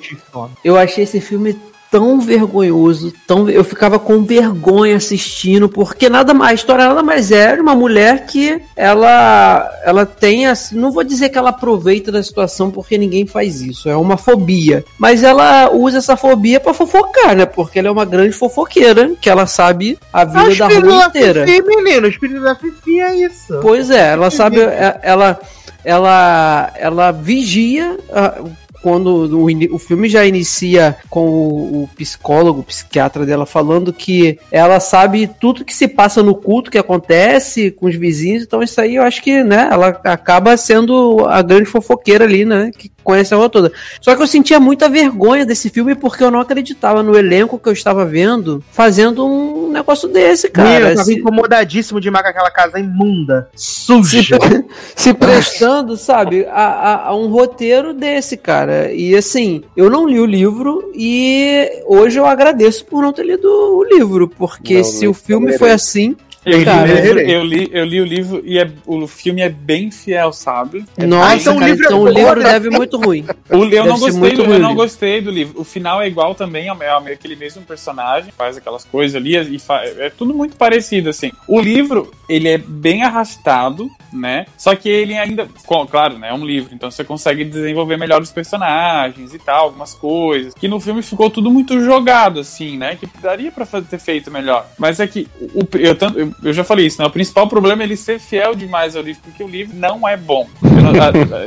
eu 0.64 0.78
achei 0.78 1.04
esse 1.04 1.20
filme 1.20 1.58
tão 1.92 2.22
vergonhoso, 2.22 3.14
tão 3.28 3.50
eu 3.50 3.64
ficava 3.66 4.00
com 4.00 4.24
vergonha 4.24 4.96
assistindo, 4.96 5.68
porque 5.68 6.08
nada 6.10 6.34
mais, 6.34 6.52
a 6.52 6.56
história 6.56 6.88
nada 6.88 7.04
mais 7.04 7.32
é 7.34 7.54
uma 7.60 7.76
mulher 7.76 8.26
que 8.26 8.62
ela 8.78 9.70
ela 9.84 10.06
tem 10.06 10.48
assim, 10.48 10.76
não 10.78 10.92
vou 10.92 11.04
dizer 11.04 11.28
que 11.30 11.38
ela 11.38 11.50
aproveita 11.50 12.10
da 12.12 12.24
situação 12.24 12.72
porque 12.72 12.98
ninguém 12.98 13.28
faz 13.28 13.60
isso, 13.62 13.90
é 13.90 13.96
uma 13.98 14.16
fobia, 14.16 14.86
mas 14.98 15.22
ela 15.22 15.70
usa 15.74 15.98
essa 15.98 16.16
fobia 16.16 16.60
pra 16.62 16.74
fofocar, 16.74 17.36
né? 17.36 17.46
Porque 17.46 17.80
ela 17.80 17.90
é 17.90 17.92
uma 17.92 18.06
grande 18.06 18.32
fofoqueira, 18.32 19.12
que 19.20 19.30
ela 19.30 19.46
sabe 19.46 19.98
a 20.14 20.22
Ah, 20.22 20.26
vida 20.26 20.56
da 20.56 20.68
rua 20.70 21.06
inteira. 21.08 21.46
Fifi, 21.46 21.76
menino, 21.84 22.06
o 22.08 22.10
espírito 22.10 22.42
da 22.42 22.56
Fifi 22.56 23.02
é 23.02 23.16
isso. 23.26 23.60
Pois 23.62 23.90
é, 23.90 24.12
ela 24.14 24.32
sabe, 24.32 24.62
é- 24.62 24.98
ela, 25.04 25.38
ela, 25.84 26.72
ela 26.76 27.12
vigia 27.12 27.98
ah, 28.14 28.36
quando 28.82 29.08
o, 29.38 29.76
o 29.76 29.80
filme 29.80 30.10
já 30.10 30.26
inicia 30.26 30.96
com 31.10 31.28
o, 31.28 31.84
o 31.84 31.90
psicólogo, 31.96 32.62
o 32.62 32.64
psiquiatra 32.64 33.26
dela 33.26 33.46
falando 33.46 33.94
que 33.94 34.40
ela 34.52 34.80
sabe 34.80 35.30
tudo 35.40 35.64
que 35.66 35.76
se 35.76 35.88
passa 35.88 36.24
no 36.24 36.36
culto 36.36 36.72
que 36.72 36.78
acontece 36.78 37.72
com 37.72 37.86
os 37.88 37.96
vizinhos, 37.96 38.44
então 38.44 38.62
isso 38.64 38.80
aí 38.82 38.96
eu 38.96 39.04
acho 39.04 39.22
que, 39.22 39.44
né, 39.44 39.70
ela 39.72 39.88
acaba 40.04 40.56
sendo 40.58 41.26
a 41.28 41.42
grande 41.42 41.66
fofoqueira 41.66 42.26
ali, 42.26 42.46
né, 42.46 42.72
que 42.78 42.92
conhece 43.04 43.34
a 43.34 43.38
rua 43.38 43.50
toda. 43.50 43.72
Só 44.00 44.16
que 44.16 44.22
eu 44.22 44.28
sentia 44.28 44.60
muita 44.60 44.88
vergonha 44.88 45.44
desse 45.46 45.70
filme 45.70 45.96
porque 45.96 46.24
eu 46.24 46.30
não 46.30 46.40
acreditava 46.40 47.02
no 47.02 47.18
elenco 47.18 47.58
que 47.58 47.68
eu 47.68 47.74
estava 47.74 48.06
vendo 48.06 48.64
fazendo 48.72 49.26
um 49.26 49.72
negócio 49.72 50.08
desse, 50.08 50.50
cara. 50.50 50.70
eu 50.92 50.96
tava 50.96 51.06
Se- 51.06 51.16
incomodadíssimo 51.16 52.00
de 52.00 52.12
mar 52.12 52.22
com 52.22 52.30
aquela 52.30 52.52
casa 52.52 52.80
imunda, 52.80 53.50
se, 53.56 53.82
suja. 53.86 54.38
se 54.96 55.14
prestando, 55.14 55.98
sabe, 55.98 56.46
a, 56.46 56.64
a- 56.64 57.08
a 57.08 57.16
um 57.16 57.28
roteiro 57.28 57.94
desse, 57.94 58.38
cara. 58.38 58.71
E 58.94 59.16
assim, 59.16 59.64
eu 59.76 59.90
não 59.90 60.08
li 60.08 60.20
o 60.20 60.26
livro 60.26 60.92
e 60.94 61.84
hoje 61.86 62.20
eu 62.20 62.26
agradeço 62.26 62.86
por 62.86 63.02
não 63.02 63.14
ter 63.14 63.26
lido 63.26 63.48
o 63.48 63.84
livro, 63.84 64.28
porque 64.28 64.78
Não 64.78 64.84
se 64.84 65.08
o 65.08 65.14
filme 65.14 65.58
foi 65.58 65.72
assim, 65.72 66.16
Eu, 66.44 66.66
Cara, 66.66 66.88
li, 66.88 66.94
o 66.94 66.96
livro, 67.04 67.20
eu- 67.20 67.30
eu, 67.30 67.44
li, 67.44 67.70
eu 67.72 67.86
li 67.86 68.02
o 68.02 68.06
livro 68.06 68.42
e 68.44 68.58
é- 68.58 68.72
o 68.88 69.06
filme 69.08 69.42
é 69.42 69.50
bem 69.50 69.92
fiel, 69.92 70.34
sabe? 70.34 70.84
nossa, 70.98 71.36
então 71.36 71.56
o 71.56 71.60
cara, 71.60 71.72
livro 71.72 71.84
é 71.84 71.88
então 71.88 72.02
o 72.02 72.06
bom, 72.06 72.12
livro 72.12 72.44
deve 72.44 72.70
muito 72.72 72.98
ruim. 72.98 73.26
O, 73.50 73.56
eu, 73.58 73.70
Deve 73.70 73.88
não 73.90 74.00
gostei 74.00 74.32
do, 74.36 74.44
eu 74.46 74.60
não 74.60 74.74
gostei 74.76 75.22
do 75.22 75.30
livro. 75.30 75.62
O 75.62 75.64
final 75.64 76.02
é 76.02 76.08
igual 76.08 76.34
também, 76.34 76.68
é, 76.70 76.74
é 76.82 77.14
aquele 77.14 77.36
mesmo 77.36 77.62
personagem, 77.62 78.32
faz 78.36 78.58
aquelas 78.58 78.84
coisas 78.86 79.16
ali 79.16 79.56
e 79.56 79.60
fa- 79.60 79.84
é 79.84 80.10
tudo 80.10 80.34
muito 80.34 80.56
parecido, 80.56 81.10
assim. 81.10 81.32
O 81.48 81.60
livro, 81.60 82.12
ele 82.28 82.48
é 82.48 82.58
bem 82.58 83.04
arrastado, 83.04 83.88
né? 84.12 84.46
Só 84.58 84.74
que 84.76 84.90
ele 84.90 85.16
ainda, 85.18 85.48
claro, 85.90 86.18
né? 86.18 86.30
É 86.30 86.34
um 86.34 86.46
livro, 86.46 86.74
então 86.74 86.90
você 86.90 87.04
consegue 87.04 87.46
desenvolver 87.46 87.98
melhor 87.98 88.20
os 88.22 88.32
personagens 88.32 89.34
e 89.34 89.38
tal, 89.40 89.66
algumas 89.66 89.94
coisas. 89.94 90.54
Que 90.56 90.68
no 90.68 90.80
filme 90.80 91.02
ficou 91.04 91.30
tudo 91.30 91.52
muito 91.52 91.80
jogado, 91.84 92.40
assim, 92.40 92.78
né? 92.78 92.96
Que 92.96 93.08
daria 93.22 93.52
pra 93.52 93.66
ter 93.82 94.00
feito 94.00 94.32
melhor. 94.32 94.66
Mas 94.78 95.00
é 95.00 95.06
que, 95.08 95.28
o, 95.40 95.66
eu, 95.78 95.96
tanto- 95.96 96.20
eu- 96.20 96.31
eu 96.44 96.54
já 96.54 96.64
falei 96.64 96.86
isso, 96.86 97.02
né? 97.02 97.08
O 97.08 97.12
principal 97.12 97.48
problema 97.48 97.84
é 97.84 97.86
ele 97.86 97.96
ser 97.98 98.20
fiel 98.20 98.56
demais 98.56 98.96
ao 98.96 99.02
livro, 99.04 99.22
porque 99.24 99.44
o 99.44 99.48
livro 99.48 99.76
não 99.78 100.08
é 100.08 100.16
bom. 100.18 100.48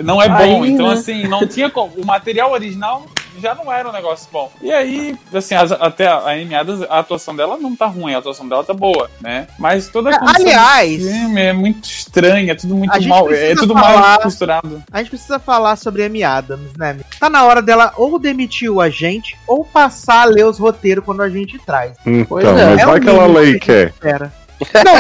Não, 0.05 0.21
é 0.23 0.29
bom, 0.29 0.63
Aí, 0.63 0.71
então 0.71 0.89
né? 0.89 0.95
assim, 0.95 1.27
não 1.27 1.47
tinha 1.47 1.69
como. 1.71 1.93
O 1.97 2.05
material 2.07 2.53
original 2.53 3.05
já 3.43 3.55
não 3.55 3.71
era 3.71 3.89
um 3.89 3.93
negócio 3.93 4.29
bom. 4.33 4.51
E 4.63 4.71
aí, 4.73 5.17
assim, 5.35 5.55
as- 5.57 5.73
até 5.73 6.07
a 6.07 6.19
Amy 6.31 6.55
Adams, 6.55 6.83
a 6.89 7.01
atuação 7.01 7.35
dela 7.35 7.57
não 7.59 7.75
tá 7.75 7.87
ruim, 7.87 8.15
a 8.15 8.19
atuação 8.19 8.49
dela 8.49 8.63
tá 8.63 8.73
boa, 8.73 9.11
né? 9.21 9.49
Mas 9.59 9.89
toda 9.89 10.11
a 10.15 10.19
do 10.19 10.29
Aliás- 10.37 11.03
filme 11.03 11.41
é 11.43 11.53
muito 11.53 11.85
estranha, 11.85 12.53
é 12.53 12.55
tudo 12.55 12.75
muito 12.77 13.09
mal, 13.09 13.31
é 13.33 13.55
tudo 13.55 13.75
falar- 13.75 14.01
mal 14.01 14.21
costurado. 14.21 14.83
A 14.93 14.99
gente 14.99 15.09
precisa 15.11 15.39
falar 15.41 15.77
sobre 15.77 16.05
Amy 16.05 16.23
Adams, 16.23 16.73
né? 16.79 16.97
Tá 17.19 17.29
na 17.29 17.45
hora 17.45 17.61
dela 17.61 17.93
ou 17.97 18.19
demitir 18.21 18.71
o 18.71 18.81
agente 18.81 19.37
ou 19.49 19.65
passar 19.65 20.23
a 20.23 20.27
ler 20.27 20.47
os 20.47 20.59
roteiros 20.59 21.05
quando 21.05 21.21
a 21.23 21.29
gente 21.29 21.59
traz. 21.59 21.93
Então, 22.07 22.25
Pois 22.29 22.45
é. 22.47 22.53
mas 22.53 22.79
É 22.81 22.87
vai 22.87 23.01
que 23.01 23.09
ela 23.09 23.27
lei 23.27 23.59
quer. 23.59 23.89
espera. 23.89 24.33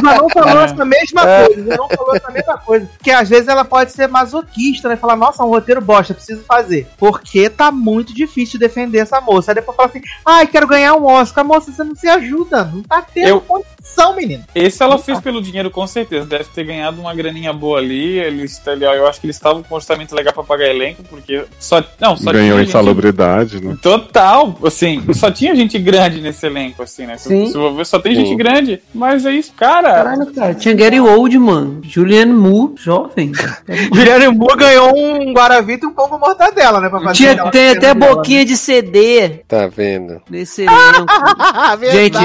Não, 0.03 0.13
não 0.23 0.29
falou 0.31 0.61
É. 0.61 0.65
essa 0.65 0.85
mesma 0.85 1.23
coisa, 1.23 1.65
já 1.71 1.77
não 1.77 1.89
falou 1.89 2.17
essa 2.17 2.31
mesma 2.31 2.59
coisa. 2.59 2.87
Porque 2.97 3.11
às 3.11 3.29
vezes 3.29 3.49
ela 3.49 3.65
pode 3.65 3.93
ser 3.93 4.09
masoquista, 4.09 4.89
né? 4.89 4.97
Falar, 4.97 5.17
nossa, 5.17 5.43
um 5.45 5.49
roteiro 5.49 5.81
bosta, 5.81 6.15
preciso 6.15 6.43
fazer. 6.45 6.87
Porque 6.99 7.49
tá 7.51 7.71
muito 7.71 8.15
difícil 8.15 8.59
defender 8.59 8.99
essa 8.99 9.21
moça. 9.21 9.51
Aí 9.51 9.55
depois 9.55 9.77
fala 9.77 9.89
assim, 9.89 10.01
ai, 10.25 10.47
quero 10.47 10.67
ganhar 10.67 10.95
um 10.95 11.05
Oscar. 11.05 11.45
Moça, 11.45 11.73
você 11.73 11.85
não 11.85 11.95
se 11.95 12.09
ajuda, 12.09 12.65
não 12.65 12.83
tá 12.83 13.03
tendo 13.03 13.29
Eu- 13.29 13.41
condição, 13.41 14.15
menino. 14.17 14.45
Esse 14.55 14.83
ela 14.83 14.99
fez 14.99 15.21
pelo 15.21 15.43
dinheiro, 15.43 15.71
com 15.71 15.87
certeza. 15.87 16.27
Deve 16.27 16.45
ter 16.45 16.65
ganhado 16.65 17.01
uma 17.01 17.15
graninha 17.15 17.53
boa 17.53 17.79
ali. 17.79 18.19
Eles, 18.19 18.61
ó, 18.67 18.71
eu 18.95 19.07
acho 19.07 19.21
que 19.21 19.27
eles 19.27 19.37
estavam 19.37 19.63
com 19.63 19.75
um 19.75 19.77
orçamento 19.77 20.15
legal 20.15 20.33
pra 20.33 20.43
pagar 20.43 20.67
elenco, 20.69 21.03
porque 21.05 21.45
só. 21.59 21.83
Não, 22.01 22.17
só 22.17 22.33
Ganhou 22.33 22.47
tinha 22.49 22.59
gente- 22.59 22.69
insalubridade, 22.69 23.63
né? 23.65 23.77
Total, 23.83 24.57
assim, 24.65 25.03
só 25.15 25.31
tinha 25.31 25.55
gente 25.55 25.79
grande 25.79 26.21
nesse 26.21 26.47
elenco, 26.47 26.83
assim, 26.83 27.07
né? 27.07 27.17
Se, 27.19 27.29
Sim. 27.29 27.47
se 27.47 27.53
for 27.53 27.73
ver, 27.75 27.87
só 27.87 27.99
tem 27.99 28.15
Sim. 28.15 28.25
gente 28.27 28.37
grande. 28.37 28.83
Mas 28.95 29.25
é 29.27 29.33
isso, 29.33 29.53
cara. 29.57 29.93
Caralho, 29.93 30.33
cara. 30.35 30.55
Tinha 30.55 30.75
Gary 30.75 31.01
Oldman, 31.01 31.81
Julianne 31.83 32.33
Moore, 32.33 32.75
jovem. 32.77 33.33
Juliane 33.93 34.29
Moore 34.37 34.57
ganhou 34.57 34.97
um 34.97 35.33
Guaravita 35.33 35.87
e 35.87 35.89
um 35.89 35.93
pão 35.93 36.09
com 36.09 36.19
mortadela, 36.19 36.81
né? 36.81 36.89
Pra 36.89 37.01
fazer 37.01 37.15
Tinha, 37.15 37.51
tem 37.51 37.71
até 37.71 37.95
dela, 37.95 38.15
boquinha 38.15 38.45
de 38.45 38.57
CD 38.57 39.43
Tá 39.49 39.67
vendo? 39.67 40.21
nesse 40.29 40.63
elenco. 40.63 41.07
né? 41.81 41.91
Gente. 41.91 42.19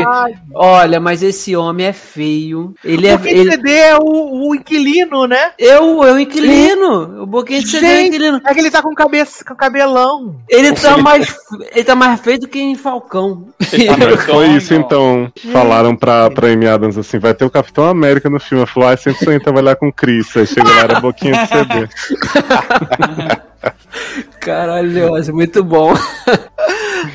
Olha, 0.54 1.00
mas 1.00 1.24
esse 1.24 1.56
homem 1.56 1.88
é 1.88 1.94
feio. 1.94 2.74
Ele 2.84 3.08
é. 3.08 3.16
o 3.16 3.26
Ele, 3.26 3.52
CD 3.52 3.72
é 3.72 3.98
o, 3.98 4.50
o 4.50 4.56
inquilino, 4.56 5.28
né? 5.28 5.52
eu, 5.58 6.04
eu 6.04 6.20
inquilino. 6.20 7.24
O 7.24 7.26
boquinha 7.26 7.60
de 7.62 7.68
CD 7.68 7.86
é 7.86 7.90
o 7.90 7.96
Gente. 7.98 8.08
inquilino. 8.10 8.42
É 8.46 8.54
que 8.54 8.60
ele 8.60 8.72
tá 8.72 8.82
com, 8.82 8.94
cabeça, 8.94 9.44
com 9.44 9.56
cabelão. 9.56 10.36
Ele 10.50 10.74
tá 10.74 10.98
mais. 10.98 11.36
Ele 11.74 11.84
tá 11.84 11.96
mais 11.96 12.20
feio 12.20 12.40
do 12.40 12.48
que 12.48 12.60
em 12.60 12.76
Falcão. 12.76 13.48
Tá 13.60 14.18
foi 14.26 14.48
isso 14.50 14.74
então. 14.74 15.32
Falaram 15.52 15.96
pra, 15.96 16.30
pra 16.30 16.48
Amy 16.50 16.68
Adams 16.68 16.98
assim: 16.98 17.09
vai 17.18 17.34
ter 17.34 17.46
o 17.46 17.50
Capitão 17.50 17.86
América 17.86 18.30
no 18.30 18.40
filme. 18.40 18.62
Ela 18.62 18.68
falou: 18.68 18.90
ah, 18.90 18.98
sempre 18.98 19.24
sonhei 19.24 19.40
trabalhar 19.40 19.76
com 19.76 19.88
o 19.88 19.94
Chris. 19.94 20.36
Aí 20.36 20.46
chega 20.46 20.70
lá, 20.70 20.82
era 20.82 21.00
boquinha 21.00 21.34
de 21.34 21.48
CD. 21.48 21.90
Caralho, 24.40 24.92
Leoz, 24.92 25.30
muito 25.30 25.64
bom. 25.64 25.94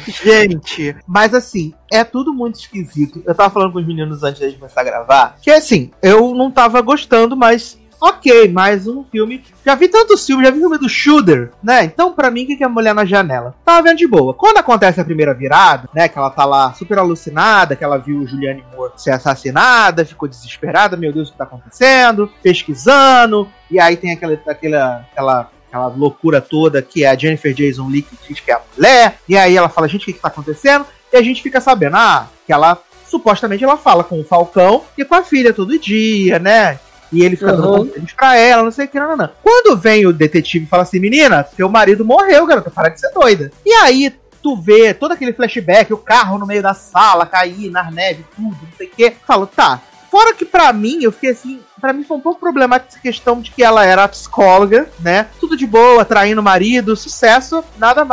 Gente, 0.06 0.96
mas 1.06 1.34
assim, 1.34 1.74
é 1.90 2.04
tudo 2.04 2.32
muito 2.32 2.56
esquisito. 2.56 3.22
Eu 3.24 3.34
tava 3.34 3.50
falando 3.50 3.72
com 3.72 3.78
os 3.78 3.86
meninos 3.86 4.22
antes 4.22 4.40
de 4.50 4.58
começar 4.58 4.80
a 4.80 4.84
gravar, 4.84 5.36
que 5.40 5.50
assim, 5.50 5.90
eu 6.02 6.34
não 6.34 6.50
tava 6.50 6.80
gostando, 6.80 7.36
mas 7.36 7.78
ok, 8.00 8.48
mais 8.48 8.86
um 8.86 9.04
filme. 9.04 9.42
Já 9.64 9.74
vi 9.74 9.88
tantos 9.88 10.24
filmes, 10.26 10.46
já 10.46 10.52
vi 10.52 10.60
filme 10.60 10.78
do 10.78 10.88
Shooter, 10.88 11.52
né? 11.62 11.84
Então, 11.84 12.12
pra 12.12 12.30
mim, 12.30 12.44
o 12.44 12.46
que 12.46 12.62
é 12.62 12.66
a 12.66 12.68
mulher 12.68 12.94
na 12.94 13.04
janela? 13.04 13.54
Tava 13.64 13.82
vendo 13.82 13.98
de 13.98 14.06
boa. 14.06 14.34
Quando 14.34 14.58
acontece 14.58 15.00
a 15.00 15.04
primeira 15.04 15.34
virada, 15.34 15.88
né? 15.94 16.08
Que 16.08 16.18
ela 16.18 16.30
tá 16.30 16.44
lá 16.44 16.72
super 16.72 16.98
alucinada, 16.98 17.76
que 17.76 17.84
ela 17.84 17.98
viu 17.98 18.26
Juliane 18.26 18.64
Moore 18.74 18.92
ser 18.96 19.10
assassinada, 19.10 20.04
ficou 20.04 20.28
desesperada, 20.28 20.96
meu 20.96 21.12
Deus, 21.12 21.28
o 21.28 21.32
que 21.32 21.38
tá 21.38 21.44
acontecendo? 21.44 22.30
Pesquisando, 22.42 23.48
e 23.70 23.78
aí 23.78 23.96
tem 23.96 24.12
aquela, 24.12 24.34
aquela, 24.34 25.06
aquela 25.12 25.50
aquela 25.74 25.88
loucura 25.88 26.40
toda 26.40 26.80
que 26.80 27.04
é 27.04 27.08
a 27.08 27.16
Jennifer 27.16 27.52
Jason 27.52 27.88
Leigh 27.88 28.02
que 28.02 28.16
diz 28.28 28.38
que 28.38 28.50
é 28.50 28.54
a 28.54 28.60
mulher, 28.76 29.18
e 29.28 29.36
aí 29.36 29.56
ela 29.56 29.68
fala, 29.68 29.88
gente, 29.88 30.02
o 30.02 30.04
que, 30.04 30.12
que 30.12 30.20
tá 30.20 30.28
acontecendo? 30.28 30.86
E 31.12 31.16
a 31.16 31.22
gente 31.22 31.42
fica 31.42 31.60
sabendo, 31.60 31.96
ah, 31.96 32.28
que 32.46 32.52
ela, 32.52 32.78
supostamente 33.08 33.64
ela 33.64 33.76
fala 33.76 34.04
com 34.04 34.20
o 34.20 34.24
Falcão 34.24 34.84
e 34.96 35.04
com 35.04 35.14
a 35.14 35.24
filha 35.24 35.52
todo 35.52 35.78
dia, 35.78 36.38
né? 36.38 36.78
E 37.14 37.24
ele 37.24 37.36
fica 37.36 37.52
dando 37.52 37.68
Uhum. 37.70 37.86
conselhos 37.86 38.12
pra 38.12 38.36
ela, 38.36 38.62
não 38.62 38.70
sei 38.70 38.86
o 38.86 38.88
que, 38.88 38.98
não, 38.98 39.08
não, 39.08 39.16
não. 39.16 39.30
Quando 39.42 39.76
vem 39.76 40.06
o 40.06 40.12
detetive 40.12 40.64
e 40.64 40.68
fala 40.68 40.82
assim, 40.82 40.98
menina, 40.98 41.42
teu 41.44 41.68
marido 41.68 42.04
morreu, 42.04 42.46
garota, 42.46 42.70
para 42.70 42.88
de 42.88 43.00
ser 43.00 43.10
doida. 43.12 43.50
E 43.64 43.72
aí 43.72 44.12
tu 44.42 44.56
vê 44.56 44.92
todo 44.92 45.12
aquele 45.12 45.32
flashback, 45.32 45.92
o 45.92 45.96
carro 45.98 46.36
no 46.38 46.46
meio 46.46 46.62
da 46.62 46.74
sala, 46.74 47.24
cair 47.24 47.70
na 47.70 47.90
neve, 47.90 48.24
tudo, 48.36 48.48
não 48.60 48.76
sei 48.76 48.86
o 48.88 48.90
quê. 48.90 49.12
Falo, 49.26 49.46
tá. 49.46 49.80
Fora 50.10 50.34
que 50.34 50.44
pra 50.44 50.72
mim, 50.72 50.98
eu 51.02 51.10
fiquei 51.10 51.30
assim, 51.30 51.60
pra 51.84 51.92
mim 51.92 52.02
foi 52.02 52.16
um 52.16 52.20
pouco 52.20 52.40
problemática 52.40 52.92
essa 52.92 52.98
questão 52.98 53.42
de 53.42 53.50
que 53.50 53.62
ela 53.62 53.84
era 53.84 54.08
psicóloga, 54.08 54.88
né? 55.00 55.26
Tudo 55.38 55.54
de 55.54 55.66
boa, 55.66 56.02
traindo 56.02 56.42
marido, 56.42 56.96
sucesso, 56.96 57.62
nada, 57.76 58.06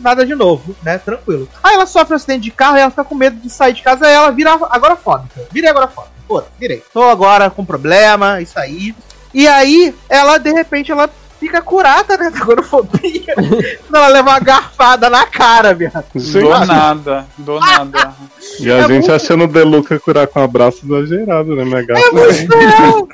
nada 0.00 0.26
de 0.26 0.34
novo, 0.34 0.74
né? 0.82 0.98
Tranquilo. 0.98 1.48
Aí 1.62 1.76
ela 1.76 1.86
sofre 1.86 2.14
um 2.14 2.16
acidente 2.16 2.42
de 2.42 2.50
carro 2.50 2.76
e 2.76 2.80
ela 2.80 2.90
fica 2.90 3.04
com 3.04 3.14
medo 3.14 3.36
de 3.36 3.48
sair 3.48 3.74
de 3.74 3.82
casa 3.82 4.08
e 4.08 4.12
ela 4.12 4.32
vira 4.32 4.50
agorafóbica. 4.50 5.40
Virei 5.52 5.70
agorafóbica. 5.70 6.12
Pô, 6.26 6.42
virei. 6.58 6.82
Tô 6.92 7.04
agora 7.04 7.48
com 7.48 7.64
problema, 7.64 8.40
isso 8.40 8.58
aí. 8.58 8.92
E 9.32 9.46
aí, 9.46 9.94
ela, 10.08 10.36
de 10.38 10.52
repente, 10.52 10.90
ela 10.90 11.08
fica 11.42 11.60
curada, 11.60 12.16
né, 12.16 12.30
da 12.34 12.38
agorafobia. 12.40 13.34
quando 13.34 13.94
ela 13.96 14.08
leva 14.08 14.30
uma 14.30 14.38
garfada 14.40 15.10
na 15.10 15.26
cara, 15.26 15.74
viado. 15.74 16.04
Do 16.14 16.48
nada, 16.66 17.26
do 17.36 17.58
nada. 17.58 18.14
E 18.60 18.70
a 18.70 18.76
É 18.78 18.80
gente 18.82 18.90
muito- 19.08 19.12
achando 19.12 19.44
o 19.44 19.48
Deluca 19.48 19.98
curar 19.98 20.26
com 20.28 20.40
um 20.40 20.44
abraço 20.44 20.80
exagerado, 20.86 21.54
né, 21.56 21.64
minha 21.64 21.82
gata? 21.84 22.00
É 22.00 22.10
muito 22.12 22.56
real. 22.56 23.08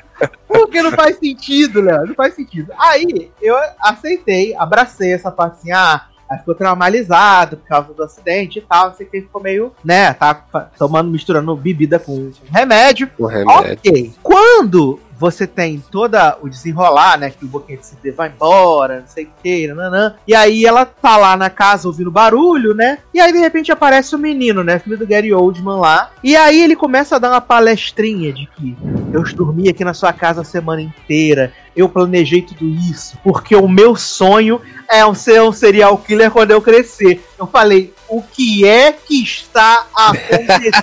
Porque 0.47 0.81
não 0.81 0.91
faz 0.91 1.17
sentido, 1.17 1.81
Léo. 1.81 2.05
Não 2.07 2.13
faz 2.13 2.35
sentido. 2.35 2.71
Aí, 2.77 3.31
eu 3.41 3.55
aceitei, 3.81 4.53
abracei 4.55 5.13
essa 5.13 5.31
parte 5.31 5.59
assim, 5.59 5.71
ah, 5.71 6.01
aí 6.29 6.37
ficou 6.37 6.55
traumatizado 6.55 7.57
por 7.57 7.67
causa 7.67 7.93
do 7.93 8.03
acidente 8.03 8.59
e 8.59 8.61
tal. 8.61 8.89
Não 8.89 8.95
sei 8.95 9.07
o 9.07 9.09
que, 9.09 9.21
ficou 9.21 9.41
meio, 9.41 9.73
né, 9.83 10.13
tá 10.13 10.33
tomando, 10.77 11.09
misturando 11.09 11.55
bebida 11.55 11.99
com 11.99 12.31
remédio. 12.51 13.09
O 13.17 13.25
remédio. 13.25 13.71
Ok. 13.71 14.13
Quando 14.21 14.99
você 15.19 15.45
tem 15.45 15.83
toda 15.91 16.37
o 16.41 16.47
desenrolar, 16.47 17.19
né? 17.19 17.29
Que 17.29 17.45
o 17.45 17.59
de 17.59 17.85
CD 17.85 18.11
vai 18.11 18.29
embora, 18.29 19.01
não 19.01 19.07
sei 19.07 19.25
o 19.25 19.29
que, 19.43 19.67
nananã. 19.67 20.15
E 20.25 20.33
aí 20.33 20.65
ela 20.65 20.85
tá 20.85 21.17
lá 21.17 21.35
na 21.35 21.49
casa 21.49 21.89
ouvindo 21.89 22.09
barulho, 22.09 22.73
né? 22.73 22.99
E 23.13 23.19
aí 23.19 23.33
de 23.33 23.37
repente 23.37 23.69
aparece 23.69 24.15
o 24.15 24.19
menino, 24.19 24.63
né? 24.63 24.79
Filho 24.79 24.97
do 24.97 25.05
Gary 25.05 25.33
Oldman 25.33 25.77
lá. 25.77 26.11
E 26.23 26.37
aí 26.37 26.63
ele 26.63 26.75
começa 26.75 27.17
a 27.17 27.19
dar 27.19 27.31
uma 27.31 27.41
palestrinha 27.41 28.31
de 28.31 28.47
que 28.47 28.77
eu 29.11 29.21
dormi 29.35 29.67
aqui 29.67 29.83
na 29.83 29.93
sua 29.93 30.13
casa 30.13 30.39
a 30.39 30.45
semana 30.45 30.81
inteira. 30.81 31.51
Eu 31.79 31.87
planejei 31.87 32.41
tudo 32.41 32.67
isso. 32.67 33.17
Porque 33.23 33.55
o 33.55 33.69
meu 33.69 33.95
sonho 33.95 34.59
é 34.89 35.05
um 35.05 35.15
ser 35.15 35.41
um 35.41 35.53
serial 35.53 35.97
killer 35.97 36.29
quando 36.29 36.51
eu 36.51 36.61
crescer. 36.61 37.23
Eu 37.37 37.47
falei, 37.47 37.93
o 38.09 38.21
que 38.21 38.67
é 38.67 38.91
que 38.91 39.23
está 39.23 39.87
acontecendo? 39.95 40.75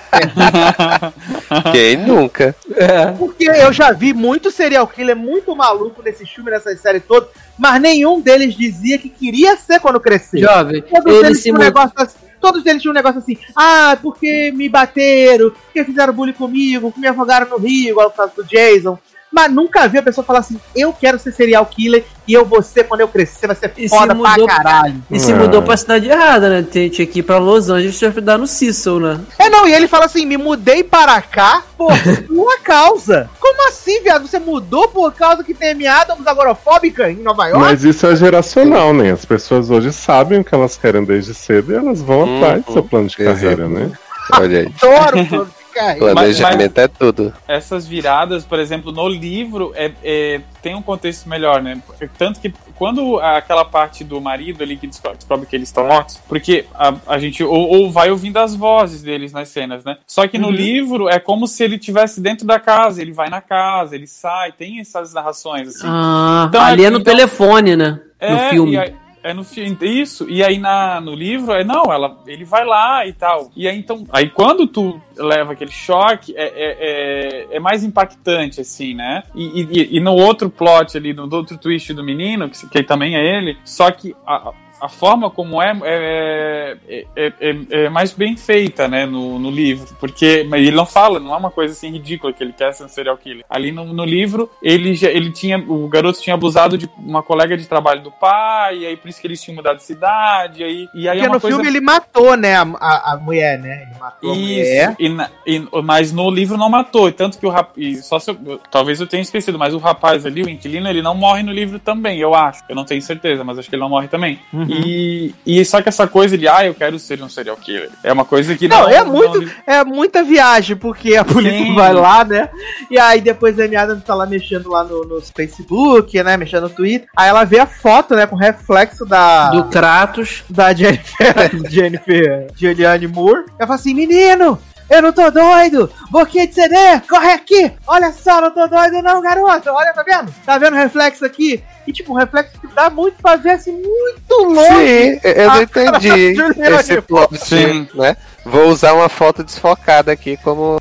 Quem 1.71 1.97
nunca? 1.97 2.55
É. 2.75 3.11
Porque 3.11 3.47
eu 3.47 3.71
já 3.71 3.91
vi 3.91 4.11
muito 4.11 4.49
serial 4.49 4.87
killer 4.87 5.15
muito 5.15 5.55
maluco 5.55 6.01
nesse 6.01 6.25
filme, 6.25 6.49
nessas 6.49 6.79
séries 6.79 7.03
todas, 7.07 7.29
mas 7.55 7.79
nenhum 7.79 8.19
deles 8.19 8.55
dizia 8.55 8.97
que 8.97 9.09
queria 9.09 9.55
ser 9.55 9.79
quando 9.79 9.99
crescer. 9.99 10.39
Jovem, 10.39 10.81
Todos 10.81 11.13
ele 11.13 11.27
eles 11.27 11.37
se 11.37 11.43
tinham 11.43 11.57
um 11.57 11.59
negócio 11.59 11.93
assim. 11.95 12.17
Todos 12.41 12.65
eles 12.65 12.81
tinham 12.81 12.91
um 12.91 12.95
negócio 12.95 13.19
assim, 13.19 13.37
ah, 13.55 13.97
porque 14.01 14.51
me 14.51 14.67
bateram, 14.67 15.51
porque 15.51 15.83
fizeram 15.83 16.13
bullying 16.13 16.33
comigo, 16.33 16.91
que 16.91 16.99
me 16.99 17.07
afogaram 17.07 17.47
no 17.49 17.57
rio, 17.57 17.89
igual 17.89 18.07
o 18.07 18.11
caso 18.11 18.31
do 18.35 18.43
Jason. 18.43 18.97
Mas 19.31 19.51
nunca 19.51 19.87
vi 19.87 19.97
a 19.97 20.03
pessoa 20.03 20.23
falar 20.25 20.39
assim, 20.39 20.59
eu 20.75 20.91
quero 20.93 21.19
ser 21.19 21.31
serial 21.33 21.65
killer 21.65 22.05
e 22.27 22.33
eu 22.33 22.45
vou 22.45 22.61
ser 22.61 22.85
quando 22.85 23.01
eu 23.01 23.07
crescer, 23.07 23.45
vai 23.47 23.55
ser 23.55 23.71
E 23.77 23.87
se 23.87 23.95
foda 23.95 24.15
pra 24.15 24.35
caralho. 24.47 25.03
E 25.11 25.19
se 25.19 25.31
Ah. 25.31 25.35
mudou 25.35 25.61
pra 25.61 25.75
cidade 25.77 26.09
errada, 26.09 26.49
né? 26.49 26.65
Tinha 26.69 26.89
tinha 26.89 27.05
que 27.05 27.19
ir 27.19 27.23
pra 27.23 27.37
Los 27.37 27.69
Angeles 27.69 27.99
pra 27.99 28.07
ajudar 28.07 28.37
no 28.37 28.47
Cecil, 28.47 28.99
né? 28.99 29.19
É, 29.37 29.49
não, 29.49 29.67
e 29.67 29.73
ele 29.73 29.87
fala 29.87 30.05
assim, 30.05 30.25
me 30.25 30.37
mudei 30.37 30.83
para 30.83 31.21
cá 31.21 31.61
por 31.77 31.91
sua 32.27 32.57
causa. 32.63 33.29
Como 33.39 33.67
assim, 33.67 34.01
viado? 34.01 34.27
Você 34.27 34.39
mudou 34.39 34.87
por 34.87 35.13
causa 35.13 35.43
que 35.43 35.53
tem 35.53 35.71
Amy 35.71 35.87
Adams 35.87 36.25
agorafóbica 36.25 37.11
em 37.11 37.17
Nova 37.17 37.47
York? 37.47 37.59
Mas 37.59 37.83
isso 37.83 38.07
é 38.07 38.15
geracional, 38.15 38.93
né? 38.93 39.11
As 39.11 39.25
pessoas 39.25 39.69
hoje 39.69 39.91
sabem 39.91 40.39
o 40.39 40.43
que 40.43 40.55
elas 40.55 40.77
querem 40.77 41.03
desde 41.03 41.33
cedo 41.33 41.73
e 41.73 41.75
elas 41.75 42.01
vão 42.01 42.21
Uhum. 42.23 42.37
atrás 42.37 42.65
do 42.65 42.73
seu 42.73 42.83
plano 42.83 43.07
de 43.07 43.17
carreira, 43.17 43.67
né? 43.67 43.91
Olha 44.33 44.59
aí. 44.59 44.73
Adoro 44.81 45.25
plano 45.27 45.45
de 45.45 45.56
carreira. 45.77 46.11
Planejamento 46.13 46.77
é 46.77 46.87
tudo. 46.87 47.33
Essas 47.47 47.87
viradas, 47.87 48.45
por 48.45 48.59
exemplo, 48.59 48.91
no 48.91 49.07
livro 49.07 49.71
é, 49.75 49.91
é- 50.03 50.41
tem 50.61 50.75
um 50.75 50.81
contexto 50.81 51.29
melhor, 51.29 51.61
né? 51.61 51.79
Tanto 52.17 52.39
que 52.39 52.53
quando 52.75 53.19
aquela 53.19 53.63
parte 53.65 54.03
do 54.03 54.19
marido 54.21 54.61
ali 54.63 54.75
que 54.77 54.87
descobre, 54.87 55.17
que 55.47 55.55
eles 55.55 55.69
estão 55.69 55.87
mortos, 55.87 56.19
porque 56.27 56.65
a, 56.75 56.93
a 57.07 57.17
gente 57.19 57.43
ou, 57.43 57.67
ou 57.69 57.91
vai 57.91 58.11
ouvindo 58.11 58.37
as 58.37 58.55
vozes 58.55 59.01
deles 59.01 59.31
nas 59.31 59.47
cenas, 59.49 59.83
né? 59.83 59.97
Só 60.05 60.27
que 60.27 60.37
no 60.37 60.47
Uhum. 60.47 60.53
livro 60.53 61.09
é 61.09 61.19
como 61.19 61.47
se 61.47 61.63
ele 61.63 61.75
estivesse 61.75 62.19
dentro 62.21 62.45
da 62.45 62.59
casa, 62.59 63.01
ele 63.01 63.11
vai 63.13 63.29
na 63.29 63.41
casa, 63.41 63.95
ele 63.95 64.07
sai, 64.07 64.51
tem 64.51 64.79
essas 64.79 65.13
narrações 65.13 65.69
assim. 65.69 65.87
Ah, 65.87 66.45
Então, 66.49 66.61
ali 66.61 66.85
é 66.85 66.89
no 66.89 66.99
então- 66.99 67.13
telefone, 67.13 67.75
né? 67.75 67.99
No 68.21 68.27
É, 68.35 68.49
filme. 68.49 68.71
e 68.73 68.77
aí- 68.77 68.93
é 69.27 69.33
no 69.33 69.43
filme, 69.43 69.77
isso. 69.81 70.29
E 70.29 70.43
aí 70.43 70.57
na, 70.57 71.01
no 71.01 71.13
livro, 71.13 71.53
é 71.53 71.63
não, 71.63 71.91
ela, 71.91 72.17
ele 72.25 72.45
vai 72.45 72.65
lá 72.65 73.05
e 73.05 73.13
tal. 73.13 73.51
E 73.55 73.67
aí 73.67 73.77
então, 73.77 74.05
aí 74.11 74.29
quando 74.29 74.67
tu 74.67 74.99
leva 75.17 75.53
aquele 75.53 75.71
choque, 75.71 76.33
é, 76.35 76.45
é, 76.45 76.77
é, 76.79 77.57
é 77.57 77.59
mais 77.59 77.83
impactante, 77.83 78.61
assim, 78.61 78.93
né? 78.93 79.23
E, 79.35 79.61
e, 79.61 79.97
e 79.97 79.99
no 79.99 80.13
outro 80.13 80.49
plot 80.49 80.97
ali, 80.97 81.13
no 81.13 81.33
outro 81.33 81.57
twist 81.57 81.93
do 81.93 82.03
menino, 82.03 82.49
que, 82.49 82.67
que 82.67 82.83
também 82.83 83.15
é 83.15 83.37
ele, 83.37 83.57
só 83.63 83.91
que 83.91 84.15
a, 84.25 84.53
a 84.79 84.87
forma 84.89 85.29
como 85.29 85.61
é 85.61 85.71
é, 85.83 86.77
é, 86.87 87.05
é, 87.15 87.33
é- 87.39 87.85
é 87.85 87.89
mais 87.89 88.11
bem 88.13 88.35
feita, 88.37 88.87
né, 88.87 89.05
no, 89.05 89.39
no 89.39 89.49
livro. 89.49 89.87
Porque 89.99 90.45
mas 90.49 90.61
ele 90.65 90.75
não 90.75 90.85
fala, 90.85 91.19
não 91.19 91.33
é 91.33 91.37
uma 91.37 91.51
coisa 91.51 91.73
assim 91.73 91.89
ridícula 91.91 92.31
que 92.33 92.43
ele 92.43 92.53
quer 92.53 92.73
ser 92.73 92.83
um 92.85 92.87
serial 92.87 93.17
killer. 93.17 93.43
Ali 93.49 93.71
no, 93.71 93.85
no 93.85 94.05
livro, 94.05 94.49
ele, 94.61 94.93
já, 94.95 95.09
ele 95.09 95.31
tinha. 95.31 95.57
O 95.57 95.87
garoto 95.87 96.21
tinha 96.21 96.33
abusado 96.33 96.77
de 96.77 96.89
uma 96.97 97.23
colega 97.23 97.57
de 97.57 97.67
trabalho 97.67 98.01
do 98.01 98.11
pai, 98.11 98.79
e 98.79 98.85
aí 98.85 98.97
por 98.97 99.09
isso 99.09 99.19
que 99.21 99.27
eles 99.27 99.41
tinham 99.41 99.55
mudado 99.55 99.77
de 99.77 99.83
cidade, 99.83 100.61
e 100.61 100.63
aí, 100.63 100.87
e 100.93 101.09
aí 101.09 101.17
é 101.19 101.21
Porque 101.21 101.27
uma 101.27 101.35
no 101.35 101.41
coisa. 101.41 101.55
filme 101.57 101.69
ele 101.69 101.81
matou, 101.81 102.35
né, 102.37 102.55
a, 102.55 102.61
a, 102.79 103.13
a 103.13 103.17
mulher, 103.17 103.59
né? 103.59 103.83
Ele 103.89 103.99
matou 103.99 104.31
a 104.31 104.35
mulher. 104.35 104.89
Isso, 104.91 104.95
e 104.99 105.09
na- 105.09 105.29
e- 105.45 105.67
mas 105.83 106.11
no 106.11 106.29
livro 106.29 106.57
não 106.57 106.69
matou, 106.69 107.11
tanto 107.11 107.37
que 107.39 107.45
o 107.45 107.49
rapaz, 107.49 108.05
só 108.05 108.19
se 108.19 108.29
eu- 108.31 108.59
talvez 108.71 108.99
eu 109.01 109.07
tenha 109.07 109.21
esquecido, 109.21 109.57
mas 109.57 109.73
o 109.73 109.77
rapaz 109.79 110.25
ali, 110.25 110.43
o 110.43 110.49
inquilino, 110.49 110.87
ele 110.89 111.01
não 111.01 111.15
morre 111.15 111.41
no 111.43 111.51
livro 111.51 111.79
também, 111.79 112.19
eu 112.19 112.35
acho, 112.35 112.63
eu 112.69 112.75
não 112.75 112.85
tenho 112.85 113.01
certeza, 113.01 113.43
mas 113.43 113.57
acho 113.57 113.69
que 113.69 113.75
ele 113.75 113.81
não 113.81 113.89
morre 113.89 114.07
também. 114.07 114.39
Uhum. 114.53 114.66
E, 114.69 115.33
e 115.45 115.63
só 115.65 115.81
que 115.81 115.89
essa 115.89 116.07
coisa 116.07 116.37
de, 116.37 116.47
ah, 116.47 116.65
eu 116.65 116.73
quero 116.73 116.97
ser 116.99 117.21
um 117.23 117.29
serial 117.29 117.57
killer, 117.57 117.89
é 118.03 118.11
uma 118.11 118.25
coisa 118.25 118.55
que 118.55 118.67
Não, 118.67 118.81
não... 118.83 118.89
é 118.89 119.03
não- 119.03 119.11
muito- 119.13 119.51
É 119.65 119.83
muita 119.83 120.23
viagem, 120.23 120.75
porque 120.75 121.15
a 121.15 121.23
polícia 121.25 121.57
Sim. 121.65 121.75
vai 121.75 121.93
lá, 121.93 122.23
né? 122.23 122.49
E 122.91 122.97
aí 122.99 123.21
depois 123.21 123.59
a 123.59 123.63
Amy 123.65 123.75
Adams 123.75 124.03
tá 124.03 124.13
lá 124.15 124.25
mexendo 124.25 124.69
lá 124.69 124.83
no, 124.83 125.05
no 125.05 125.21
Facebook, 125.21 126.21
né? 126.23 126.37
Mexendo 126.37 126.63
no 126.63 126.69
Twitter. 126.69 127.07
Aí 127.15 127.29
ela 127.29 127.43
vê 127.43 127.59
a 127.59 127.65
foto, 127.65 128.15
né? 128.15 128.25
Com 128.27 128.35
reflexo 128.35 129.05
da. 129.05 129.49
Do 129.51 129.65
Kratos. 129.65 130.43
da 130.49 130.73
Jennifer, 130.73 131.51
Jennifer 131.69 132.47
Julianne 132.55 133.07
Moore. 133.07 133.45
Ela 133.57 133.67
fala 133.67 133.75
assim: 133.75 133.93
menino, 133.93 134.59
eu 134.89 135.01
não 135.01 135.11
tô 135.11 135.29
doido! 135.31 135.91
Boquinha 136.09 136.47
de 136.47 136.53
CD, 136.53 136.75
corre 137.09 137.31
aqui! 137.31 137.71
Olha 137.85 138.11
só, 138.11 138.41
não 138.41 138.51
tô 138.51 138.67
doido, 138.67 139.01
não, 139.01 139.21
garoto! 139.21 139.69
Olha, 139.69 139.93
tá 139.93 140.03
vendo? 140.03 140.33
Tá 140.45 140.57
vendo 140.57 140.73
o 140.73 140.77
reflexo 140.77 141.25
aqui? 141.25 141.63
E 141.85 141.93
tipo, 141.93 142.13
um 142.13 142.15
reflexo 142.15 142.59
que 142.59 142.67
dá 142.67 142.89
muito 142.89 143.21
pra 143.21 143.35
ver 143.35 143.51
assim, 143.51 143.71
muito 143.71 144.43
longe. 144.43 145.15
Sim, 145.15 145.19
eu 145.23 145.47
não 145.47 145.61
entendi 145.61 146.35
esse 146.79 147.01
plot, 147.01 147.37
Sim. 147.37 147.87
né? 147.93 148.17
Vou 148.45 148.67
usar 148.69 148.93
uma 148.93 149.09
foto 149.09 149.43
desfocada 149.43 150.11
aqui 150.11 150.37
como 150.37 150.77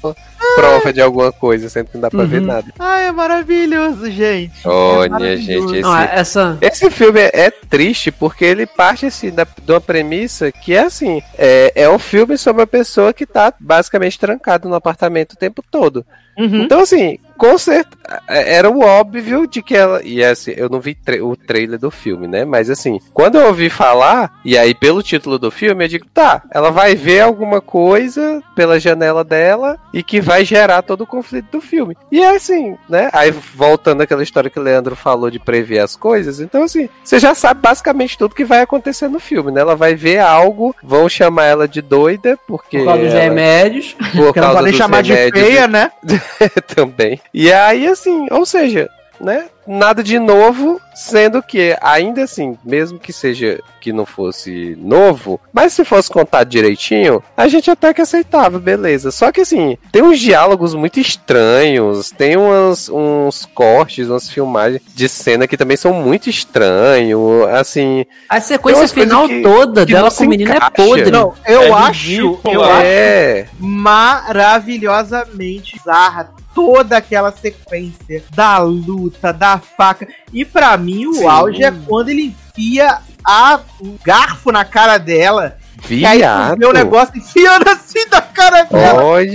prova 0.55 0.93
de 0.93 1.01
alguma 1.01 1.33
coisa, 1.33 1.69
sendo 1.69 1.87
que 1.89 1.95
não 1.95 2.03
dá 2.03 2.11
pra 2.11 2.25
ver 2.25 2.41
Uhum. 2.41 2.47
nada. 2.47 2.67
Ai, 2.79 3.07
é 3.07 3.13
maravilhoso, 3.13 4.11
gente. 4.11 4.53
É 4.65 4.69
Olha, 4.69 5.11
maravilhoso. 5.11 5.43
gente, 5.69 5.73
esse, 5.73 5.81
Não, 5.83 5.97
é- 5.97 6.11
essa. 6.15 6.59
esse 6.61 6.91
filme 6.91 7.21
é, 7.21 7.31
é 7.33 7.51
triste 7.51 8.11
porque 8.11 8.45
ele 8.45 8.67
parte 8.67 9.07
assim 9.07 9.31
da, 9.31 9.45
de 9.45 9.73
uma 9.73 9.81
premissa 9.81 10.51
que 10.53 10.75
é 10.75 10.81
assim: 10.81 11.23
é, 11.39 11.73
é 11.75 11.89
um 11.91 11.99
filme 11.99 12.37
sobre 12.39 12.61
uma 12.63 12.67
pessoa 12.67 13.13
que 13.13 13.27
tá 13.27 13.53
basicamente 13.59 14.19
trancada 14.19 14.69
no 14.69 14.75
apartamento 14.75 15.33
o 15.33 15.37
tempo 15.37 15.63
todo. 15.71 16.05
Uhum. 16.39 16.63
Então, 16.63 16.81
assim, 16.81 17.19
com 17.37 17.57
certeza, 17.59 17.97
era 18.29 18.69
o 18.71 18.81
óbvio 18.81 19.47
de 19.47 19.63
que 19.63 19.77
ela. 19.77 20.01
E 20.03 20.23
assim, 20.25 20.53
eu 20.57 20.69
não 20.69 20.81
vi 20.81 20.95
tra- 20.95 21.23
o 21.25 21.37
trailer 21.37 21.79
do 21.79 21.91
filme, 21.91 22.27
né? 22.27 22.45
Mas 22.45 22.71
assim, 22.71 22.99
quando 23.13 23.37
eu 23.39 23.47
ouvi 23.49 23.69
falar, 23.71 24.33
e 24.45 24.57
aí 24.57 24.75
pelo 24.75 25.03
título 25.03 25.39
do 25.39 25.51
filme, 25.51 25.85
eu 25.85 25.89
digo, 25.89 26.07
tá, 26.13 26.43
ela 26.53 26.71
vai 26.71 26.95
ver 26.95 27.21
alguma 27.21 27.61
coisa 27.61 28.43
pela 28.55 28.79
janela 28.81 29.23
dela 29.25 29.79
e 29.93 30.03
que 30.03 30.21
vai 30.21 30.45
gerar 30.45 30.83
todo 30.83 31.03
o 31.03 31.07
conflito 31.07 31.51
do 31.53 31.61
filme. 31.61 31.97
E 32.11 32.23
é 32.23 32.37
assim, 32.37 32.77
né? 32.89 33.09
Aí 33.13 33.31
voltando 33.31 34.03
àquela 34.03 34.23
história 34.23 34.51
que 34.51 34.59
o 34.59 34.63
Leandro 34.63 34.97
falou 34.97 35.31
de 35.31 35.39
prever 35.39 35.79
as 35.81 35.95
coisas, 35.97 36.41
então 36.41 36.63
assim, 36.65 36.89
você 37.05 37.19
já 37.19 37.35
sabe 37.35 37.61
basicamente 37.61 38.17
tudo 38.19 38.35
que 38.35 38.45
vai 38.45 38.61
acontecer 38.63 39.09
no 39.09 39.19
filme, 39.21 39.51
né? 39.53 39.61
Ela 39.61 39.77
vai 39.77 39.95
ver 39.95 40.19
algo, 40.19 40.75
vão 40.83 41.09
chamar 41.09 41.45
ela 41.45 41.69
de 41.69 41.81
doida, 41.83 42.39
porque. 42.47 42.79
Por 42.79 42.87
causa 42.87 43.03
dos 43.03 43.13
ela- 43.13 43.23
remédios. 43.23 43.97
por 44.15 44.33
causa 44.35 44.63
dos 44.63 44.77
chamar 44.77 45.03
de 45.03 45.13
remédios 45.13 45.45
feia, 45.47 45.69
né? 45.69 45.91
também. 46.75 47.21
E 47.33 47.53
aí, 47.53 47.87
assim, 47.87 48.27
ou 48.31 48.47
seja, 48.47 48.91
né? 49.21 49.49
Nada 49.67 50.03
de 50.03 50.19
novo, 50.19 50.81
sendo 50.95 51.43
que, 51.43 51.77
ainda 51.81 52.23
assim, 52.25 52.57
mesmo 52.65 52.99
que 52.99 53.13
seja 53.13 53.61
que 53.81 53.93
não 53.93 54.05
fosse 54.07 54.77
novo, 54.81 55.39
mas 55.53 55.73
se 55.73 55.85
fosse 55.85 56.11
contado 56.11 56.49
direitinho, 56.49 57.23
a 57.37 57.47
gente 57.47 57.71
até 57.71 57.95
que 57.95 58.03
aceitava, 58.03 58.59
beleza. 58.59 59.13
Só 59.13 59.31
que 59.31 59.43
assim, 59.43 59.79
tem 59.93 60.03
uns 60.03 60.19
diálogos 60.19 60.75
muito 60.75 60.99
estranhos, 60.99 62.11
tem 62.11 62.37
umas, 62.37 62.89
uns 62.89 63.47
cortes, 63.55 64.09
umas 64.09 64.29
filmagens 64.29 64.83
de 64.93 65.09
cena 65.09 65.47
que 65.47 65.57
também 65.57 65.77
são 65.77 65.93
muito 65.93 66.29
estranhos, 66.29 67.45
assim... 67.55 68.05
A 68.29 68.41
sequência 68.41 68.89
final 68.89 69.29
que- 69.29 69.41
toda 69.43 69.87
que 69.87 69.93
dela 69.93 70.11
com 70.11 70.25
o 70.25 70.29
menino 70.29 70.53
é 70.53 70.59
podre. 70.71 71.11
Não, 71.13 71.33
eu 71.47 71.63
É 71.63 71.71
acho, 71.71 72.41
eu 72.45 72.65
acho 72.65 72.83
É, 72.83 73.47
maravilhosamente 73.61 75.77
bizarra 75.77 76.31
toda 76.55 76.97
aquela 76.97 77.31
sequência 77.33 78.23
da 78.35 78.59
luta, 78.59 79.33
da 79.33 79.56
faca. 79.59 80.07
E 80.33 80.45
pra 80.45 80.77
mim 80.77 81.07
o 81.07 81.15
Sim. 81.15 81.27
auge 81.27 81.63
é 81.65 81.73
quando 81.87 82.09
ele 82.09 82.35
enfia 82.57 82.99
a, 83.25 83.61
o 83.81 83.95
garfo 84.05 84.51
na 84.53 84.65
cara 84.65 84.99
dela. 84.99 85.57
E 85.91 86.07
aí 86.07 86.19
viado. 86.19 86.59
vê 86.59 86.67
o 86.67 86.73
negócio 86.73 87.17
enfiando 87.19 87.69
assim 87.69 88.09
da 88.09 88.21
cara 88.23 88.63
dela. 88.65 89.05
Olha, 89.05 89.29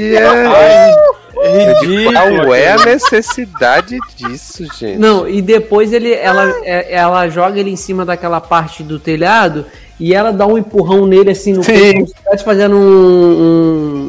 É 1.44 1.74
digo, 1.80 1.94
ridículo. 1.94 2.14
qual 2.14 2.56
é 2.56 2.72
a 2.74 2.86
necessidade 2.86 3.98
disso, 4.16 4.66
gente? 4.78 4.98
Não, 4.98 5.28
e 5.28 5.42
depois 5.42 5.94
ele, 5.94 6.14
ela, 6.14 6.52
é- 6.64 6.94
ela 6.94 7.28
joga 7.30 7.60
ele 7.60 7.70
em 7.72 7.76
cima 7.76 8.06
daquela 8.06 8.40
parte 8.42 8.84
do 8.84 9.00
telhado 9.00 9.66
e 10.00 10.14
ela 10.14 10.32
dá 10.34 10.46
um 10.48 10.58
empurrão 10.58 11.06
nele 11.06 11.32
assim 11.32 11.54
no 11.54 11.64
peito, 11.64 12.12
fazendo 12.44 12.76
um, 12.76 12.80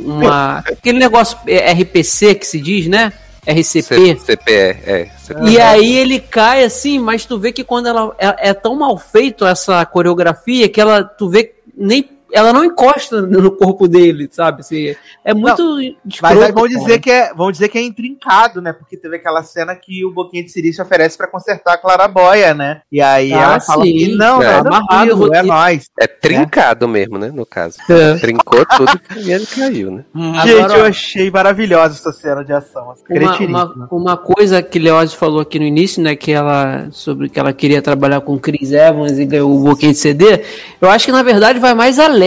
um- 0.06 0.14
uma. 0.18 0.58
aquele 0.58 0.98
negócio 0.98 1.36
é, 1.46 1.70
RPC 1.72 2.34
que 2.34 2.46
se 2.46 2.60
diz, 2.60 2.86
né? 2.86 3.12
RCP. 3.46 4.16
C- 4.16 4.16
CPE, 4.16 4.52
é. 4.52 5.10
CPE. 5.18 5.50
E 5.50 5.60
aí 5.60 5.96
ele 5.96 6.20
cai 6.20 6.64
assim, 6.64 6.98
mas 6.98 7.26
tu 7.26 7.38
vê 7.38 7.52
que 7.52 7.64
quando 7.64 7.88
ela 7.88 8.14
é, 8.18 8.50
é 8.50 8.54
tão 8.54 8.76
mal 8.76 8.96
feito 8.96 9.44
essa 9.44 9.84
coreografia 9.84 10.68
que 10.68 10.80
ela 10.80 11.02
tu 11.02 11.28
vê 11.28 11.44
que 11.44 11.54
nem 11.76 12.08
ela 12.32 12.52
não 12.52 12.64
encosta 12.64 13.22
no 13.22 13.50
corpo 13.52 13.86
dele, 13.86 14.28
sabe? 14.30 14.60
Assim, 14.60 14.94
é 15.24 15.34
muito 15.34 15.62
Mas 15.76 15.94
escroto, 16.14 16.42
aí 16.44 16.52
vão 16.52 16.66
dizer, 16.68 16.98
que 17.00 17.10
é, 17.10 17.34
vão 17.34 17.52
dizer 17.52 17.68
que 17.68 17.78
é 17.78 17.82
intrincado, 17.82 18.60
né? 18.62 18.72
Porque 18.72 18.96
teve 18.96 19.16
aquela 19.16 19.42
cena 19.42 19.74
que 19.76 20.04
o 20.04 20.10
Boquinha 20.12 20.42
de 20.42 20.50
Siri 20.50 20.72
se 20.72 20.80
oferece 20.80 21.16
pra 21.16 21.26
consertar 21.28 21.74
a 21.74 21.78
Claraboia, 21.78 22.54
né? 22.54 22.80
E 22.90 23.00
aí 23.00 23.32
Ah, 23.32 23.40
ela 23.42 23.60
fala 23.60 23.84
sim. 23.84 23.92
que 23.96 24.14
não, 24.14 24.42
É. 24.42 24.46
é, 24.46 24.54
Amarrado 24.58 24.82
o 24.82 24.86
tranquilo, 24.86 25.12
é 25.12 25.26
roteiro. 25.26 25.46
nóis. 25.48 25.90
É 26.00 26.06
trincado 26.06 26.88
mesmo, 26.88 27.18
né? 27.18 27.30
No 27.32 27.44
caso. 27.44 27.76
É. 27.90 28.14
Trincou 28.18 28.64
tudo 28.76 29.00
e 29.16 29.30
ele 29.32 29.46
caiu, 29.46 29.90
né? 29.90 30.04
Agora, 30.14 30.46
Gente, 30.46 30.78
eu 30.78 30.84
achei 30.86 31.30
maravilhosa 31.30 31.94
essa 31.96 32.12
cena 32.12 32.44
de 32.44 32.52
ação. 32.52 32.94
Uma, 33.10 33.36
uma, 33.66 33.88
uma 33.90 34.16
coisa 34.16 34.62
que 34.62 34.78
Leoz 34.78 35.12
falou 35.12 35.40
aqui 35.40 35.58
no 35.58 35.64
início, 35.64 36.02
né, 36.02 36.16
que 36.16 36.32
ela 36.32 36.88
sobre 36.90 37.28
que 37.28 37.38
ela 37.38 37.52
queria 37.52 37.82
trabalhar 37.82 38.20
com 38.20 38.38
Chris 38.38 38.72
Evans 38.72 39.18
e 39.18 39.24
ganhou 39.26 39.54
o 39.54 39.62
Boquinha 39.62 39.92
de 39.92 39.98
CD, 39.98 40.42
eu 40.80 40.88
acho 40.90 41.06
que 41.06 41.12
na 41.12 41.22
verdade 41.22 41.58
vai 41.58 41.74
mais 41.74 41.98
além. 41.98 42.21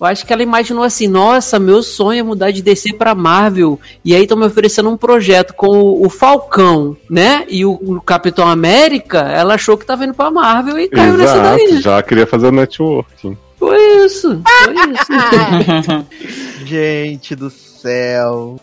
Eu 0.00 0.06
acho 0.06 0.26
que 0.26 0.32
ela 0.32 0.42
imaginou 0.42 0.82
assim, 0.82 1.08
nossa, 1.08 1.58
meu 1.58 1.82
sonho 1.82 2.20
é 2.20 2.22
mudar 2.22 2.50
de 2.50 2.62
DC 2.62 2.94
pra 2.94 3.14
Marvel, 3.14 3.78
e 4.04 4.14
aí 4.14 4.22
estão 4.22 4.36
me 4.36 4.46
oferecendo 4.46 4.90
um 4.90 4.96
projeto 4.96 5.54
com 5.54 5.68
o, 5.68 6.06
o 6.06 6.10
Falcão, 6.10 6.96
né, 7.08 7.44
e 7.48 7.64
o, 7.64 7.72
o 7.72 8.00
Capitão 8.00 8.46
América, 8.48 9.20
ela 9.20 9.54
achou 9.54 9.76
que 9.76 9.86
tava 9.86 10.04
indo 10.04 10.14
pra 10.14 10.30
Marvel 10.30 10.78
e 10.78 10.88
caiu 10.88 11.16
nessa 11.16 11.36
Exato, 11.36 11.56
daí. 11.56 11.80
já 11.80 12.02
queria 12.02 12.26
fazer 12.26 12.48
o 12.48 12.52
networking. 12.52 13.36
Foi 13.58 13.78
isso, 14.04 14.42
foi 14.44 14.74
isso. 14.74 16.66
Gente 16.66 17.34
do 17.34 17.48
céu. 17.50 17.65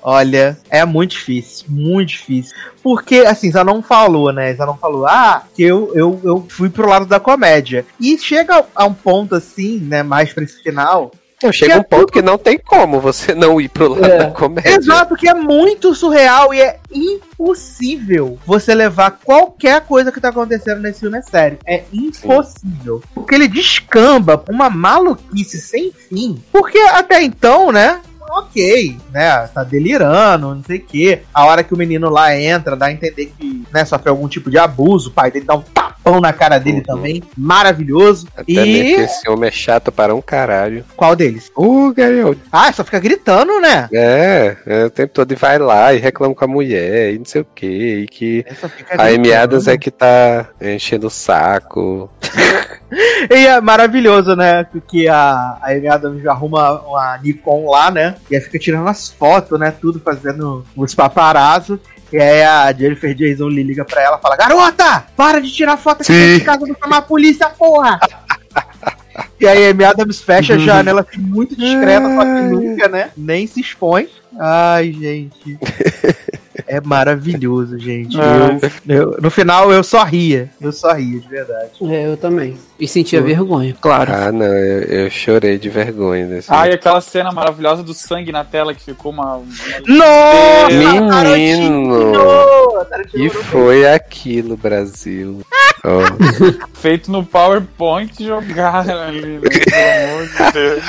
Olha, 0.02 0.58
é 0.70 0.84
muito 0.86 1.12
difícil, 1.12 1.66
muito 1.70 2.10
difícil. 2.10 2.56
Porque, 2.82 3.18
assim, 3.20 3.52
já 3.52 3.64
não 3.64 3.82
falou, 3.82 4.32
né? 4.34 4.56
Já 4.56 4.66
não 4.66 4.78
falou, 4.78 5.06
ah, 5.06 5.44
que 5.56 5.64
eu, 5.64 5.92
eu, 5.96 6.20
eu 6.24 6.46
fui 6.50 6.70
pro 6.70 6.90
lado 6.90 7.06
da 7.06 7.20
comédia. 7.20 7.86
E 8.00 8.18
chega 8.18 8.66
a 8.76 8.86
um 8.86 8.94
ponto, 8.94 9.36
assim, 9.36 9.80
né, 9.80 10.04
mais 10.04 10.34
pra 10.34 10.44
esse 10.44 10.62
final. 10.62 11.12
Não, 11.42 11.52
chega 11.52 11.74
é 11.74 11.78
um 11.78 11.84
ponto 11.84 12.12
que 12.14 12.22
não 12.22 12.38
tem 12.38 12.58
como 12.58 13.02
você 13.02 13.36
não 13.36 13.60
ir 13.60 13.68
pro 13.68 13.90
lado 13.90 14.06
É. 14.06 14.18
da 14.20 14.32
comédia. 14.32 14.78
Exato, 14.78 15.16
que 15.16 15.28
é 15.28 15.34
muito 15.34 15.94
surreal 15.94 16.54
e 16.54 16.62
é 16.62 16.80
impossível 16.90 18.40
você 18.46 18.74
levar 18.74 19.20
qualquer 19.24 19.82
coisa 19.82 20.10
que 20.12 20.22
tá 20.22 20.30
acontecendo 20.30 20.82
nesse 20.82 21.02
filme 21.02 21.18
a 21.18 21.22
sério. 21.22 21.60
É 21.66 21.84
impossível. 21.92 23.02
Porque 23.14 23.36
ele 23.36 23.50
descamba 23.50 24.42
uma 24.50 24.70
maluquice 24.70 25.60
sem 25.60 25.92
fim. 25.92 26.42
Porque 26.52 26.78
até 26.80 27.22
então, 27.22 27.72
né? 27.74 28.00
Ok, 28.32 28.98
né? 29.12 29.48
Tá 29.54 29.64
delirando, 29.64 30.56
não 30.56 30.64
sei 30.64 30.78
o 30.78 30.84
quê. 30.86 31.22
A 31.34 31.46
hora 31.46 31.64
que 31.64 31.74
o 31.74 31.78
menino 31.78 32.10
lá 32.10 32.36
entra, 32.36 32.76
dá 32.76 32.88
a 32.88 32.92
entender 32.92 33.32
que 33.38 33.64
né, 33.72 33.86
sofreu 33.86 34.14
algum 34.14 34.28
tipo 34.28 34.50
de 34.50 34.58
abuso, 34.58 35.10
o 35.10 35.14
pai 35.14 35.30
dele 35.32 35.46
dá 35.46 35.56
um 35.56 35.62
tapão 35.62 36.20
na 36.20 36.34
cara 36.34 36.58
dele 36.60 36.78
Uhum. 36.78 36.84
também. 36.84 37.24
Maravilhoso. 37.38 38.28
Até 38.36 38.52
mesmo 38.54 38.66
e 38.66 38.94
esse 38.96 39.30
homem 39.30 39.48
é 39.48 39.52
chato 39.52 39.92
para 39.92 40.14
um 40.16 40.22
caralho. 40.22 40.84
qual 40.98 41.16
deles? 41.16 41.52
Uh, 41.56 41.94
Gary 41.94 42.38
Ah, 42.52 42.72
só 42.74 42.84
fica 42.84 43.00
gritando, 43.00 43.60
né? 43.60 43.88
É, 43.94 44.58
é, 44.66 44.86
o 44.86 44.90
tempo 44.90 45.14
todo 45.14 45.32
e 45.32 45.36
vai 45.36 45.58
lá 45.60 45.94
e 45.94 46.00
reclama 46.00 46.34
com 46.36 46.44
a 46.46 46.48
mulher 46.48 47.14
e 47.14 47.20
não 47.20 47.26
sei 47.26 47.42
o 47.42 47.48
que. 47.56 47.66
E 48.04 48.08
que 48.08 48.46
fica 48.76 48.96
a 49.02 49.12
gritando. 49.12 49.34
Adams 49.34 49.68
é 49.68 49.78
que 49.78 49.92
tá 49.92 50.48
enchendo 50.62 51.08
o 51.08 51.12
saco. 51.12 52.10
E 53.32 53.48
é 53.48 53.60
maravilhoso, 53.60 54.36
né? 54.36 54.66
Porque 54.66 55.08
a, 55.08 55.58
a 55.62 55.72
Amy 55.72 55.88
Adams 55.88 56.28
arruma 56.28 56.80
uma 56.82 57.18
Nikon 57.18 57.68
lá, 57.68 57.90
né? 57.90 58.13
E 58.30 58.36
aí 58.36 58.42
fica 58.42 58.60
tirando 58.60 58.88
as 58.88 59.10
fotos, 59.10 59.60
né? 59.60 59.72
Tudo 59.72 60.00
fazendo 60.00 60.66
os 60.76 60.94
paparazzo. 60.94 61.80
E 62.12 62.18
aí 62.18 62.44
a 62.44 62.72
Jennifer 62.72 63.14
Jason 63.16 63.48
Lee 63.48 63.64
liga 63.64 63.84
pra 63.84 64.02
ela 64.02 64.18
e 64.18 64.22
fala: 64.22 64.36
Garota, 64.36 65.06
para 65.16 65.42
de 65.42 65.52
tirar 65.52 65.78
foto 65.78 66.02
aqui 66.02 66.38
de 66.38 66.46
casa, 66.46 66.66
vou 66.66 66.76
chamar 66.80 66.98
a 66.98 67.02
polícia, 67.02 67.50
porra! 67.50 68.00
e 69.40 69.48
aí 69.48 69.68
a 69.68 69.72
Amy 69.72 69.84
Adams 69.84 70.22
fecha 70.22 70.54
a 70.54 70.58
janela 70.58 71.02
assim, 71.02 71.20
muito 71.20 71.56
discreta, 71.56 72.08
só 72.16 72.24
que 72.24 72.42
nunca, 72.42 72.88
né? 72.88 73.10
Nem 73.18 73.48
se 73.48 73.62
expõe. 73.62 74.08
Ai, 74.40 74.92
gente. 74.92 75.58
É 76.74 76.82
maravilhoso, 76.82 77.78
gente. 77.78 78.20
Ah. 78.20 78.58
Eu, 78.88 78.96
eu- 79.12 79.18
no 79.22 79.30
final 79.30 79.72
eu 79.72 79.84
só 79.84 80.04
ria. 80.04 80.50
Eu 80.60 80.72
só 80.72 80.92
ria, 80.94 81.20
de 81.20 81.28
verdade. 81.28 81.72
É, 81.84 82.08
eu 82.08 82.18
também. 82.18 82.58
E 82.80 82.88
sentia 82.88 83.22
vergonha, 83.22 83.76
claro. 83.80 84.12
Ah, 84.12 84.32
não, 84.32 84.46
eu, 84.46 84.82
eu 85.04 85.10
chorei 85.12 85.60
de 85.60 85.70
vergonha 85.70 86.26
nesse 86.26 86.52
Ah, 86.52 86.68
e 86.68 86.74
aquela 86.74 87.00
cena 87.00 87.32
maravilhosa 87.32 87.84
do 87.84 87.94
sangue 87.94 88.32
na 88.32 88.44
tela 88.44 88.74
que 88.74 88.84
ficou 88.84 89.12
uma. 89.12 89.36
uma... 89.36 89.46
Nossa, 89.88 90.72
Menino! 90.72 92.12
E 93.14 93.30
foi 93.30 93.88
aquilo, 93.88 94.58
Brasil. 94.58 95.42
Ó. 95.84 96.02
Feito 96.74 97.12
no 97.12 97.24
PowerPoint 97.24 98.12
jogaram 98.24 99.00
ali, 99.04 99.38
né? 99.38 99.50
Pelo 99.50 100.10
amor 100.10 100.28
de 100.28 100.52
Deus. 100.54 100.84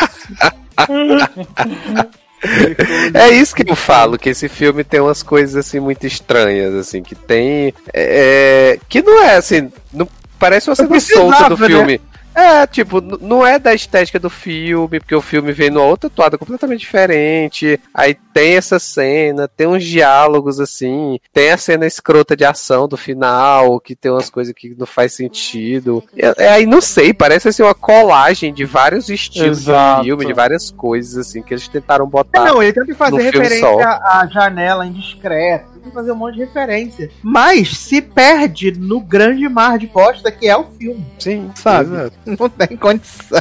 É 3.14 3.30
isso 3.30 3.54
que 3.54 3.68
eu 3.68 3.76
falo, 3.76 4.18
que 4.18 4.30
esse 4.30 4.48
filme 4.48 4.84
tem 4.84 5.00
umas 5.00 5.22
coisas 5.22 5.56
assim 5.56 5.80
muito 5.80 6.06
estranhas, 6.06 6.74
assim, 6.74 7.02
que 7.02 7.14
tem. 7.14 7.72
é, 7.92 8.78
que 8.88 9.02
não 9.02 9.22
é 9.22 9.36
assim. 9.36 9.70
Não, 9.92 10.08
parece 10.38 10.68
uma 10.68 10.76
cena 10.76 11.00
solta 11.00 11.48
do 11.48 11.56
né? 11.68 12.00
É, 12.34 12.66
tipo, 12.66 13.00
não 13.00 13.46
é 13.46 13.58
da 13.58 13.72
estética 13.72 14.18
do 14.18 14.28
filme, 14.28 14.98
porque 14.98 15.14
o 15.14 15.20
filme 15.20 15.52
vem 15.52 15.70
numa 15.70 15.86
outra 15.86 16.10
toada 16.10 16.36
completamente 16.36 16.80
diferente. 16.80 17.80
Aí 17.92 18.14
tem 18.14 18.56
essa 18.56 18.78
cena, 18.78 19.46
tem 19.46 19.66
uns 19.66 19.84
diálogos 19.84 20.58
assim, 20.58 21.20
tem 21.32 21.52
a 21.52 21.56
cena 21.56 21.86
escrota 21.86 22.36
de 22.36 22.44
ação 22.44 22.88
do 22.88 22.96
final, 22.96 23.78
que 23.78 23.94
tem 23.94 24.10
umas 24.10 24.28
coisas 24.28 24.52
que 24.52 24.74
não 24.76 24.86
faz 24.86 25.14
sentido. 25.14 26.02
É, 26.16 26.44
é, 26.44 26.48
aí 26.48 26.66
não 26.66 26.80
sei, 26.80 27.14
parece 27.14 27.48
assim 27.48 27.62
uma 27.62 27.74
colagem 27.74 28.52
de 28.52 28.64
vários 28.64 29.08
estilos 29.08 29.60
Exato. 29.60 30.02
de 30.02 30.08
filme, 30.08 30.26
de 30.26 30.32
várias 30.32 30.70
coisas 30.70 31.16
assim, 31.16 31.42
que 31.42 31.54
eles 31.54 31.68
tentaram 31.68 32.06
botar. 32.06 32.40
É, 32.40 32.44
não, 32.44 32.62
ele 32.62 32.72
tenta 32.72 32.94
fazer 32.94 33.22
referência 33.22 33.68
à 33.68 34.28
janela 34.30 34.84
indiscreta, 34.84 35.73
tenta 35.84 35.94
fazer 35.94 36.12
um 36.12 36.16
monte 36.16 36.34
de 36.34 36.40
referência. 36.40 37.10
Mas 37.22 37.76
se 37.76 38.00
perde 38.00 38.72
no 38.72 39.00
grande 39.00 39.48
mar 39.48 39.78
de 39.78 39.86
bosta 39.86 40.30
que 40.32 40.48
é 40.48 40.56
o 40.56 40.64
filme, 40.78 41.04
Sim, 41.18 41.50
sabe? 41.54 41.94
exato. 41.94 42.16
Não 42.38 42.48
tem 42.48 42.76
condição. 42.76 43.40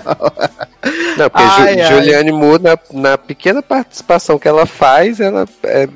Não, 1.17 1.29
porque 1.29 1.43
Ai, 1.43 1.73
Ju- 1.77 1.81
ai. 1.81 1.93
Juliane 1.93 2.31
Moore, 2.31 2.61
na, 2.63 2.77
na 2.91 3.17
pequena 3.17 3.61
participação 3.61 4.37
que 4.37 4.47
ela 4.47 4.65
faz, 4.65 5.19
ela 5.19 5.45
é, 5.63 5.87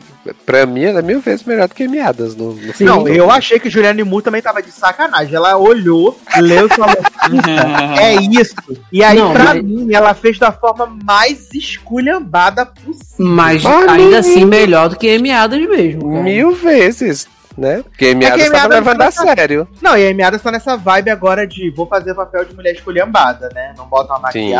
pra 0.45 0.65
mim, 0.65 0.83
ela 0.83 0.99
é 0.99 1.01
mil 1.01 1.19
vezes 1.21 1.43
melhor 1.45 1.67
do 1.67 1.75
que 1.75 1.87
Miadas 1.87 2.35
no, 2.35 2.53
no 2.53 2.73
filme. 2.73 2.91
Não, 2.91 3.07
eu 3.07 3.29
achei 3.31 3.59
que 3.59 3.69
Juliane 3.69 4.03
Moore 4.03 4.23
também 4.23 4.41
tava 4.41 4.61
de 4.61 4.71
sacanagem. 4.71 5.35
Ela 5.35 5.57
olhou, 5.57 6.19
leu 6.37 6.65
e 6.67 6.69
falou: 6.69 6.95
"Puta, 6.95 8.01
é 8.01 8.15
isso. 8.15 8.55
E 8.91 9.03
aí, 9.03 9.17
Não, 9.17 9.33
pra 9.33 9.43
mas- 9.53 9.63
mim, 9.63 9.87
ela 9.93 10.13
fez 10.13 10.37
da 10.39 10.51
forma 10.51 10.87
mais 11.03 11.49
esculhambada 11.53 12.65
possível. 12.65 13.25
Mas 13.25 13.63
Mas 13.63 13.87
ainda 13.89 14.11
não- 14.11 14.19
assim 14.19 14.45
melhor 14.45 14.89
do 14.89 14.95
que 14.97 15.07
Emiadas 15.07 15.59
mesmo. 15.67 16.09
cara. 16.11 16.23
Mil 16.23 16.51
vezes, 16.53 17.27
né? 17.57 17.81
Porque 17.83 18.13
Miadas 18.13 18.41
Amy 18.41 18.51
tava 18.51 18.65
Adams 18.65 18.75
levando 18.85 19.01
a 19.01 19.11
sério. 19.11 19.67
Não, 19.81 19.97
e 19.97 20.05
a 20.07 20.11
Amy 20.11 20.23
Adams 20.23 20.43
tá 20.43 20.51
nessa 20.51 20.77
vibe 20.77 21.09
agora 21.09 21.47
de 21.47 21.69
vou 21.71 21.87
fazer 21.87 22.13
papel 22.13 22.45
de 22.45 22.55
mulher 22.55 22.73
esculhambada, 22.73 23.49
né? 23.53 23.73
Não 23.77 23.85
bota 23.87 24.15
uma 24.15 24.31
Sim, 24.31 24.53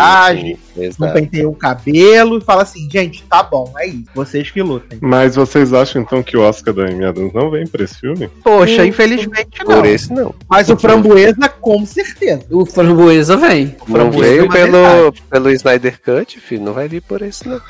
maquiagem, 0.78 0.96
não 1.00 1.08
Exato. 1.08 1.14
penteia 1.14 1.50
o 1.50 1.56
cabelo 1.56 2.38
e 2.38 2.42
fala 2.42 2.64
assim, 2.64 2.88
gente, 2.90 3.24
tá 3.24 3.44
bom, 3.44 3.74
é 3.78 3.88
isso, 3.88 4.06
vocês 4.14 4.52
que 4.52 4.62
lutem. 4.62 5.00
Mas 5.02 5.36
vocês 5.36 5.74
acham 5.74 6.02
então 6.02 6.22
que 6.22 6.38
o 6.38 6.42
Oscar 6.42 6.74
da 6.74 6.86
Amy 6.86 7.06
Adams 7.06 7.34
não 7.34 7.50
vem 7.50 7.66
pra 7.66 7.84
esse 7.84 8.00
filme? 8.00 8.28
Poxa, 8.44 8.86
infelizmente 8.86 9.60
não. 9.60 9.76
Por 9.76 9.86
esse 9.86 10.14
não. 10.14 10.34
Mas 10.48 10.70
o 10.70 10.78
Framboesa, 10.78 11.50
com 11.50 11.86
certeza. 11.86 12.46
O 12.52 12.66
framboesa 12.66 13.38
vem. 13.38 13.76
Não 13.88 13.96
Framboesa 13.96 14.26
é 14.26 14.38
veio 14.38 14.50
pelo, 14.50 14.72
verdade. 14.72 15.24
pelo 15.30 15.52
Snyder 15.52 16.02
Cut, 16.02 16.40
filho. 16.40 16.64
Não 16.64 16.74
vai 16.74 16.88
vir 16.88 17.02
por 17.02 17.22
esse 17.22 17.48
não. 17.48 17.62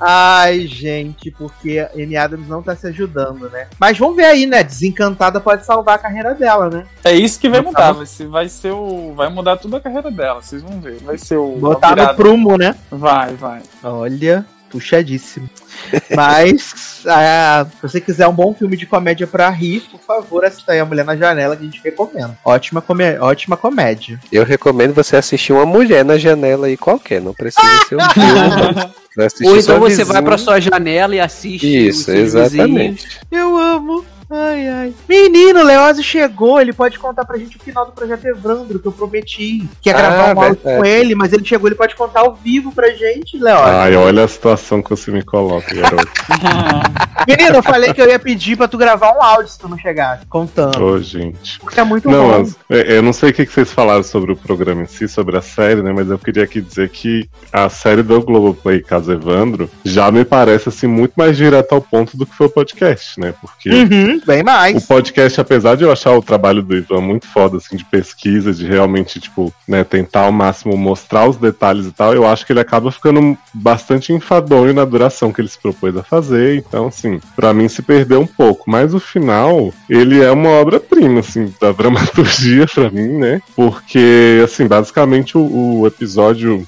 Ai, 0.00 0.66
gente, 0.66 1.30
porque 1.32 1.78
a 1.78 1.90
Amy 1.94 2.16
Adams 2.16 2.48
não 2.48 2.62
tá 2.62 2.76
se 2.76 2.86
ajudando, 2.86 3.50
né? 3.50 3.66
Mas 3.78 3.98
vamos 3.98 4.16
ver 4.16 4.26
aí, 4.26 4.46
né? 4.46 4.62
Desencantada 4.62 5.40
pode 5.40 5.64
salvar 5.66 5.96
a 5.96 5.98
carreira 5.98 6.34
dela, 6.34 6.70
né? 6.70 6.86
É 7.04 7.12
isso 7.12 7.40
que 7.40 7.48
vai 7.48 7.60
mudar. 7.60 7.92
Vai 7.92 8.06
ser, 8.06 8.28
vai 8.28 8.48
ser 8.48 8.70
o. 8.70 9.12
Vai 9.14 9.28
mudar 9.28 9.56
toda 9.56 9.78
a 9.78 9.80
carreira 9.80 10.10
dela, 10.10 10.40
vocês 10.48 10.62
vão 10.62 10.80
ver. 10.80 10.96
Vai 11.02 11.18
ser 11.18 11.36
o. 11.36 11.56
Botar 11.56 11.94
no 11.94 12.14
prumo, 12.14 12.56
né? 12.56 12.74
Vai, 12.90 13.34
vai. 13.34 13.60
Olha, 13.82 14.44
puxadíssimo. 14.70 15.48
Mas, 16.14 17.02
ah, 17.06 17.66
se 17.70 17.82
você 17.82 18.00
quiser 18.00 18.26
um 18.26 18.32
bom 18.32 18.54
filme 18.54 18.76
de 18.76 18.86
comédia 18.86 19.26
pra 19.26 19.50
rir, 19.50 19.80
por 19.90 20.00
favor, 20.00 20.44
assista 20.44 20.72
aí 20.72 20.80
A 20.80 20.84
Mulher 20.84 21.04
na 21.04 21.16
Janela, 21.16 21.54
que 21.54 21.62
a 21.62 21.66
gente 21.66 21.82
recomenda. 21.82 22.38
Ótima, 22.44 22.80
comé 22.80 23.20
ótima 23.20 23.56
comédia. 23.56 24.18
Eu 24.32 24.44
recomendo 24.44 24.94
você 24.94 25.16
assistir 25.16 25.52
uma 25.52 25.66
mulher 25.66 26.04
na 26.04 26.16
janela 26.16 26.66
aí 26.66 26.76
qualquer. 26.76 27.20
Não 27.20 27.34
precisa 27.34 27.66
ser 27.88 27.96
um 27.96 28.10
filme. 28.10 28.92
Ou 29.44 29.56
então 29.58 29.80
você 29.80 29.96
vizinha. 29.96 30.06
vai 30.06 30.22
pra 30.22 30.38
sua 30.38 30.60
janela 30.60 31.14
e 31.14 31.20
assiste. 31.20 31.88
Isso, 31.88 32.10
exatamente. 32.10 33.04
vizinhos. 33.04 33.20
Eu 33.32 33.56
amo. 33.58 34.04
Ai, 34.30 34.68
ai. 34.68 34.94
Menino, 35.08 35.60
o 35.60 35.64
Leózio 35.64 36.02
chegou. 36.04 36.60
Ele 36.60 36.72
pode 36.72 36.98
contar 36.98 37.24
pra 37.24 37.38
gente 37.38 37.56
o 37.56 37.60
final 37.60 37.86
do 37.86 37.92
projeto 37.92 38.26
Evandro, 38.26 38.78
que 38.78 38.86
eu 38.86 38.92
prometi. 38.92 39.66
Que 39.80 39.88
ia 39.88 39.96
Ah, 39.96 39.98
gravar 39.98 40.16
um 40.36 40.40
áudio 40.42 40.54
verdade. 40.62 40.76
com 40.78 40.84
ele, 40.84 41.14
mas 41.14 41.32
ele 41.32 41.44
chegou. 41.46 41.66
Ele 41.68 41.74
pode 41.76 41.94
contar 41.96 42.20
ao 42.20 42.34
vivo 42.34 42.70
pra 42.70 42.90
gente, 42.90 43.38
Leózio. 43.38 43.64
Ai, 43.74 43.96
olha 43.96 44.24
a 44.24 44.28
situação 44.28 44.82
que 44.82 44.90
você 44.90 45.10
me 45.10 45.22
coloca, 45.22 45.74
garoto. 45.74 46.06
Menino, 47.26 47.56
eu 47.56 47.62
falei 47.62 47.92
que 47.92 48.00
eu 48.00 48.08
ia 48.08 48.18
pedir 48.18 48.56
pra 48.56 48.68
tu 48.68 48.78
gravar 48.78 49.12
um 49.16 49.22
áudio 49.22 49.48
se 49.50 49.58
tu 49.58 49.68
não 49.68 49.78
chegasse, 49.78 50.24
contando. 50.26 50.82
Ô, 50.82 50.98
gente. 51.00 51.58
Porque 51.60 51.80
é 51.80 51.84
muito 51.84 52.08
Não, 52.08 52.28
bom. 52.30 52.38
mas, 52.38 52.56
é, 52.70 52.96
eu 52.98 53.02
não 53.02 53.12
sei 53.12 53.30
o 53.30 53.32
que 53.34 53.44
que 53.46 53.52
vocês 53.52 53.72
falaram 53.72 54.02
sobre 54.02 54.32
o 54.32 54.36
programa 54.36 54.82
em 54.82 54.86
si, 54.86 55.08
sobre 55.08 55.36
a 55.36 55.42
série, 55.42 55.82
né? 55.82 55.92
Mas 55.94 56.08
eu 56.10 56.18
queria 56.18 56.44
aqui 56.44 56.60
dizer 56.60 56.88
que 56.90 57.28
a 57.52 57.68
série 57.68 58.02
do 58.02 58.20
Globoplay 58.22 58.80
Caso 58.82 59.12
Evandro 59.12 59.70
já 59.84 60.10
me 60.10 60.24
parece 60.24 60.68
assim 60.68 60.86
muito 60.86 61.14
mais 61.16 61.36
direto 61.36 61.72
ao 61.74 61.80
ponto 61.80 62.16
do 62.16 62.24
que 62.26 62.34
foi 62.34 62.46
o 62.46 62.50
podcast, 62.50 63.18
né? 63.20 63.34
Porque 63.40 63.68
Uhum, 63.70 64.17
bem 64.24 64.42
o 64.42 64.44
mais. 64.44 64.86
podcast, 64.86 65.40
apesar 65.40 65.76
de 65.76 65.84
eu 65.84 65.92
achar 65.92 66.16
o 66.16 66.22
trabalho 66.22 66.62
do 66.62 66.76
Ivan 66.76 67.00
muito 67.00 67.26
foda, 67.26 67.56
assim, 67.56 67.76
de 67.76 67.84
pesquisa, 67.84 68.52
de 68.52 68.66
realmente, 68.66 69.20
tipo, 69.20 69.52
né, 69.66 69.84
tentar 69.84 70.22
ao 70.22 70.32
máximo 70.32 70.76
mostrar 70.76 71.28
os 71.28 71.36
detalhes 71.36 71.86
e 71.86 71.92
tal, 71.92 72.14
eu 72.14 72.26
acho 72.26 72.44
que 72.44 72.52
ele 72.52 72.60
acaba 72.60 72.90
ficando 72.90 73.36
bastante 73.52 74.12
enfadonho 74.12 74.74
na 74.74 74.84
duração 74.84 75.32
que 75.32 75.40
ele 75.40 75.48
se 75.48 75.58
propôs 75.60 75.96
a 75.96 76.02
fazer. 76.02 76.56
Então, 76.56 76.88
assim, 76.88 77.20
pra 77.36 77.52
mim 77.52 77.68
se 77.68 77.82
perdeu 77.82 78.20
um 78.20 78.26
pouco. 78.26 78.70
Mas 78.70 78.94
o 78.94 79.00
final, 79.00 79.72
ele 79.88 80.22
é 80.22 80.30
uma 80.30 80.50
obra-prima, 80.50 81.20
assim, 81.20 81.52
da 81.60 81.72
dramaturgia 81.72 82.66
pra 82.66 82.90
mim, 82.90 83.18
né? 83.18 83.40
Porque, 83.54 84.40
assim, 84.44 84.66
basicamente 84.66 85.36
o, 85.36 85.80
o 85.80 85.86
episódio, 85.86 86.66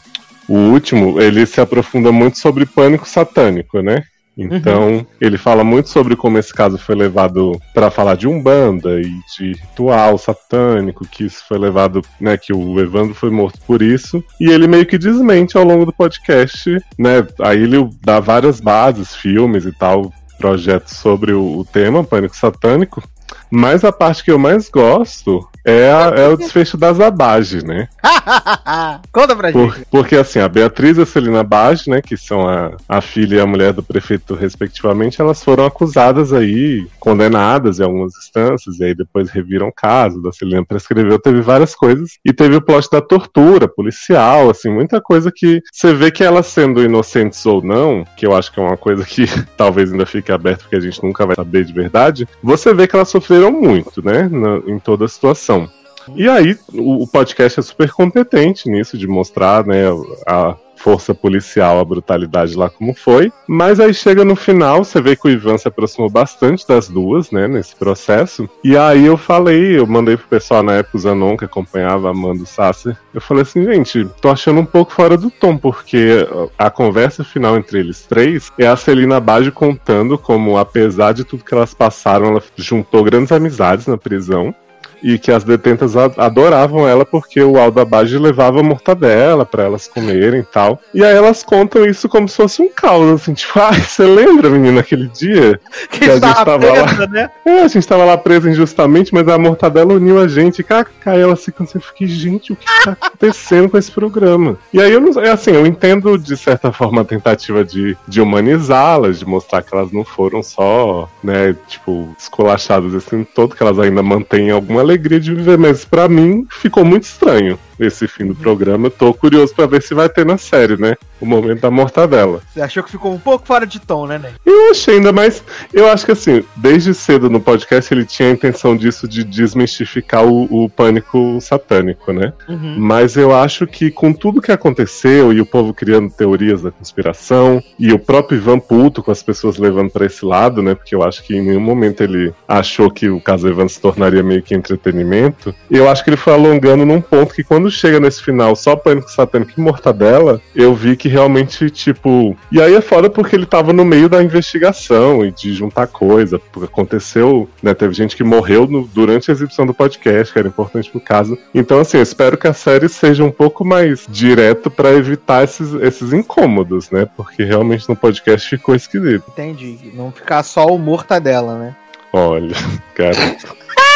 o 0.48 0.56
último, 0.56 1.20
ele 1.20 1.46
se 1.46 1.60
aprofunda 1.60 2.10
muito 2.10 2.38
sobre 2.38 2.66
pânico 2.66 3.08
satânico, 3.08 3.80
né? 3.80 4.02
Então, 4.44 5.06
ele 5.20 5.36
fala 5.36 5.62
muito 5.64 5.88
sobre 5.88 6.16
como 6.16 6.38
esse 6.38 6.52
caso 6.52 6.78
foi 6.78 6.94
levado 6.94 7.60
para 7.74 7.90
falar 7.90 8.16
de 8.16 8.28
umbanda 8.28 9.00
e 9.00 9.10
de 9.36 9.52
ritual 9.52 10.16
satânico, 10.18 11.06
que 11.06 11.24
isso 11.24 11.44
foi 11.46 11.58
levado, 11.58 12.02
né, 12.20 12.36
que 12.36 12.52
o 12.52 12.80
Evandro 12.80 13.14
foi 13.14 13.30
morto 13.30 13.58
por 13.66 13.82
isso, 13.82 14.22
e 14.40 14.50
ele 14.50 14.66
meio 14.66 14.86
que 14.86 14.98
desmente 14.98 15.56
ao 15.56 15.64
longo 15.64 15.84
do 15.84 15.92
podcast, 15.92 16.70
né? 16.98 17.26
Aí 17.40 17.62
ele 17.62 17.88
dá 18.02 18.20
várias 18.20 18.60
bases, 18.60 19.14
filmes 19.14 19.64
e 19.64 19.72
tal, 19.72 20.12
projetos 20.38 20.96
sobre 20.96 21.32
o, 21.32 21.58
o 21.58 21.64
tema 21.64 22.02
pânico 22.02 22.36
satânico. 22.36 23.02
Mas 23.50 23.84
a 23.84 23.92
parte 23.92 24.22
que 24.24 24.30
eu 24.30 24.38
mais 24.38 24.68
gosto 24.68 25.48
é, 25.64 25.90
a- 25.92 26.14
é 26.16 26.28
o 26.28 26.36
desfecho 26.36 26.76
das 26.76 26.98
Abage, 27.00 27.64
né? 27.64 27.88
Conta 29.12 29.36
pra 29.36 29.52
Por- 29.52 29.74
gente. 29.74 29.86
porque 29.90 30.16
assim, 30.16 30.38
a 30.40 30.48
Beatriz 30.48 30.96
e 30.98 31.02
a 31.02 31.06
Celina 31.06 31.42
Bage, 31.42 31.88
né, 31.90 32.00
que 32.00 32.16
são 32.16 32.48
a, 32.48 32.72
a 32.88 33.00
filha 33.00 33.36
e 33.36 33.40
a 33.40 33.46
mulher 33.46 33.72
do 33.72 33.82
prefeito, 33.82 34.34
respectivamente, 34.34 35.20
elas 35.20 35.42
foram 35.44 35.64
acusadas 35.66 36.32
aí, 36.32 36.86
condenadas 36.98 37.78
em 37.78 37.82
algumas 37.84 38.16
instâncias, 38.16 38.78
e 38.80 38.84
aí 38.84 38.94
depois 38.94 39.30
reviram 39.30 39.68
o 39.68 39.72
caso, 39.72 40.22
da 40.22 40.32
Celina 40.32 40.64
prescreveu, 40.64 41.18
teve 41.18 41.40
várias 41.40 41.74
coisas, 41.74 42.12
e 42.24 42.32
teve 42.32 42.56
o 42.56 42.62
plot 42.62 42.88
da 42.90 43.00
tortura 43.00 43.68
policial, 43.68 44.48
assim, 44.50 44.70
muita 44.70 45.00
coisa 45.00 45.30
que 45.34 45.60
você 45.72 45.92
vê 45.92 46.10
que 46.10 46.24
elas 46.24 46.46
sendo 46.46 46.82
inocentes 46.82 47.44
ou 47.46 47.62
não, 47.62 48.04
que 48.16 48.26
eu 48.26 48.34
acho 48.34 48.52
que 48.52 48.60
é 48.60 48.62
uma 48.62 48.76
coisa 48.76 49.04
que 49.04 49.26
talvez 49.56 49.92
ainda 49.92 50.06
fique 50.06 50.32
aberta, 50.32 50.62
porque 50.62 50.76
a 50.76 50.80
gente 50.80 51.02
nunca 51.02 51.26
vai 51.26 51.36
saber 51.36 51.64
de 51.64 51.72
verdade, 51.72 52.28
você 52.42 52.72
vê 52.72 52.86
que 52.86 52.96
elas 52.96 53.08
sofreram 53.08 53.39
muito, 53.48 54.04
né, 54.04 54.28
na- 54.28 54.58
em 54.66 54.78
toda 54.78 55.04
a 55.04 55.08
situação. 55.08 55.68
E 56.16 56.28
aí, 56.28 56.56
o, 56.74 57.04
o 57.04 57.06
podcast 57.06 57.60
é 57.60 57.62
super 57.62 57.90
competente 57.92 58.68
nisso, 58.68 58.98
de 58.98 59.06
mostrar, 59.06 59.64
né, 59.66 59.84
a 60.26 60.56
força 60.80 61.14
policial, 61.14 61.78
a 61.78 61.84
brutalidade 61.84 62.56
lá 62.56 62.68
como 62.70 62.94
foi. 62.94 63.32
Mas 63.46 63.78
aí 63.78 63.92
chega 63.92 64.24
no 64.24 64.34
final, 64.34 64.82
você 64.82 65.00
vê 65.00 65.14
que 65.14 65.28
o 65.28 65.30
Ivan 65.30 65.58
se 65.58 65.68
aproximou 65.68 66.10
bastante 66.10 66.66
das 66.66 66.88
duas, 66.88 67.30
né, 67.30 67.46
nesse 67.46 67.76
processo. 67.76 68.48
E 68.64 68.76
aí 68.76 69.06
eu 69.06 69.16
falei, 69.16 69.78
eu 69.78 69.86
mandei 69.86 70.16
pro 70.16 70.26
pessoal 70.26 70.62
na 70.62 70.74
época, 70.74 70.96
o 70.96 71.00
Zanon, 71.00 71.36
que 71.36 71.44
acompanhava 71.44 72.08
a 72.08 72.10
Amanda 72.10 72.44
Sasser, 72.46 72.96
eu 73.12 73.20
falei 73.20 73.42
assim, 73.42 73.64
gente, 73.64 74.06
tô 74.20 74.30
achando 74.30 74.60
um 74.60 74.64
pouco 74.64 74.92
fora 74.92 75.16
do 75.16 75.30
tom, 75.30 75.56
porque 75.56 76.26
a 76.58 76.70
conversa 76.70 77.22
final 77.22 77.56
entre 77.56 77.78
eles 77.78 78.06
três 78.06 78.50
é 78.58 78.66
a 78.66 78.76
Celina 78.76 79.20
Baggio 79.20 79.52
contando 79.52 80.16
como, 80.16 80.56
apesar 80.56 81.12
de 81.12 81.24
tudo 81.24 81.44
que 81.44 81.54
elas 81.54 81.74
passaram, 81.74 82.28
ela 82.28 82.42
juntou 82.56 83.04
grandes 83.04 83.32
amizades 83.32 83.86
na 83.86 83.96
prisão 83.96 84.54
e 85.02 85.18
que 85.18 85.30
as 85.30 85.44
detentas 85.44 85.96
adoravam 85.96 86.88
ela 86.88 87.04
porque 87.04 87.42
o 87.42 87.58
Aldo 87.58 87.80
Abage 87.80 88.18
levava 88.18 88.62
mortadela 88.62 89.44
pra 89.44 89.64
elas 89.64 89.88
comerem 89.88 90.40
e 90.40 90.44
tal. 90.44 90.80
E 90.94 91.04
aí 91.04 91.14
elas 91.14 91.42
contam 91.42 91.84
isso 91.84 92.08
como 92.08 92.28
se 92.28 92.36
fosse 92.36 92.62
um 92.62 92.68
caos, 92.68 93.20
assim, 93.20 93.34
tipo, 93.34 93.58
ai, 93.60 93.80
você 93.80 94.04
lembra, 94.04 94.50
menina, 94.50 94.80
aquele 94.80 95.08
dia? 95.08 95.60
Que 95.90 96.04
a 96.04 96.14
gente 96.14 96.26
estava 96.26 96.44
tava 96.44 96.58
presa, 96.58 97.06
né? 97.06 97.30
É, 97.44 97.62
a 97.62 97.68
gente 97.68 97.86
tava 97.86 98.04
lá 98.04 98.16
presa 98.16 98.50
injustamente, 98.50 99.12
mas 99.12 99.26
a 99.28 99.38
mortadela 99.38 99.94
uniu 99.94 100.20
a 100.20 100.28
gente. 100.28 100.62
Cacá, 100.62 101.16
e 101.16 101.20
ela 101.20 101.34
assim, 101.34 101.50
quando 101.50 101.70
eu 101.74 101.80
fiquei, 101.80 102.06
gente, 102.06 102.52
o 102.52 102.56
que 102.56 102.66
tá 102.84 102.92
acontecendo 102.92 103.68
com 103.68 103.78
esse 103.78 103.90
programa? 103.90 104.56
E 104.72 104.80
aí 104.80 104.92
eu 104.92 105.00
não 105.00 105.20
é 105.20 105.30
assim, 105.30 105.52
eu 105.52 105.66
entendo 105.66 106.16
de 106.18 106.36
certa 106.36 106.72
forma 106.72 107.02
a 107.02 107.04
tentativa 107.04 107.64
de, 107.64 107.96
de 108.06 108.20
humanizá-las, 108.20 109.18
de 109.18 109.26
mostrar 109.26 109.62
que 109.62 109.74
elas 109.74 109.92
não 109.92 110.04
foram 110.04 110.42
só, 110.42 111.08
né, 111.22 111.56
tipo, 111.66 112.14
esculachadas 112.18 112.94
assim 112.94 113.24
todo, 113.24 113.54
que 113.54 113.62
elas 113.62 113.78
ainda 113.78 114.02
mantêm 114.02 114.50
alguma 114.50 114.82
alegria 114.90 115.20
de 115.20 115.34
viver, 115.34 115.56
mas 115.56 115.84
pra 115.84 116.08
mim 116.08 116.46
ficou 116.50 116.84
muito 116.84 117.04
estranho 117.04 117.58
esse 117.78 118.06
fim 118.08 118.26
do 118.26 118.34
programa. 118.34 118.88
Eu 118.88 118.90
tô 118.90 119.14
curioso 119.14 119.54
pra 119.54 119.66
ver 119.66 119.82
se 119.82 119.94
vai 119.94 120.08
ter 120.08 120.26
na 120.26 120.36
série, 120.36 120.76
né? 120.76 120.96
O 121.20 121.26
momento 121.26 121.60
da 121.60 121.70
mortadela. 121.70 122.40
Você 122.52 122.60
achou 122.60 122.82
que 122.82 122.90
ficou 122.90 123.12
um 123.12 123.18
pouco 123.18 123.46
fora 123.46 123.66
de 123.66 123.78
tom, 123.78 124.06
né, 124.06 124.18
Ney? 124.18 124.32
Eu 124.44 124.70
achei 124.70 124.96
ainda 124.96 125.12
mais. 125.12 125.42
Eu 125.72 125.90
acho 125.90 126.06
que 126.06 126.12
assim, 126.12 126.42
desde 126.56 126.94
cedo 126.94 127.28
no 127.28 127.40
podcast 127.40 127.92
ele 127.92 128.04
tinha 128.04 128.28
a 128.28 128.32
intenção 128.32 128.76
disso 128.76 129.06
de 129.06 129.24
desmistificar 129.24 130.24
o, 130.24 130.64
o 130.64 130.68
pânico 130.68 131.38
satânico, 131.40 132.12
né? 132.12 132.32
Uhum. 132.48 132.76
Mas 132.78 133.16
eu 133.16 133.34
acho 133.34 133.66
que 133.66 133.90
com 133.90 134.12
tudo 134.12 134.40
que 134.40 134.52
aconteceu 134.52 135.32
e 135.32 135.40
o 135.40 135.46
povo 135.46 135.74
criando 135.74 136.10
teorias 136.10 136.62
da 136.62 136.70
conspiração 136.70 137.62
e 137.78 137.92
o 137.92 137.98
próprio 137.98 138.38
Ivan 138.38 138.58
puto 138.58 139.02
com 139.02 139.10
as 139.10 139.22
pessoas 139.22 139.58
levando 139.58 139.90
pra 139.90 140.06
esse 140.06 140.24
lado, 140.24 140.62
né? 140.62 140.74
Porque 140.74 140.94
eu 140.94 141.02
acho 141.02 141.22
que 141.22 141.36
em 141.36 141.42
nenhum 141.42 141.60
momento 141.60 142.02
ele 142.02 142.32
achou 142.48 142.90
que 142.90 143.08
o 143.08 143.20
caso 143.20 143.48
Ivan 143.48 143.68
se 143.68 143.80
tornaria 143.80 144.22
meio 144.22 144.42
que 144.42 144.54
entretenimento. 144.54 145.54
Eu 145.70 145.88
acho 145.88 146.02
que 146.02 146.10
ele 146.10 146.16
foi 146.16 146.32
alongando 146.32 146.86
num 146.86 147.00
ponto 147.00 147.34
que 147.34 147.44
quando 147.44 147.70
chega 147.70 148.00
nesse 148.00 148.22
final 148.22 148.56
só 148.56 148.74
pânico 148.74 149.10
satânico 149.10 149.52
e 149.56 149.60
mortadela, 149.60 150.40
eu 150.54 150.74
vi 150.74 150.96
que 150.96 151.09
realmente, 151.10 151.68
tipo. 151.70 152.36
E 152.50 152.60
aí 152.60 152.74
é 152.74 152.80
foda 152.80 153.10
porque 153.10 153.36
ele 153.36 153.44
tava 153.46 153.72
no 153.72 153.84
meio 153.84 154.08
da 154.08 154.22
investigação 154.22 155.24
e 155.24 155.30
de 155.30 155.52
juntar 155.52 155.86
coisa. 155.86 156.38
Porque 156.38 156.64
aconteceu, 156.72 157.48
né? 157.62 157.74
Teve 157.74 157.92
gente 157.94 158.16
que 158.16 158.24
morreu 158.24 158.66
no- 158.66 158.86
durante 158.86 159.30
a 159.30 159.34
exibição 159.34 159.66
do 159.66 159.74
podcast, 159.74 160.32
que 160.32 160.38
era 160.38 160.48
importante 160.48 160.90
pro 160.90 161.00
caso. 161.00 161.36
Então, 161.54 161.80
assim, 161.80 161.96
eu 161.98 162.02
espero 162.02 162.38
que 162.38 162.46
a 162.48 162.52
série 162.54 162.88
seja 162.88 163.24
um 163.24 163.30
pouco 163.30 163.64
mais 163.64 164.06
direto 164.08 164.70
pra 164.70 164.90
evitar 164.92 165.44
esses, 165.44 165.74
esses 165.74 166.12
incômodos, 166.12 166.90
né? 166.90 167.06
Porque 167.16 167.44
realmente 167.44 167.88
no 167.88 167.96
podcast 167.96 168.48
ficou 168.48 168.74
esquisito. 168.74 169.24
Entendi. 169.28 169.76
Não 169.94 170.10
ficar 170.12 170.42
só 170.42 170.66
o 170.66 170.78
mortadela, 170.78 171.58
né? 171.58 171.76
Olha, 172.12 172.54
cara. 172.94 173.16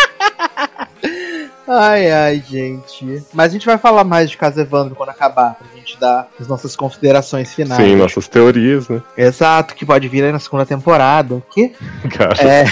Ai, 1.66 2.10
ai, 2.10 2.44
gente. 2.46 3.24
Mas 3.32 3.46
a 3.46 3.52
gente 3.52 3.66
vai 3.66 3.78
falar 3.78 4.04
mais 4.04 4.30
de 4.30 4.36
Casa 4.36 4.60
Evandro 4.60 4.94
quando 4.94 5.08
acabar, 5.08 5.54
pra 5.54 5.66
gente 5.74 5.98
dar 5.98 6.28
as 6.38 6.46
nossas 6.46 6.76
considerações 6.76 7.54
finais. 7.54 7.82
Sim, 7.82 7.96
nossas 7.96 8.28
teorias, 8.28 8.88
né? 8.88 9.02
Exato, 9.16 9.74
que 9.74 9.86
pode 9.86 10.06
vir 10.08 10.24
aí 10.24 10.32
na 10.32 10.38
segunda 10.38 10.66
temporada. 10.66 11.34
O 11.34 11.40
quê? 11.40 11.72
Cara. 12.16 12.42
É. 12.42 12.64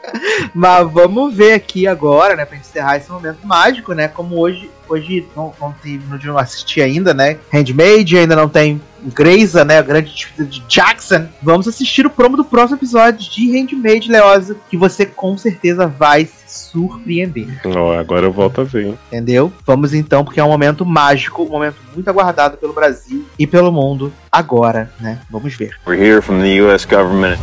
Mas 0.54 0.90
vamos 0.90 1.34
ver 1.34 1.52
aqui 1.52 1.86
agora, 1.86 2.34
né, 2.34 2.44
pra 2.44 2.56
encerrar 2.56 2.96
esse 2.96 3.10
momento 3.10 3.46
mágico, 3.46 3.92
né? 3.92 4.08
Como 4.08 4.38
hoje, 4.38 4.70
depois 4.90 5.04
de 5.06 5.24
não, 5.36 5.52
não, 5.60 5.72
ter- 5.72 5.98
de 5.98 6.26
não 6.26 6.36
assistir 6.36 6.82
ainda, 6.82 7.14
né? 7.14 7.38
Handmade, 7.52 8.18
ainda 8.18 8.34
não 8.34 8.48
tem 8.48 8.80
Greysa, 9.14 9.64
né? 9.64 9.78
A 9.78 9.82
grande 9.82 10.12
disputa 10.12 10.44
de 10.44 10.60
Jackson. 10.68 11.26
Vamos 11.40 11.68
assistir 11.68 12.04
o 12.04 12.10
promo 12.10 12.36
do 12.36 12.44
próximo 12.44 12.76
episódio 12.76 13.30
de 13.30 13.50
Handmade, 13.56 14.10
Leosa, 14.10 14.56
que 14.68 14.76
você 14.76 15.06
com 15.06 15.38
certeza 15.38 15.86
vai 15.86 16.26
se 16.26 16.70
surpreender. 16.72 17.46
Ó, 17.64 17.96
agora 17.96 18.26
eu 18.26 18.32
volto 18.32 18.60
a 18.62 18.64
ver, 18.64 18.86
hein? 18.88 18.98
Entendeu? 19.06 19.52
Vamos 19.64 19.94
então, 19.94 20.24
porque 20.24 20.40
é 20.40 20.44
um 20.44 20.48
momento 20.48 20.84
mágico, 20.84 21.44
um 21.44 21.48
momento 21.48 21.76
muito 21.94 22.08
aguardado 22.10 22.56
pelo 22.56 22.72
Brasil 22.72 23.24
e 23.38 23.46
pelo 23.46 23.70
mundo 23.70 24.12
agora, 24.30 24.90
né? 25.00 25.20
Vamos 25.30 25.54
ver. 25.54 25.70
We're 25.86 26.02
here 26.02 26.20
from 26.20 26.40
the 26.40 26.60
U.S. 26.62 26.84
government 26.84 27.38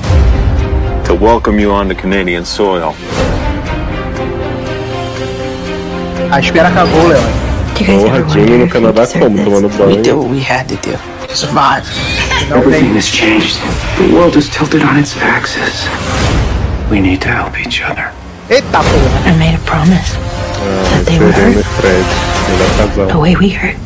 to 1.06 1.14
welcome 1.16 1.62
you 1.62 1.72
onto 1.72 1.96
Canadian 1.96 2.44
soil. 2.44 2.94
A 6.32 6.40
espera 6.40 6.68
acabou, 6.70 7.08
Leon. 7.08 7.22
Porra, 7.86 8.24
Jimmy 8.28 8.58
no 8.58 8.68
Canadá 8.68 9.06
como? 9.08 9.44
Tomando 9.44 9.68
We 9.68 9.78
banho. 9.78 10.02
did 10.02 10.14
what 10.14 10.30
we 10.30 10.40
had 10.42 10.68
to 10.68 10.76
do 10.78 10.98
to 11.28 11.36
survive. 11.36 11.86
Everything 12.52 12.96
has 12.96 13.06
changed. 13.08 13.60
The 13.98 14.14
world 14.16 14.36
is 14.36 14.50
tilted 14.50 14.82
on 14.84 14.98
its 14.98 15.16
axis. 15.22 15.88
We 16.90 17.00
need 17.02 17.22
to 17.22 17.30
help 17.30 17.60
each 17.60 17.82
other. 17.82 18.12
Eita 18.50 18.82
porra! 18.82 19.26
I 19.26 19.38
made 19.38 19.56
a 19.56 19.64
promise 19.66 20.12
that 20.92 21.06
they 21.06 21.20
were 21.20 21.32
hurt 21.32 21.64
Fred, 21.80 22.06
melhor 22.50 23.08
the 23.14 23.20
way 23.20 23.36
we 23.36 23.50
hurt. 23.50 23.78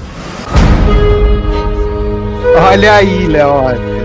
Olha 2.56 2.96
aí, 2.96 3.28
Leon. 3.28 4.01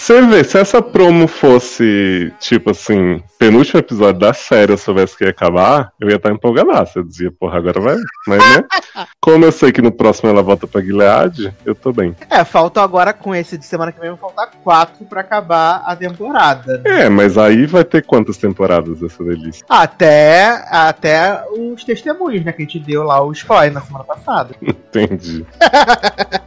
Você 0.00 0.22
vê, 0.22 0.42
se 0.42 0.58
essa 0.58 0.80
promo 0.80 1.28
fosse, 1.28 2.32
tipo 2.40 2.70
assim, 2.70 3.22
penúltimo 3.38 3.78
episódio 3.80 4.18
da 4.18 4.32
série, 4.32 4.72
eu 4.72 4.78
soubesse 4.78 5.14
que 5.14 5.24
ia 5.24 5.30
acabar, 5.30 5.92
eu 6.00 6.08
ia 6.08 6.16
estar 6.16 6.32
empolgadaço. 6.32 6.98
Eu 6.98 7.04
dizia, 7.04 7.30
porra, 7.30 7.58
agora 7.58 7.78
vai. 7.78 7.96
Mas, 8.26 8.38
né? 8.38 8.64
Como 9.20 9.44
eu 9.44 9.52
sei 9.52 9.70
que 9.70 9.82
no 9.82 9.92
próximo 9.92 10.30
ela 10.30 10.42
volta 10.42 10.66
pra 10.66 10.80
Gilead, 10.80 11.54
eu 11.66 11.74
tô 11.74 11.92
bem. 11.92 12.16
É, 12.30 12.42
falta 12.44 12.82
agora 12.82 13.12
com 13.12 13.34
esse 13.34 13.58
de 13.58 13.66
semana 13.66 13.92
que 13.92 14.00
vem, 14.00 14.08
vão 14.08 14.18
faltar 14.18 14.50
quatro 14.64 15.04
pra 15.04 15.20
acabar 15.20 15.82
a 15.84 15.94
temporada. 15.94 16.78
né? 16.78 17.02
É, 17.02 17.08
mas 17.10 17.36
aí 17.36 17.66
vai 17.66 17.84
ter 17.84 18.02
quantas 18.02 18.38
temporadas 18.38 19.02
essa 19.02 19.22
delícia? 19.22 19.64
Até, 19.68 20.64
até 20.70 21.44
os 21.58 21.84
testemunhos, 21.84 22.42
né? 22.42 22.52
Que 22.52 22.62
a 22.62 22.64
gente 22.64 22.78
deu 22.78 23.02
lá 23.02 23.22
o 23.22 23.32
spoiler 23.32 23.74
na 23.74 23.82
semana 23.82 24.04
passada. 24.04 24.54
Entendi. 24.62 25.44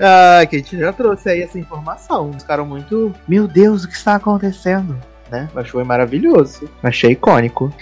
Ah, 0.00 0.44
que 0.46 0.56
a 0.56 0.58
gente 0.58 0.76
já 0.76 0.92
trouxe 0.92 1.28
aí 1.28 1.42
essa 1.42 1.56
informação. 1.56 2.32
Ficaram 2.32 2.66
muito. 2.66 2.93
Meu 3.26 3.46
Deus, 3.46 3.84
o 3.84 3.88
que 3.88 3.94
está 3.94 4.14
acontecendo? 4.14 4.96
Né? 5.30 5.48
Mas 5.54 5.68
foi 5.68 5.82
maravilhoso. 5.84 6.68
Achei 6.82 7.12
icônico. 7.12 7.72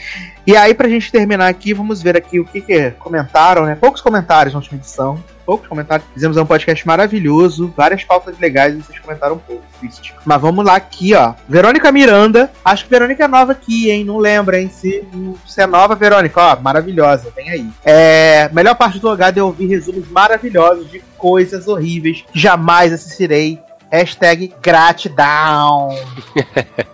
E 0.46 0.56
aí, 0.56 0.74
pra 0.74 0.88
gente 0.88 1.10
terminar 1.10 1.48
aqui, 1.48 1.74
vamos 1.74 2.02
ver 2.02 2.16
aqui 2.16 2.40
o 2.40 2.44
que, 2.44 2.60
que 2.60 2.90
comentaram, 2.92 3.64
né? 3.64 3.74
Poucos 3.74 4.00
comentários 4.00 4.54
na 4.54 4.60
última 4.60 4.78
edição. 4.78 5.22
Poucos 5.44 5.68
comentários. 5.68 6.08
Fizemos 6.14 6.36
um 6.36 6.46
podcast 6.46 6.86
maravilhoso, 6.86 7.72
várias 7.76 8.04
pautas 8.04 8.38
legais 8.38 8.74
e 8.74 8.82
vocês 8.82 8.98
comentaram 8.98 9.36
um 9.36 9.38
pouco. 9.38 9.62
Triste. 9.80 10.14
Mas 10.24 10.40
vamos 10.40 10.64
lá 10.64 10.76
aqui, 10.76 11.14
ó. 11.14 11.34
Verônica 11.48 11.90
Miranda. 11.90 12.50
Acho 12.64 12.84
que 12.84 12.90
Verônica 12.90 13.24
é 13.24 13.28
nova 13.28 13.52
aqui, 13.52 13.90
hein? 13.90 14.04
Não 14.04 14.18
lembra, 14.18 14.60
hein? 14.60 14.68
Se, 14.68 15.04
se 15.46 15.60
é 15.60 15.66
nova, 15.66 15.96
Verônica, 15.96 16.40
ó, 16.40 16.60
maravilhosa. 16.60 17.32
Vem 17.34 17.50
aí. 17.50 17.68
É, 17.84 18.48
melhor 18.52 18.76
parte 18.76 19.00
do 19.00 19.08
logado 19.08 19.38
é 19.38 19.42
ouvir 19.42 19.66
resumos 19.66 20.08
maravilhosos 20.08 20.88
de 20.88 21.00
coisas 21.18 21.66
horríveis 21.66 22.24
que 22.32 22.38
jamais 22.38 22.92
assistirei. 22.92 23.60
Hashtag 23.92 24.54
gratidão. 24.62 25.90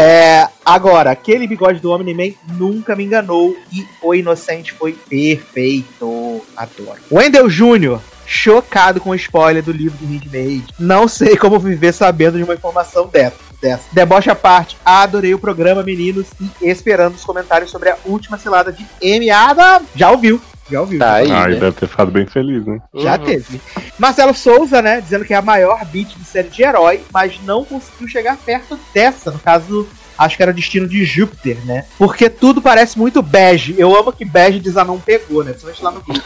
É, 0.00 0.46
agora, 0.64 1.10
aquele 1.10 1.46
bigode 1.46 1.80
do 1.80 1.90
Omni-Man 1.90 2.34
nunca 2.58 2.94
me 2.94 3.04
enganou 3.04 3.56
e 3.72 3.86
o 4.02 4.14
inocente 4.14 4.72
foi 4.72 4.92
perfeito. 4.92 6.42
Adoro. 6.54 7.00
Wendell 7.10 7.48
Jr., 7.48 7.98
chocado 8.26 9.00
com 9.00 9.10
o 9.10 9.14
spoiler 9.14 9.62
do 9.62 9.72
livro 9.72 9.96
do 9.98 10.06
Handmaid. 10.06 10.66
Não 10.78 11.08
sei 11.08 11.36
como 11.36 11.58
viver 11.58 11.92
sabendo 11.92 12.36
de 12.36 12.44
uma 12.44 12.54
informação 12.54 13.08
dessa. 13.08 13.38
dessa. 13.60 13.84
Deboche 13.90 14.30
à 14.30 14.34
parte, 14.34 14.76
adorei 14.84 15.32
o 15.32 15.38
programa, 15.38 15.82
meninos, 15.82 16.26
e 16.60 16.68
esperando 16.68 17.14
os 17.14 17.24
comentários 17.24 17.70
sobre 17.70 17.88
a 17.88 17.96
última 18.04 18.36
cilada 18.36 18.70
de 18.70 18.86
M. 19.00 19.30
Adam. 19.30 19.82
Já 19.96 20.10
ouviu? 20.10 20.40
Já 20.70 20.80
ouviu? 20.80 20.98
Tá 20.98 21.14
aí, 21.14 21.30
Ai, 21.30 21.52
né? 21.52 21.60
deve 21.60 21.76
ter 21.76 21.88
ficado 21.88 22.10
bem 22.10 22.26
feliz, 22.26 22.64
né? 22.66 22.78
Já 22.94 23.16
teve. 23.16 23.60
Marcelo 23.98 24.34
Souza, 24.34 24.82
né, 24.82 25.00
dizendo 25.00 25.24
que 25.24 25.32
é 25.32 25.36
a 25.36 25.42
maior 25.42 25.84
beat 25.86 26.08
de 26.16 26.24
série 26.24 26.48
de 26.48 26.62
herói, 26.62 27.00
mas 27.12 27.40
não 27.44 27.64
conseguiu 27.64 28.08
chegar 28.08 28.36
perto 28.36 28.78
dessa. 28.94 29.30
No 29.30 29.38
caso, 29.38 29.88
acho 30.18 30.36
que 30.36 30.42
era 30.42 30.50
o 30.50 30.54
destino 30.54 30.88
de 30.88 31.04
Júpiter, 31.04 31.56
né? 31.64 31.84
Porque 31.96 32.28
tudo 32.28 32.60
parece 32.60 32.98
muito 32.98 33.22
bege. 33.22 33.74
Eu 33.78 33.96
amo 33.96 34.12
que 34.12 34.24
bege 34.24 34.58
de 34.58 34.68
Zanon 34.68 34.98
pegou, 34.98 35.44
né? 35.44 35.52
Principalmente 35.52 35.82
lá 35.84 35.90
no 35.92 36.00
grupo. 36.00 36.20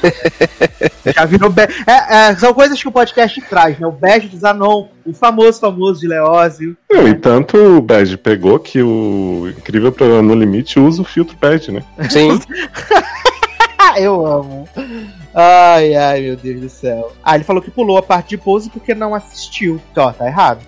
Já 1.14 1.24
virou 1.26 1.50
bege. 1.50 1.84
É, 1.86 2.30
é, 2.30 2.36
são 2.36 2.54
coisas 2.54 2.80
que 2.80 2.88
o 2.88 2.92
podcast 2.92 3.40
traz, 3.42 3.78
né? 3.78 3.86
O 3.86 3.92
bege 3.92 4.28
de 4.28 4.38
Zanon, 4.38 4.88
o 5.04 5.12
famoso, 5.12 5.60
famoso 5.60 6.00
de 6.00 6.08
Leózio. 6.08 6.76
Não, 6.90 7.06
e 7.06 7.14
tanto 7.14 7.56
o 7.56 7.82
Badge 7.82 8.16
pegou 8.16 8.58
que 8.58 8.82
o 8.82 9.52
incrível 9.56 9.92
programa 9.92 10.22
No 10.22 10.34
Limite 10.34 10.80
usa 10.80 11.02
o 11.02 11.04
filtro 11.04 11.36
Badge, 11.40 11.70
né? 11.70 11.84
Sim. 12.08 12.40
Eu 13.98 14.26
amo. 14.26 14.68
Ai, 15.34 15.94
ai, 15.94 16.20
meu 16.20 16.36
Deus 16.36 16.60
do 16.60 16.68
céu. 16.68 17.12
Ah, 17.22 17.34
ele 17.34 17.44
falou 17.44 17.62
que 17.62 17.70
pulou 17.70 17.96
a 17.96 18.02
parte 18.02 18.30
de 18.30 18.38
pose 18.38 18.70
porque 18.70 18.94
não 18.94 19.14
assistiu. 19.14 19.80
Ó, 19.96 20.12
tá 20.12 20.26
errado. 20.26 20.60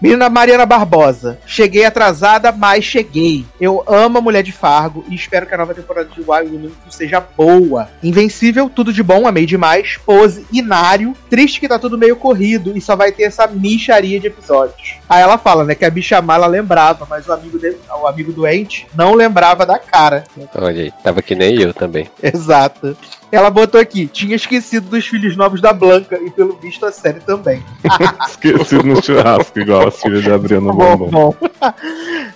Menina 0.00 0.30
Mariana 0.30 0.64
Barbosa. 0.64 1.38
Cheguei 1.44 1.84
atrasada, 1.84 2.52
mas 2.52 2.84
cheguei. 2.84 3.44
Eu 3.60 3.82
amo 3.86 4.18
a 4.18 4.20
Mulher 4.20 4.44
de 4.44 4.52
Fargo 4.52 5.04
e 5.08 5.14
espero 5.16 5.44
que 5.44 5.54
a 5.54 5.58
nova 5.58 5.74
temporada 5.74 6.08
de 6.08 6.20
Wild 6.20 6.54
Women 6.54 6.72
seja 6.88 7.20
boa. 7.20 7.90
Invencível, 8.00 8.70
tudo 8.70 8.92
de 8.92 9.02
bom, 9.02 9.26
amei 9.26 9.44
demais. 9.44 9.98
Pose, 10.06 10.46
inário. 10.52 11.16
Triste 11.28 11.58
que 11.58 11.68
tá 11.68 11.80
tudo 11.80 11.98
meio 11.98 12.14
corrido 12.14 12.76
e 12.76 12.80
só 12.80 12.94
vai 12.94 13.10
ter 13.10 13.24
essa 13.24 13.48
micharia 13.48 14.20
de 14.20 14.28
episódios. 14.28 14.98
Aí 15.08 15.20
ela 15.20 15.36
fala, 15.36 15.64
né, 15.64 15.74
que 15.74 15.84
a 15.84 15.90
bicha 15.90 16.22
má 16.22 16.36
ela 16.36 16.46
lembrava, 16.46 17.04
mas 17.10 17.26
o 17.26 17.32
amigo, 17.32 17.58
dele, 17.58 17.78
o 18.00 18.06
amigo 18.06 18.32
doente 18.32 18.86
não 18.94 19.14
lembrava 19.14 19.66
da 19.66 19.80
cara. 19.80 20.24
Olha 20.54 20.82
aí, 20.82 20.92
tava 21.02 21.20
que 21.22 21.34
nem 21.34 21.60
eu 21.60 21.74
também. 21.74 22.08
Exato. 22.22 22.96
Ela 23.30 23.50
botou 23.50 23.80
aqui, 23.80 24.06
tinha 24.06 24.34
esquecido 24.36 24.88
dos 24.88 25.06
filhos 25.06 25.36
novos 25.36 25.60
da 25.60 25.72
Blanca 25.72 26.18
e 26.24 26.30
pelo 26.30 26.54
visto 26.56 26.86
a 26.86 26.92
série 26.92 27.20
também. 27.20 27.62
Esquecido 28.28 28.82
no 28.84 29.02
churrasco, 29.02 29.58
igual 29.58 29.88
as 29.88 30.00
filhas 30.00 30.22
de 30.22 30.30
Adriano 30.32 30.72
Bom, 30.72 30.96
Bombom. 30.96 31.10
bom. 31.10 31.34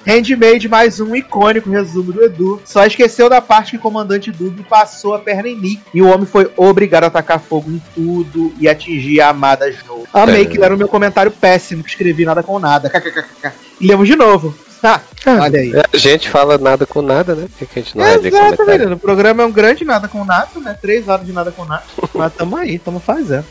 Handmade, 0.07 0.69
mais 0.69 1.01
um 1.01 1.15
icônico 1.15 1.71
resumo 1.71 2.13
do 2.13 2.23
Edu. 2.25 2.61
Só 2.65 2.85
esqueceu 2.85 3.29
da 3.31 3.41
parte 3.41 3.73
que 3.73 3.77
o 3.77 3.81
comandante 3.81 4.31
Dub 4.31 4.61
passou 4.69 5.15
a 5.15 5.19
perna 5.19 5.49
em 5.49 5.57
Nick 5.57 5.83
e 5.95 6.03
o 6.03 6.09
homem 6.09 6.27
foi 6.27 6.51
obrigado 6.57 7.05
a 7.05 7.07
atacar 7.07 7.41
fogo 7.41 7.71
em 7.71 7.83
tudo 7.95 8.53
e 8.61 8.69
atingir 8.69 9.21
a 9.21 9.29
amada 9.29 9.69
Snow. 9.71 10.07
Amei 10.13 10.43
É. 10.43 10.45
que 10.45 10.63
era 10.63 10.75
o 10.75 10.79
meu 10.79 10.89
comentário 10.89 11.31
péssimo, 11.31 11.83
que 11.83 11.91
escrevi 11.91 12.25
nada 12.25 12.43
com 12.43 12.59
nada. 12.59 12.91
KKKK. 12.91 13.53
E 13.81 13.87
lemos 13.87 14.07
de 14.09 14.17
novo. 14.17 14.55
Ah, 14.83 15.01
olha 15.41 15.61
aí. 15.61 15.73
A 15.93 15.97
gente 15.97 16.29
fala 16.29 16.59
nada 16.59 16.85
com 16.85 17.01
nada, 17.01 17.37
né? 17.37 17.47
Por 17.47 17.59
que 17.59 17.67
que 17.67 17.79
a 17.79 17.83
gente 17.83 17.97
não 17.97 18.05
Exato, 18.05 18.67
menino. 18.67 18.95
O 18.95 18.99
programa 18.99 19.45
é 19.45 19.47
um 19.47 19.53
grande 19.53 19.85
nada 19.85 20.09
com 20.09 20.25
nada, 20.25 20.49
né? 20.61 20.77
Três 20.81 21.07
horas 21.07 21.25
de 21.25 21.33
nada 21.33 21.53
com 21.53 21.65
nada. 21.65 21.85
Mas 22.13 22.35
tamo 22.35 22.57
aí, 22.57 22.79
tamo 22.79 22.99
fazendo. 22.99 23.45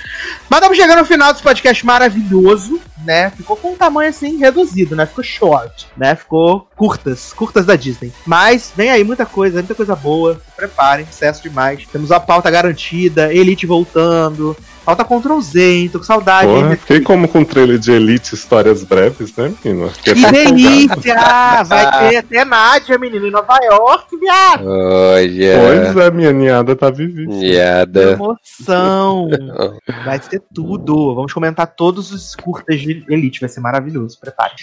Mas 0.49 0.59
estamos 0.59 0.77
chegando 0.77 0.99
ao 0.99 1.05
final 1.05 1.31
desse 1.31 1.43
podcast 1.43 1.85
maravilhoso, 1.85 2.81
né? 3.05 3.29
Ficou 3.31 3.55
com 3.55 3.71
um 3.71 3.75
tamanho 3.75 4.09
assim 4.09 4.37
reduzido, 4.37 4.95
né? 4.95 5.05
Ficou 5.05 5.23
short, 5.23 5.87
né? 5.97 6.15
Ficou 6.15 6.67
curtas, 6.75 7.33
curtas 7.33 7.65
da 7.65 7.75
Disney. 7.75 8.11
Mas 8.25 8.71
vem 8.75 8.89
aí 8.89 9.03
muita 9.03 9.25
coisa, 9.25 9.57
muita 9.59 9.75
coisa 9.75 9.95
boa. 9.95 10.35
Se 10.35 10.55
preparem, 10.55 11.05
sucesso 11.05 11.43
demais. 11.43 11.85
Temos 11.91 12.11
a 12.11 12.19
pauta 12.19 12.49
garantida, 12.49 13.33
Elite 13.33 13.65
voltando. 13.65 14.55
Pauta 14.83 15.05
Ctrl 15.05 15.39
Z, 15.39 15.61
hein? 15.61 15.89
Tô 15.89 15.99
com 15.99 16.05
saudade. 16.05 16.47
Porra, 16.47 16.75
fiquei 16.75 17.01
como 17.01 17.27
com 17.27 17.43
trailer 17.43 17.77
de 17.77 17.91
Elite 17.91 18.33
Histórias 18.33 18.83
Breves, 18.83 19.35
né, 19.35 19.53
menino? 19.63 19.89
Fiquei 19.91 20.13
Que 20.15 20.19
empolgado. 20.21 20.55
delícia! 20.55 21.15
Vai 21.65 22.09
ter 22.09 22.15
até 22.17 22.43
Nádia, 22.45 22.97
menino, 22.97 23.27
em 23.27 23.31
Nova 23.31 23.59
York, 23.63 24.17
viado! 24.17 24.67
Olha. 24.67 25.59
Pois 25.93 25.97
é, 25.97 26.11
minha 26.11 26.33
ninhada 26.33 26.75
tá 26.75 26.89
vivíssima. 26.89 27.35
Niada. 27.35 28.11
Emoção! 28.13 29.29
Vai 30.03 30.19
ser 30.19 30.41
tudo. 30.53 31.13
Vamos 31.13 31.31
comentar 31.31 31.67
todos 31.67 32.11
os 32.11 32.35
curtas 32.35 32.79
de 32.79 32.90
Elite. 33.09 33.39
Vai 33.39 33.49
ser 33.49 33.59
maravilhoso. 33.59 34.19
Prepare. 34.19 34.53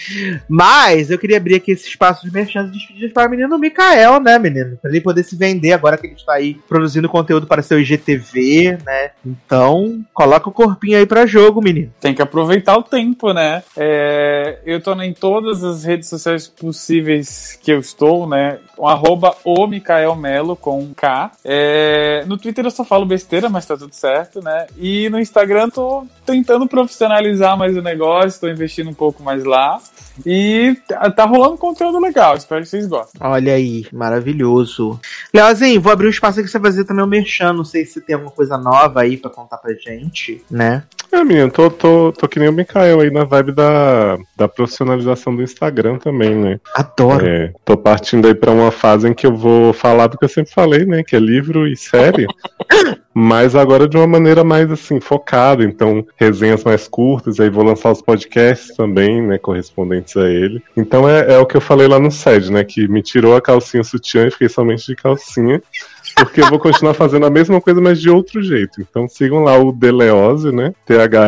Mas 0.47 1.09
eu 1.09 1.17
queria 1.17 1.37
abrir 1.37 1.55
aqui 1.55 1.71
esse 1.71 1.87
espaço 1.87 2.25
de 2.25 2.33
merchan 2.33 2.65
de 2.65 2.71
despedidas 2.71 3.11
para 3.11 3.27
o 3.27 3.31
menino 3.31 3.57
Mikael, 3.57 4.19
né, 4.19 4.37
menino? 4.37 4.77
Para 4.77 4.91
ele 4.91 5.01
poder 5.01 5.23
se 5.23 5.35
vender 5.35 5.73
agora 5.73 5.97
que 5.97 6.07
ele 6.07 6.15
está 6.15 6.33
aí 6.33 6.55
produzindo 6.67 7.09
conteúdo 7.09 7.47
para 7.47 7.61
seu 7.61 7.79
IGTV, 7.79 8.77
né? 8.85 9.11
Então, 9.25 10.03
coloca 10.13 10.49
o 10.49 10.53
corpinho 10.53 10.97
aí 10.97 11.05
para 11.05 11.25
jogo, 11.25 11.61
menino. 11.61 11.91
Tem 11.99 12.13
que 12.13 12.21
aproveitar 12.21 12.77
o 12.77 12.83
tempo, 12.83 13.33
né? 13.33 13.63
É, 13.77 14.59
eu 14.65 14.81
tô 14.81 14.93
em 15.01 15.13
todas 15.13 15.63
as 15.63 15.83
redes 15.83 16.09
sociais 16.09 16.47
possíveis 16.47 17.57
que 17.61 17.71
eu 17.71 17.79
estou, 17.79 18.27
né? 18.27 18.59
Arroba 18.81 19.35
o 19.43 19.67
Mikael 19.67 20.15
Melo 20.15 20.55
com 20.55 20.93
K. 20.93 21.31
É, 21.43 22.23
no 22.25 22.37
Twitter 22.37 22.65
eu 22.65 22.71
só 22.71 22.83
falo 22.83 23.05
besteira, 23.05 23.49
mas 23.49 23.65
tá 23.65 23.77
tudo 23.77 23.93
certo, 23.93 24.41
né? 24.41 24.67
E 24.77 25.09
no 25.09 25.19
Instagram 25.19 25.69
tô 25.69 26.05
tentando 26.25 26.67
profissionalizar 26.67 27.57
mais 27.57 27.75
o 27.75 27.81
negócio, 27.81 28.18
tô 28.39 28.47
investindo 28.47 28.89
um 28.89 28.93
pouco 28.93 29.23
mais 29.23 29.43
lá. 29.43 29.79
E 30.25 30.77
tá 30.87 31.09
tá 31.11 31.25
rolando 31.25 31.57
conteúdo 31.57 31.79
conteúdo 31.79 31.99
legal, 31.99 32.35
espero 32.35 32.61
que 32.61 32.69
vocês 32.69 32.87
gostem. 32.87 33.19
Olha 33.23 33.53
aí, 33.53 33.85
maravilhoso. 33.91 34.99
Leozinho, 35.33 35.81
vou 35.81 35.91
abrir 35.91 36.07
um 36.07 36.11
espaço 36.11 36.39
aqui 36.39 36.49
pra 36.49 36.59
você 36.59 36.65
fazer 36.65 36.83
também 36.85 37.03
o 37.03 37.07
merchan. 37.07 37.53
Não 37.53 37.65
sei 37.65 37.85
se 37.85 38.01
tem 38.01 38.15
alguma 38.15 38.31
coisa 38.31 38.57
nova 38.57 39.01
aí 39.01 39.17
pra 39.17 39.29
contar 39.29 39.57
pra 39.57 39.73
gente, 39.73 40.43
né? 40.49 40.83
É, 41.11 41.23
menino, 41.23 41.49
tô, 41.49 41.71
tô, 41.71 42.11
tô 42.11 42.27
que 42.27 42.39
nem 42.39 42.49
o 42.49 42.53
Mikael 42.53 42.99
aí 42.99 43.09
na 43.09 43.23
vibe 43.23 43.51
da, 43.51 44.17
da 44.37 44.47
profissionalização 44.47 45.35
do 45.35 45.41
Instagram 45.41 45.97
também, 45.97 46.35
né? 46.35 46.59
Adoro. 46.75 47.25
É, 47.25 47.51
tô 47.65 47.75
partindo 47.75 48.27
aí 48.27 48.35
pra 48.35 48.51
uma 48.51 48.71
fase 48.71 49.07
em 49.07 49.13
que 49.13 49.25
eu 49.25 49.35
vou 49.35 49.73
falar 49.73 50.07
do 50.07 50.17
que 50.17 50.25
eu 50.25 50.29
sempre 50.29 50.53
falei, 50.53 50.85
né? 50.85 51.03
Que 51.03 51.15
é 51.15 51.19
livro 51.19 51.67
e 51.67 51.75
série. 51.75 52.27
mas 53.13 53.55
agora 53.55 53.87
de 53.87 53.97
uma 53.97 54.07
maneira 54.07 54.43
mais 54.43 54.71
assim, 54.71 54.99
focada. 54.99 55.63
Então, 55.63 56.05
resenhas 56.15 56.63
mais 56.63 56.87
curtas, 56.87 57.39
aí 57.39 57.49
vou 57.49 57.63
lançar 57.63 57.91
os 57.91 58.01
podcasts 58.09 58.75
também, 58.75 59.21
né? 59.21 59.37
Correspondentes 59.37 60.17
a 60.17 60.27
ele. 60.27 60.63
Então 60.75 61.07
é, 61.07 61.33
é 61.33 61.37
o 61.37 61.45
que 61.45 61.55
eu 61.55 61.61
falei 61.61 61.87
lá 61.87 61.99
no 61.99 62.09
SED, 62.09 62.51
né? 62.51 62.63
Que 62.63 62.87
me 62.87 63.03
tirou 63.03 63.35
a 63.35 63.41
calcinha 63.41 63.83
sutiã 63.83 64.25
e 64.25 64.31
fiquei 64.31 64.49
somente 64.49 64.87
de 64.87 64.95
calcinha. 64.95 65.61
Porque 66.15 66.41
eu 66.41 66.49
vou 66.49 66.57
continuar 66.57 66.95
fazendo 66.95 67.27
a 67.27 67.29
mesma 67.29 67.61
coisa, 67.61 67.79
mas 67.79 68.01
de 68.01 68.09
outro 68.09 68.41
jeito. 68.41 68.81
Então 68.81 69.07
sigam 69.07 69.43
lá 69.43 69.55
o 69.59 69.71
Deleose, 69.71 70.51
né? 70.51 70.73
T-H-E-L-E-O-Z-I-O. 70.87 71.27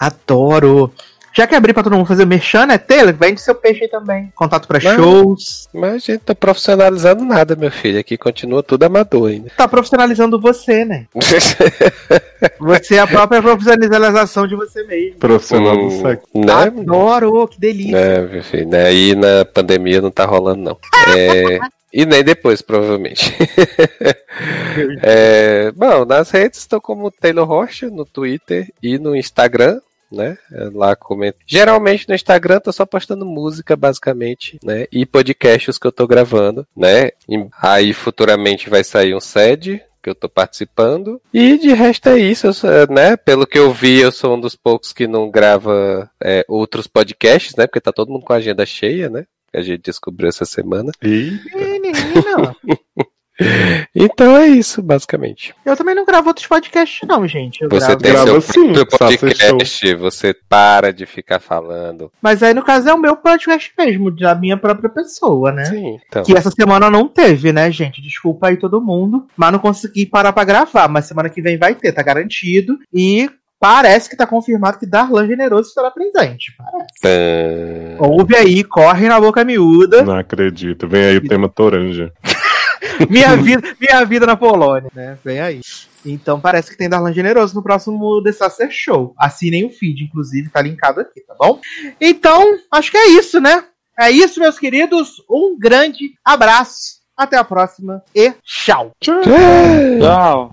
Adoro. 0.00 0.90
Já 1.32 1.46
que 1.46 1.54
abrir 1.54 1.72
pra 1.72 1.82
todo 1.82 1.94
mundo 1.96 2.06
fazer 2.06 2.24
merchan, 2.24 2.66
né? 2.66 2.78
Taylor, 2.78 3.14
vende 3.14 3.40
seu 3.40 3.54
peixe 3.54 3.84
aí 3.84 3.88
também. 3.88 4.32
Contato 4.34 4.66
pra 4.66 4.80
Mas- 4.82 4.94
shows. 4.96 5.68
Mas 5.72 5.94
a 5.94 5.98
gente 5.98 6.18
tá 6.20 6.34
profissionalizando 6.34 7.24
nada, 7.24 7.54
meu 7.54 7.70
filho. 7.70 8.00
Aqui 8.00 8.16
continua 8.16 8.62
tudo 8.62 8.82
amador 8.84 9.28
ainda. 9.30 9.50
Tá 9.56 9.68
profissionalizando 9.68 10.40
você, 10.40 10.84
né? 10.84 11.06
Você 12.60 12.94
é 12.96 13.00
a 13.00 13.06
própria 13.06 13.42
profissionalização 13.42 14.46
de 14.46 14.54
você 14.54 14.84
mesmo. 14.84 15.18
Profissional 15.18 15.76
do 15.76 15.86
Hum, 15.86 16.02
sexo. 16.02 16.26
né? 16.34 16.52
Adoro, 16.52 17.48
que 17.48 17.58
delícia. 17.58 17.96
É, 17.96 18.20
meu 18.20 18.42
filho, 18.44 18.68
né? 18.68 18.84
Aí 18.86 19.14
na 19.14 19.44
pandemia 19.44 20.00
não 20.00 20.10
tá 20.10 20.24
rolando, 20.24 20.62
não. 20.62 20.78
É, 21.16 21.58
e 21.92 22.06
nem 22.06 22.22
depois, 22.22 22.62
provavelmente. 22.62 23.34
É, 25.02 25.72
bom, 25.72 26.04
nas 26.04 26.30
redes 26.30 26.60
estou 26.60 26.80
como 26.80 27.10
Taylor 27.10 27.46
Rocha, 27.46 27.90
no 27.90 28.04
Twitter 28.04 28.68
e 28.82 28.98
no 28.98 29.16
Instagram. 29.16 29.80
Né? 30.10 30.38
Lá 30.74 30.96
comento. 30.96 31.38
Geralmente 31.46 32.08
no 32.08 32.14
Instagram 32.14 32.60
tô 32.60 32.72
só 32.72 32.86
postando 32.86 33.26
música, 33.26 33.76
basicamente, 33.76 34.58
né? 34.64 34.86
E 34.90 35.04
podcasts 35.04 35.76
que 35.78 35.86
eu 35.86 35.92
tô 35.92 36.06
gravando, 36.06 36.66
né? 36.76 37.10
E 37.28 37.46
aí 37.60 37.92
futuramente 37.92 38.70
vai 38.70 38.82
sair 38.82 39.14
um 39.14 39.20
SED 39.20 39.82
que 40.02 40.08
eu 40.08 40.14
tô 40.14 40.28
participando. 40.28 41.20
E 41.34 41.58
de 41.58 41.72
resto 41.74 42.08
é 42.08 42.18
isso, 42.18 42.52
sou- 42.54 42.70
né? 42.88 43.16
Pelo 43.16 43.46
que 43.46 43.58
eu 43.58 43.70
vi, 43.72 43.98
eu 44.00 44.10
sou 44.12 44.36
um 44.36 44.40
dos 44.40 44.56
poucos 44.56 44.92
que 44.92 45.06
não 45.06 45.30
grava 45.30 46.10
é, 46.22 46.44
outros 46.48 46.86
podcasts, 46.86 47.54
né? 47.56 47.66
Porque 47.66 47.80
tá 47.80 47.92
todo 47.92 48.10
mundo 48.12 48.24
com 48.24 48.32
a 48.32 48.36
agenda 48.36 48.64
cheia, 48.64 49.10
né? 49.10 49.24
Que 49.52 49.58
a 49.58 49.62
gente 49.62 49.82
descobriu 49.82 50.28
essa 50.28 50.44
semana. 50.44 50.92
E 51.02 51.38
Menina, 51.54 52.56
Então 53.94 54.36
é 54.36 54.48
isso, 54.48 54.82
basicamente. 54.82 55.54
eu 55.64 55.76
também 55.76 55.94
não 55.94 56.04
gravo 56.04 56.28
outros 56.28 56.46
podcasts, 56.46 57.06
não, 57.06 57.26
gente. 57.26 57.62
Eu 57.62 57.68
Você 57.68 57.94
gravo. 57.94 58.02
tem 58.02 58.16
seu 58.16 58.40
sim, 58.40 58.72
podcast, 58.98 59.94
você 59.94 60.34
para 60.48 60.92
de 60.92 61.06
ficar 61.06 61.38
falando. 61.38 62.10
Mas 62.20 62.42
aí, 62.42 62.52
no 62.52 62.62
caso, 62.64 62.88
é 62.88 62.94
o 62.94 62.98
meu 62.98 63.16
podcast 63.16 63.72
mesmo, 63.78 64.10
da 64.10 64.34
minha 64.34 64.56
própria 64.56 64.88
pessoa, 64.88 65.52
né? 65.52 65.64
Sim, 65.66 65.98
então. 66.08 66.22
Que 66.24 66.36
essa 66.36 66.50
semana 66.50 66.90
não 66.90 67.06
teve, 67.08 67.52
né, 67.52 67.70
gente? 67.70 68.02
Desculpa 68.02 68.48
aí 68.48 68.56
todo 68.56 68.80
mundo, 68.80 69.26
mas 69.36 69.52
não 69.52 69.58
consegui 69.58 70.04
parar 70.06 70.32
pra 70.32 70.44
gravar. 70.44 70.88
Mas 70.88 71.06
semana 71.06 71.28
que 71.30 71.40
vem 71.42 71.56
vai 71.56 71.74
ter, 71.74 71.92
tá 71.92 72.02
garantido. 72.02 72.78
E 72.92 73.30
parece 73.60 74.08
que 74.08 74.16
tá 74.16 74.26
confirmado 74.26 74.78
que 74.78 74.86
Darlan 74.86 75.26
Generoso 75.26 75.68
estará 75.68 75.90
presente. 75.90 76.54
Parece. 76.56 77.00
Tã. 77.02 78.04
Ouve 78.06 78.36
aí, 78.36 78.62
corre 78.64 79.08
na 79.08 79.20
boca 79.20 79.44
miúda. 79.44 80.02
não 80.02 80.16
acredito. 80.16 80.88
Vem 80.88 81.04
aí 81.04 81.16
o 81.16 81.26
tema 81.28 81.48
Toranja. 81.48 82.12
Minha, 83.08 83.36
vida, 83.36 83.76
minha 83.80 84.04
vida 84.04 84.26
na 84.26 84.36
Polônia, 84.36 84.90
né? 84.94 85.18
Vem 85.24 85.40
aí. 85.40 85.60
Então 86.04 86.40
parece 86.40 86.70
que 86.70 86.76
tem 86.76 86.88
Darlan 86.88 87.12
Generoso 87.12 87.54
no 87.54 87.62
próximo 87.62 88.22
The 88.22 88.32
Sacer 88.32 88.70
Show. 88.70 89.14
Assinem 89.18 89.64
o 89.66 89.70
feed, 89.70 90.04
inclusive, 90.04 90.50
tá 90.50 90.62
linkado 90.62 91.00
aqui, 91.00 91.20
tá 91.20 91.34
bom? 91.38 91.60
Então, 92.00 92.58
acho 92.70 92.90
que 92.90 92.96
é 92.96 93.08
isso, 93.10 93.40
né? 93.40 93.64
É 93.98 94.10
isso, 94.10 94.40
meus 94.40 94.58
queridos. 94.58 95.22
Um 95.28 95.58
grande 95.58 96.14
abraço. 96.24 96.98
Até 97.16 97.36
a 97.36 97.42
próxima 97.42 98.00
e 98.14 98.32
tchau. 98.44 98.92
Tchau. 99.00 100.52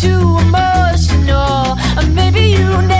too 0.00 0.38
emotional, 0.38 1.76
maybe 2.14 2.40
you 2.40 2.70
never 2.88 2.99